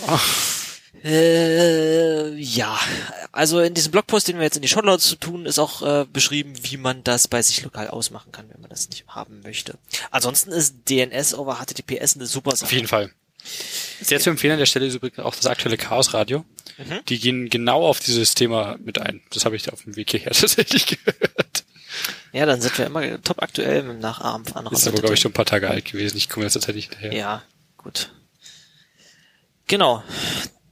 Äh, 1.05 2.35
ja, 2.35 2.79
also 3.33 3.61
in 3.61 3.75
diesem 3.75 3.93
Blogpost, 3.93 4.29
den 4.29 4.37
wir 4.37 4.45
jetzt 4.45 4.57
in 4.57 4.63
die 4.63 4.69
Shownotes 4.69 5.07
zu 5.07 5.17
tun, 5.17 5.47
ist 5.47 5.59
auch 5.59 5.83
äh, 5.83 6.07
beschrieben, 6.13 6.55
wie 6.63 6.77
man 6.77 7.05
das 7.05 7.29
bei 7.29 7.43
sich 7.43 7.63
lokal 7.63 7.89
ausmachen 7.89 8.33
kann, 8.33 8.49
wenn 8.51 8.61
man 8.61 8.71
das 8.71 8.89
nicht 8.89 9.07
haben 9.09 9.41
möchte. 9.43 9.79
Ansonsten 10.11 10.51
ist 10.51 10.89
DNS 10.89 11.35
over 11.35 11.57
HTTPS 11.57 12.17
eine 12.17 12.27
super 12.27 12.57
Sache. 12.57 12.67
Auf 12.67 12.73
jeden 12.73 12.89
Fall. 12.89 13.13
Sehr 14.01 14.21
zu 14.21 14.31
empfehlen 14.31 14.53
an 14.53 14.59
der 14.59 14.67
Stelle 14.67 14.87
ist 14.87 14.95
übrigens 14.95 15.21
auch 15.21 15.35
das 15.35 15.47
aktuelle 15.47 15.77
Chaos 15.77 16.15
Radio. 16.15 16.45
Mhm. 16.77 17.01
Die 17.09 17.19
gehen 17.19 17.49
genau 17.49 17.87
auf 17.87 18.01
dieses 18.01 18.35
Thema 18.35 18.77
mit 18.85 19.01
ein. 19.01 19.23
Das 19.31 19.45
habe 19.45 19.57
ich 19.57 19.63
da 19.63 19.73
auf 19.73 19.83
dem 19.83 19.97
Weg 19.97 20.11
hierher 20.11 20.33
tatsächlich 20.33 20.87
gehört. 20.87 21.65
Ja, 22.33 22.45
dann 22.47 22.61
sind 22.61 22.77
wir 22.77 22.87
immer 22.87 23.23
top 23.23 23.43
aktuell 23.43 23.83
mit 23.83 23.93
dem 23.93 24.01
Nachahmen 24.01 24.47
anderer 24.55 24.75
Ist 24.75 24.87
aber, 24.87 24.99
glaube 24.99 25.15
ich, 25.15 25.21
schon 25.21 25.31
ein 25.31 25.35
paar 25.35 25.47
Tage 25.47 25.69
alt 25.71 25.87
gewesen. 25.87 26.17
Ich 26.17 26.29
komme 26.29 26.45
jetzt 26.45 26.53
tatsächlich 26.55 26.87
hinterher. 26.87 27.13
Ja, 27.15 27.43
gut. 27.79 28.13
Genau. 29.67 30.03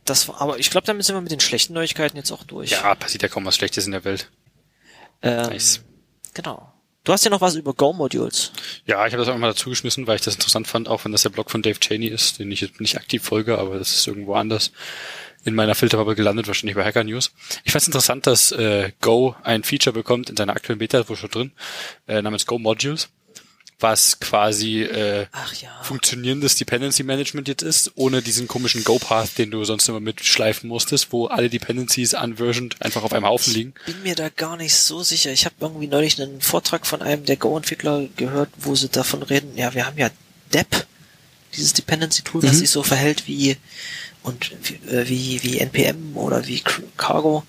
Das, 0.06 0.28
war- 0.28 0.40
aber 0.40 0.58
ich 0.58 0.70
glaube, 0.70 0.86
damit 0.86 1.04
sind 1.04 1.14
wir 1.16 1.20
mit 1.20 1.32
den 1.32 1.40
schlechten 1.40 1.74
Neuigkeiten 1.74 2.16
jetzt 2.16 2.32
auch 2.32 2.44
durch. 2.44 2.70
Ja, 2.70 2.94
passiert 2.94 3.22
ja 3.22 3.28
kaum 3.28 3.44
was 3.44 3.56
Schlechtes 3.56 3.84
in 3.86 3.92
der 3.92 4.04
Welt. 4.04 4.30
ähm, 5.22 5.42
nice. 5.50 5.82
Genau. 6.34 6.72
Du 7.04 7.12
hast 7.12 7.24
ja 7.24 7.30
noch 7.30 7.40
was 7.40 7.54
über 7.54 7.72
Go-Modules. 7.72 8.50
Ja, 8.84 9.06
ich 9.06 9.12
habe 9.12 9.24
das 9.24 9.28
auch 9.32 9.38
mal 9.38 9.46
dazu 9.48 9.70
geschmissen, 9.70 10.06
weil 10.08 10.16
ich 10.16 10.22
das 10.22 10.34
interessant 10.34 10.66
fand, 10.66 10.88
auch 10.88 11.04
wenn 11.04 11.12
das 11.12 11.22
der 11.22 11.30
Blog 11.30 11.50
von 11.52 11.62
Dave 11.62 11.78
Cheney 11.78 12.08
ist, 12.08 12.40
den 12.40 12.50
ich 12.50 12.60
jetzt 12.62 12.80
nicht 12.80 12.96
aktiv 12.96 13.22
folge, 13.22 13.58
aber 13.58 13.78
das 13.78 13.92
ist 13.94 14.06
irgendwo 14.08 14.34
anders 14.34 14.72
in 15.44 15.54
meiner 15.54 15.76
Filterbubble 15.76 16.16
gelandet, 16.16 16.48
wahrscheinlich 16.48 16.74
bei 16.74 16.84
Hacker 16.84 17.04
News. 17.04 17.32
Ich 17.62 17.70
fand 17.70 17.82
es 17.82 17.86
interessant, 17.88 18.26
dass 18.26 18.50
äh, 18.50 18.90
Go 19.00 19.36
ein 19.44 19.62
Feature 19.62 19.94
bekommt 19.94 20.28
in 20.30 20.36
seiner 20.36 20.54
aktuellen 20.56 20.80
Beta, 20.80 21.08
wo 21.08 21.14
schon 21.14 21.30
drin, 21.30 21.52
äh, 22.08 22.20
namens 22.22 22.44
Go 22.46 22.58
Modules, 22.58 23.08
was 23.78 24.20
quasi 24.20 24.82
äh, 24.82 25.26
ja. 25.60 25.82
funktionierendes 25.82 26.54
Dependency 26.56 27.02
Management 27.02 27.46
jetzt 27.48 27.62
ist, 27.62 27.92
ohne 27.94 28.22
diesen 28.22 28.48
komischen 28.48 28.84
Go-Path, 28.84 29.36
den 29.36 29.50
du 29.50 29.64
sonst 29.64 29.86
immer 29.88 30.00
mitschleifen 30.00 30.68
musstest, 30.68 31.12
wo 31.12 31.26
alle 31.26 31.50
Dependencies 31.50 32.14
unversioned 32.14 32.76
einfach 32.80 33.02
auf 33.02 33.12
einem 33.12 33.26
Haufen 33.26 33.52
liegen. 33.52 33.74
bin 33.84 34.02
mir 34.02 34.14
da 34.14 34.30
gar 34.30 34.56
nicht 34.56 34.74
so 34.74 35.02
sicher. 35.02 35.30
Ich 35.30 35.44
habe 35.44 35.54
irgendwie 35.60 35.88
neulich 35.88 36.20
einen 36.20 36.40
Vortrag 36.40 36.86
von 36.86 37.02
einem 37.02 37.24
der 37.26 37.36
Go-Entwickler 37.36 38.06
gehört, 38.16 38.48
wo 38.58 38.74
sie 38.74 38.88
davon 38.88 39.22
reden, 39.22 39.56
ja, 39.56 39.74
wir 39.74 39.86
haben 39.86 39.98
ja 39.98 40.08
DEP, 40.54 40.86
dieses 41.54 41.74
Dependency-Tool, 41.74 42.40
das 42.42 42.52
Mhm. 42.52 42.56
sich 42.58 42.70
so 42.70 42.82
verhält 42.82 43.26
wie 43.26 43.56
und 44.22 44.52
wie, 44.62 44.74
äh, 44.90 45.08
wie, 45.08 45.42
wie 45.42 45.58
NPM 45.58 46.16
oder 46.16 46.46
wie 46.46 46.62
Cargo. 46.96 47.44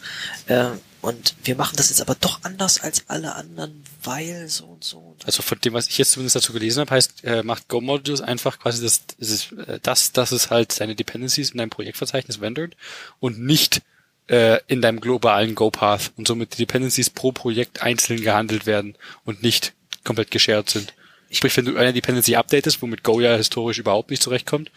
Äh, 0.48 0.72
und 1.08 1.36
wir 1.46 1.56
machen 1.56 1.78
das 1.78 1.88
jetzt 1.88 2.02
aber 2.02 2.16
doch 2.16 2.44
anders 2.44 2.82
als 2.82 3.06
alle 3.08 3.36
anderen, 3.36 3.82
weil 4.04 4.50
so 4.50 4.66
und 4.66 4.84
so. 4.84 4.98
Und 4.98 5.26
Also 5.26 5.42
von 5.42 5.58
dem, 5.62 5.72
was 5.72 5.88
ich 5.88 5.98
jetzt 5.98 6.12
zumindest 6.12 6.36
dazu 6.36 6.52
gelesen 6.52 6.82
habe, 6.82 6.92
heißt, 6.92 7.24
äh, 7.24 7.44
macht 7.44 7.70
Go 7.70 7.80
Modules 7.80 8.20
einfach 8.20 8.60
quasi 8.60 8.84
das, 8.84 9.04
das, 9.18 9.30
ist, 9.30 9.54
äh, 9.54 9.80
das, 9.82 10.12
dass 10.12 10.34
es 10.34 10.50
halt 10.50 10.74
seine 10.74 10.96
Dependencies 10.96 11.52
in 11.52 11.60
deinem 11.60 11.70
Projektverzeichnis 11.70 12.42
rendered 12.42 12.76
und 13.22 13.40
nicht 13.40 13.84
äh, 14.28 14.60
in 14.68 14.82
deinem 14.82 15.00
globalen 15.00 15.56
Go-Path 15.56 16.12
und 16.18 16.28
somit 16.28 16.56
die 16.56 16.66
Dependencies 16.66 17.10
pro 17.10 17.32
Projekt 17.32 17.82
einzeln 17.82 18.22
gehandelt 18.22 18.66
werden 18.66 18.96
und 19.24 19.42
nicht 19.44 19.72
komplett 20.04 20.30
geshared 20.30 20.70
sind. 20.70 20.94
Sprich, 21.30 21.56
wenn 21.58 21.66
du 21.66 21.76
eine 21.78 21.94
Dependency 21.94 22.36
updatest, 22.36 22.82
womit 22.82 23.04
Go 23.04 23.20
ja 23.20 23.36
historisch 23.36 23.78
überhaupt 23.80 24.10
nicht 24.10 24.24
zurechtkommt, 24.24 24.72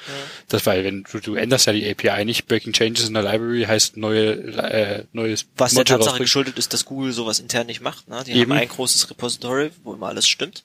das 0.48 0.66
weil 0.66 0.84
wenn 0.84 1.04
du, 1.10 1.20
du 1.20 1.34
änderst 1.34 1.66
ja 1.66 1.72
die 1.72 1.88
API 1.88 2.24
nicht, 2.24 2.46
Breaking 2.46 2.72
Changes 2.72 3.06
in 3.06 3.14
der 3.14 3.22
Library 3.22 3.64
heißt 3.64 3.96
neue 3.96 4.32
äh, 4.32 5.04
neues 5.12 5.46
was 5.56 5.72
der 5.72 5.80
Module 5.80 5.84
Tatsache 5.84 5.98
rausbringen. 5.98 6.24
geschuldet 6.24 6.58
ist, 6.58 6.72
dass 6.72 6.84
Google 6.84 7.12
sowas 7.12 7.38
intern 7.38 7.66
nicht 7.66 7.80
macht. 7.80 8.08
Ne? 8.08 8.22
Die 8.26 8.32
Eben. 8.32 8.52
haben 8.52 8.58
ein 8.58 8.68
großes 8.68 9.08
Repository, 9.10 9.70
wo 9.84 9.94
immer 9.94 10.08
alles 10.08 10.26
stimmt. 10.26 10.64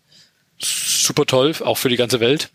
Super 0.57 1.25
toll, 1.25 1.53
auch 1.63 1.77
für 1.77 1.89
die 1.89 1.97
ganze 1.97 2.19
Welt. 2.19 2.49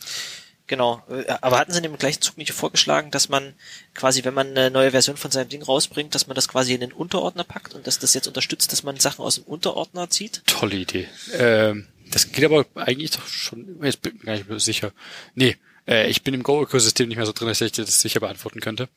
Genau. 0.71 1.03
Aber 1.41 1.59
hatten 1.59 1.73
sie 1.73 1.79
in 1.79 1.83
dem 1.83 1.99
gleichen 1.99 2.23
Zug 2.23 2.39
nicht 2.39 2.53
vorgeschlagen, 2.53 3.11
dass 3.11 3.29
man 3.29 3.55
quasi, 3.93 4.23
wenn 4.23 4.35
man 4.35 4.51
eine 4.51 4.71
neue 4.71 4.93
Version 4.93 5.17
von 5.17 5.33
seinem 5.33 5.49
Ding 5.49 5.63
rausbringt, 5.63 6.15
dass 6.15 6.29
man 6.29 6.37
das 6.37 6.47
quasi 6.47 6.75
in 6.75 6.81
den 6.81 6.93
Unterordner 6.93 7.43
packt 7.43 7.75
und 7.75 7.89
dass 7.89 7.99
das 7.99 8.15
jetzt 8.15 8.29
unterstützt, 8.29 8.71
dass 8.71 8.85
man 8.85 8.97
Sachen 9.01 9.25
aus 9.25 9.35
dem 9.35 9.45
Unterordner 9.45 10.11
zieht? 10.11 10.43
Tolle 10.47 10.77
Idee. 10.77 11.09
Ähm, 11.33 11.89
das 12.11 12.33
geht 12.33 12.45
aber 12.45 12.67
eigentlich 12.75 13.13
doch 13.13 13.27
schon, 13.27 13.79
jetzt 13.83 14.03
bin 14.03 14.15
ich 14.15 14.21
mir 14.21 14.27
gar 14.27 14.35
nicht 14.35 14.49
mehr 14.49 14.61
sicher. 14.61 14.93
Nee, 15.35 15.57
äh, 15.87 16.09
ich 16.09 16.23
bin 16.23 16.35
im 16.35 16.43
Go-Ökosystem 16.43 17.09
nicht 17.09 17.17
mehr 17.17 17.27
so 17.27 17.33
drin, 17.33 17.49
dass 17.49 17.61
ich 17.61 17.73
das 17.73 18.01
sicher 18.01 18.21
beantworten 18.21 18.61
könnte. 18.61 18.89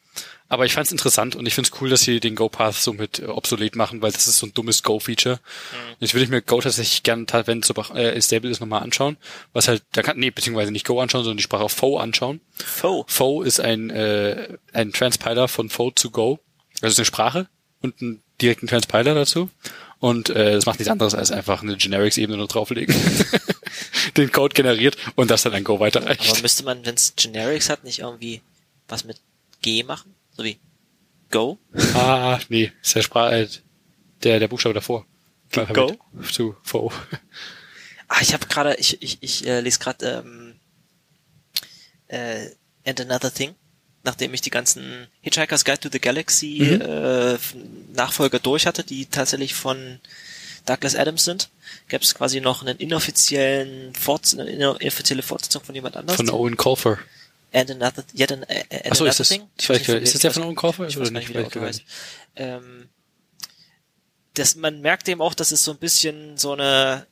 Aber 0.47 0.65
ich 0.65 0.73
fand 0.73 0.85
es 0.85 0.91
interessant 0.91 1.35
und 1.35 1.45
ich 1.45 1.55
finde 1.55 1.69
es 1.71 1.81
cool, 1.81 1.89
dass 1.89 2.01
sie 2.01 2.19
den 2.19 2.35
Go-Path 2.35 2.75
so 2.75 2.93
mit 2.93 3.19
äh, 3.19 3.25
obsolet 3.25 3.75
machen, 3.75 4.01
weil 4.01 4.11
das 4.11 4.27
ist 4.27 4.37
so 4.37 4.47
ein 4.47 4.53
dummes 4.53 4.83
Go-Feature. 4.83 5.39
Jetzt 5.99 6.13
würde 6.13 6.25
ich 6.25 6.29
mir 6.29 6.41
Go 6.41 6.61
tatsächlich 6.61 7.03
gerne, 7.03 7.25
wenn 7.45 7.59
es 7.59 7.67
so 7.67 7.73
äh, 7.95 8.21
stable 8.21 8.49
ist, 8.49 8.59
nochmal 8.59 8.83
anschauen. 8.83 9.17
Was 9.53 9.67
halt, 9.67 9.83
da 9.93 10.03
kann, 10.03 10.17
nee, 10.17 10.31
beziehungsweise 10.31 10.71
nicht 10.71 10.85
Go 10.85 10.99
anschauen, 10.99 11.23
sondern 11.23 11.37
die 11.37 11.43
Sprache 11.43 11.69
Fo 11.69 11.97
anschauen. 11.97 12.41
Fo. 12.53 13.05
Fo 13.07 13.41
ist 13.41 13.59
ein, 13.59 13.89
äh, 13.89 14.57
ein 14.73 14.93
Transpiler 14.93 15.47
von 15.47 15.69
Fo 15.69 15.91
zu 15.91 16.11
Go. 16.11 16.39
Also 16.81 16.87
es 16.87 16.93
ist 16.93 16.99
eine 16.99 17.05
Sprache 17.05 17.47
und 17.81 18.01
einen 18.01 18.23
direkten 18.41 18.67
Transpiler 18.67 19.15
dazu. 19.15 19.49
Und 20.03 20.29
äh, 20.31 20.51
das 20.51 20.65
macht 20.65 20.79
nichts 20.79 20.91
anderes 20.91 21.15
als 21.15 21.31
einfach 21.31 21.63
eine 21.63 21.77
Generics-Ebene 21.77 22.37
nur 22.37 22.49
drauflegen. 22.49 22.93
Den 24.17 24.33
Code 24.33 24.53
generiert 24.53 24.97
und 25.15 25.31
das 25.31 25.43
dann 25.43 25.53
an 25.53 25.63
Go 25.63 25.75
Aber 25.75 25.85
weiterreicht. 25.85 26.41
müsste 26.41 26.65
man, 26.65 26.85
wenn 26.85 26.95
es 26.95 27.13
Generics 27.15 27.69
hat, 27.69 27.85
nicht 27.85 27.99
irgendwie 27.99 28.41
was 28.89 29.05
mit 29.05 29.21
G 29.61 29.81
machen? 29.83 30.13
So 30.31 30.43
wie 30.43 30.59
Go? 31.31 31.57
Ah, 31.93 32.37
nee, 32.49 32.73
ist 32.81 32.95
der 32.95 33.01
Sprache, 33.01 33.33
äh, 33.33 33.47
der, 34.23 34.39
der 34.41 34.49
Buchstabe 34.49 34.73
davor. 34.73 35.05
Go? 35.71 35.95
Zu 36.29 36.57
Fo. 36.63 36.91
Ah, 38.09 38.19
ich 38.19 38.33
habe 38.33 38.45
gerade, 38.47 38.75
ich, 38.75 39.01
ich, 39.01 39.19
ich 39.21 39.47
äh, 39.47 39.61
lese 39.61 39.79
gerade 39.79 40.21
ähm, 40.25 40.55
äh, 42.07 42.49
And 42.85 42.99
Another 42.99 43.33
Thing, 43.33 43.55
nachdem 44.03 44.33
ich 44.33 44.41
die 44.41 44.49
ganzen 44.49 45.07
Hitchhiker's 45.21 45.63
Guide 45.65 45.79
to 45.79 45.89
the 45.91 45.99
Galaxy 45.99 46.59
Mhm. 46.61 46.81
äh, 46.81 47.37
Nachfolger 47.95 48.39
durch 48.39 48.65
hatte, 48.67 48.83
die 48.83 49.05
tatsächlich 49.05 49.53
von 49.53 49.99
Douglas 50.65 50.95
Adams 50.95 51.25
sind, 51.25 51.49
gab 51.89 52.01
es 52.01 52.13
quasi 52.15 52.39
noch 52.41 52.61
einen 52.61 52.77
inoffiziellen 52.77 53.93
Forts 53.95 54.37
eine 54.37 54.49
inoffizielle 54.49 55.21
Fortsetzung 55.21 55.63
von 55.63 55.75
jemand 55.75 55.95
anders. 55.97 56.15
Von 56.17 56.29
Owen 56.29 56.55
Colfer. 56.57 56.99
And 57.55 57.69
Another, 57.69 58.03
yet 58.17 58.31
an, 58.31 58.43
and 58.45 58.51
Achso, 58.71 59.03
another 59.03 59.09
ist 59.09 59.19
das, 59.19 59.29
Thing. 59.29 59.43
ich 59.59 59.69
weiß, 59.69 59.77
nicht, 59.79 59.89
Ich 59.89 60.01
ist 60.03 60.13
das 60.15 60.21
der 60.21 60.31
von 60.31 60.43
Owen 60.43 60.55
Colfer? 60.55 60.87
Ich 60.87 60.99
weiß 60.99 61.11
nicht, 61.11 61.29
wie 61.29 61.33
der 61.33 61.45
Autor 61.45 61.61
heißt. 61.63 61.83
Ähm, 62.35 62.89
das, 64.33 64.55
man 64.55 64.81
merkt 64.81 65.07
eben 65.07 65.21
auch, 65.21 65.33
dass 65.35 65.51
es 65.51 65.63
so 65.63 65.71
ein 65.71 65.77
bisschen 65.77 66.37
so 66.37 66.53
eine, 66.53 67.05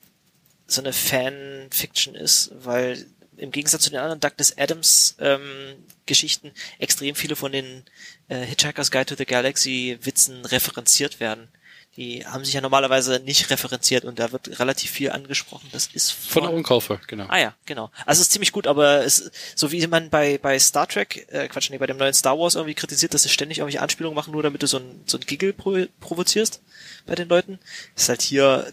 so 0.66 0.82
eine 0.82 0.94
Fan-Fiction 0.94 2.16
ist, 2.16 2.52
weil 2.64 3.06
im 3.42 3.52
Gegensatz 3.52 3.84
zu 3.84 3.90
den 3.90 4.00
anderen 4.00 4.20
Douglas 4.20 4.58
Adams 4.58 5.16
ähm, 5.20 5.76
Geschichten 6.06 6.52
extrem 6.80 7.16
viele 7.16 7.36
von 7.36 7.52
den 7.52 7.84
äh, 8.28 8.46
Hitchhiker's 8.46 8.92
Guide 8.92 9.08
to 9.08 9.16
the 9.16 9.26
Galaxy 9.26 9.98
Witzen 10.02 10.46
referenziert 10.46 11.20
werden. 11.20 11.50
Die 11.98 12.26
haben 12.26 12.46
sich 12.46 12.54
ja 12.54 12.62
normalerweise 12.62 13.20
nicht 13.20 13.50
referenziert 13.50 14.06
und 14.06 14.18
da 14.18 14.32
wird 14.32 14.60
relativ 14.60 14.92
viel 14.92 15.12
angesprochen. 15.12 15.68
Das 15.74 15.88
ist 15.88 16.12
Von 16.12 16.48
Owen 16.48 16.64
Colfer, 16.64 17.02
genau. 17.06 17.26
Ah 17.28 17.40
ja, 17.40 17.54
genau. 17.66 17.92
Also 18.06 18.22
es 18.22 18.28
ist 18.28 18.32
ziemlich 18.32 18.54
gut, 18.54 18.66
aber 18.66 19.04
es 19.04 19.30
so 19.56 19.74
wie 19.74 19.86
man 19.88 20.10
bei 20.10 20.38
bei 20.38 20.58
Star 20.58 20.88
Trek, 20.88 21.28
äh, 21.32 21.50
Quatsch, 21.50 21.70
nee, 21.70 21.78
bei 21.78 21.88
dem 21.88 21.98
neuen 21.98 22.14
Star 22.14 22.40
Wars 22.40 22.56
irgendwie 22.56 22.76
kritisiert, 22.76 23.14
dass 23.14 23.24
sie 23.24 23.30
ständig 23.30 23.58
irgendwelche 23.58 23.82
Anspielungen 23.82 24.16
machen, 24.16 24.32
nur 24.32 24.44
damit 24.44 24.64
du 24.64 24.68
so 24.68 24.78
ein 24.78 25.02
so 25.06 25.18
ein 25.18 25.26
Giggle 25.26 25.52
pro 25.52 25.86
provozierst 26.00 26.62
bei 27.06 27.16
den 27.16 27.28
Leuten, 27.28 27.60
ist 27.96 28.08
halt 28.08 28.22
hier 28.22 28.72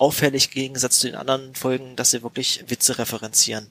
auffällig 0.00 0.46
im 0.46 0.52
Gegensatz 0.52 0.98
zu 0.98 1.06
den 1.06 1.16
anderen 1.16 1.54
Folgen, 1.54 1.94
dass 1.96 2.10
sie 2.10 2.22
wirklich 2.22 2.64
Witze 2.68 2.98
referenzieren. 2.98 3.70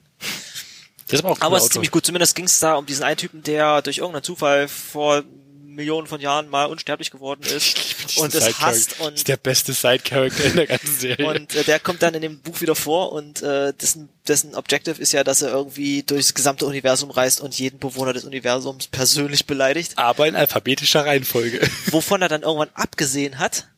Das 1.06 1.14
ist 1.14 1.24
aber 1.24 1.32
auch 1.32 1.40
Aber 1.40 1.56
es 1.56 1.64
ist 1.64 1.72
ziemlich 1.72 1.90
gut. 1.90 2.06
Zumindest 2.06 2.36
ging 2.36 2.44
es 2.44 2.60
da 2.60 2.76
um 2.76 2.86
diesen 2.86 3.02
einen 3.02 3.16
Typen, 3.16 3.42
der 3.42 3.82
durch 3.82 3.98
irgendeinen 3.98 4.22
Zufall 4.22 4.68
vor 4.68 5.24
Millionen 5.64 6.06
von 6.06 6.20
Jahren 6.20 6.48
mal 6.48 6.66
unsterblich 6.66 7.10
geworden 7.10 7.42
ist 7.44 8.18
und 8.18 8.34
es 8.34 8.60
hasst 8.60 9.00
und 9.00 9.14
ist 9.14 9.28
der 9.28 9.36
beste 9.36 9.72
Side-Character 9.72 10.44
in 10.44 10.56
der 10.56 10.66
ganzen 10.66 10.98
Serie. 10.98 11.26
und 11.26 11.54
äh, 11.54 11.64
der 11.64 11.80
kommt 11.80 12.02
dann 12.02 12.14
in 12.14 12.22
dem 12.22 12.40
Buch 12.40 12.60
wieder 12.60 12.74
vor 12.74 13.12
und 13.12 13.40
äh, 13.42 13.72
dessen, 13.72 14.08
dessen 14.26 14.54
Objective 14.54 15.00
ist 15.00 15.12
ja, 15.12 15.24
dass 15.24 15.42
er 15.42 15.50
irgendwie 15.50 16.02
durchs 16.02 16.34
gesamte 16.34 16.66
Universum 16.66 17.10
reist 17.10 17.40
und 17.40 17.58
jeden 17.58 17.78
Bewohner 17.78 18.12
des 18.12 18.24
Universums 18.24 18.88
persönlich 18.88 19.46
beleidigt, 19.46 19.96
aber 19.96 20.26
in 20.26 20.36
alphabetischer 20.36 21.06
Reihenfolge. 21.06 21.60
wovon 21.86 22.20
er 22.20 22.28
dann 22.28 22.42
irgendwann 22.42 22.70
abgesehen 22.74 23.38
hat, 23.38 23.68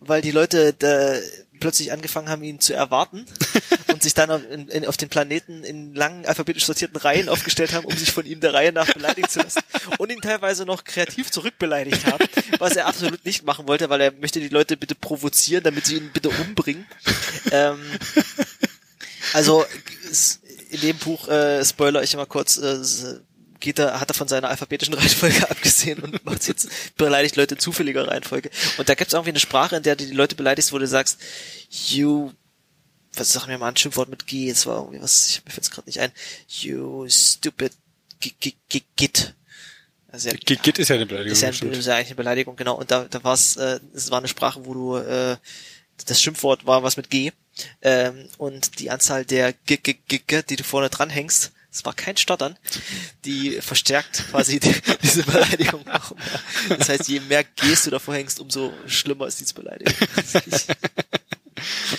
weil 0.00 0.22
die 0.22 0.32
Leute 0.32 0.74
da 0.74 1.14
plötzlich 1.60 1.92
angefangen 1.92 2.28
haben, 2.28 2.42
ihn 2.42 2.58
zu 2.58 2.74
erwarten 2.74 3.26
und 3.92 4.02
sich 4.02 4.14
dann 4.14 4.30
auf, 4.30 4.40
in, 4.50 4.86
auf 4.86 4.96
den 4.96 5.08
Planeten 5.08 5.62
in 5.62 5.94
langen 5.94 6.26
alphabetisch 6.26 6.64
sortierten 6.64 6.96
Reihen 6.96 7.28
aufgestellt 7.28 7.72
haben, 7.72 7.84
um 7.84 7.96
sich 7.96 8.10
von 8.10 8.26
ihm 8.26 8.40
der 8.40 8.54
Reihe 8.54 8.72
nach 8.72 8.92
beleidigen 8.92 9.28
zu 9.28 9.40
lassen 9.40 9.60
und 9.98 10.10
ihn 10.10 10.20
teilweise 10.20 10.64
noch 10.64 10.84
kreativ 10.84 11.30
zurückbeleidigt 11.30 12.06
haben, 12.06 12.24
was 12.58 12.74
er 12.76 12.86
absolut 12.86 13.24
nicht 13.24 13.44
machen 13.44 13.68
wollte, 13.68 13.90
weil 13.90 14.00
er 14.00 14.12
möchte 14.12 14.40
die 14.40 14.48
Leute 14.48 14.76
bitte 14.76 14.94
provozieren, 14.94 15.62
damit 15.62 15.86
sie 15.86 15.96
ihn 15.96 16.10
bitte 16.12 16.30
umbringen. 16.30 16.86
Ähm, 17.52 17.78
also 19.32 19.64
in 20.70 20.80
dem 20.80 20.96
Buch, 20.98 21.28
äh, 21.28 21.64
Spoiler 21.64 22.02
ich 22.02 22.16
mal 22.16 22.26
kurz, 22.26 22.56
äh, 22.56 22.78
geht 23.60 23.78
er, 23.78 24.00
hat 24.00 24.10
er 24.10 24.14
von 24.14 24.28
seiner 24.28 24.48
alphabetischen 24.48 24.94
Reihenfolge 24.94 25.48
abgesehen 25.50 26.00
und 26.00 26.24
macht 26.24 26.48
jetzt, 26.48 26.68
beleidigt 26.96 27.36
Leute 27.36 27.54
in 27.54 27.60
zufälliger 27.60 28.08
Reihenfolge. 28.08 28.50
Und 28.78 28.88
da 28.88 28.94
gibt 28.94 29.08
es 29.08 29.14
irgendwie 29.14 29.30
eine 29.30 29.40
Sprache, 29.40 29.76
in 29.76 29.82
der 29.82 29.96
du 29.96 30.06
die 30.06 30.12
Leute 30.12 30.34
beleidigst, 30.34 30.72
wo 30.72 30.78
du 30.78 30.86
sagst, 30.86 31.18
you, 31.70 32.32
was 33.14 33.32
sag 33.32 33.46
mir 33.46 33.58
mal 33.58 33.68
ein 33.68 33.76
Schimpfwort 33.76 34.08
mit 34.08 34.26
G, 34.26 34.46
jetzt 34.46 34.66
war 34.66 34.78
irgendwie 34.78 35.02
was, 35.02 35.28
ich 35.28 35.44
mir 35.44 35.52
fällt's 35.52 35.70
gerade 35.70 35.88
nicht 35.88 36.00
ein, 36.00 36.12
you 36.48 37.06
stupid 37.08 37.72
git. 38.96 39.34
Also 40.12 40.30
ja, 40.30 40.34
Git 40.36 40.78
ist 40.78 40.88
ja 40.88 40.96
eine 40.96 41.06
Beleidigung. 41.06 41.32
ist 41.32 41.42
ja, 41.42 41.48
ein, 41.48 41.72
ist 41.72 41.86
ja 41.86 41.94
eigentlich 41.94 42.08
eine 42.08 42.16
Beleidigung, 42.16 42.56
genau. 42.56 42.74
Und 42.76 42.90
da, 42.90 43.06
da 43.08 43.22
war 43.22 43.34
es, 43.34 43.56
äh, 43.56 43.78
es 43.94 44.10
war 44.10 44.18
eine 44.18 44.28
Sprache, 44.28 44.66
wo 44.66 44.74
du, 44.74 44.96
äh, 44.96 45.36
das 46.06 46.20
Schimpfwort 46.20 46.66
war 46.66 46.82
was 46.82 46.96
mit 46.96 47.10
G. 47.10 47.32
Ähm, 47.82 48.28
und 48.38 48.80
die 48.80 48.90
Anzahl 48.90 49.24
der 49.24 49.52
G, 49.52 49.76
G, 49.76 49.94
G, 50.08 50.18
G, 50.18 50.42
die 50.42 50.56
du 50.56 50.64
vorne 50.64 50.90
dranhängst, 50.90 51.52
es 51.72 51.84
war 51.84 51.94
kein 51.94 52.16
Stottern, 52.16 52.56
die 53.24 53.60
verstärkt 53.60 54.24
quasi 54.30 54.60
die, 54.60 54.74
diese 55.02 55.22
Beleidigung 55.22 55.84
noch 55.84 56.14
mehr. 56.14 56.76
Das 56.76 56.88
heißt, 56.88 57.08
je 57.08 57.20
mehr 57.20 57.44
Gs 57.44 57.84
du 57.84 57.90
davor 57.90 58.14
hängst, 58.14 58.40
umso 58.40 58.72
schlimmer 58.86 59.26
ist 59.26 59.40
diese 59.40 59.54
Beleidigung. 59.54 59.94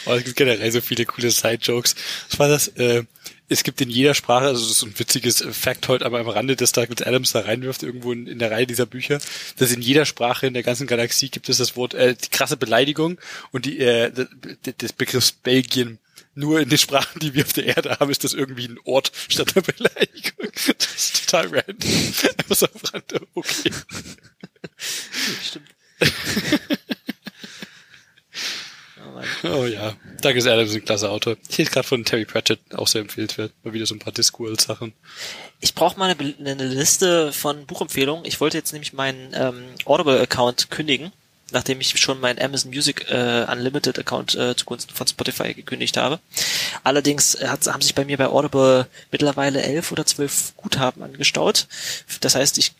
Oh, 0.05 0.13
es 0.13 0.23
gibt 0.23 0.37
generell 0.37 0.71
so 0.71 0.81
viele 0.81 1.05
coole 1.05 1.29
Side-Jokes. 1.29 1.95
Was 2.29 2.39
war 2.39 2.47
das? 2.47 2.67
Äh, 2.69 3.03
es 3.51 3.63
gibt 3.63 3.81
in 3.81 3.89
jeder 3.89 4.13
Sprache, 4.13 4.45
also 4.45 4.65
das 4.65 4.77
ist 4.77 4.83
ein 4.83 4.97
witziges 4.97 5.45
Factoid 5.51 6.03
aber 6.03 6.21
am 6.21 6.29
Rande, 6.29 6.55
das 6.55 6.71
da 6.71 6.85
mit 6.87 7.05
Adams 7.05 7.33
da 7.33 7.41
reinwirft, 7.41 7.83
irgendwo 7.83 8.13
in, 8.13 8.25
in 8.25 8.39
der 8.39 8.49
Reihe 8.49 8.65
dieser 8.65 8.85
Bücher, 8.85 9.19
dass 9.57 9.73
in 9.73 9.81
jeder 9.81 10.05
Sprache 10.05 10.47
in 10.47 10.53
der 10.53 10.63
ganzen 10.63 10.87
Galaxie 10.87 11.27
gibt 11.27 11.49
es 11.49 11.57
das 11.57 11.75
Wort, 11.75 11.93
äh, 11.93 12.15
die 12.15 12.29
krasse 12.29 12.55
Beleidigung 12.55 13.19
und 13.51 13.65
die, 13.65 13.79
äh, 13.79 14.09
des 14.79 14.93
Begriffs 14.93 15.33
Belgien. 15.33 15.99
Nur 16.33 16.61
in 16.61 16.69
den 16.69 16.77
Sprachen, 16.77 17.19
die 17.19 17.33
wir 17.33 17.43
auf 17.43 17.53
der 17.53 17.65
Erde 17.65 17.97
haben, 17.99 18.09
ist 18.09 18.23
das 18.23 18.33
irgendwie 18.33 18.65
ein 18.65 18.79
Ort 18.85 19.11
statt 19.27 19.55
einer 19.55 19.65
Beleidigung. 19.65 20.51
Das 20.77 20.95
ist 20.95 21.25
total 21.25 21.47
random. 21.47 21.91
Einfach 21.91 22.55
so 22.55 22.65
am 22.67 22.81
Rande, 22.93 23.27
okay. 23.33 23.71
Stimmt. 25.43 25.67
Oh. 29.43 29.47
Oh 29.49 29.65
ja, 29.65 29.95
Douglas 30.21 30.47
Adams 30.47 30.69
ist 30.69 30.75
ein 30.75 30.85
klasse 30.85 31.09
Autor. 31.09 31.35
Ich 31.49 31.57
lese 31.57 31.71
gerade 31.71 31.87
von 31.87 32.05
Terry 32.05 32.25
Pratchett, 32.25 32.59
auch 32.75 32.87
sehr 32.87 33.01
empfehlenswert. 33.01 33.51
Mal 33.63 33.73
wieder 33.73 33.85
so 33.85 33.95
ein 33.95 33.99
paar 33.99 34.13
Discworld-Sachen. 34.13 34.93
Ich 35.59 35.75
brauche 35.75 35.99
mal 35.99 36.09
eine, 36.09 36.35
eine 36.39 36.67
Liste 36.67 37.33
von 37.33 37.65
Buchempfehlungen. 37.65 38.25
Ich 38.25 38.39
wollte 38.39 38.57
jetzt 38.57 38.71
nämlich 38.71 38.93
meinen 38.93 39.31
ähm, 39.33 39.63
Audible-Account 39.85 40.69
kündigen, 40.71 41.11
nachdem 41.51 41.81
ich 41.81 41.99
schon 41.99 42.19
meinen 42.19 42.41
Amazon 42.41 42.71
Music 42.71 43.09
äh, 43.09 43.45
Unlimited-Account 43.49 44.35
äh, 44.35 44.55
zugunsten 44.55 44.93
von 44.93 45.07
Spotify 45.07 45.53
gekündigt 45.53 45.97
habe. 45.97 46.19
Allerdings 46.83 47.35
äh, 47.35 47.47
hat, 47.47 47.65
haben 47.67 47.81
sich 47.81 47.95
bei 47.95 48.05
mir 48.05 48.17
bei 48.17 48.27
Audible 48.27 48.87
mittlerweile 49.11 49.61
elf 49.61 49.91
oder 49.91 50.05
zwölf 50.05 50.53
Guthaben 50.57 51.03
angestaut. 51.03 51.67
Das 52.21 52.35
heißt, 52.35 52.57
ich 52.57 52.73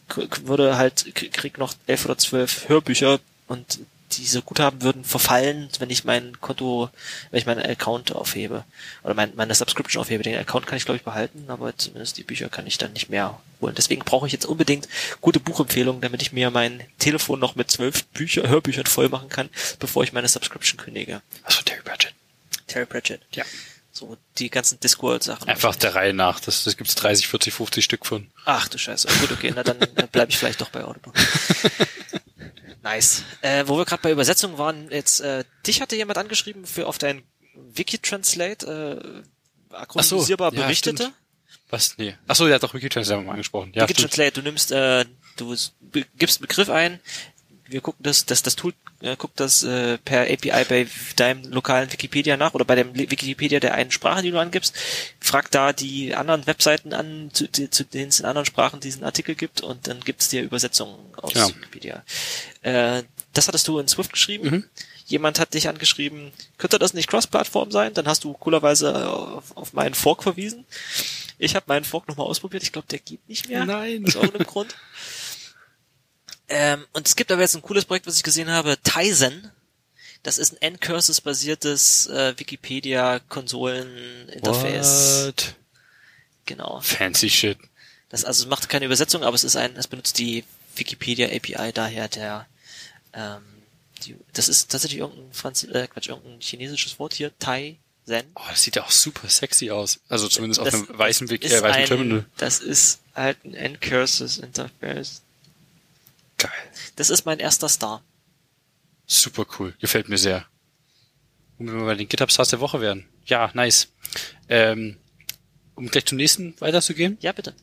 würde 0.44 0.78
halt 0.78 1.14
krieg 1.16 1.58
noch 1.58 1.74
elf 1.88 2.06
oder 2.06 2.18
zwölf 2.18 2.70
Hörbücher 2.70 3.20
und 3.48 3.80
diese 4.12 4.42
Guthaben 4.42 4.82
würden 4.82 5.04
verfallen, 5.04 5.70
wenn 5.80 5.90
ich 5.90 6.04
mein 6.04 6.40
Konto, 6.42 6.90
wenn 7.30 7.40
ich 7.40 7.46
meinen 7.46 7.62
Account 7.62 8.14
aufhebe. 8.14 8.64
Oder 9.04 9.14
mein, 9.14 9.34
meine 9.36 9.56
Subscription 9.56 10.02
aufhebe. 10.02 10.24
Den 10.24 10.38
Account 10.38 10.68
kann 10.68 10.78
ich, 10.78 10.86
glaube 10.86 10.98
ich, 10.98 11.04
behalten, 11.04 11.46
aber 11.48 11.76
zumindest 11.78 12.18
die 12.18 12.24
Bücher 12.24 12.50
kann 12.50 12.68
ich 12.68 12.78
dann 12.78 12.94
nicht 12.94 13.10
mehr 13.10 13.40
holen. 13.62 13.76
Deswegen 13.76 14.04
brauche 14.04 14.28
ich 14.28 14.34
jetzt 14.34 14.46
unbedingt 14.46 14.88
gute 15.22 15.40
Buchempfehlungen, 15.40 16.02
damit 16.02 16.22
ich 16.22 16.32
mir 16.32 16.52
mein 16.52 16.84
Telefon 17.00 17.40
noch 17.40 17.56
mit 17.56 17.72
zwölf 17.72 18.06
Bücher, 18.08 18.48
Hörbüchern 18.48 18.86
voll 18.86 19.10
machen 19.10 19.30
kann, 19.30 19.50
bevor 19.80 20.04
ich 20.04 20.14
meine 20.14 20.28
Subscription 20.28 20.78
kündige. 20.78 21.22
Was 21.44 21.56
von 21.56 21.66
Terry 21.66 21.82
Pratchett? 21.84 22.14
Terry 22.68 22.86
Pratchett. 22.86 23.22
Ja. 23.34 23.44
So, 23.94 24.18
die 24.38 24.50
ganzen 24.50 24.80
Discworld-Sachen. 24.80 25.50
Einfach 25.50 25.76
der 25.76 25.96
Reihe 25.96 26.14
nach. 26.14 26.40
Das, 26.40 26.64
das 26.64 26.78
gibt's 26.78 26.96
30, 26.96 27.28
40, 27.28 27.54
50 27.54 27.84
Stück 27.84 28.06
von. 28.06 28.32
Ach 28.46 28.68
du 28.70 28.78
Scheiße. 28.78 29.08
Gut, 29.20 29.32
okay, 29.32 29.52
na 29.54 29.64
dann 29.64 29.78
bleibe 30.12 30.32
ich 30.32 30.38
vielleicht 30.38 30.62
doch 30.62 30.70
bei 30.70 30.84
Audible. 30.84 31.12
nice. 32.82 33.24
Äh, 33.42 33.64
wo 33.68 33.78
wir 33.78 33.86
gerade 33.86 34.02
bei 34.02 34.12
Übersetzungen 34.12 34.58
waren, 34.58 34.90
jetzt, 34.92 35.22
äh, 35.22 35.44
dich 35.66 35.82
hatte 35.82 35.96
jemand 35.96 36.18
angeschrieben 36.18 36.66
für 36.66 36.88
auf 36.88 36.98
dein 36.98 37.24
Wikitranslate 37.56 39.24
äh, 39.72 39.76
akronymisierbar 39.76 40.54
ja, 40.54 40.62
berichtete. 40.62 41.04
stimmt. 41.04 41.16
Was? 41.70 41.98
Nee. 41.98 42.16
Achso, 42.28 42.46
der 42.46 42.56
hat 42.56 42.64
doch 42.64 42.74
Wikitranslate 42.74 43.22
mal 43.24 43.32
angesprochen. 43.32 43.72
Ja. 43.74 43.84
Wikitranslate, 43.84 44.32
du 44.34 44.42
nimmst, 44.42 44.72
äh, 44.72 45.06
du 45.38 45.56
gibst 46.18 46.40
einen 46.40 46.48
Begriff 46.48 46.70
ein, 46.70 47.00
wir 47.72 47.82
gucken 47.82 48.04
das, 48.04 48.26
das, 48.26 48.44
das 48.44 48.56
Tool 48.56 48.74
äh, 49.02 49.16
guckt 49.16 49.40
das 49.40 49.64
äh, 49.64 49.98
per 49.98 50.22
API 50.24 50.66
bei 50.68 50.88
deinem 51.16 51.52
lokalen 51.52 51.92
Wikipedia 51.92 52.38
nach 52.38 52.54
oder 52.54 52.66
bei 52.66 52.76
dem 52.76 52.96
Wikipedia 52.96 53.60
der 53.60 53.74
einen 53.74 53.92
Sprache, 53.92 54.22
die 54.22 54.32
du 54.32 54.40
angibst, 54.40 54.76
fragt 55.20 55.56
da 55.56 55.74
die 55.74 56.14
anderen 56.16 56.46
Webseiten 56.48 56.94
an, 56.94 57.30
zu, 57.34 57.50
zu 57.52 57.84
denen 57.86 58.10
es 58.10 58.20
in 58.20 58.26
anderen 58.26 58.46
Sprachen 58.46 58.80
diesen 58.80 59.04
Artikel 59.04 59.36
gibt 59.36 59.62
und 59.62 59.88
dann 59.88 60.02
gibt's 60.02 60.30
dir 60.30 60.44
Übersetzungen 60.44 60.98
aus 61.18 61.34
Ja. 61.34 61.48
Wikipedia. 61.48 62.04
Äh, 62.62 63.04
das 63.34 63.48
hattest 63.48 63.68
du 63.68 63.80
in 63.80 63.88
Swift 63.88 64.12
geschrieben. 64.14 64.50
Mhm. 64.50 64.66
Jemand 65.06 65.40
hat 65.40 65.54
dich 65.54 65.68
angeschrieben, 65.68 66.32
könnte 66.58 66.80
das 66.80 66.94
nicht 66.94 67.10
Cross-Plattform 67.10 67.72
sein? 67.72 67.94
Dann 67.94 68.08
hast 68.08 68.24
du 68.24 68.34
coolerweise 68.34 69.10
auf, 69.10 69.56
auf 69.58 69.74
meinen 69.74 69.94
Fork 69.94 70.24
verwiesen. 70.24 70.66
Ich 71.38 71.56
habe 71.56 71.66
meinen 71.68 71.84
Fork 71.84 72.08
nochmal 72.08 72.28
ausprobiert. 72.28 72.64
Ich 72.64 72.72
glaube, 72.72 72.88
der 72.90 73.00
geht 73.00 73.28
nicht 73.28 73.50
mehr. 73.50 73.66
Nein. 73.66 74.06
Aus 74.06 74.16
irgendeinem 74.16 74.46
Grund. 74.46 74.76
Ähm, 76.54 76.86
und 76.92 77.08
es 77.08 77.16
gibt 77.16 77.32
aber 77.32 77.40
jetzt 77.42 77.56
ein 77.56 77.62
cooles 77.62 77.86
Projekt, 77.86 78.08
was 78.08 78.18
ich 78.18 78.24
gesehen 78.24 78.50
habe, 78.50 78.78
Tizen. 78.84 79.52
Das 80.22 80.38
ist 80.38 80.52
ein 80.52 80.58
N-Curses-basiertes 80.62 82.08
äh, 82.08 82.38
Wikipedia-Konsolen-Interface. 82.38 85.28
What? 85.28 85.56
Genau. 86.46 86.82
Fancy 86.82 87.30
shit. 87.30 87.58
Das 88.10 88.26
also 88.26 88.44
es 88.44 88.50
macht 88.50 88.68
keine 88.68 88.84
Übersetzung, 88.86 89.24
aber 89.24 89.36
es 89.36 89.46
ist 89.46 89.56
ein, 89.56 89.78
es 89.78 89.88
benutzt 89.88 90.18
die 90.18 90.44
Wikipedia 90.76 91.28
API 91.28 91.72
daher 91.74 92.10
der 92.10 92.46
ähm, 93.14 93.44
die, 94.04 94.18
das 94.34 94.50
ist 94.50 94.70
tatsächlich 94.70 95.00
irgendein 95.00 95.32
Franz 95.32 95.64
äh, 95.64 95.88
Quatsch, 95.88 96.10
irgendein 96.10 96.42
chinesisches 96.42 97.00
Wort 97.00 97.14
hier, 97.14 97.32
Tai 97.40 97.78
Zen. 98.06 98.26
Oh, 98.36 98.42
das 98.50 98.64
sieht 98.64 98.76
ja 98.76 98.84
auch 98.84 98.92
super 98.92 99.30
sexy 99.30 99.72
aus. 99.72 100.02
Also 100.10 100.28
zumindest 100.28 100.60
auf 100.60 100.66
Das 100.66 100.76
einem 100.76 100.90
weißen, 100.90 101.30
Wik 101.30 101.46
ist 101.46 101.54
äh, 101.54 101.62
weißen 101.62 101.82
ein, 101.82 101.88
Terminal. 101.88 102.26
Das 102.38 102.60
ist 102.60 103.00
halt 103.16 103.38
ein 103.46 103.54
N-Curses 103.54 104.40
Interface. 104.40 105.22
Geil. 106.42 106.52
Das 106.96 107.10
ist 107.10 107.26
mein 107.26 107.40
erster 107.40 107.70
Star. 107.70 108.04
Super 109.06 109.46
cool. 109.60 109.76
Gefällt 109.80 110.10
mir 110.10 110.18
sehr. 110.18 110.46
Und 111.58 111.68
wenn 111.68 111.78
wir 111.78 111.86
bei 111.86 111.96
den 111.96 112.08
GitHub-Stars 112.08 112.50
der 112.50 112.60
Woche 112.60 112.82
werden. 112.82 113.08
Ja, 113.26 113.52
nice. 113.54 113.90
Ähm, 114.50 114.98
um 115.76 115.88
gleich 115.88 116.06
zum 116.06 116.18
nächsten 116.18 116.60
weiterzugehen. 116.60 117.18
Ja, 117.22 117.32
bitte. 117.32 117.54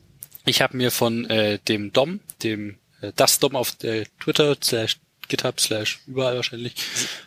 Ich 0.45 0.61
habe 0.61 0.77
mir 0.77 0.91
von 0.91 1.29
äh, 1.29 1.59
dem 1.59 1.91
Dom, 1.91 2.21
dem 2.41 2.77
äh, 3.01 3.11
das 3.15 3.39
Dom 3.39 3.55
auf 3.55 3.83
äh, 3.83 4.05
Twitter 4.19 4.55
slash 4.63 4.99
GitHub 5.27 5.59
slash 5.59 5.99
überall 6.07 6.37
wahrscheinlich. 6.37 6.73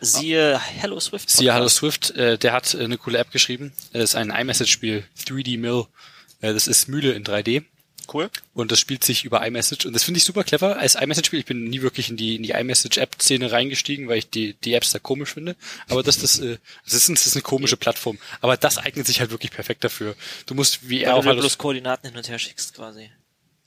Siehe 0.01 0.59
Hello 0.59 0.99
Swift. 0.99 1.29
Siehe 1.29 1.53
Hallo 1.53 1.65
Podcast. 1.65 1.77
Swift, 1.77 2.11
äh, 2.17 2.37
der 2.37 2.53
hat 2.53 2.73
äh, 2.73 2.83
eine 2.83 2.97
coole 2.97 3.19
App 3.19 3.31
geschrieben. 3.31 3.71
Das 3.93 4.03
ist 4.03 4.15
ein 4.15 4.31
iMessage-Spiel, 4.31 5.05
3D 5.25 5.59
Mill. 5.59 5.85
Äh, 6.41 6.53
das 6.53 6.67
ist 6.67 6.87
Mühle 6.87 7.13
in 7.13 7.23
3D. 7.23 7.63
Cool. 8.11 8.29
Und 8.53 8.71
das 8.71 8.79
spielt 8.79 9.03
sich 9.03 9.25
über 9.25 9.45
iMessage. 9.45 9.85
Und 9.85 9.93
das 9.93 10.03
finde 10.03 10.17
ich 10.17 10.23
super 10.23 10.43
clever 10.43 10.77
als 10.77 10.95
iMessage-Spiel. 10.95 11.39
Ich 11.39 11.45
bin 11.45 11.63
nie 11.65 11.81
wirklich 11.81 12.09
in 12.09 12.17
die, 12.17 12.35
in 12.35 12.43
die 12.43 12.51
iMessage-App-Szene 12.51 13.51
reingestiegen, 13.51 14.07
weil 14.07 14.19
ich 14.19 14.29
die, 14.29 14.53
die 14.53 14.73
Apps 14.73 14.91
da 14.91 14.99
komisch 14.99 15.33
finde. 15.33 15.55
Aber 15.89 16.03
das, 16.03 16.19
das, 16.19 16.39
äh, 16.39 16.57
das, 16.85 16.93
ist, 16.93 17.09
das 17.09 17.27
ist 17.27 17.35
eine 17.35 17.43
komische 17.43 17.77
Plattform. 17.77 18.17
Aber 18.41 18.57
das 18.57 18.77
eignet 18.77 19.07
sich 19.07 19.19
halt 19.19 19.31
wirklich 19.31 19.51
perfekt 19.51 19.83
dafür. 19.83 20.15
Du 20.45 20.55
musst, 20.55 20.89
wie 20.89 21.01
er 21.01 21.13
Weil 21.13 21.19
auch 21.19 21.23
du 21.23 21.29
Hallo 21.29 21.39
bloß 21.41 21.57
Koordinaten 21.57 22.07
hin 22.07 22.17
und 22.17 22.27
her 22.27 22.39
schickst 22.39 22.75
quasi. 22.75 23.09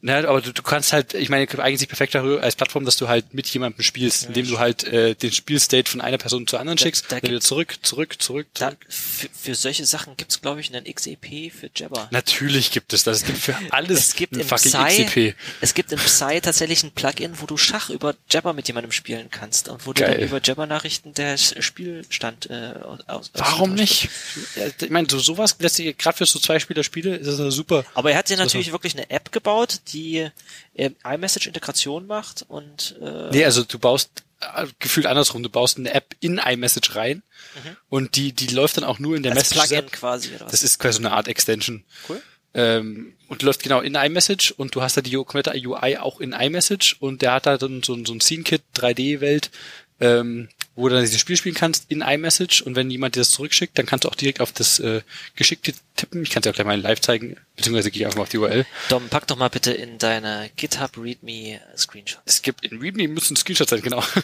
Na, 0.07 0.19
aber 0.29 0.41
du, 0.41 0.53
du 0.53 0.63
kannst 0.63 0.93
halt, 0.93 1.15
ich 1.15 1.31
meine, 1.31 1.49
eigentlich 1.59 1.81
sich 1.81 1.89
perfekt 1.89 2.15
als 2.15 2.55
Plattform, 2.55 2.85
dass 2.85 2.97
du 2.97 3.09
halt 3.09 3.35
mit 3.35 3.49
jemandem 3.49 3.83
spielst, 3.83 4.23
Ja, 4.23 4.29
indem 4.29 4.47
du 4.47 4.61
halt 4.61 4.85
äh, 4.85 5.17
den 5.17 5.33
Spielstate 5.33 5.91
von 5.91 6.01
einer 6.01 6.17
Person 6.17 6.47
zur 6.47 6.61
anderen 6.61 6.77
Da- 6.77 6.83
schickst, 6.85 7.07
da 7.09 7.21
wieder 7.21 7.41
zurück, 7.41 7.77
zurück, 7.83 8.23
zurück, 8.23 8.47
Da, 8.55 8.69
zurück. 8.71 8.87
für, 8.89 9.29
für 9.35 9.55
solche 9.57 9.85
Sachen 9.85 10.17
gibt's 10.17 10.41
glaube 10.41 10.61
ich, 10.61 10.73
einen 10.73 10.85
XEP 10.85 11.53
für 11.53 11.69
Jabber. 11.75 12.07
Natürlich 12.13 12.71
gibt 12.71 12.93
es 12.93 13.03
das. 13.03 13.17
Es 13.19 13.25
gibt 13.27 13.39
für 13.39 13.57
alles 13.71 13.99
Es 13.99 14.15
gibt 14.15 14.37
im 14.37 14.47
fucking 14.47 14.71
Psy, 14.71 15.05
XCP. 15.07 15.35
es 15.61 15.75
gibt 15.75 15.91
im 15.91 15.99
Psy 15.99 16.41
tatsächlich 16.41 16.85
ein 16.85 16.93
Plugin, 16.93 17.33
wo 17.41 17.47
du 17.47 17.57
Schach 17.57 17.91
über 17.91 18.15
Jabber 18.31 18.53
mit 18.53 18.69
jemandem 18.69 18.93
spielen 18.93 19.27
kannst 19.33 19.69
und 19.69 19.87
wo 19.89 19.93
du 19.93 20.03
Geil. 20.03 20.19
dann 20.19 20.29
über 20.29 20.41
Jabber-Nachrichten 20.41 21.15
der 21.15 21.37
Spielstand 21.37 22.49
äh, 22.49 22.75
aus. 23.09 23.31
Warum 23.35 23.73
aus- 23.73 23.77
nicht? 23.79 24.09
Ich 24.81 24.91
meine, 24.91 25.09
so 25.11 25.19
sowas 25.19 25.57
lässt 25.59 25.75
sich 25.77 25.99
gerade 25.99 26.17
für 26.17 26.27
so 26.27 26.39
zwei 26.39 26.61
Spieler-Spiele 26.61 27.17
ist 27.17 27.39
das 27.41 27.55
super. 27.55 27.85
Aber 27.95 28.13
er 28.13 28.19
hat 28.19 28.31
ja 28.31 28.37
natürlich 28.37 28.71
wirklich 28.71 28.95
eine 28.95 29.11
App 29.11 29.33
gebaut, 29.33 29.81
die 29.93 29.96
äh, 30.75 30.91
iMessage-Integration 31.05 32.07
macht 32.07 32.45
und 32.49 32.97
äh, 33.01 33.31
Nee, 33.31 33.45
also 33.45 33.65
du 33.65 33.79
baust 33.79 34.11
äh, 34.41 34.67
gefühlt 34.79 35.07
andersrum. 35.07 35.43
Du 35.43 35.49
baust 35.51 35.79
eine 35.79 35.93
App 35.95 36.15
in 36.21 36.39
iMessage 36.39 36.95
rein 36.95 37.23
und 37.89 38.17
die 38.17 38.33
die 38.33 38.49
läuft 38.49 38.77
dann 38.77 38.85
auch 38.85 38.99
nur 38.99 39.17
in 39.17 39.23
der 39.23 39.33
Mhm. 39.33 39.39
als 39.39 39.55
Message. 39.55 39.69
Plugin 39.71 39.91
quasi 39.91 40.29
oder 40.35 40.45
was? 40.47 40.53
Das 40.53 40.63
ist 40.63 40.79
quasi 40.79 40.97
so 41.01 41.07
eine 41.07 41.13
Art 41.17 41.29
Extension. 41.29 41.85
cool. 42.09 42.23
Ähm, 42.55 43.13
und 43.29 43.43
läuft 43.43 43.63
genau 43.63 43.81
in 43.81 43.95
iMessage 43.97 44.53
und 44.57 44.75
du 44.75 44.81
hast 44.83 44.97
da 44.97 45.03
die 45.03 45.13
komplette 45.13 45.53
UI 45.67 45.99
auch 45.99 46.21
in 46.21 46.33
iMessage 46.33 46.97
und 47.01 47.21
der 47.21 47.33
hat 47.33 47.45
da 47.47 47.59
dann 47.59 47.83
so, 47.83 47.93
ein- 47.95 48.07
so 48.07 48.15
ein 48.15 48.21
Scene-Kit 48.23 48.63
3D-Welt, 48.75 49.51
ähm, 50.01 50.49
wo 50.77 50.89
du 50.89 50.95
dann 50.95 51.05
dieses 51.05 51.19
Spiel 51.19 51.37
spielen 51.37 51.55
kannst 51.55 51.91
in 51.91 52.03
iMessage 52.03 52.63
und 52.63 52.77
wenn 52.77 52.91
jemand 52.91 53.17
dir 53.17 53.21
das 53.21 53.31
zurückschickt, 53.31 53.77
dann 53.79 53.87
kannst 53.87 54.05
du 54.05 54.09
auch 54.09 54.15
direkt 54.15 54.41
auf 54.41 54.53
das 54.53 54.79
äh, 54.79 55.01
Geschickte 55.35 55.73
tippen. 55.97 56.23
Ich 56.23 56.31
kann 56.31 56.43
es 56.43 56.45
ja 56.45 56.53
auch 56.53 56.55
gleich 56.55 56.67
mal 56.67 56.81
live 56.81 57.01
zeigen, 57.01 57.37
beziehungsweise 57.57 57.91
gehe 57.91 58.03
ich 58.03 58.07
einfach 58.07 58.19
mal 58.19 58.25
auf 58.25 58.29
die 58.29 58.39
URL. 58.39 58.67
Dom, 58.91 59.09
pack 59.09 59.27
doch 59.27 59.37
mal 59.37 59.49
bitte 59.49 59.73
in 59.73 59.99
deine 59.99 60.51
GitHub 60.57 60.97
README 60.97 61.61
Screenshot. 61.77 62.21
Es 62.27 62.43
gibt 62.43 62.65
in 62.65 62.79
README 62.79 63.09
müssen 63.09 63.37
Screenshots 63.37 63.71
sein, 63.71 63.83
genau. 63.83 64.05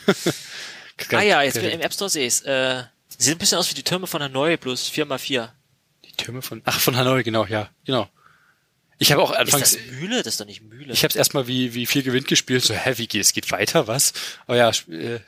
Ah 1.11 1.23
ja, 1.23 1.43
jetzt 1.43 1.57
im 1.57 1.81
App 1.81 1.93
Store 1.95 2.11
sehe 2.11 2.27
ich's. 2.27 2.43
Äh, 2.43 2.85
sie 3.09 3.25
sehen 3.25 3.35
ein 3.35 3.39
bisschen 3.39 3.59
aus 3.59 3.71
wie 3.71 3.75
die 3.75 3.83
Türme 3.83 4.07
von 4.07 4.23
Hanoi, 4.23 4.57
bloß 4.57 4.91
4x4. 4.91 5.49
Die 6.05 6.13
Türme 6.13 6.43
von, 6.43 6.63
ach, 6.65 6.79
von 6.79 6.97
Hanoi, 6.97 7.23
genau, 7.23 7.47
ja, 7.47 7.71
genau. 7.85 8.09
Ich 8.99 9.11
habe 9.11 9.23
auch 9.23 9.33
Ist 9.33 9.39
anfangs, 9.39 9.73
das 9.73 9.81
Mühle? 9.91 10.19
Das 10.19 10.35
ist 10.35 10.41
doch 10.41 10.47
nicht 10.47 10.63
Mühle. 10.63 10.93
ich 10.93 11.03
habe 11.03 11.09
es 11.11 11.17
erstmal 11.17 11.49
wie, 11.49 11.75
wie 11.75 11.87
viel 11.87 12.03
gewinnt 12.03 12.29
gespielt, 12.29 12.63
so, 12.63 12.75
hä, 12.75 12.93
wie 12.99 13.09
geht, 13.09 13.23
es 13.23 13.33
geht 13.33 13.51
weiter, 13.51 13.89
was? 13.89 14.13
Aber 14.47 14.57
ja, 14.57 14.71
äh, 14.91 15.19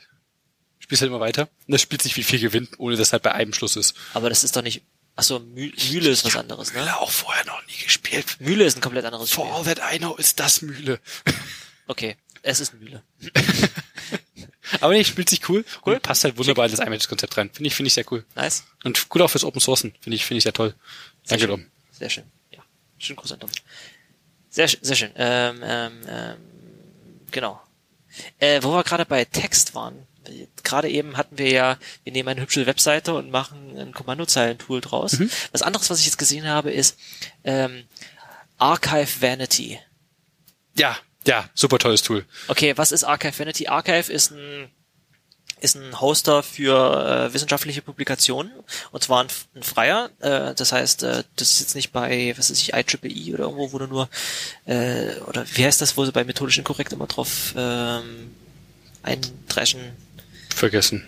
spielst 0.85 1.01
halt 1.01 1.09
immer 1.09 1.19
weiter. 1.19 1.49
Und 1.67 1.71
das 1.71 1.81
spielt 1.81 2.01
sich 2.01 2.15
wie 2.15 2.23
viel 2.23 2.39
gewinnt, 2.39 2.69
ohne 2.79 2.95
dass 2.95 3.11
halt 3.11 3.23
bei 3.23 3.33
einem 3.33 3.53
Schluss 3.53 3.75
ist. 3.75 3.95
Aber 4.13 4.29
das 4.29 4.43
ist 4.43 4.55
doch 4.55 4.61
nicht. 4.61 4.83
Achso, 5.17 5.39
Mühle, 5.39 6.09
ist 6.09 6.25
was 6.25 6.35
anderes, 6.35 6.73
ne? 6.73 6.79
Mühle 6.79 6.97
auch 6.99 7.09
vorher 7.09 7.45
noch 7.45 7.65
nie 7.67 7.83
gespielt. 7.83 8.37
Mühle 8.39 8.65
ist 8.65 8.77
ein 8.77 8.81
komplett 8.81 9.05
anderes 9.05 9.31
Spiel. 9.31 9.45
For 9.45 9.55
all 9.55 9.63
that 9.63 9.79
I 9.93 9.97
know 9.97 10.15
ist 10.15 10.39
das 10.39 10.61
Mühle. 10.61 10.99
Okay, 11.87 12.17
es 12.41 12.59
ist 12.61 12.73
Mühle. 12.73 13.03
Aber 14.81 14.93
nee, 14.93 15.03
spielt 15.03 15.29
sich 15.29 15.47
cool, 15.49 15.63
Cool. 15.85 15.93
und 15.93 16.01
passt 16.01 16.23
halt 16.23 16.35
wunderbar 16.35 16.65
in 16.65 16.71
das 16.71 16.79
iMessage-Konzept 16.79 17.37
rein. 17.37 17.51
Finde 17.53 17.67
ich, 17.67 17.75
finde 17.75 17.87
ich 17.89 17.93
sehr 17.93 18.11
cool. 18.11 18.25
Nice. 18.33 18.63
Und 18.83 19.05
cool 19.13 19.21
auch 19.21 19.29
fürs 19.29 19.43
Open 19.43 19.61
Sourcen. 19.61 19.93
Finde 20.01 20.15
ich, 20.15 20.25
finde 20.25 20.39
ich 20.39 20.43
sehr 20.43 20.53
toll. 20.53 20.73
Sehr 21.23 21.37
Danke, 21.37 21.41
schön. 21.41 21.49
Dom. 21.61 21.71
Sehr 21.91 22.09
schön. 22.09 22.23
Ja. 22.49 22.63
Schön 22.97 23.15
groß 23.15 23.33
an 23.33 23.39
Dom. 23.39 23.51
Sehr, 24.49 24.67
sehr 24.67 24.95
schön. 24.95 25.11
Ähm, 25.15 25.59
ähm, 25.63 26.01
ähm, 26.07 26.37
genau. 27.29 27.61
Äh, 28.39 28.63
wo 28.63 28.73
wir 28.73 28.83
gerade 28.83 29.05
bei 29.05 29.25
Text 29.25 29.75
waren. 29.75 30.07
Gerade 30.63 30.89
eben 30.89 31.17
hatten 31.17 31.37
wir 31.37 31.49
ja, 31.49 31.77
wir 32.03 32.13
nehmen 32.13 32.29
eine 32.29 32.41
hübsche 32.41 32.65
Webseite 32.65 33.13
und 33.13 33.31
machen 33.31 33.77
ein 33.77 33.93
Kommandozeilentool 33.93 34.81
draus. 34.81 35.17
Was 35.51 35.61
anderes, 35.61 35.89
was 35.89 35.99
ich 35.99 36.05
jetzt 36.05 36.17
gesehen 36.17 36.47
habe, 36.47 36.71
ist 36.71 36.97
ähm, 37.43 37.83
Archive 38.57 39.21
Vanity. 39.21 39.79
Ja, 40.77 40.97
ja, 41.25 41.49
super 41.53 41.79
tolles 41.79 42.03
Tool. 42.03 42.25
Okay, 42.47 42.77
was 42.77 42.91
ist 42.91 43.03
Archive 43.03 43.37
Vanity? 43.37 43.67
Archive 43.67 44.11
ist 44.11 44.31
ein 44.31 44.69
ist 45.61 45.75
ein 45.75 45.99
Hoster 46.01 46.43
für 46.43 47.29
äh, 47.29 47.33
wissenschaftliche 47.33 47.81
Publikationen 47.81 48.51
und 48.91 49.03
zwar 49.03 49.23
ein, 49.23 49.27
ein 49.55 49.63
freier. 49.63 50.09
Äh, 50.19 50.53
das 50.53 50.71
heißt, 50.71 51.03
äh, 51.03 51.23
das 51.37 51.53
ist 51.53 51.59
jetzt 51.61 51.75
nicht 51.75 51.91
bei, 51.91 52.33
was 52.37 52.49
ist 52.49 52.61
ich, 52.61 52.73
IEEE 52.73 53.33
oder 53.33 53.45
irgendwo, 53.45 53.71
wo 53.71 53.77
du 53.79 53.87
nur 53.87 54.09
äh, 54.65 55.15
oder 55.27 55.45
wie 55.53 55.65
heißt 55.65 55.81
das, 55.81 55.97
wo 55.97 56.05
sie 56.05 56.11
bei 56.11 56.23
methodisch 56.23 56.57
inkorrekt 56.57 56.93
immer 56.93 57.07
drauf 57.07 57.53
ähm, 57.57 58.35
eindreschen. 59.01 59.79
Vergessen. 60.55 61.05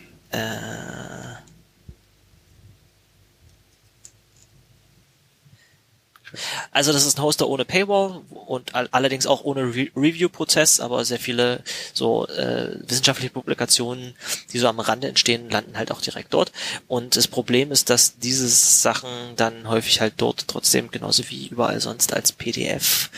Also 6.72 6.92
das 6.92 7.06
ist 7.06 7.18
ein 7.18 7.24
Hoster 7.24 7.48
ohne 7.48 7.64
Paywall 7.64 8.22
und 8.30 8.76
all 8.76 8.90
allerdings 8.92 9.26
auch 9.26 9.44
ohne 9.44 9.74
Re 9.74 9.88
Review-Prozess, 9.96 10.80
aber 10.80 11.06
sehr 11.06 11.20
viele 11.20 11.64
so 11.94 12.28
äh, 12.28 12.78
wissenschaftliche 12.88 13.32
Publikationen, 13.32 14.16
die 14.52 14.60
so 14.60 14.68
am 14.68 14.80
Rande 14.80 15.08
entstehen, 15.08 15.50
landen 15.50 15.78
halt 15.78 15.92
auch 15.92 16.02
direkt 16.02 16.34
dort. 16.34 16.52
Und 16.88 17.16
das 17.16 17.28
Problem 17.28 17.72
ist, 17.72 17.90
dass 17.90 18.20
diese 18.20 18.48
Sachen 18.48 19.10
dann 19.38 19.70
häufig 19.70 20.02
halt 20.02 20.16
dort 20.18 20.48
trotzdem 20.48 20.92
genauso 20.92 21.30
wie 21.30 21.48
überall 21.48 21.80
sonst 21.80 22.14
als 22.14 22.34
PDF 22.34 23.10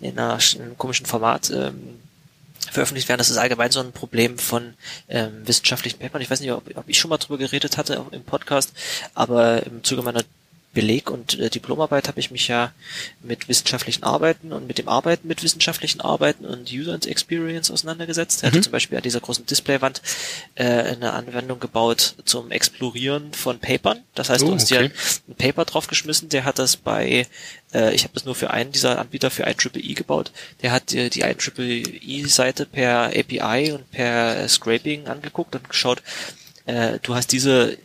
in, 0.00 0.18
einer, 0.18 0.38
in 0.54 0.62
einem 0.62 0.78
komischen 0.78 1.06
Format 1.06 1.50
ähm, 1.50 1.98
veröffentlicht 2.70 3.08
werden. 3.08 3.18
Das 3.18 3.30
ist 3.30 3.36
allgemein 3.36 3.70
so 3.70 3.80
ein 3.80 3.92
Problem 3.92 4.38
von 4.38 4.74
ähm, 5.08 5.46
wissenschaftlichen 5.46 5.98
Papern. 5.98 6.22
Ich 6.22 6.30
weiß 6.30 6.40
nicht, 6.40 6.52
ob, 6.52 6.64
ob 6.76 6.88
ich 6.88 6.98
schon 6.98 7.08
mal 7.08 7.18
drüber 7.18 7.38
geredet 7.38 7.78
hatte 7.78 8.04
im 8.10 8.24
Podcast, 8.24 8.72
aber 9.14 9.64
im 9.64 9.82
Zuge 9.84 10.02
meiner 10.02 10.22
Beleg- 10.72 11.10
und 11.10 11.38
äh, 11.38 11.50
Diplomarbeit 11.50 12.06
habe 12.06 12.20
ich 12.20 12.30
mich 12.30 12.46
ja 12.46 12.72
mit 13.22 13.48
wissenschaftlichen 13.48 14.04
Arbeiten 14.04 14.52
und 14.52 14.68
mit 14.68 14.78
dem 14.78 14.88
Arbeiten 14.88 15.26
mit 15.26 15.42
wissenschaftlichen 15.42 16.00
Arbeiten 16.00 16.44
und 16.44 16.70
User 16.70 16.96
Experience 17.06 17.70
auseinandergesetzt. 17.72 18.42
Er 18.42 18.48
hatte 18.48 18.60
zum 18.60 18.70
Beispiel 18.72 18.96
an 18.96 19.02
dieser 19.02 19.20
großen 19.20 19.46
Displaywand 19.46 20.00
äh, 20.54 20.64
eine 20.64 21.12
Anwendung 21.12 21.58
gebaut 21.58 22.14
zum 22.24 22.52
Explorieren 22.52 23.32
von 23.32 23.58
Papern. 23.58 24.02
Das 24.14 24.30
heißt, 24.30 24.44
Oh, 24.44 24.48
du 24.48 24.54
hast 24.54 24.70
dir 24.70 24.80
okay. 24.80 24.92
ein 25.28 25.34
Paper 25.34 25.64
draufgeschmissen, 25.64 26.28
der 26.28 26.44
hat 26.44 26.60
das 26.60 26.76
bei, 26.76 27.26
äh, 27.74 27.94
ich 27.94 28.04
habe 28.04 28.14
das 28.14 28.24
nur 28.24 28.36
für 28.36 28.50
einen 28.50 28.70
dieser 28.70 29.00
Anbieter 29.00 29.30
für 29.30 29.44
IEEE 29.44 29.94
gebaut, 29.94 30.30
der 30.62 30.70
hat 30.70 30.92
dir 30.92 31.10
die 31.10 31.22
IEEE-Seite 31.22 32.66
per 32.66 33.06
API 33.06 33.72
und 33.72 33.90
per 33.90 34.48
Scraping 34.48 35.08
angeguckt 35.08 35.56
und 35.56 35.68
geschaut, 35.68 36.02
äh, 36.66 37.00
du 37.02 37.14
hast 37.16 37.32
diese 37.32 37.76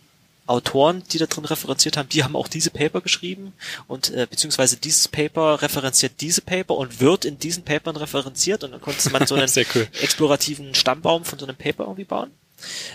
Autoren, 0.48 1.04
die 1.12 1.18
da 1.18 1.26
drin 1.26 1.46
referenziert 1.46 1.98
haben, 1.98 2.10
die 2.10 2.24
haben 2.24 2.36
auch 2.36 2.48
diese 2.48 2.70
Paper 2.70 3.02
geschrieben 3.02 3.54
und 3.88 4.12
äh, 4.12 4.28
beziehungsweise 4.30 4.78
dieses 4.78 5.08
Paper 5.08 5.62
referenziert 5.62 6.22
diese 6.22 6.42
Paper 6.42 6.76
und 6.76 7.00
wird 7.00 7.26
in 7.26 7.40
diesen 7.40 7.64
Papern 7.64 7.96
referenziert 7.96 8.64
und 8.64 8.72
dann 8.72 8.82
konnte 8.82 9.10
man 9.10 9.26
so 9.26 9.36
einen 9.36 9.50
cool. 9.74 9.88
explorativen 10.02 10.76
Stammbaum 10.76 11.26
von 11.26 11.40
so 11.40 11.46
einem 11.46 11.56
Paper 11.56 11.84
irgendwie 11.86 12.04
bauen. 12.04 12.32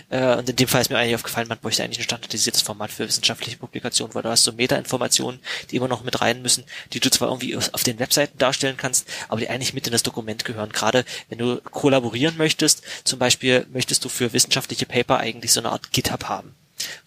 Äh, 0.09 0.37
und 0.37 0.49
in 0.49 0.55
dem 0.55 0.67
Fall 0.67 0.81
ist 0.81 0.89
mir 0.89 0.97
eigentlich 0.97 1.15
aufgefallen, 1.15 1.47
man 1.47 1.59
bräuchte 1.59 1.83
eigentlich 1.83 1.99
ein 1.99 2.03
standardisiertes 2.03 2.61
Format 2.61 2.91
für 2.91 3.07
wissenschaftliche 3.07 3.57
Publikationen, 3.57 4.15
weil 4.15 4.23
du 4.23 4.29
hast 4.29 4.43
so 4.43 4.53
Meta-Informationen, 4.53 5.39
die 5.69 5.75
immer 5.75 5.87
noch 5.87 6.03
mit 6.03 6.21
rein 6.21 6.41
müssen, 6.41 6.63
die 6.93 6.99
du 6.99 7.09
zwar 7.09 7.29
irgendwie 7.29 7.55
auf 7.55 7.83
den 7.83 7.99
Webseiten 7.99 8.37
darstellen 8.37 8.77
kannst, 8.77 9.07
aber 9.29 9.39
die 9.39 9.49
eigentlich 9.49 9.73
mit 9.73 9.85
in 9.87 9.93
das 9.93 10.03
Dokument 10.03 10.45
gehören. 10.45 10.71
Gerade 10.71 11.05
wenn 11.29 11.37
du 11.37 11.61
kollaborieren 11.61 12.37
möchtest, 12.37 12.83
zum 13.03 13.19
Beispiel 13.19 13.67
möchtest 13.71 14.03
du 14.05 14.09
für 14.09 14.33
wissenschaftliche 14.33 14.85
Paper 14.85 15.17
eigentlich 15.17 15.51
so 15.51 15.59
eine 15.59 15.71
Art 15.71 15.91
GitHub 15.91 16.25
haben 16.25 16.55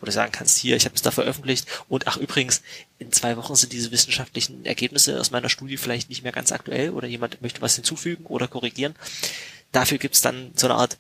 wo 0.01 0.07
du 0.07 0.13
sagen 0.13 0.33
kannst, 0.33 0.59
hier, 0.59 0.77
ich 0.77 0.85
habe 0.85 0.95
es 0.95 1.03
da 1.03 1.11
veröffentlicht 1.11 1.67
und 1.89 2.07
ach 2.07 2.17
übrigens, 2.17 2.63
in 2.99 3.13
zwei 3.13 3.37
Wochen 3.37 3.55
sind 3.55 3.73
diese 3.73 3.91
wissenschaftlichen 3.91 4.65
Ergebnisse 4.65 5.21
aus 5.21 5.31
meiner 5.31 5.49
Studie 5.49 5.77
vielleicht 5.77 6.09
nicht 6.09 6.23
mehr 6.23 6.33
ganz 6.33 6.53
aktuell 6.53 6.91
oder 6.91 7.07
jemand 7.09 7.41
möchte 7.43 7.61
was 7.63 7.75
hinzufügen 7.75 8.27
oder 8.27 8.49
korrigieren. 8.49 8.95
Dafür 9.73 9.99
gibt's 9.99 10.21
dann 10.21 10.53
so 10.57 10.67
eine 10.67 10.77
Art, 10.77 10.99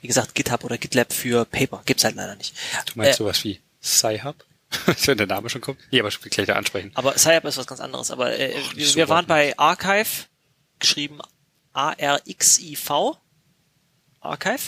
wie 0.00 0.08
gesagt, 0.08 0.34
GitHub 0.34 0.64
oder 0.64 0.78
GitLab 0.78 1.12
für 1.12 1.44
Paper. 1.44 1.82
Gibt's 1.84 2.04
halt 2.04 2.16
leider 2.16 2.36
nicht. 2.36 2.54
Du 2.86 2.92
meinst 2.96 3.14
Äh, 3.14 3.16
sowas 3.18 3.44
wie 3.44 3.60
Sci-Hub? 3.82 4.36
Wenn 5.04 5.18
der 5.18 5.26
Name 5.26 5.50
schon 5.50 5.60
kommt. 5.60 5.78
Ja, 5.90 6.00
aber 6.00 6.08
ich 6.08 6.24
will 6.24 6.30
gleich 6.30 6.46
da 6.46 6.54
ansprechen. 6.54 6.90
Aber 6.94 7.18
SciHub 7.18 7.44
ist 7.44 7.58
was 7.58 7.66
ganz 7.66 7.80
anderes. 7.80 8.10
Aber 8.10 8.32
äh, 8.38 8.56
nicht 8.56 8.76
wir, 8.76 8.86
so 8.86 8.96
wir 8.96 9.08
waren 9.10 9.26
bei 9.26 9.56
Archive, 9.58 10.26
geschrieben 10.78 11.20
A-R-X-I-V, 11.74 13.16
Archive. 14.20 14.60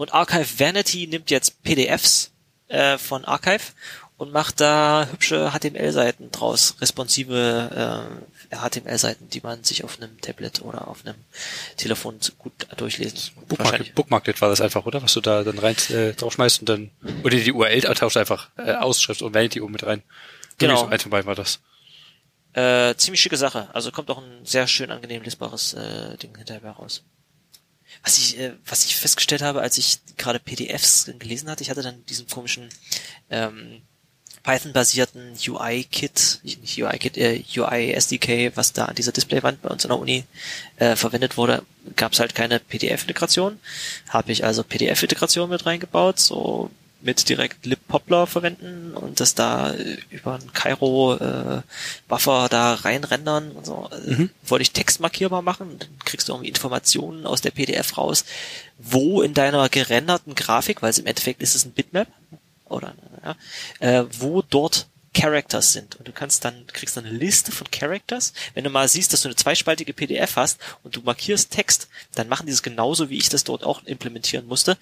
Und 0.00 0.14
Archive 0.14 0.58
Vanity 0.58 1.06
nimmt 1.06 1.30
jetzt 1.30 1.62
PDFs 1.62 2.30
äh, 2.68 2.96
von 2.96 3.26
Archive 3.26 3.60
und 4.16 4.32
macht 4.32 4.58
da 4.58 5.06
hübsche 5.12 5.50
HTML-Seiten 5.50 6.30
draus, 6.30 6.76
responsive 6.80 8.08
äh, 8.50 8.56
HTML-Seiten, 8.56 9.28
die 9.28 9.42
man 9.42 9.62
sich 9.62 9.84
auf 9.84 9.98
einem 10.00 10.18
Tablet 10.22 10.62
oder 10.62 10.88
auf 10.88 11.04
einem 11.04 11.16
Telefon 11.76 12.18
gut 12.38 12.52
durchlesen. 12.78 13.18
Bookmarket, 13.46 13.94
Bookmarket 13.94 14.40
war 14.40 14.48
das 14.48 14.62
einfach, 14.62 14.86
oder? 14.86 15.02
Was 15.02 15.12
du 15.12 15.20
da 15.20 15.44
dann 15.44 15.58
rein 15.58 15.76
äh, 15.90 16.14
draufschmeißt 16.14 16.60
und 16.60 16.68
dann 16.70 16.90
oder 17.22 17.36
die 17.36 17.52
URL 17.52 17.82
tauscht 17.82 18.16
einfach 18.16 18.48
äh, 18.56 18.72
Ausschrift 18.72 19.20
und 19.20 19.34
Vanity 19.34 19.60
oben 19.60 19.72
mit 19.72 19.84
rein. 19.84 20.02
Genau. 20.56 20.84
Irgendwie 20.84 21.02
So 21.02 21.10
beiden 21.10 21.26
war 21.26 21.34
das. 21.34 21.60
Äh, 22.54 22.94
ziemlich 22.96 23.20
schicke 23.20 23.36
Sache. 23.36 23.68
Also 23.74 23.92
kommt 23.92 24.08
auch 24.08 24.22
ein 24.22 24.46
sehr 24.46 24.66
schön 24.66 24.90
angenehm 24.90 25.22
lesbares 25.22 25.74
äh, 25.74 26.16
Ding 26.16 26.34
hinterher 26.38 26.70
raus. 26.70 27.02
Was 28.02 28.18
ich, 28.18 28.38
äh, 28.38 28.52
was 28.66 28.84
ich 28.84 28.96
festgestellt 28.96 29.42
habe, 29.42 29.60
als 29.60 29.78
ich 29.78 29.98
gerade 30.16 30.38
PDFs 30.38 31.10
gelesen 31.18 31.50
hatte, 31.50 31.62
ich 31.62 31.70
hatte 31.70 31.82
dann 31.82 32.04
diesen 32.06 32.26
komischen 32.26 32.68
ähm, 33.30 33.82
Python-basierten 34.42 35.36
UI-Kit, 35.46 36.40
nicht 36.42 36.82
UI-Kit, 36.82 37.18
äh, 37.18 37.42
UI-SDK, 37.56 38.56
was 38.56 38.72
da 38.72 38.86
an 38.86 38.94
dieser 38.94 39.12
Displaywand 39.12 39.60
bei 39.60 39.68
uns 39.68 39.84
in 39.84 39.90
der 39.90 39.98
Uni 39.98 40.24
äh, 40.76 40.96
verwendet 40.96 41.36
wurde, 41.36 41.62
gab 41.96 42.12
es 42.12 42.20
halt 42.20 42.34
keine 42.34 42.58
PDF-Integration. 42.58 43.60
Habe 44.08 44.32
ich 44.32 44.44
also 44.44 44.64
PDF-Integration 44.64 45.50
mit 45.50 45.66
reingebaut, 45.66 46.18
so 46.18 46.70
mit 47.02 47.28
direkt 47.28 47.66
libpoppler 47.66 48.26
verwenden 48.26 48.94
und 48.94 49.20
das 49.20 49.34
da 49.34 49.74
über 50.10 50.34
einen 50.34 50.52
Cairo 50.52 51.16
äh, 51.16 51.62
Buffer 52.08 52.48
da 52.50 52.74
reinrendern 52.74 53.52
und 53.52 53.66
so. 53.66 53.88
Mhm. 54.06 54.30
Wollte 54.46 54.62
ich 54.62 54.72
Text 54.72 55.00
markierbar 55.00 55.42
machen, 55.42 55.78
dann 55.78 55.88
kriegst 56.04 56.28
du 56.28 56.32
irgendwie 56.32 56.48
Informationen 56.48 57.26
aus 57.26 57.40
der 57.40 57.50
PDF 57.52 57.96
raus, 57.96 58.24
wo 58.78 59.22
in 59.22 59.34
deiner 59.34 59.68
gerenderten 59.68 60.34
Grafik, 60.34 60.82
weil 60.82 60.90
es 60.90 60.98
im 60.98 61.06
Endeffekt 61.06 61.42
ist 61.42 61.54
es 61.54 61.64
ein 61.64 61.72
Bitmap 61.72 62.08
oder 62.66 62.94
ja, 63.24 63.36
äh, 63.80 64.04
wo 64.18 64.42
dort 64.42 64.86
Characters 65.12 65.72
sind. 65.72 65.96
Und 65.96 66.06
du 66.06 66.12
kannst 66.12 66.44
dann, 66.44 66.66
kriegst 66.68 66.96
dann 66.96 67.04
eine 67.04 67.16
Liste 67.16 67.50
von 67.50 67.68
Characters. 67.70 68.32
Wenn 68.54 68.64
du 68.64 68.70
mal 68.70 68.88
siehst, 68.88 69.12
dass 69.12 69.22
du 69.22 69.28
eine 69.28 69.36
zweispaltige 69.36 69.92
PDF 69.92 70.36
hast 70.36 70.60
und 70.84 70.94
du 70.94 71.00
markierst 71.00 71.50
Text, 71.50 71.88
dann 72.14 72.28
machen 72.28 72.46
die 72.46 72.52
es 72.52 72.62
genauso, 72.62 73.10
wie 73.10 73.18
ich 73.18 73.28
das 73.28 73.44
dort 73.44 73.64
auch 73.64 73.84
implementieren 73.84 74.46
musste. 74.46 74.78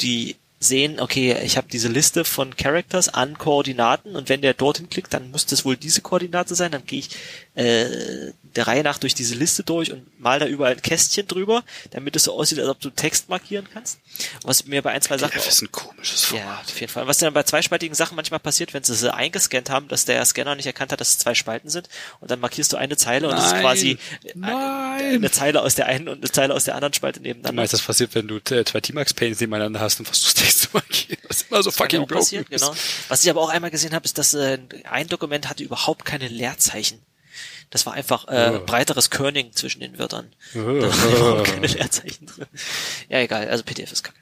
Die 0.00 0.36
sehen, 0.60 0.98
okay, 0.98 1.36
ich 1.44 1.56
habe 1.56 1.68
diese 1.70 1.88
Liste 1.88 2.24
von 2.24 2.56
Characters 2.56 3.08
an 3.08 3.38
Koordinaten 3.38 4.16
und 4.16 4.28
wenn 4.28 4.42
der 4.42 4.54
dorthin 4.54 4.88
klickt, 4.88 5.14
dann 5.14 5.30
muss 5.30 5.46
das 5.46 5.64
wohl 5.64 5.76
diese 5.76 6.00
Koordinate 6.00 6.54
sein. 6.54 6.72
Dann 6.72 6.84
gehe 6.84 6.98
ich 6.98 7.10
äh, 7.54 8.32
der 8.58 8.66
Reihe 8.66 8.82
nach 8.82 8.98
durch 8.98 9.14
diese 9.14 9.36
Liste 9.36 9.62
durch 9.62 9.92
und 9.92 10.20
mal 10.20 10.40
da 10.40 10.46
überall 10.46 10.72
ein 10.72 10.82
Kästchen 10.82 11.28
drüber, 11.28 11.62
damit 11.92 12.16
es 12.16 12.24
so 12.24 12.32
aussieht, 12.36 12.58
als 12.58 12.68
ob 12.68 12.80
du 12.80 12.90
Text 12.90 13.28
markieren 13.28 13.68
kannst. 13.72 14.00
Was 14.42 14.66
mir 14.66 14.82
bei 14.82 14.90
ein, 14.90 15.00
zwei 15.00 15.16
Sachen... 15.16 15.34
Das 15.36 15.46
ist 15.46 15.62
ein 15.62 15.70
komisches 15.70 16.24
Format. 16.24 16.44
Ja, 16.44 16.60
auf 16.60 16.80
jeden 16.80 16.92
Fall. 16.92 17.06
Was 17.06 17.18
dann 17.18 17.32
bei 17.32 17.44
zweispaltigen 17.44 17.94
Sachen 17.94 18.16
manchmal 18.16 18.40
passiert, 18.40 18.74
wenn 18.74 18.82
sie 18.82 18.96
sie 18.96 19.14
eingescannt 19.14 19.70
haben, 19.70 19.86
dass 19.86 20.06
der 20.06 20.24
Scanner 20.24 20.56
nicht 20.56 20.66
erkannt 20.66 20.90
hat, 20.90 21.00
dass 21.00 21.10
es 21.10 21.18
zwei 21.18 21.34
Spalten 21.34 21.68
sind 21.68 21.88
und 22.18 22.32
dann 22.32 22.40
markierst 22.40 22.72
du 22.72 22.76
eine 22.76 22.96
Zeile 22.96 23.28
und 23.28 23.36
es 23.36 23.44
ist 23.46 23.60
quasi 23.60 23.96
Nein. 24.34 25.14
eine 25.14 25.30
Zeile 25.30 25.62
aus 25.62 25.76
der 25.76 25.86
einen 25.86 26.08
und 26.08 26.18
eine 26.18 26.32
Zeile 26.32 26.52
aus 26.52 26.64
der 26.64 26.74
anderen 26.74 26.94
Spalte 26.94 27.20
nebeneinander. 27.20 27.50
Du 27.50 27.56
meinst, 27.56 27.74
das 27.74 27.82
passiert, 27.82 28.12
wenn 28.16 28.26
du 28.26 28.38
äh, 28.38 28.64
zwei 28.64 28.80
T-Max-Panes 28.80 29.38
nebeneinander 29.38 29.78
hast 29.78 30.00
und 30.00 30.06
versuchst 30.06 30.36
Text 30.42 30.62
zu 30.62 30.68
markieren. 30.72 31.18
Das 31.28 31.42
ist 31.42 31.48
immer 31.48 31.62
so 31.62 31.70
das 31.70 31.76
fucking 31.76 32.00
broken. 32.00 32.14
Passiert, 32.14 32.50
genau. 32.50 32.74
Was 33.06 33.22
ich 33.22 33.30
aber 33.30 33.40
auch 33.40 33.50
einmal 33.50 33.70
gesehen 33.70 33.94
habe, 33.94 34.04
ist, 34.04 34.18
dass 34.18 34.34
äh, 34.34 34.58
ein 34.82 35.06
Dokument 35.06 35.48
hatte 35.48 35.62
überhaupt 35.62 36.04
keine 36.04 36.26
Leerzeichen. 36.26 37.00
Das 37.70 37.86
war 37.86 37.92
einfach 37.92 38.26
äh, 38.28 38.52
oh. 38.54 38.64
breiteres 38.64 39.10
Kerning 39.10 39.52
zwischen 39.52 39.80
den 39.80 39.98
Wörtern. 39.98 40.32
Oh. 40.54 40.58
Da 40.58 40.88
waren 41.20 41.44
keine 41.44 41.66
Leerzeichen 41.66 42.26
drin. 42.26 42.46
Ja, 43.08 43.20
egal, 43.20 43.48
also 43.48 43.64
PDF 43.64 43.92
ist 43.92 44.04
kacke. 44.04 44.18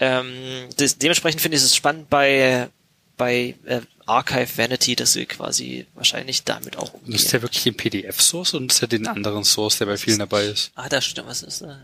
Ähm, 0.00 0.68
das, 0.76 0.98
dementsprechend 0.98 1.40
finde 1.40 1.56
ich 1.56 1.62
es 1.62 1.76
spannend 1.76 2.08
bei 2.10 2.68
bei 3.16 3.54
äh, 3.66 3.80
Archive 4.06 4.48
Vanity, 4.56 4.96
dass 4.96 5.12
sie 5.12 5.26
quasi 5.26 5.86
wahrscheinlich 5.94 6.44
damit 6.44 6.76
auch 6.76 6.92
umgehen. 6.92 7.14
Ist 7.14 7.32
der 7.32 7.42
wirklich 7.42 7.62
den 7.62 7.76
PDF-Source 7.76 8.54
und 8.54 8.72
ist 8.72 8.80
der 8.80 8.88
den 8.88 9.06
anderen 9.06 9.44
Source, 9.44 9.78
der 9.78 9.86
bei 9.86 9.96
vielen 9.96 10.18
dabei 10.18 10.46
ist? 10.46 10.72
Ah, 10.74 10.88
da 10.88 11.00
stimmt, 11.00 11.28
was 11.28 11.42
ist 11.42 11.62
da? 11.62 11.80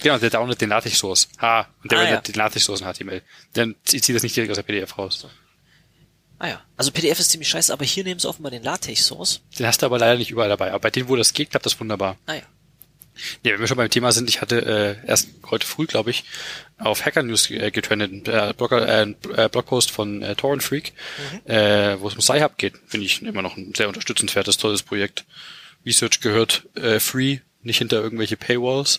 Genau, 0.00 0.18
der 0.18 0.30
downloadet 0.30 0.62
den 0.62 0.70
LaTeX-Source. 0.70 1.28
Ha, 1.40 1.68
und 1.82 1.92
der 1.92 1.98
ah, 1.98 2.10
ja. 2.10 2.20
den 2.20 2.34
LaTeX-Source 2.34 2.80
in 2.80 2.92
HTML. 2.92 3.22
Dann 3.52 3.74
zieht 3.84 4.08
das 4.14 4.22
nicht 4.22 4.34
direkt 4.34 4.50
aus 4.50 4.56
der 4.56 4.62
PDF 4.62 4.96
raus. 4.96 5.20
So. 5.20 5.30
Ah 6.42 6.48
ja. 6.48 6.60
Also 6.76 6.90
PDF 6.90 7.20
ist 7.20 7.30
ziemlich 7.30 7.48
scheiße, 7.48 7.72
aber 7.72 7.84
hier 7.84 8.02
nehmen 8.02 8.18
sie 8.18 8.28
offenbar 8.28 8.50
den 8.50 8.64
LaTeX-Source. 8.64 9.42
Den 9.60 9.66
hast 9.68 9.80
du 9.80 9.86
aber 9.86 10.00
leider 10.00 10.18
nicht 10.18 10.32
überall 10.32 10.48
dabei. 10.48 10.70
Aber 10.70 10.80
bei 10.80 10.90
denen, 10.90 11.08
wo 11.08 11.14
das 11.14 11.34
geht, 11.34 11.50
klappt 11.50 11.66
das 11.66 11.78
wunderbar. 11.78 12.16
Ah 12.26 12.34
ja. 12.34 12.42
Ja, 13.44 13.52
wenn 13.52 13.60
wir 13.60 13.68
schon 13.68 13.76
beim 13.76 13.90
Thema 13.90 14.10
sind, 14.10 14.28
ich 14.28 14.40
hatte 14.40 14.98
äh, 15.04 15.06
erst 15.06 15.28
heute 15.52 15.64
früh, 15.64 15.86
glaube 15.86 16.10
ich, 16.10 16.24
auf 16.78 17.04
Hacker 17.04 17.22
News 17.22 17.48
äh, 17.48 17.70
getrennt, 17.70 18.26
äh, 18.26 18.54
Blogger, 18.56 18.88
äh, 18.88 19.14
äh, 19.36 19.48
Blogpost 19.50 19.92
von 19.92 20.20
äh, 20.22 20.34
Torrent 20.34 20.64
Freak, 20.64 20.94
mhm. 21.46 21.52
äh, 21.52 22.00
wo 22.00 22.08
es 22.08 22.14
um 22.14 22.20
Sci-Hub 22.20 22.58
geht. 22.58 22.74
Finde 22.88 23.06
ich 23.06 23.22
immer 23.22 23.42
noch 23.42 23.56
ein 23.56 23.72
sehr 23.76 23.86
unterstützenswertes, 23.86 24.56
tolles 24.56 24.82
Projekt. 24.82 25.24
Research 25.86 26.20
gehört 26.20 26.64
äh, 26.74 26.98
free, 26.98 27.38
nicht 27.62 27.78
hinter 27.78 28.02
irgendwelche 28.02 28.36
Paywalls. 28.36 28.98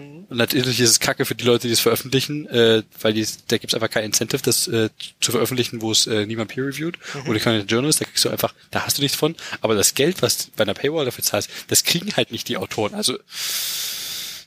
Mhm. 0.00 0.24
Und 0.28 0.36
natürlich 0.36 0.80
ist 0.80 0.90
es 0.90 1.00
kacke 1.00 1.24
für 1.24 1.34
die 1.34 1.44
Leute, 1.44 1.66
die 1.66 1.72
es 1.72 1.80
veröffentlichen, 1.80 2.46
äh, 2.46 2.82
weil 3.00 3.12
die, 3.12 3.26
da 3.48 3.58
gibt 3.58 3.72
es 3.72 3.74
einfach 3.74 3.90
kein 3.90 4.04
Incentive, 4.04 4.42
das 4.42 4.66
äh, 4.68 4.90
zu 5.20 5.32
veröffentlichen, 5.32 5.82
wo 5.82 5.92
es 5.92 6.06
äh, 6.06 6.26
niemand 6.26 6.50
peer-reviewt. 6.50 6.98
Mhm. 7.14 7.30
Oder 7.30 7.40
keine 7.40 7.62
Journalist, 7.62 8.00
da 8.00 8.04
kriegst 8.04 8.24
du 8.24 8.30
einfach, 8.30 8.54
da 8.70 8.84
hast 8.84 8.98
du 8.98 9.02
nichts 9.02 9.16
von. 9.16 9.36
Aber 9.60 9.74
das 9.74 9.94
Geld, 9.94 10.22
was 10.22 10.48
bei 10.56 10.62
einer 10.62 10.74
Paywall 10.74 11.04
dafür 11.04 11.24
zahlst, 11.24 11.50
das 11.68 11.84
kriegen 11.84 12.16
halt 12.16 12.32
nicht 12.32 12.48
die 12.48 12.56
Autoren. 12.56 12.94
Also, 12.94 13.18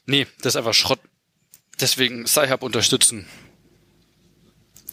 nee, 0.05 0.27
das 0.41 0.53
ist 0.53 0.57
einfach 0.57 0.73
Schrott. 0.73 0.99
Deswegen 1.79 2.27
Sci-Hub 2.27 2.61
unterstützen. 2.61 3.27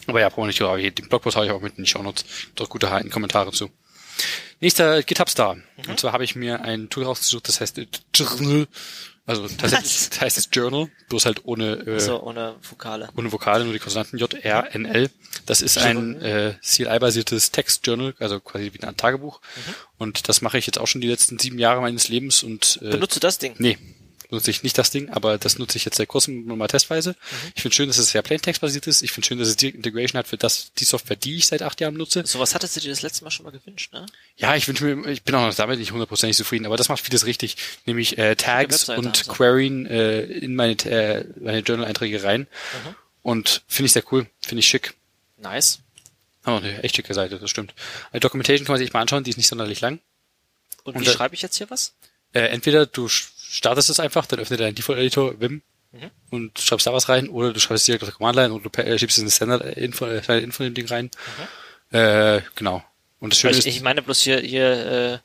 Aber 0.07 0.19
ja, 0.19 0.29
brauche 0.29 0.47
nicht, 0.47 0.61
aber 0.61 0.77
den 0.77 1.07
Blogpost 1.07 1.35
habe 1.35 1.45
ich 1.45 1.51
auch 1.51 1.61
mit 1.61 1.77
in 1.77 1.83
die 1.83 1.89
Shownotes. 1.89 2.25
Dort 2.55 2.69
gute 2.69 2.87
Kommentare 3.09 3.51
zu. 3.51 3.69
Nächster 4.59 5.01
GitHub 5.03 5.29
Star. 5.29 5.55
Mhm. 5.55 5.63
Und 5.89 5.99
zwar 5.99 6.13
habe 6.13 6.23
ich 6.23 6.35
mir 6.35 6.61
ein 6.61 6.89
Tool 6.89 7.03
rausgesucht, 7.05 7.47
das 7.47 7.61
heißt 7.61 7.81
Journal 8.13 8.67
also 9.31 9.47
tatsächlich 9.47 10.09
das 10.09 10.21
heißt 10.21 10.37
es 10.37 10.49
Journal, 10.51 10.89
bloß 11.09 11.25
halt 11.25 11.45
ohne 11.45 11.75
äh, 11.87 11.99
so, 11.99 12.21
ohne 12.21 12.55
Vokale. 12.61 13.09
Ohne 13.15 13.31
Vokale, 13.31 13.63
nur 13.63 13.73
die 13.73 13.79
Konsonanten 13.79 14.19
J, 14.19 14.33
R, 14.33 14.75
N, 14.75 14.85
L. 14.85 15.09
Das 15.45 15.61
ist 15.61 15.77
ein 15.77 16.21
äh, 16.21 16.55
CLI-basiertes 16.61 17.51
Text-Journal, 17.51 18.13
also 18.19 18.39
quasi 18.39 18.71
wie 18.73 18.83
ein 18.83 18.97
Tagebuch. 18.97 19.39
Mhm. 19.39 19.73
Und 19.97 20.29
das 20.29 20.41
mache 20.41 20.57
ich 20.57 20.65
jetzt 20.67 20.79
auch 20.79 20.87
schon 20.87 21.01
die 21.01 21.07
letzten 21.07 21.39
sieben 21.39 21.59
Jahre 21.59 21.81
meines 21.81 22.09
Lebens 22.09 22.43
und 22.43 22.79
äh, 22.81 22.89
Benutze 22.89 23.19
das 23.19 23.37
Ding? 23.37 23.55
Nee, 23.57 23.77
nutze 24.31 24.49
ich 24.51 24.63
nicht 24.63 24.77
das 24.77 24.89
Ding, 24.89 25.09
aber 25.09 25.37
das 25.37 25.57
nutze 25.59 25.77
ich 25.77 25.85
jetzt 25.85 25.97
seit 25.97 26.07
kurzem 26.07 26.45
mal 26.45 26.67
testweise. 26.67 27.11
Mhm. 27.11 27.51
Ich 27.55 27.61
finde 27.61 27.75
schön, 27.75 27.87
dass 27.87 27.97
es 27.97 28.11
sehr 28.11 28.21
Plaintext-basiert 28.21 28.87
ist. 28.87 29.01
Ich 29.01 29.11
finde 29.11 29.27
schön, 29.27 29.39
dass 29.39 29.47
es 29.47 29.55
Direct 29.55 29.75
Integration 29.75 30.19
hat 30.19 30.27
für 30.27 30.37
das, 30.37 30.71
die 30.73 30.85
Software, 30.85 31.15
die 31.15 31.35
ich 31.35 31.47
seit 31.47 31.61
acht 31.61 31.79
Jahren 31.81 31.95
nutze. 31.95 32.25
Sowas 32.25 32.55
hattest 32.55 32.75
du 32.75 32.79
dir 32.79 32.89
das 32.89 33.01
letzte 33.01 33.23
Mal 33.23 33.31
schon 33.31 33.45
mal 33.45 33.51
gewünscht, 33.51 33.93
ne? 33.93 34.05
Ja, 34.37 34.55
ich 34.55 34.67
wünsche 34.67 34.83
mir, 34.85 35.09
ich 35.11 35.23
bin 35.23 35.35
auch 35.35 35.45
noch 35.45 35.53
damit 35.53 35.79
nicht 35.79 35.91
hundertprozentig 35.91 36.37
zufrieden, 36.37 36.65
aber 36.65 36.77
das 36.77 36.89
macht 36.89 37.01
vieles 37.01 37.25
richtig, 37.25 37.57
nämlich 37.85 38.17
äh, 38.17 38.35
Tags 38.35 38.89
und 38.89 39.17
so. 39.17 39.31
Queryen 39.31 39.85
äh, 39.85 40.21
in 40.21 40.55
meine, 40.55 40.73
äh, 40.85 41.25
meine 41.39 41.59
Journal-Einträge 41.59 42.23
rein. 42.23 42.41
Mhm. 42.41 42.95
Und 43.23 43.61
finde 43.67 43.87
ich 43.87 43.93
sehr 43.93 44.03
cool, 44.11 44.27
finde 44.41 44.59
ich 44.59 44.67
schick. 44.67 44.93
Nice. 45.37 45.79
Oh, 46.45 46.51
eine 46.51 46.83
echt 46.83 46.95
schicke 46.95 47.13
Seite, 47.13 47.37
das 47.37 47.49
stimmt. 47.49 47.73
Die 48.13 48.19
Documentation 48.19 48.65
kann 48.65 48.73
man 48.73 48.79
sich 48.79 48.93
mal 48.93 49.01
anschauen, 49.01 49.23
die 49.23 49.29
ist 49.29 49.37
nicht 49.37 49.47
sonderlich 49.47 49.81
lang. 49.81 49.99
Und, 50.83 50.95
und 50.95 51.01
wie 51.01 51.09
schreibe 51.09 51.35
ich 51.35 51.41
jetzt 51.41 51.57
hier 51.57 51.69
was? 51.69 51.93
Äh, 52.33 52.47
entweder 52.47 52.85
du 52.85 53.07
startest 53.51 53.89
es 53.89 53.99
einfach, 53.99 54.25
dann 54.25 54.39
öffnet 54.39 54.59
dein 54.59 54.75
Default-Editor 54.75 55.39
Vim 55.39 55.61
mhm. 55.91 56.11
und 56.29 56.59
schreibst 56.59 56.87
da 56.87 56.93
was 56.93 57.09
rein, 57.09 57.29
oder 57.29 57.53
du 57.53 57.59
schreibst 57.59 57.87
direkt 57.87 58.03
auf 58.03 58.09
der 58.09 58.15
Command-Line 58.15 58.53
und 58.53 58.63
du 58.63 58.81
äh, 58.81 58.97
schiebst 58.97 59.17
es 59.17 59.21
in 59.21 59.27
das 59.27 59.35
Standard-Info 59.35 60.05
äh, 60.05 60.39
Info 60.39 60.63
in 60.63 60.69
dem 60.69 60.75
Ding 60.75 60.87
rein. 60.87 61.11
Mhm. 61.91 61.97
Äh, 61.97 62.41
genau. 62.55 62.83
Und 63.19 63.33
das 63.33 63.39
Schöne 63.39 63.53
ich, 63.53 63.59
ist, 63.59 63.65
ich 63.67 63.81
meine 63.81 64.01
bloß 64.01 64.21
hier, 64.21 64.39
hier 64.39 65.21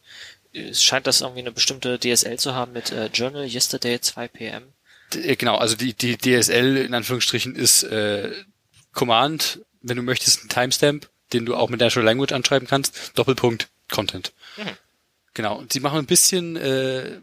äh, 0.52 0.58
es 0.58 0.82
scheint 0.82 1.06
das 1.06 1.20
irgendwie 1.20 1.40
eine 1.40 1.52
bestimmte 1.52 1.98
DSL 1.98 2.38
zu 2.38 2.54
haben 2.54 2.72
mit 2.72 2.90
äh, 2.90 3.06
Journal 3.12 3.46
Yesterday 3.46 4.00
2 4.00 4.28
PM. 4.28 4.62
Äh, 5.14 5.36
genau, 5.36 5.56
also 5.56 5.76
die, 5.76 5.94
die 5.94 6.16
DSL 6.16 6.76
in 6.78 6.94
Anführungsstrichen 6.94 7.54
ist 7.54 7.84
äh, 7.84 8.32
Command, 8.92 9.60
wenn 9.82 9.96
du 9.96 10.02
möchtest, 10.02 10.44
ein 10.44 10.48
Timestamp, 10.48 11.08
den 11.32 11.46
du 11.46 11.54
auch 11.54 11.68
mit 11.68 11.80
Natural 11.80 12.04
Language 12.04 12.32
anschreiben 12.32 12.66
kannst, 12.66 13.12
Doppelpunkt 13.14 13.68
Content. 13.90 14.32
Mhm. 14.56 14.76
Genau, 15.34 15.56
und 15.58 15.72
sie 15.72 15.80
machen 15.80 15.98
ein 15.98 16.06
bisschen 16.06 16.56
äh, 16.56 17.18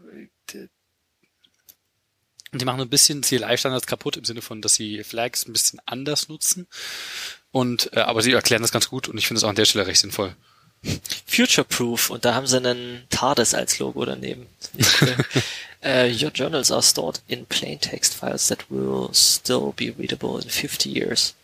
die 2.58 2.64
machen 2.64 2.80
ein 2.80 2.88
bisschen 2.88 3.22
CLI-Standards 3.22 3.86
kaputt 3.86 4.16
im 4.16 4.24
Sinne 4.24 4.42
von, 4.42 4.62
dass 4.62 4.74
sie 4.74 5.02
Flags 5.04 5.46
ein 5.46 5.52
bisschen 5.52 5.80
anders 5.86 6.28
nutzen. 6.28 6.66
Und 7.52 7.92
äh, 7.92 8.00
aber 8.00 8.22
sie 8.22 8.32
erklären 8.32 8.62
das 8.62 8.72
ganz 8.72 8.88
gut 8.88 9.08
und 9.08 9.18
ich 9.18 9.26
finde 9.26 9.38
es 9.38 9.44
auch 9.44 9.48
an 9.48 9.56
der 9.56 9.64
Stelle 9.64 9.86
recht 9.86 10.00
sinnvoll. 10.00 10.34
Future-proof 11.26 12.10
und 12.10 12.24
da 12.24 12.34
haben 12.34 12.46
sie 12.46 12.58
einen 12.58 13.04
TARDIS 13.10 13.54
als 13.54 13.78
Logo 13.78 14.04
daneben. 14.04 14.46
uh, 15.82 16.04
your 16.22 16.30
journals 16.30 16.70
are 16.70 16.82
stored 16.82 17.22
in 17.26 17.46
plain 17.46 17.80
text 17.80 18.14
files 18.14 18.48
that 18.48 18.70
will 18.70 19.08
still 19.14 19.72
be 19.74 19.94
readable 19.98 20.40
in 20.42 20.48
50 20.48 20.86
years. 20.86 21.34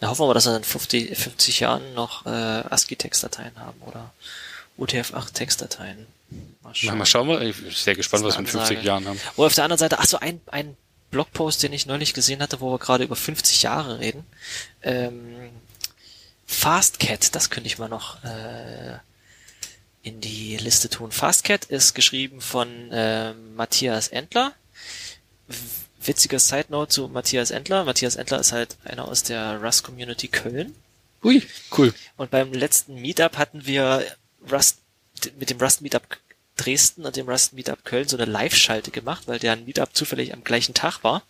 Da 0.00 0.08
hoffen 0.08 0.26
wir, 0.26 0.34
dass 0.34 0.46
wir 0.46 0.56
in 0.56 0.64
50, 0.64 1.16
50 1.16 1.60
Jahren 1.60 1.94
noch 1.94 2.24
äh, 2.24 2.28
ASCII-Textdateien 2.30 3.58
haben 3.58 3.80
oder 3.82 4.12
UTF-8-Textdateien. 4.78 6.06
Mal 6.62 6.74
schauen. 6.74 6.98
Mal 6.98 7.06
schauen 7.06 7.28
wir. 7.28 7.40
Ich 7.42 7.56
bin 7.56 7.70
sehr 7.70 7.94
gespannt, 7.94 8.24
was 8.24 8.34
wir 8.34 8.40
in 8.40 8.46
50 8.46 8.82
Jahren 8.82 9.06
haben. 9.06 9.20
Oder 9.36 9.46
auf 9.46 9.54
der 9.54 9.64
anderen 9.64 9.78
Seite, 9.78 9.98
ach 9.98 10.06
so, 10.06 10.18
ein, 10.18 10.40
ein 10.46 10.76
Blogpost, 11.10 11.62
den 11.62 11.72
ich 11.72 11.86
neulich 11.86 12.12
gesehen 12.14 12.42
hatte, 12.42 12.60
wo 12.60 12.70
wir 12.70 12.78
gerade 12.78 13.04
über 13.04 13.16
50 13.16 13.62
Jahre 13.62 14.00
reden. 14.00 14.24
Ähm, 14.82 15.50
Fastcat, 16.46 17.34
das 17.34 17.50
könnte 17.50 17.66
ich 17.66 17.78
mal 17.78 17.88
noch 17.88 18.22
äh, 18.24 18.98
in 20.02 20.20
die 20.20 20.56
Liste 20.56 20.88
tun. 20.88 21.12
Fastcat 21.12 21.64
ist 21.66 21.94
geschrieben 21.94 22.40
von 22.40 22.90
äh, 22.92 23.32
Matthias 23.32 24.08
Endler. 24.08 24.52
Witziger 26.00 26.38
Side 26.38 26.66
Note 26.68 26.90
zu 26.92 27.08
Matthias 27.08 27.50
Endler. 27.50 27.84
Matthias 27.84 28.16
Endler 28.16 28.40
ist 28.40 28.52
halt 28.52 28.76
einer 28.84 29.08
aus 29.08 29.22
der 29.22 29.62
Rust 29.62 29.84
Community 29.84 30.28
Köln. 30.28 30.74
Ui, 31.24 31.42
cool. 31.76 31.92
Und 32.16 32.30
beim 32.30 32.52
letzten 32.52 33.00
Meetup 33.00 33.36
hatten 33.36 33.66
wir 33.66 34.04
Rust 34.50 34.78
mit 35.38 35.50
dem 35.50 35.60
Rust 35.60 35.82
Meetup 35.82 36.18
Dresden 36.58 37.06
und 37.06 37.16
dem 37.16 37.28
Rust 37.28 37.54
Meetup 37.54 37.84
Köln 37.84 38.08
so 38.08 38.16
eine 38.16 38.30
Live-Schalte 38.30 38.90
gemacht, 38.90 39.22
weil 39.26 39.38
der 39.38 39.56
Meetup 39.56 39.94
zufällig 39.94 40.34
am 40.34 40.44
gleichen 40.44 40.74
Tag 40.74 41.02
war. 41.04 41.22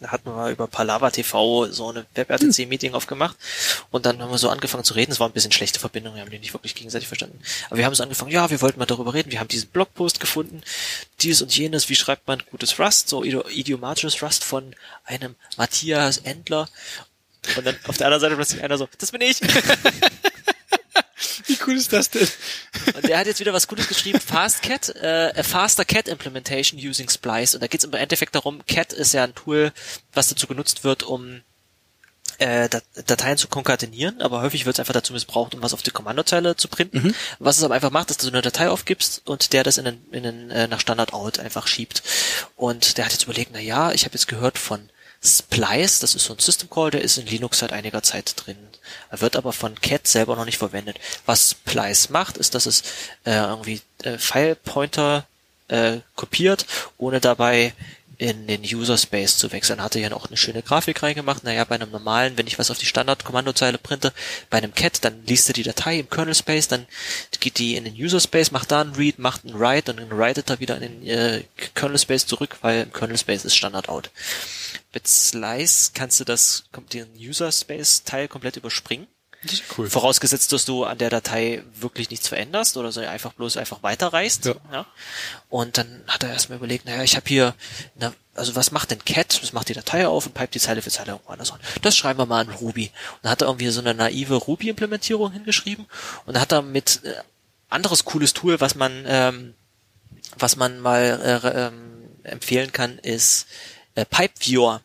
da 0.00 0.08
hatten 0.10 0.28
wir 0.28 0.50
über 0.50 0.66
Palava 0.66 1.10
TV 1.10 1.66
so 1.70 1.90
eine 1.90 2.04
WebRTC-Meeting 2.14 2.94
aufgemacht 2.94 3.36
und 3.90 4.06
dann 4.06 4.20
haben 4.20 4.30
wir 4.30 4.38
so 4.38 4.50
angefangen 4.50 4.84
zu 4.84 4.94
reden. 4.94 5.12
Es 5.12 5.20
war 5.20 5.28
ein 5.28 5.32
bisschen 5.32 5.52
schlechte 5.52 5.78
Verbindung, 5.78 6.16
wir 6.16 6.22
haben 6.22 6.30
die 6.30 6.38
nicht 6.38 6.52
wirklich 6.52 6.74
gegenseitig 6.74 7.06
verstanden. 7.06 7.40
Aber 7.68 7.78
wir 7.78 7.86
haben 7.86 7.94
so 7.94 8.02
angefangen, 8.02 8.32
ja, 8.32 8.50
wir 8.50 8.60
wollten 8.60 8.78
mal 8.78 8.86
darüber 8.86 9.14
reden, 9.14 9.30
wir 9.30 9.40
haben 9.40 9.48
diesen 9.48 9.68
Blogpost 9.68 10.18
gefunden, 10.20 10.62
dies 11.20 11.40
und 11.40 11.56
jenes, 11.56 11.88
wie 11.88 11.94
schreibt 11.94 12.26
man 12.26 12.42
gutes 12.50 12.78
Rust, 12.78 13.08
so 13.08 13.22
idiomatisches 13.22 14.20
Rust 14.20 14.44
von 14.44 14.74
einem 15.04 15.36
Matthias 15.56 16.18
Endler. 16.18 16.68
Und 17.56 17.66
dann 17.66 17.76
auf 17.86 17.98
der 17.98 18.06
anderen 18.06 18.20
Seite 18.20 18.36
plötzlich 18.36 18.62
einer 18.62 18.78
so, 18.78 18.88
das 18.98 19.12
bin 19.12 19.20
ich. 19.20 19.40
Wie 21.46 21.58
cool 21.66 21.76
ist 21.76 21.92
das 21.92 22.10
denn? 22.10 22.28
Und 22.94 23.06
der 23.06 23.18
hat 23.18 23.26
jetzt 23.26 23.40
wieder 23.40 23.52
was 23.52 23.68
Gutes 23.68 23.88
geschrieben, 23.88 24.20
FastCat, 24.20 24.94
äh, 24.96 25.32
a 25.36 25.42
faster 25.42 25.84
Cat 25.84 26.08
Implementation 26.08 26.80
using 26.80 27.08
Splice. 27.08 27.54
Und 27.54 27.62
da 27.62 27.66
geht 27.66 27.80
es 27.80 27.84
im 27.84 27.92
Endeffekt 27.92 28.34
darum, 28.34 28.64
Cat 28.66 28.92
ist 28.92 29.14
ja 29.14 29.24
ein 29.24 29.34
Tool, 29.34 29.72
was 30.12 30.28
dazu 30.28 30.46
genutzt 30.46 30.84
wird, 30.84 31.02
um 31.02 31.42
äh, 32.38 32.68
Dateien 33.06 33.38
zu 33.38 33.48
konkatenieren, 33.48 34.20
aber 34.20 34.42
häufig 34.42 34.66
wird 34.66 34.76
es 34.76 34.80
einfach 34.80 34.94
dazu 34.94 35.12
missbraucht, 35.12 35.54
um 35.54 35.62
was 35.62 35.72
auf 35.72 35.82
die 35.82 35.90
Kommandozeile 35.90 36.56
zu 36.56 36.68
printen. 36.68 36.98
Mhm. 36.98 37.14
Was 37.38 37.58
es 37.58 37.64
aber 37.64 37.74
einfach 37.74 37.90
macht, 37.90 38.10
ist, 38.10 38.20
dass 38.20 38.26
du 38.26 38.32
eine 38.32 38.42
Datei 38.42 38.68
aufgibst 38.68 39.22
und 39.24 39.52
der 39.52 39.62
das 39.62 39.78
in 39.78 39.84
den, 39.84 40.04
in 40.10 40.22
den 40.24 40.50
äh, 40.50 40.66
nach 40.66 40.80
Standard-Out 40.80 41.38
einfach 41.38 41.66
schiebt. 41.66 42.02
Und 42.56 42.98
der 42.98 43.04
hat 43.04 43.12
jetzt 43.12 43.24
überlegt, 43.24 43.50
na 43.52 43.60
ja, 43.60 43.92
ich 43.92 44.04
habe 44.04 44.14
jetzt 44.14 44.26
gehört 44.26 44.58
von 44.58 44.88
Splice, 45.24 46.00
das 46.00 46.14
ist 46.14 46.24
so 46.24 46.34
ein 46.34 46.38
System 46.38 46.68
Call, 46.68 46.90
der 46.90 47.00
ist 47.00 47.16
in 47.16 47.26
Linux 47.26 47.60
seit 47.60 47.72
einiger 47.72 48.02
Zeit 48.02 48.34
drin. 48.36 48.58
Er 49.10 49.20
wird 49.22 49.36
aber 49.36 49.52
von 49.52 49.80
Cat 49.80 50.06
selber 50.06 50.36
noch 50.36 50.44
nicht 50.44 50.58
verwendet. 50.58 50.98
Was 51.24 51.50
Splice 51.52 52.10
macht, 52.10 52.36
ist, 52.36 52.54
dass 52.54 52.66
es 52.66 52.82
äh, 53.24 53.34
irgendwie 53.34 53.80
äh, 54.02 54.18
File 54.18 54.54
Pointer 54.54 55.26
äh, 55.68 55.98
kopiert, 56.14 56.66
ohne 56.98 57.20
dabei 57.20 57.72
in 58.18 58.46
den 58.46 58.62
User 58.62 58.98
Space 58.98 59.38
zu 59.38 59.50
wechseln. 59.52 59.82
Hatte 59.82 59.98
ja 59.98 60.08
noch 60.08 60.26
eine 60.26 60.36
schöne 60.36 60.62
Grafik 60.62 61.02
reingemacht. 61.02 61.42
Naja, 61.42 61.64
bei 61.64 61.74
einem 61.76 61.90
normalen, 61.90 62.36
wenn 62.36 62.46
ich 62.46 62.58
was 62.58 62.70
auf 62.70 62.78
die 62.78 62.86
Standard-Kommandozeile 62.86 63.78
printe, 63.78 64.12
bei 64.50 64.58
einem 64.58 64.74
Cat, 64.74 65.04
dann 65.04 65.24
liest 65.26 65.48
er 65.48 65.54
die 65.54 65.62
Datei 65.62 65.98
im 65.98 66.10
Kernel 66.10 66.34
Space, 66.34 66.68
dann 66.68 66.86
geht 67.40 67.58
die 67.58 67.76
in 67.76 67.84
den 67.84 67.94
User 67.94 68.20
Space, 68.20 68.50
macht 68.50 68.70
da 68.70 68.82
einen 68.82 68.94
Read, 68.94 69.18
macht 69.18 69.44
einen 69.44 69.58
Write 69.58 69.92
und 69.92 70.00
dann 70.00 70.10
writet 70.10 70.50
er 70.50 70.60
wieder 70.60 70.80
in 70.80 71.02
den 71.02 71.06
äh, 71.06 71.44
Kernel 71.74 71.98
Space 71.98 72.26
zurück, 72.26 72.56
weil 72.60 72.82
im 72.82 72.92
Kernel 72.92 73.18
Space 73.18 73.44
ist 73.44 73.56
Standard 73.56 73.88
out. 73.88 74.10
Mit 74.94 75.08
Slice 75.08 75.90
kannst 75.92 76.20
du 76.20 76.24
das, 76.24 76.64
den 76.92 77.08
User 77.16 77.50
Space 77.50 78.04
Teil 78.04 78.28
komplett 78.28 78.56
überspringen. 78.56 79.08
Cool. 79.76 79.90
Vorausgesetzt, 79.90 80.52
dass 80.52 80.64
du 80.64 80.84
an 80.84 80.98
der 80.98 81.10
Datei 81.10 81.62
wirklich 81.78 82.10
nichts 82.10 82.28
veränderst 82.28 82.76
oder 82.76 82.92
so 82.92 83.00
einfach 83.00 83.32
bloß 83.34 83.56
einfach 83.56 83.82
weiterreißt. 83.82 84.46
Ja. 84.46 84.54
ja. 84.72 84.86
Und 85.50 85.76
dann 85.78 86.02
hat 86.06 86.22
er 86.22 86.30
erstmal 86.30 86.58
überlegt, 86.58 86.86
naja, 86.86 87.02
ich 87.02 87.16
habe 87.16 87.28
hier, 87.28 87.54
na, 87.94 88.14
also 88.34 88.56
was 88.56 88.70
macht 88.70 88.90
denn 88.90 89.04
Cat? 89.04 89.42
Das 89.42 89.52
macht 89.52 89.68
die 89.68 89.74
Datei 89.74 90.06
auf 90.06 90.26
und 90.26 90.34
pipet 90.34 90.54
die 90.54 90.60
Zeile 90.60 90.82
für 90.82 90.90
Zeile 90.90 91.12
irgendwo 91.12 91.32
anders 91.32 91.50
an. 91.50 91.60
Das 91.82 91.96
schreiben 91.96 92.18
wir 92.18 92.26
mal 92.26 92.44
in 92.44 92.50
Ruby. 92.50 92.86
Und 92.86 93.18
dann 93.22 93.32
hat 93.32 93.42
er 93.42 93.48
irgendwie 93.48 93.68
so 93.68 93.80
eine 93.80 93.94
naive 93.94 94.34
Ruby-Implementierung 94.34 95.32
hingeschrieben 95.32 95.86
und 96.24 96.34
dann 96.34 96.40
hat 96.40 96.52
er 96.52 96.62
mit 96.62 97.00
äh, 97.04 97.14
anderes 97.68 98.04
cooles 98.04 98.32
Tool, 98.32 98.60
was 98.60 98.74
man, 98.74 99.04
ähm, 99.06 99.54
was 100.38 100.56
man 100.56 100.80
mal 100.80 101.20
äh, 101.44 101.66
ähm, 101.66 102.08
empfehlen 102.22 102.72
kann, 102.72 102.98
ist 102.98 103.46
äh, 103.94 104.04
Pipe 104.04 104.34
Viewer. 104.40 104.82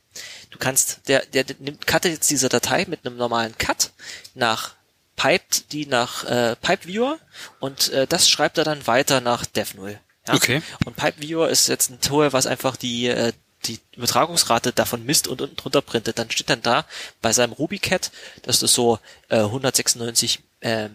Du 0.49 0.57
kannst, 0.57 1.07
der, 1.07 1.26
der, 1.27 1.44
der 1.44 1.56
nimmt, 1.60 1.86
cuttet 1.86 2.11
jetzt 2.11 2.30
diese 2.30 2.49
Datei 2.49 2.86
mit 2.88 3.06
einem 3.06 3.18
normalen 3.18 3.57
Cut 3.57 3.91
nach 4.34 4.76
piped 5.15 5.73
die 5.73 5.86
nach 5.86 6.23
äh, 6.23 6.56
Pipe 6.56 6.88
Viewer 6.88 7.19
und 7.60 7.90
äh, 7.90 8.07
das 8.07 8.30
schreibt 8.30 8.57
er 8.57 8.64
dann 8.64 8.88
weiter 8.88 9.19
nach 9.22 9.45
Dev0. 9.45 9.98
Ja? 10.27 10.34
Okay. 10.34 10.61
Und 10.86 10.95
Pipe 10.95 11.22
Viewer 11.22 11.49
ist 11.49 11.68
jetzt 11.68 11.90
ein 11.90 11.99
Tool, 11.99 12.31
was 12.31 12.48
einfach 12.48 12.77
die 12.77 13.07
äh, 13.07 13.34
die 13.65 13.80
Übertragungsrate 13.95 14.72
davon 14.72 15.06
misst 15.06 15.27
und 15.27 15.41
unten 15.41 15.57
drunter 15.57 15.81
printet. 15.81 16.18
Dann 16.18 16.31
steht 16.31 16.49
dann 16.49 16.61
da 16.61 16.86
bei 17.22 17.34
seinem 17.34 17.52
RubyCat, 17.52 18.11
dass 18.44 18.60
das 18.60 18.73
so 18.73 18.99
äh, 19.27 19.40
196 19.40 20.40
ähm, 20.61 20.91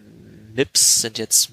MIPS 0.55 1.01
sind 1.01 1.17
jetzt 1.17 1.51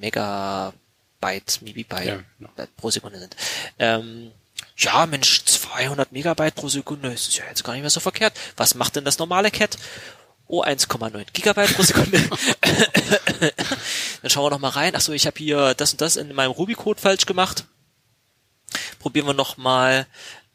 Megabyte, 0.00 1.62
Mibibyte 1.62 2.04
ja, 2.04 2.20
no. 2.38 2.48
pro 2.76 2.90
Sekunde 2.90 3.20
sind. 3.20 3.36
Ähm, 3.78 4.32
ja, 4.80 5.06
Mensch, 5.06 5.44
200 5.44 6.12
Megabyte 6.12 6.54
pro 6.54 6.68
Sekunde, 6.68 7.12
ist 7.12 7.36
ja 7.36 7.44
jetzt 7.48 7.64
gar 7.64 7.74
nicht 7.74 7.82
mehr 7.82 7.90
so 7.90 8.00
verkehrt. 8.00 8.38
Was 8.56 8.74
macht 8.74 8.96
denn 8.96 9.04
das 9.04 9.18
normale 9.18 9.50
Cat? 9.50 9.76
Oh, 10.46 10.64
1,9 10.64 11.26
Gigabyte 11.32 11.74
pro 11.74 11.82
Sekunde. 11.82 12.18
Dann 14.22 14.30
schauen 14.30 14.44
wir 14.44 14.50
noch 14.50 14.58
mal 14.58 14.70
rein. 14.70 14.96
Achso, 14.96 15.12
ich 15.12 15.26
habe 15.26 15.38
hier 15.38 15.74
das 15.74 15.92
und 15.92 16.00
das 16.00 16.16
in 16.16 16.34
meinem 16.34 16.50
Ruby-Code 16.50 17.00
falsch 17.00 17.26
gemacht. 17.26 17.66
Probieren 18.98 19.26
wir 19.26 19.34
noch 19.34 19.56
mal 19.56 20.06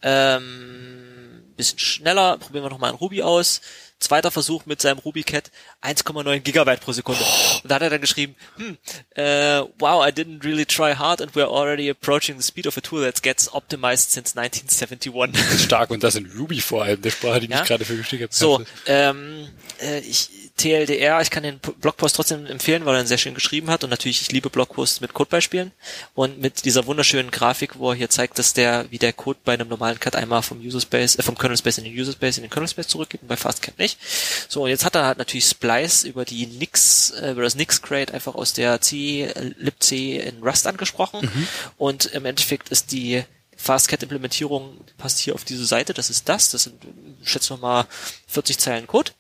ähm, 0.01 1.53
bisschen 1.55 1.79
schneller. 1.79 2.37
Probieren 2.37 2.65
wir 2.65 2.69
noch 2.69 2.77
mal 2.77 2.89
in 2.89 2.95
Ruby 2.95 3.21
aus. 3.23 3.61
Zweiter 4.05 4.29
Versuch 4.29 4.67
mit 4.67 4.81
seinem 4.81 4.99
RubyCat 4.99 5.49
1,9 5.81 6.39
Gigabyte 6.41 6.79
pro 6.79 6.91
Sekunde. 6.91 7.23
Und 7.63 7.71
da 7.71 7.75
hat 7.75 7.81
er 7.81 7.89
dann 7.89 8.01
geschrieben, 8.01 8.35
hm, 8.55 8.77
uh, 9.17 9.67
wow, 9.79 10.05
I 10.05 10.11
didn't 10.11 10.43
really 10.43 10.63
try 10.63 10.93
hard 10.93 11.21
and 11.21 11.35
we're 11.35 11.49
already 11.49 11.89
approaching 11.89 12.37
the 12.37 12.43
speed 12.43 12.67
of 12.67 12.77
a 12.77 12.81
tool 12.81 13.01
that 13.01 13.23
gets 13.23 13.51
optimized 13.51 14.11
since 14.11 14.37
1971. 14.37 15.59
Stark 15.59 15.89
und 15.89 16.03
das 16.03 16.15
in 16.15 16.31
Ruby 16.37 16.61
vor 16.61 16.83
allem, 16.83 17.01
der 17.01 17.09
Sprache, 17.09 17.39
die 17.39 17.47
ja? 17.47 17.63
ich 17.63 17.67
gerade 17.67 17.83
für 17.83 17.97
geschickt 17.97 18.21
habe. 18.21 18.35
So, 18.35 18.63
ähm, 18.85 19.49
äh, 19.81 20.01
ich, 20.01 20.44
TLDR, 20.57 21.19
ich 21.21 21.31
kann 21.31 21.43
den 21.43 21.59
Blogpost 21.59 22.15
trotzdem 22.15 22.45
empfehlen, 22.45 22.85
weil 22.85 22.95
er 22.95 23.01
ihn 23.01 23.07
sehr 23.07 23.17
schön 23.17 23.33
geschrieben 23.33 23.69
hat. 23.69 23.83
Und 23.83 23.89
natürlich, 23.89 24.21
ich 24.21 24.31
liebe 24.31 24.49
Blogposts 24.49 25.01
mit 25.01 25.13
Codebeispielen 25.13 25.73
und 26.13 26.39
mit 26.39 26.63
dieser 26.63 26.85
wunderschönen 26.85 27.29
Grafik, 27.29 27.77
wo 27.77 27.91
er 27.91 27.95
hier 27.95 28.09
zeigt, 28.09 28.39
dass 28.39 28.53
der, 28.53 28.85
wie 28.89 28.97
der 28.97 29.11
Code 29.11 29.39
bei 29.43 29.53
einem 29.53 29.67
normalen 29.67 29.99
Cut 29.99 30.15
einmal 30.15 30.43
vom 30.43 30.59
User 30.61 30.79
Space, 30.79 31.17
äh, 31.17 31.23
vom 31.23 31.37
Kernel 31.37 31.57
Space 31.57 31.77
in 31.77 31.83
den 31.83 31.93
User 31.93 32.13
Space 32.13 32.37
in 32.37 32.43
den 32.43 32.49
Kernel 32.49 32.69
Space 32.69 32.87
zurückgeht 32.87 33.21
und 33.21 33.27
bei 33.27 33.35
FastCat 33.35 33.77
nicht. 33.77 33.99
So, 34.47 34.63
und 34.63 34.69
jetzt 34.69 34.85
hat 34.85 34.95
er 34.95 35.05
halt 35.05 35.17
natürlich 35.17 35.45
Splice 35.45 36.05
über 36.05 36.23
die 36.23 36.47
Nix, 36.47 37.11
äh, 37.11 37.31
über 37.31 37.41
das 37.41 37.55
Nix 37.55 37.81
Crate 37.81 38.13
einfach 38.13 38.35
aus 38.35 38.53
der 38.53 38.79
C, 38.79 39.29
libc 39.57 39.91
in 39.91 40.41
Rust 40.41 40.67
angesprochen. 40.67 41.29
Mhm. 41.33 41.47
und 41.77 42.05
im 42.05 42.25
Endeffekt 42.25 42.69
ist 42.69 42.91
die 42.91 43.23
FastCat-Implementierung 43.57 44.77
passt 44.97 45.19
hier 45.19 45.33
auf 45.33 45.43
diese 45.43 45.65
Seite, 45.65 45.93
das 45.93 46.09
ist 46.09 46.29
das, 46.29 46.49
das 46.51 46.63
sind, 46.63 46.75
schätze 47.23 47.53
noch 47.53 47.61
mal 47.61 47.87
40 48.27 48.57
Zeilen 48.57 48.87
Code 48.87 49.11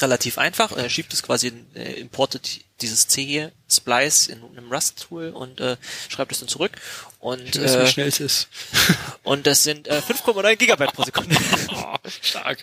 relativ 0.00 0.38
einfach. 0.38 0.72
Er 0.72 0.88
schiebt 0.88 1.12
es 1.12 1.22
quasi, 1.22 1.52
äh, 1.74 1.92
importet 2.00 2.60
dieses 2.80 3.08
C 3.08 3.24
hier, 3.24 3.52
Splice 3.68 4.28
in 4.28 4.42
einem 4.42 4.72
Rust-Tool 4.72 5.30
und 5.30 5.60
äh, 5.60 5.76
schreibt 6.08 6.32
es 6.32 6.40
dann 6.40 6.48
zurück. 6.48 6.72
Und 7.18 7.58
weiß, 7.58 7.74
äh, 7.74 7.82
wie 7.82 7.86
schnell 7.86 8.08
es 8.08 8.20
ist. 8.20 8.48
und 9.22 9.46
das 9.46 9.62
sind 9.62 9.88
äh, 9.88 10.00
5,9 10.00 10.56
Gigabyte 10.56 10.92
pro 10.92 11.04
Sekunde. 11.04 11.36
Stark. 12.22 12.58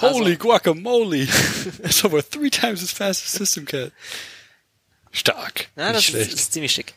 Holy 0.00 0.32
also, 0.32 0.38
guacamole! 0.38 1.26
That's 1.82 2.04
over 2.04 2.22
three 2.22 2.50
times 2.50 2.82
as 2.82 2.92
fast 2.92 3.24
as 3.24 3.32
System 3.32 3.64
Cat. 3.64 3.92
Stark. 5.10 5.68
Ja, 5.76 5.92
das 5.92 6.08
ist, 6.08 6.32
ist, 6.32 6.52
ziemlich 6.52 6.72
schick. 6.72 6.94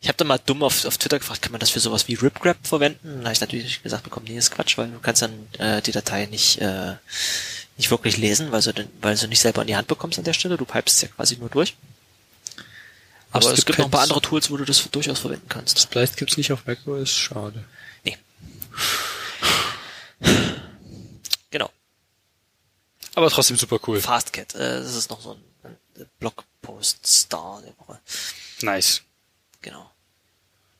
Ich 0.00 0.06
habe 0.06 0.16
da 0.16 0.24
mal 0.24 0.38
dumm 0.38 0.62
auf, 0.62 0.84
auf 0.84 0.96
Twitter 0.96 1.18
gefragt, 1.18 1.42
kann 1.42 1.50
man 1.50 1.58
das 1.58 1.70
für 1.70 1.80
sowas 1.80 2.06
wie 2.06 2.14
RipGrab 2.14 2.58
verwenden? 2.62 3.18
Da 3.18 3.24
habe 3.24 3.32
ich 3.32 3.40
natürlich 3.40 3.82
gesagt 3.82 4.04
bekommen, 4.04 4.26
nee, 4.28 4.38
ist 4.38 4.52
Quatsch, 4.52 4.78
weil 4.78 4.88
du 4.88 5.00
kannst 5.00 5.22
dann 5.22 5.48
äh, 5.58 5.82
die 5.82 5.90
Datei 5.90 6.26
nicht 6.26 6.60
äh, 6.60 6.94
nicht 7.78 7.90
wirklich 7.90 8.16
lesen, 8.16 8.52
weil 8.52 8.60
du, 8.60 8.88
weil 9.00 9.16
du 9.16 9.28
nicht 9.28 9.40
selber 9.40 9.62
in 9.62 9.68
die 9.68 9.76
Hand 9.76 9.88
bekommst 9.88 10.18
an 10.18 10.24
der 10.24 10.34
Stelle. 10.34 10.56
Du 10.56 10.64
pipest 10.64 10.96
es 10.96 11.02
ja 11.02 11.08
quasi 11.08 11.36
nur 11.36 11.48
durch. 11.48 11.76
Aber 13.30 13.52
es, 13.52 13.58
es 13.58 13.66
gibt 13.66 13.78
noch 13.78 13.86
ein 13.86 13.90
paar 13.90 14.02
andere 14.02 14.20
Tools, 14.20 14.50
wo 14.50 14.56
du 14.56 14.64
das 14.64 14.90
durchaus 14.90 15.20
verwenden 15.20 15.48
kannst. 15.48 15.78
Splice 15.78 16.16
gibt's 16.16 16.36
nicht 16.36 16.52
auf 16.52 16.66
macOS, 16.66 17.10
schade. 17.10 17.64
Nee. 18.04 18.18
Genau. 21.50 21.70
Aber 23.14 23.30
trotzdem 23.30 23.56
super 23.56 23.78
cool. 23.86 24.00
Fastcat, 24.00 24.54
äh, 24.54 24.80
das 24.80 24.94
ist 24.96 25.10
noch 25.10 25.20
so 25.20 25.32
ein, 25.32 25.76
ein 25.96 26.06
Blogpost-Star 26.18 27.62
der 27.62 27.78
Woche. 27.78 28.00
Nice. 28.62 29.02
Genau. 29.60 29.90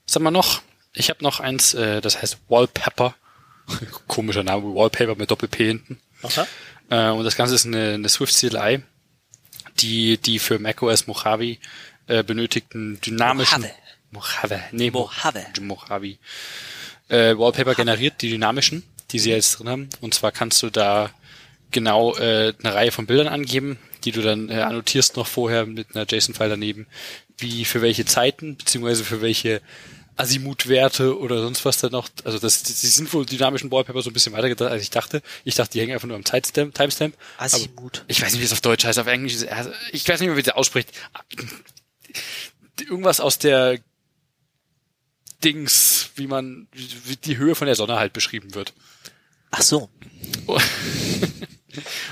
Was 0.06 0.14
haben 0.14 0.22
wir 0.24 0.30
noch? 0.30 0.62
Ich 0.94 1.10
habe 1.10 1.22
noch 1.22 1.40
eins, 1.40 1.74
äh, 1.74 2.00
das 2.00 2.20
heißt 2.20 2.38
Wallpaper. 2.48 3.14
Komischer 4.08 4.42
Name, 4.42 4.74
Wallpaper 4.74 5.14
mit 5.14 5.30
Doppel-P 5.30 5.66
hinten. 5.66 6.00
Okay. 6.22 6.44
Äh, 6.90 7.10
und 7.10 7.24
das 7.24 7.36
Ganze 7.36 7.55
ist 7.55 7.66
eine, 7.66 7.94
eine 7.94 8.09
Swift 8.09 8.35
CLI, 8.35 8.82
die 9.78 10.19
die 10.19 10.39
für 10.39 10.59
macOS 10.59 11.06
Mojave 11.06 11.59
äh, 12.06 12.23
benötigten 12.23 13.01
dynamischen 13.01 13.62
Mojave. 13.62 13.74
Mojave. 14.10 14.62
Nee, 14.73 14.90
Mojave. 14.90 15.47
Mojave. 15.60 16.16
Äh, 17.09 17.36
Wallpaper 17.36 17.65
Mojave. 17.65 17.77
generiert, 17.77 18.23
die 18.23 18.31
dynamischen, 18.31 18.82
die 19.10 19.19
sie 19.19 19.31
jetzt 19.31 19.59
drin 19.59 19.69
haben. 19.69 19.89
Und 20.01 20.15
zwar 20.15 20.32
kannst 20.32 20.62
du 20.62 20.70
da 20.70 21.10
genau 21.70 22.16
äh, 22.16 22.55
eine 22.62 22.74
Reihe 22.74 22.93
von 22.93 23.06
Bildern 23.06 23.28
angeben, 23.28 23.78
die 24.05 24.12
du 24.12 24.23
dann 24.23 24.48
äh, 24.48 24.55
annotierst 24.55 25.16
noch 25.16 25.27
vorher 25.27 25.66
mit 25.66 25.94
einer 25.94 26.06
JSON-File 26.09 26.51
daneben, 26.51 26.86
wie 27.36 27.65
für 27.65 27.82
welche 27.82 28.05
Zeiten, 28.05 28.56
beziehungsweise 28.56 29.05
für 29.05 29.20
welche 29.20 29.60
Azimuth-Werte 30.18 31.18
oder 31.18 31.40
sonst 31.40 31.64
was 31.64 31.78
da 31.78 31.88
noch. 31.88 32.08
Also 32.24 32.38
das, 32.38 32.64
die 32.64 32.72
sind 32.72 33.12
wohl 33.12 33.24
dynamischen 33.24 33.70
Wallpaper 33.70 34.02
so 34.02 34.10
ein 34.10 34.12
bisschen 34.12 34.32
weiter 34.32 34.48
gedacht, 34.48 34.70
als 34.70 34.82
ich 34.82 34.90
dachte. 34.90 35.22
Ich 35.44 35.54
dachte, 35.54 35.72
die 35.72 35.80
hängen 35.80 35.92
einfach 35.92 36.08
nur 36.08 36.16
am 36.16 36.24
Timestamp. 36.24 36.74
Timestamp. 36.74 37.16
Azimuth. 37.38 38.04
Ich 38.08 38.20
weiß 38.20 38.32
nicht, 38.32 38.40
wie 38.40 38.44
es 38.44 38.52
auf 38.52 38.60
Deutsch 38.60 38.84
heißt, 38.84 38.98
auf 38.98 39.06
Englisch. 39.06 39.46
Also 39.48 39.70
ich 39.92 40.06
weiß 40.08 40.20
nicht 40.20 40.28
mehr, 40.28 40.36
wie 40.36 40.40
es 40.40 40.48
ausspricht. 40.48 40.90
Irgendwas 42.80 43.20
aus 43.20 43.38
der 43.38 43.78
Dings, 45.44 46.10
wie 46.16 46.26
man, 46.26 46.66
wie 46.72 47.16
die 47.16 47.38
Höhe 47.38 47.54
von 47.54 47.66
der 47.66 47.76
Sonne 47.76 47.96
halt 47.98 48.12
beschrieben 48.12 48.54
wird. 48.54 48.74
Ach 49.52 49.62
so. 49.62 49.88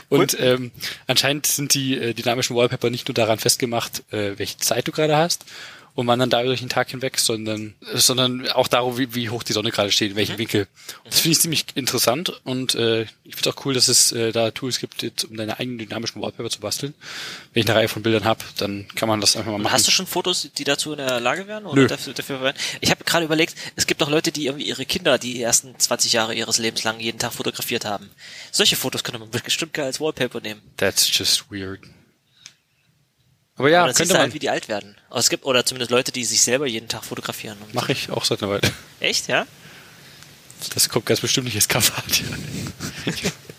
Und 0.08 0.38
ähm, 0.38 0.70
anscheinend 1.08 1.46
sind 1.46 1.74
die 1.74 1.98
äh, 1.98 2.14
dynamischen 2.14 2.54
Wallpaper 2.54 2.88
nicht 2.88 3.08
nur 3.08 3.14
daran 3.14 3.40
festgemacht, 3.40 4.04
äh, 4.12 4.38
welche 4.38 4.58
Zeit 4.58 4.86
du 4.86 4.92
gerade 4.92 5.16
hast 5.16 5.44
und 5.97 6.06
wandern 6.06 6.28
da 6.28 6.43
durch 6.43 6.60
den 6.60 6.68
Tag 6.68 6.90
hinweg, 6.90 7.18
sondern 7.18 7.74
sondern 7.94 8.48
auch 8.51 8.68
darauf, 8.68 8.98
wie, 8.98 9.14
wie 9.14 9.31
hoch 9.31 9.43
die 9.43 9.55
Sonne 9.55 9.70
gerade 9.70 9.90
steht, 9.90 10.10
in 10.10 10.16
welchem 10.16 10.35
mhm. 10.35 10.40
Winkel. 10.40 10.68
Das 11.05 11.20
finde 11.20 11.32
ich 11.32 11.40
ziemlich 11.40 11.64
interessant 11.74 12.40
und 12.44 12.74
äh, 12.74 13.06
ich 13.24 13.35
finde 13.35 13.51
auch 13.51 13.64
cool, 13.64 13.73
dass 13.73 13.89
es 13.89 14.12
äh, 14.12 14.31
da 14.31 14.51
Tools 14.51 14.78
gibt, 14.78 15.02
jetzt, 15.02 15.24
um 15.24 15.36
deine 15.36 15.59
eigenen 15.59 15.78
dynamischen 15.78 16.20
Wallpaper 16.20 16.51
zu 16.51 16.60
basteln. 16.60 16.94
Wenn 17.55 17.62
ich 17.62 17.68
eine 17.68 17.78
Reihe 17.78 17.89
von 17.89 18.02
Bildern 18.02 18.27
habe, 18.27 18.44
dann 18.59 18.86
kann 18.94 19.09
man 19.09 19.23
das 19.23 19.36
einfach 19.36 19.51
mal 19.51 19.59
machen. 19.59 19.73
Hast 19.73 19.86
du 19.86 19.90
schon 19.90 20.06
Fotos, 20.06 20.51
die 20.56 20.64
dazu 20.64 20.93
in 20.93 20.98
der 20.98 21.18
Lage 21.18 21.48
wären? 21.48 21.64
Oder 21.64 21.82
Nö. 21.82 21.89
dafür, 21.89 22.12
dafür 22.12 22.52
Ich 22.82 22.90
habe 22.90 23.02
gerade 23.05 23.24
überlegt, 23.24 23.55
es 23.74 23.86
gibt 23.86 24.02
auch 24.02 24.10
Leute, 24.10 24.32
die 24.32 24.47
irgendwie 24.47 24.66
ihre 24.66 24.85
Kinder 24.85 25.16
die 25.16 25.40
ersten 25.40 25.78
20 25.78 26.12
Jahre 26.12 26.35
ihres 26.35 26.59
Lebens 26.59 26.85
lang 26.85 27.01
jeden 27.01 27.18
Tag 27.18 27.32
fotografiert 27.32 27.86
haben. 27.86 28.10
Solche 28.52 28.77
Fotos 28.77 29.02
könnte 29.02 29.18
man 29.18 29.31
bestimmt 29.31 29.73
geil 29.73 29.86
als 29.86 29.98
Wallpaper 29.98 30.43
nehmen. 30.43 30.60
That's 30.77 31.10
just 31.16 31.51
weird. 31.51 31.81
Aber 33.58 33.70
ja, 33.70 33.84
Aber 33.84 33.92
könnte 33.92 34.12
man. 34.12 34.22
Halt, 34.22 34.34
wie 34.34 34.38
die 34.38 34.50
alt 34.50 34.68
werden. 34.68 34.96
Aber 35.08 35.18
es 35.18 35.30
gibt, 35.30 35.44
oder 35.44 35.64
zumindest 35.64 35.90
Leute, 35.90 36.12
die 36.12 36.24
sich 36.24 36.42
selber 36.42 36.66
jeden 36.66 36.88
Tag 36.88 37.04
fotografieren. 37.04 37.56
Mache 37.72 37.92
ich 37.92 38.10
auch 38.10 38.24
seit 38.24 38.42
einer 38.42 38.52
Weile. 38.52 38.72
Echt, 39.00 39.28
ja? 39.28 39.46
Das 40.74 40.88
kommt 40.88 41.06
ganz 41.06 41.20
bestimmt 41.20 41.46
nicht 41.46 41.56
als 41.56 41.68
Cover. 41.68 41.92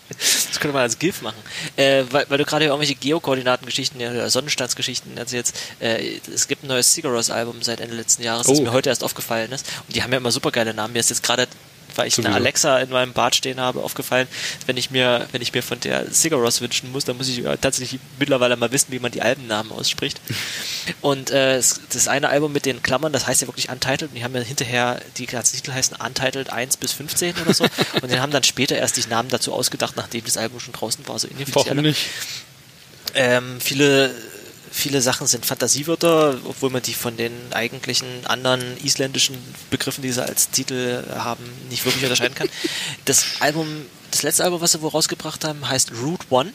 das 0.08 0.60
könnte 0.60 0.72
man 0.72 0.82
als 0.82 0.98
GIF 0.98 1.22
machen. 1.22 1.38
Äh, 1.76 2.04
weil, 2.10 2.26
weil 2.28 2.38
du 2.38 2.44
gerade 2.44 2.64
irgendwelche 2.64 2.94
Geokoordinatengeschichten 2.94 4.00
oder 4.00 4.30
Sonnenstandsgeschichten 4.30 5.16
erzählst. 5.16 5.54
Äh, 5.80 6.18
es 6.32 6.48
gibt 6.48 6.64
ein 6.64 6.68
neues 6.68 6.92
Sigaros-Album 6.94 7.62
seit 7.62 7.80
Ende 7.80 7.96
letzten 7.96 8.22
Jahres, 8.22 8.46
das 8.46 8.58
oh. 8.58 8.62
mir 8.62 8.72
heute 8.72 8.88
erst 8.88 9.04
aufgefallen 9.04 9.52
ist. 9.52 9.66
Und 9.86 9.96
die 9.96 10.02
haben 10.02 10.12
ja 10.12 10.18
immer 10.18 10.32
super 10.32 10.50
geile 10.50 10.74
Namen. 10.74 10.92
Mir 10.92 11.00
ist 11.00 11.10
jetzt 11.10 11.22
gerade 11.22 11.46
weil 11.98 12.08
ich 12.08 12.14
Sowieso. 12.14 12.28
eine 12.28 12.36
Alexa 12.36 12.78
in 12.78 12.90
meinem 12.90 13.12
Bad 13.12 13.34
stehen 13.34 13.60
habe, 13.60 13.80
aufgefallen, 13.82 14.28
wenn 14.66 14.76
ich 14.76 14.90
mir, 14.90 15.26
wenn 15.32 15.42
ich 15.42 15.52
mir 15.52 15.62
von 15.62 15.80
der 15.80 16.10
Sigaros 16.10 16.60
wünschen 16.60 16.92
muss, 16.92 17.04
dann 17.04 17.16
muss 17.16 17.28
ich 17.28 17.42
tatsächlich 17.60 18.00
mittlerweile 18.18 18.56
mal 18.56 18.70
wissen, 18.72 18.92
wie 18.92 19.00
man 19.00 19.10
die 19.10 19.20
Albennamen 19.20 19.72
ausspricht. 19.72 20.20
Und 21.00 21.30
äh, 21.30 21.56
das 21.56 22.08
eine 22.08 22.28
Album 22.28 22.52
mit 22.52 22.64
den 22.64 22.82
Klammern, 22.82 23.12
das 23.12 23.26
heißt 23.26 23.42
ja 23.42 23.48
wirklich 23.48 23.68
Untitled, 23.68 24.10
und 24.10 24.14
die 24.14 24.24
haben 24.24 24.34
ja 24.34 24.40
hinterher, 24.40 25.00
die 25.16 25.26
ganzen 25.26 25.56
Titel 25.56 25.72
heißen 25.72 25.96
Untitled 25.96 26.50
1 26.50 26.76
bis 26.78 26.92
15 26.92 27.34
oder 27.42 27.52
so, 27.52 27.64
und 28.02 28.10
die 28.10 28.20
haben 28.20 28.32
dann 28.32 28.44
später 28.44 28.76
erst 28.76 28.96
die 28.96 29.06
Namen 29.08 29.28
dazu 29.28 29.52
ausgedacht, 29.52 29.96
nachdem 29.96 30.24
das 30.24 30.36
Album 30.36 30.60
schon 30.60 30.72
draußen 30.72 31.06
war, 31.08 31.18
so 31.18 31.28
inoffiziell. 31.28 31.66
Warum 31.66 31.82
nicht? 31.82 32.06
Ähm, 33.14 33.60
viele 33.60 34.14
viele 34.70 35.00
Sachen 35.00 35.26
sind 35.26 35.46
Fantasiewörter, 35.46 36.38
obwohl 36.44 36.70
man 36.70 36.82
die 36.82 36.94
von 36.94 37.16
den 37.16 37.32
eigentlichen 37.52 38.06
anderen 38.26 38.62
isländischen 38.82 39.36
Begriffen, 39.70 40.02
die 40.02 40.12
sie 40.12 40.24
als 40.24 40.50
Titel 40.50 41.04
haben, 41.14 41.44
nicht 41.70 41.84
wirklich 41.84 42.02
unterscheiden 42.04 42.34
kann. 42.34 42.48
Das 43.04 43.24
Album, 43.40 43.66
das 44.10 44.22
letzte 44.22 44.44
Album, 44.44 44.60
was 44.60 44.72
sie 44.72 44.82
wohl 44.82 44.90
rausgebracht 44.90 45.44
haben, 45.44 45.68
heißt 45.68 45.92
Route 46.02 46.26
One. 46.30 46.52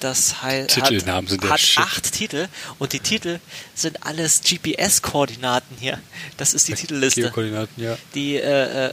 Das 0.00 0.42
heißt, 0.42 0.76
hat, 0.76 0.92
hat 0.92 1.72
acht 1.76 2.12
Titel 2.12 2.48
und 2.78 2.92
die 2.92 3.00
Titel 3.00 3.38
sind 3.74 4.04
alles 4.04 4.42
GPS-Koordinaten 4.42 5.76
hier. 5.80 5.98
Das 6.36 6.52
ist 6.52 6.68
die 6.68 6.74
Titelliste. 6.74 7.22
Geokoordinaten, 7.22 7.82
ja. 7.82 7.96
Die 8.14 8.36
äh, 8.36 8.88
äh 8.88 8.92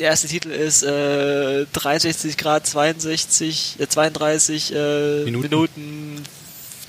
der 0.00 0.08
erste 0.08 0.28
Titel 0.28 0.50
ist 0.50 0.82
äh, 0.82 1.66
63 1.72 2.36
Grad 2.38 2.66
62, 2.66 3.76
äh, 3.78 3.86
32 3.86 4.74
äh, 4.74 5.24
Minuten. 5.24 5.42
Minuten 5.42 6.22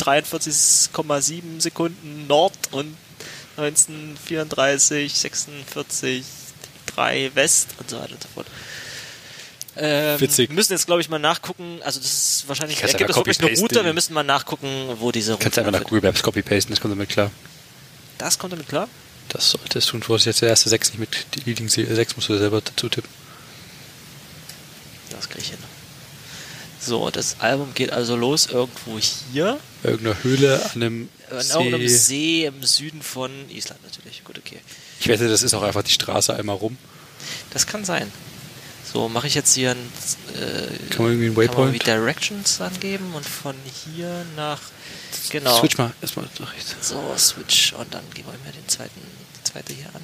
43,7 0.01 1.61
Sekunden 1.61 2.27
Nord 2.27 2.53
und 2.71 2.95
1934, 3.57 5.13
46, 5.13 6.25
3 6.95 7.31
West 7.35 7.69
und 7.79 7.89
so 7.89 7.99
weiter 7.99 8.13
und 8.13 8.23
so 8.23 8.29
fort. 8.33 8.47
Ähm, 9.77 10.19
Witzig. 10.19 10.49
Wir 10.49 10.55
müssen 10.55 10.73
jetzt, 10.73 10.85
glaube 10.85 11.01
ich, 11.01 11.09
mal 11.09 11.19
nachgucken. 11.19 11.79
Also, 11.83 11.99
das 11.99 12.11
ist 12.11 12.47
wahrscheinlich. 12.47 12.81
Gibt 12.81 13.09
es 13.09 13.15
wirklich 13.15 13.39
eine 13.39 13.57
Route? 13.57 13.85
Wir 13.85 13.93
müssen 13.93 14.13
mal 14.13 14.23
nachgucken, 14.23 14.67
wo 14.99 15.11
diese 15.11 15.33
Route. 15.33 15.43
Kannst 15.43 15.57
du 15.57 15.61
einfach 15.61 15.79
nach 15.79 15.85
Google 15.85 16.01
Maps 16.01 16.21
copy-pasten, 16.21 16.71
das 16.71 16.81
kommt 16.81 16.93
damit 16.93 17.09
klar. 17.09 17.31
Das 18.17 18.37
kommt 18.37 18.53
damit 18.53 18.67
klar? 18.67 18.87
Das 19.29 19.51
solltest 19.51 19.87
du 19.87 19.91
tun. 19.93 20.03
Du 20.05 20.13
hast 20.13 20.25
jetzt 20.25 20.41
der 20.41 20.49
erste 20.49 20.67
6 20.67 20.89
nicht 20.89 20.99
mit 20.99 21.45
Leading 21.45 21.69
6 21.69 22.15
musst 22.17 22.27
du 22.27 22.37
selber 22.37 22.59
dazu 22.61 22.89
tippen. 22.89 23.09
Das 25.09 25.29
kriege 25.29 25.41
ich 25.41 25.49
hin. 25.51 25.57
So, 26.83 27.11
das 27.11 27.39
Album 27.39 27.73
geht 27.75 27.91
also 27.91 28.15
los 28.15 28.47
irgendwo 28.47 28.97
hier. 28.99 29.59
Irgendeiner 29.83 30.23
Höhle 30.23 30.65
an 30.65 30.71
einem 30.81 31.09
an 31.29 31.41
See. 31.41 31.53
irgendeinem 31.53 31.87
See 31.87 32.45
im 32.45 32.63
Süden 32.63 33.01
von 33.03 33.31
Island 33.49 33.83
natürlich. 33.83 34.23
Gut, 34.23 34.39
okay. 34.39 34.59
Ich 34.99 35.07
wette, 35.07 35.29
das 35.29 35.43
ist 35.43 35.53
auch 35.53 35.61
einfach 35.61 35.83
die 35.83 35.91
Straße 35.91 36.35
einmal 36.35 36.55
rum. 36.55 36.77
Das 37.51 37.67
kann 37.67 37.85
sein. 37.85 38.11
So, 38.91 39.07
mache 39.07 39.27
ich 39.27 39.35
jetzt 39.35 39.53
hier 39.53 39.71
ein, 39.71 39.77
äh, 40.35 40.89
kann 40.89 41.03
man 41.03 41.13
irgendwie 41.13 41.27
ein 41.27 41.37
Waypoint? 41.37 41.79
Kann 41.83 41.95
man 41.95 42.03
Directions 42.03 42.59
angeben 42.59 43.13
und 43.13 43.25
von 43.25 43.55
hier 43.85 44.25
nach 44.35 44.59
genau. 45.29 45.57
Switch 45.59 45.77
mal 45.77 45.93
erstmal 46.01 46.25
rechts. 46.39 46.75
So, 46.81 46.99
Switch 47.15 47.73
und 47.73 47.93
dann 47.93 48.03
gehen 48.13 48.25
wir 48.25 48.33
mir 48.45 48.51
den 48.51 48.67
zweiten, 48.67 48.99
die 49.37 49.43
zweite 49.43 49.73
hier 49.73 49.85
an 49.93 50.01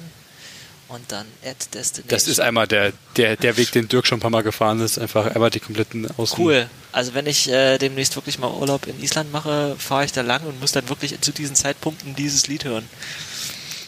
und 0.88 1.12
dann 1.12 1.26
Add 1.44 1.66
Destination. 1.72 2.08
Das 2.08 2.26
ist 2.26 2.40
einmal 2.40 2.66
der, 2.66 2.92
der, 3.16 3.36
der 3.36 3.56
Weg, 3.56 3.72
den 3.72 3.88
Dirk 3.88 4.06
schon 4.06 4.18
ein 4.18 4.20
paar 4.20 4.30
Mal 4.30 4.42
gefahren 4.42 4.80
ist, 4.80 4.98
einfach 4.98 5.34
einmal 5.34 5.50
die 5.50 5.60
kompletten 5.60 6.08
Außen. 6.16 6.38
Cool. 6.38 6.68
Also 6.92 7.14
wenn 7.14 7.26
ich 7.26 7.48
äh, 7.48 7.78
demnächst 7.78 8.16
wirklich 8.16 8.38
mal 8.38 8.50
Urlaub 8.50 8.86
in 8.86 9.00
Island 9.02 9.30
mache, 9.32 9.76
fahre 9.78 10.04
ich 10.04 10.12
da 10.12 10.22
lang 10.22 10.44
und 10.44 10.60
muss 10.60 10.72
dann 10.72 10.88
wirklich 10.88 11.20
zu 11.20 11.32
diesen 11.32 11.54
Zeitpunkten 11.54 12.16
dieses 12.16 12.48
Lied 12.48 12.64
hören. 12.64 12.88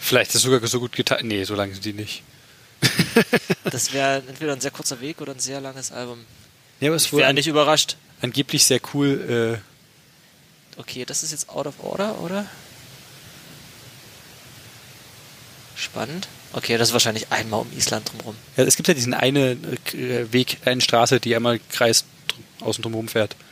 Vielleicht 0.01 0.31
ist 0.31 0.37
es 0.37 0.43
sogar 0.43 0.67
so 0.67 0.81
gut 0.81 0.93
getan. 0.93 1.27
Nee, 1.27 1.45
so 1.45 1.55
lange 1.55 1.73
sind 1.73 1.85
die 1.85 1.93
nicht. 1.93 2.23
das 3.65 3.93
wäre 3.93 4.23
entweder 4.27 4.53
ein 4.53 4.61
sehr 4.61 4.71
kurzer 4.71 5.01
Weg 5.01 5.21
oder 5.21 5.33
ein 5.33 5.41
sehr 5.41 5.61
langes 5.61 5.93
Album. 5.93 6.25
Ja, 6.81 6.89
aber 6.89 6.97
es 6.97 7.07
ich 7.07 7.13
wäre 7.13 7.33
nicht 7.35 7.49
überrascht. 7.49 7.97
Angeblich 8.21 8.65
sehr 8.65 8.81
cool. 8.95 9.61
Äh 10.77 10.81
okay, 10.81 11.05
das 11.05 11.23
ist 11.23 11.33
jetzt 11.33 11.49
out 11.49 11.67
of 11.67 11.75
order, 11.83 12.21
oder? 12.21 12.47
Spannend. 15.77 16.29
Okay, 16.53 16.77
das 16.79 16.89
ist 16.89 16.93
wahrscheinlich 16.93 17.31
einmal 17.31 17.61
um 17.61 17.73
Island 17.77 18.11
drumherum. 18.11 18.35
Ja, 18.57 18.65
es 18.65 18.77
gibt 18.77 18.89
ja 18.89 18.95
diesen 18.95 19.15
eine 19.15 19.53
äh, 19.53 20.33
Weg, 20.33 20.59
eine 20.65 20.81
Straße, 20.81 21.21
die 21.21 21.35
einmal 21.37 21.61
Kreis 21.71 22.05
außen 22.61 22.83
drumherum 22.83 23.09
fährt. 23.09 23.37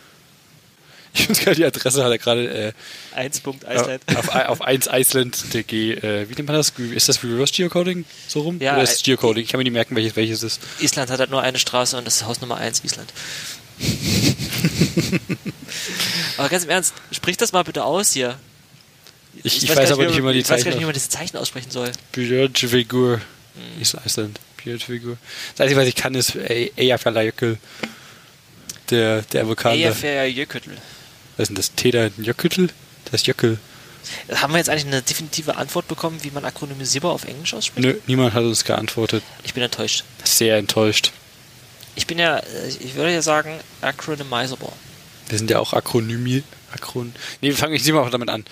Ich 1.14 1.24
finde 1.24 1.40
gerade 1.40 1.56
die 1.56 1.64
Adresse 1.64 2.04
hat 2.04 2.10
er 2.10 2.18
gerade 2.18 2.48
äh, 2.48 2.72
1. 3.16 3.42
Iceland. 3.66 4.02
Auf, 4.14 4.28
auf 4.28 4.62
1 4.62 4.88
Iceland.de. 4.92 5.94
Äh, 5.94 6.28
wie 6.28 6.34
nennt 6.34 6.46
man 6.46 6.56
das? 6.56 6.70
Ist 6.70 7.08
das 7.08 7.24
Reverse 7.24 7.52
Geocoding 7.54 8.04
so 8.28 8.42
rum? 8.42 8.58
Ja, 8.60 8.74
Oder 8.74 8.82
ist 8.82 8.96
es 8.96 9.02
Geocoding? 9.02 9.42
Ich 9.42 9.50
kann 9.50 9.58
mir 9.58 9.64
nicht 9.64 9.72
merken, 9.72 9.96
welches 9.96 10.16
welches 10.16 10.42
ist. 10.42 10.60
Island 10.80 11.10
hat 11.10 11.18
halt 11.18 11.30
nur 11.30 11.40
eine 11.40 11.58
Straße 11.58 11.96
und 11.96 12.06
das 12.06 12.16
ist 12.16 12.26
Haus 12.26 12.42
Nummer 12.42 12.58
1 12.58 12.84
Island. 12.84 13.12
aber 16.36 16.48
ganz 16.50 16.64
im 16.64 16.70
Ernst, 16.70 16.94
sprich 17.10 17.38
das 17.38 17.52
mal 17.52 17.62
bitte 17.62 17.84
aus 17.84 18.12
hier. 18.12 18.38
Ich, 19.42 19.56
ich, 19.56 19.62
ich 19.64 19.68
weiß, 19.70 19.78
weiß 19.78 19.92
aber 19.92 20.06
nicht, 20.06 20.16
wie 20.16 20.22
man 20.22 20.34
die 20.34 20.42
Zeichen. 20.42 20.60
Ich 20.60 20.64
weiß 20.64 20.64
gar 20.64 20.70
nicht, 20.70 20.80
wie 20.80 20.86
man 20.86 20.94
diese 20.94 21.08
Zeichen 21.08 21.36
aussprechen 21.36 21.70
soll. 21.70 21.90
Björnfigur. 22.12 23.16
Hm. 23.16 23.82
Ist 23.82 23.96
Iceland. 24.04 24.40
Björnfigur. 24.56 25.16
Das 25.54 25.64
Einzige, 25.64 25.80
was 25.80 25.86
ich 25.86 25.94
kann, 25.94 26.14
ist 26.14 26.34
Eyjafjallajökull. 26.36 27.58
Der, 28.90 29.22
der 29.22 29.46
Vulkan. 29.46 29.72
Eyjafjallajökull. 29.72 30.62
Was 31.36 31.44
ist 31.44 31.48
denn 31.48 31.56
das? 31.56 31.74
T 31.74 31.90
da 31.90 32.10
Jökull? 32.18 32.68
Das 33.04 33.20
ist 33.20 33.26
Jökull. 33.26 33.58
Haben 34.34 34.52
wir 34.52 34.58
jetzt 34.58 34.70
eigentlich 34.70 34.86
eine 34.86 35.02
definitive 35.02 35.56
Antwort 35.56 35.86
bekommen, 35.86 36.18
wie 36.22 36.30
man 36.30 36.44
akronymisierbar 36.44 37.12
auf 37.12 37.24
Englisch 37.24 37.52
ausspricht? 37.52 37.86
Nö, 37.86 37.94
niemand 38.06 38.32
hat 38.32 38.42
uns 38.42 38.64
geantwortet. 38.64 39.22
Ich 39.44 39.54
bin 39.54 39.62
enttäuscht. 39.62 40.04
Sehr 40.24 40.56
enttäuscht. 40.56 41.12
Ich 41.94 42.06
bin 42.06 42.18
ja, 42.18 42.40
ich 42.80 42.94
würde 42.94 43.12
ja 43.12 43.22
sagen, 43.22 43.58
acronymizable. 43.82 44.72
Wir 45.28 45.38
sind 45.38 45.50
ja 45.50 45.58
auch 45.58 45.72
Akronymi. 45.72 46.42
Akron. 46.72 47.14
Nee, 47.40 47.48
wir 47.48 47.56
fangen 47.56 47.72
nicht 47.72 47.90
mal 47.92 48.08
damit 48.10 48.28
an. 48.28 48.44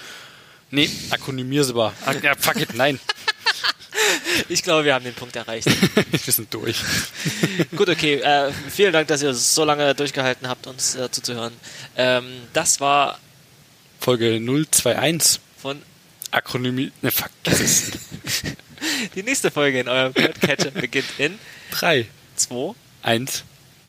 Nee, 0.70 0.90
akronymisierbar. 1.10 1.94
Ja, 2.22 2.34
fuck 2.38 2.56
it, 2.56 2.74
nein. 2.74 2.98
Ich 4.48 4.62
glaube, 4.62 4.84
wir 4.84 4.94
haben 4.94 5.04
den 5.04 5.14
Punkt 5.14 5.34
erreicht. 5.36 5.66
wir 6.10 6.32
sind 6.32 6.52
durch. 6.52 6.76
Gut, 7.74 7.88
okay. 7.88 8.16
Äh, 8.16 8.52
vielen 8.70 8.92
Dank, 8.92 9.08
dass 9.08 9.22
ihr 9.22 9.32
so 9.34 9.64
lange 9.64 9.94
durchgehalten 9.94 10.48
habt, 10.48 10.66
uns 10.66 10.94
äh, 10.94 11.10
zuzuhören. 11.10 11.52
Ähm, 11.96 12.42
das 12.52 12.80
war 12.80 13.18
Folge 13.98 14.38
021 14.38 15.40
von 15.60 15.82
Akronymi. 16.30 16.92
Ne, 17.02 17.10
fuck. 17.10 17.30
Die 19.14 19.22
nächste 19.22 19.50
Folge 19.50 19.80
in 19.80 19.88
eurem 19.88 20.12
Podcatcher 20.12 20.70
beginnt 20.70 21.08
in 21.18 21.38
3, 21.72 22.06
2, 22.36 22.74
1. 23.02 23.44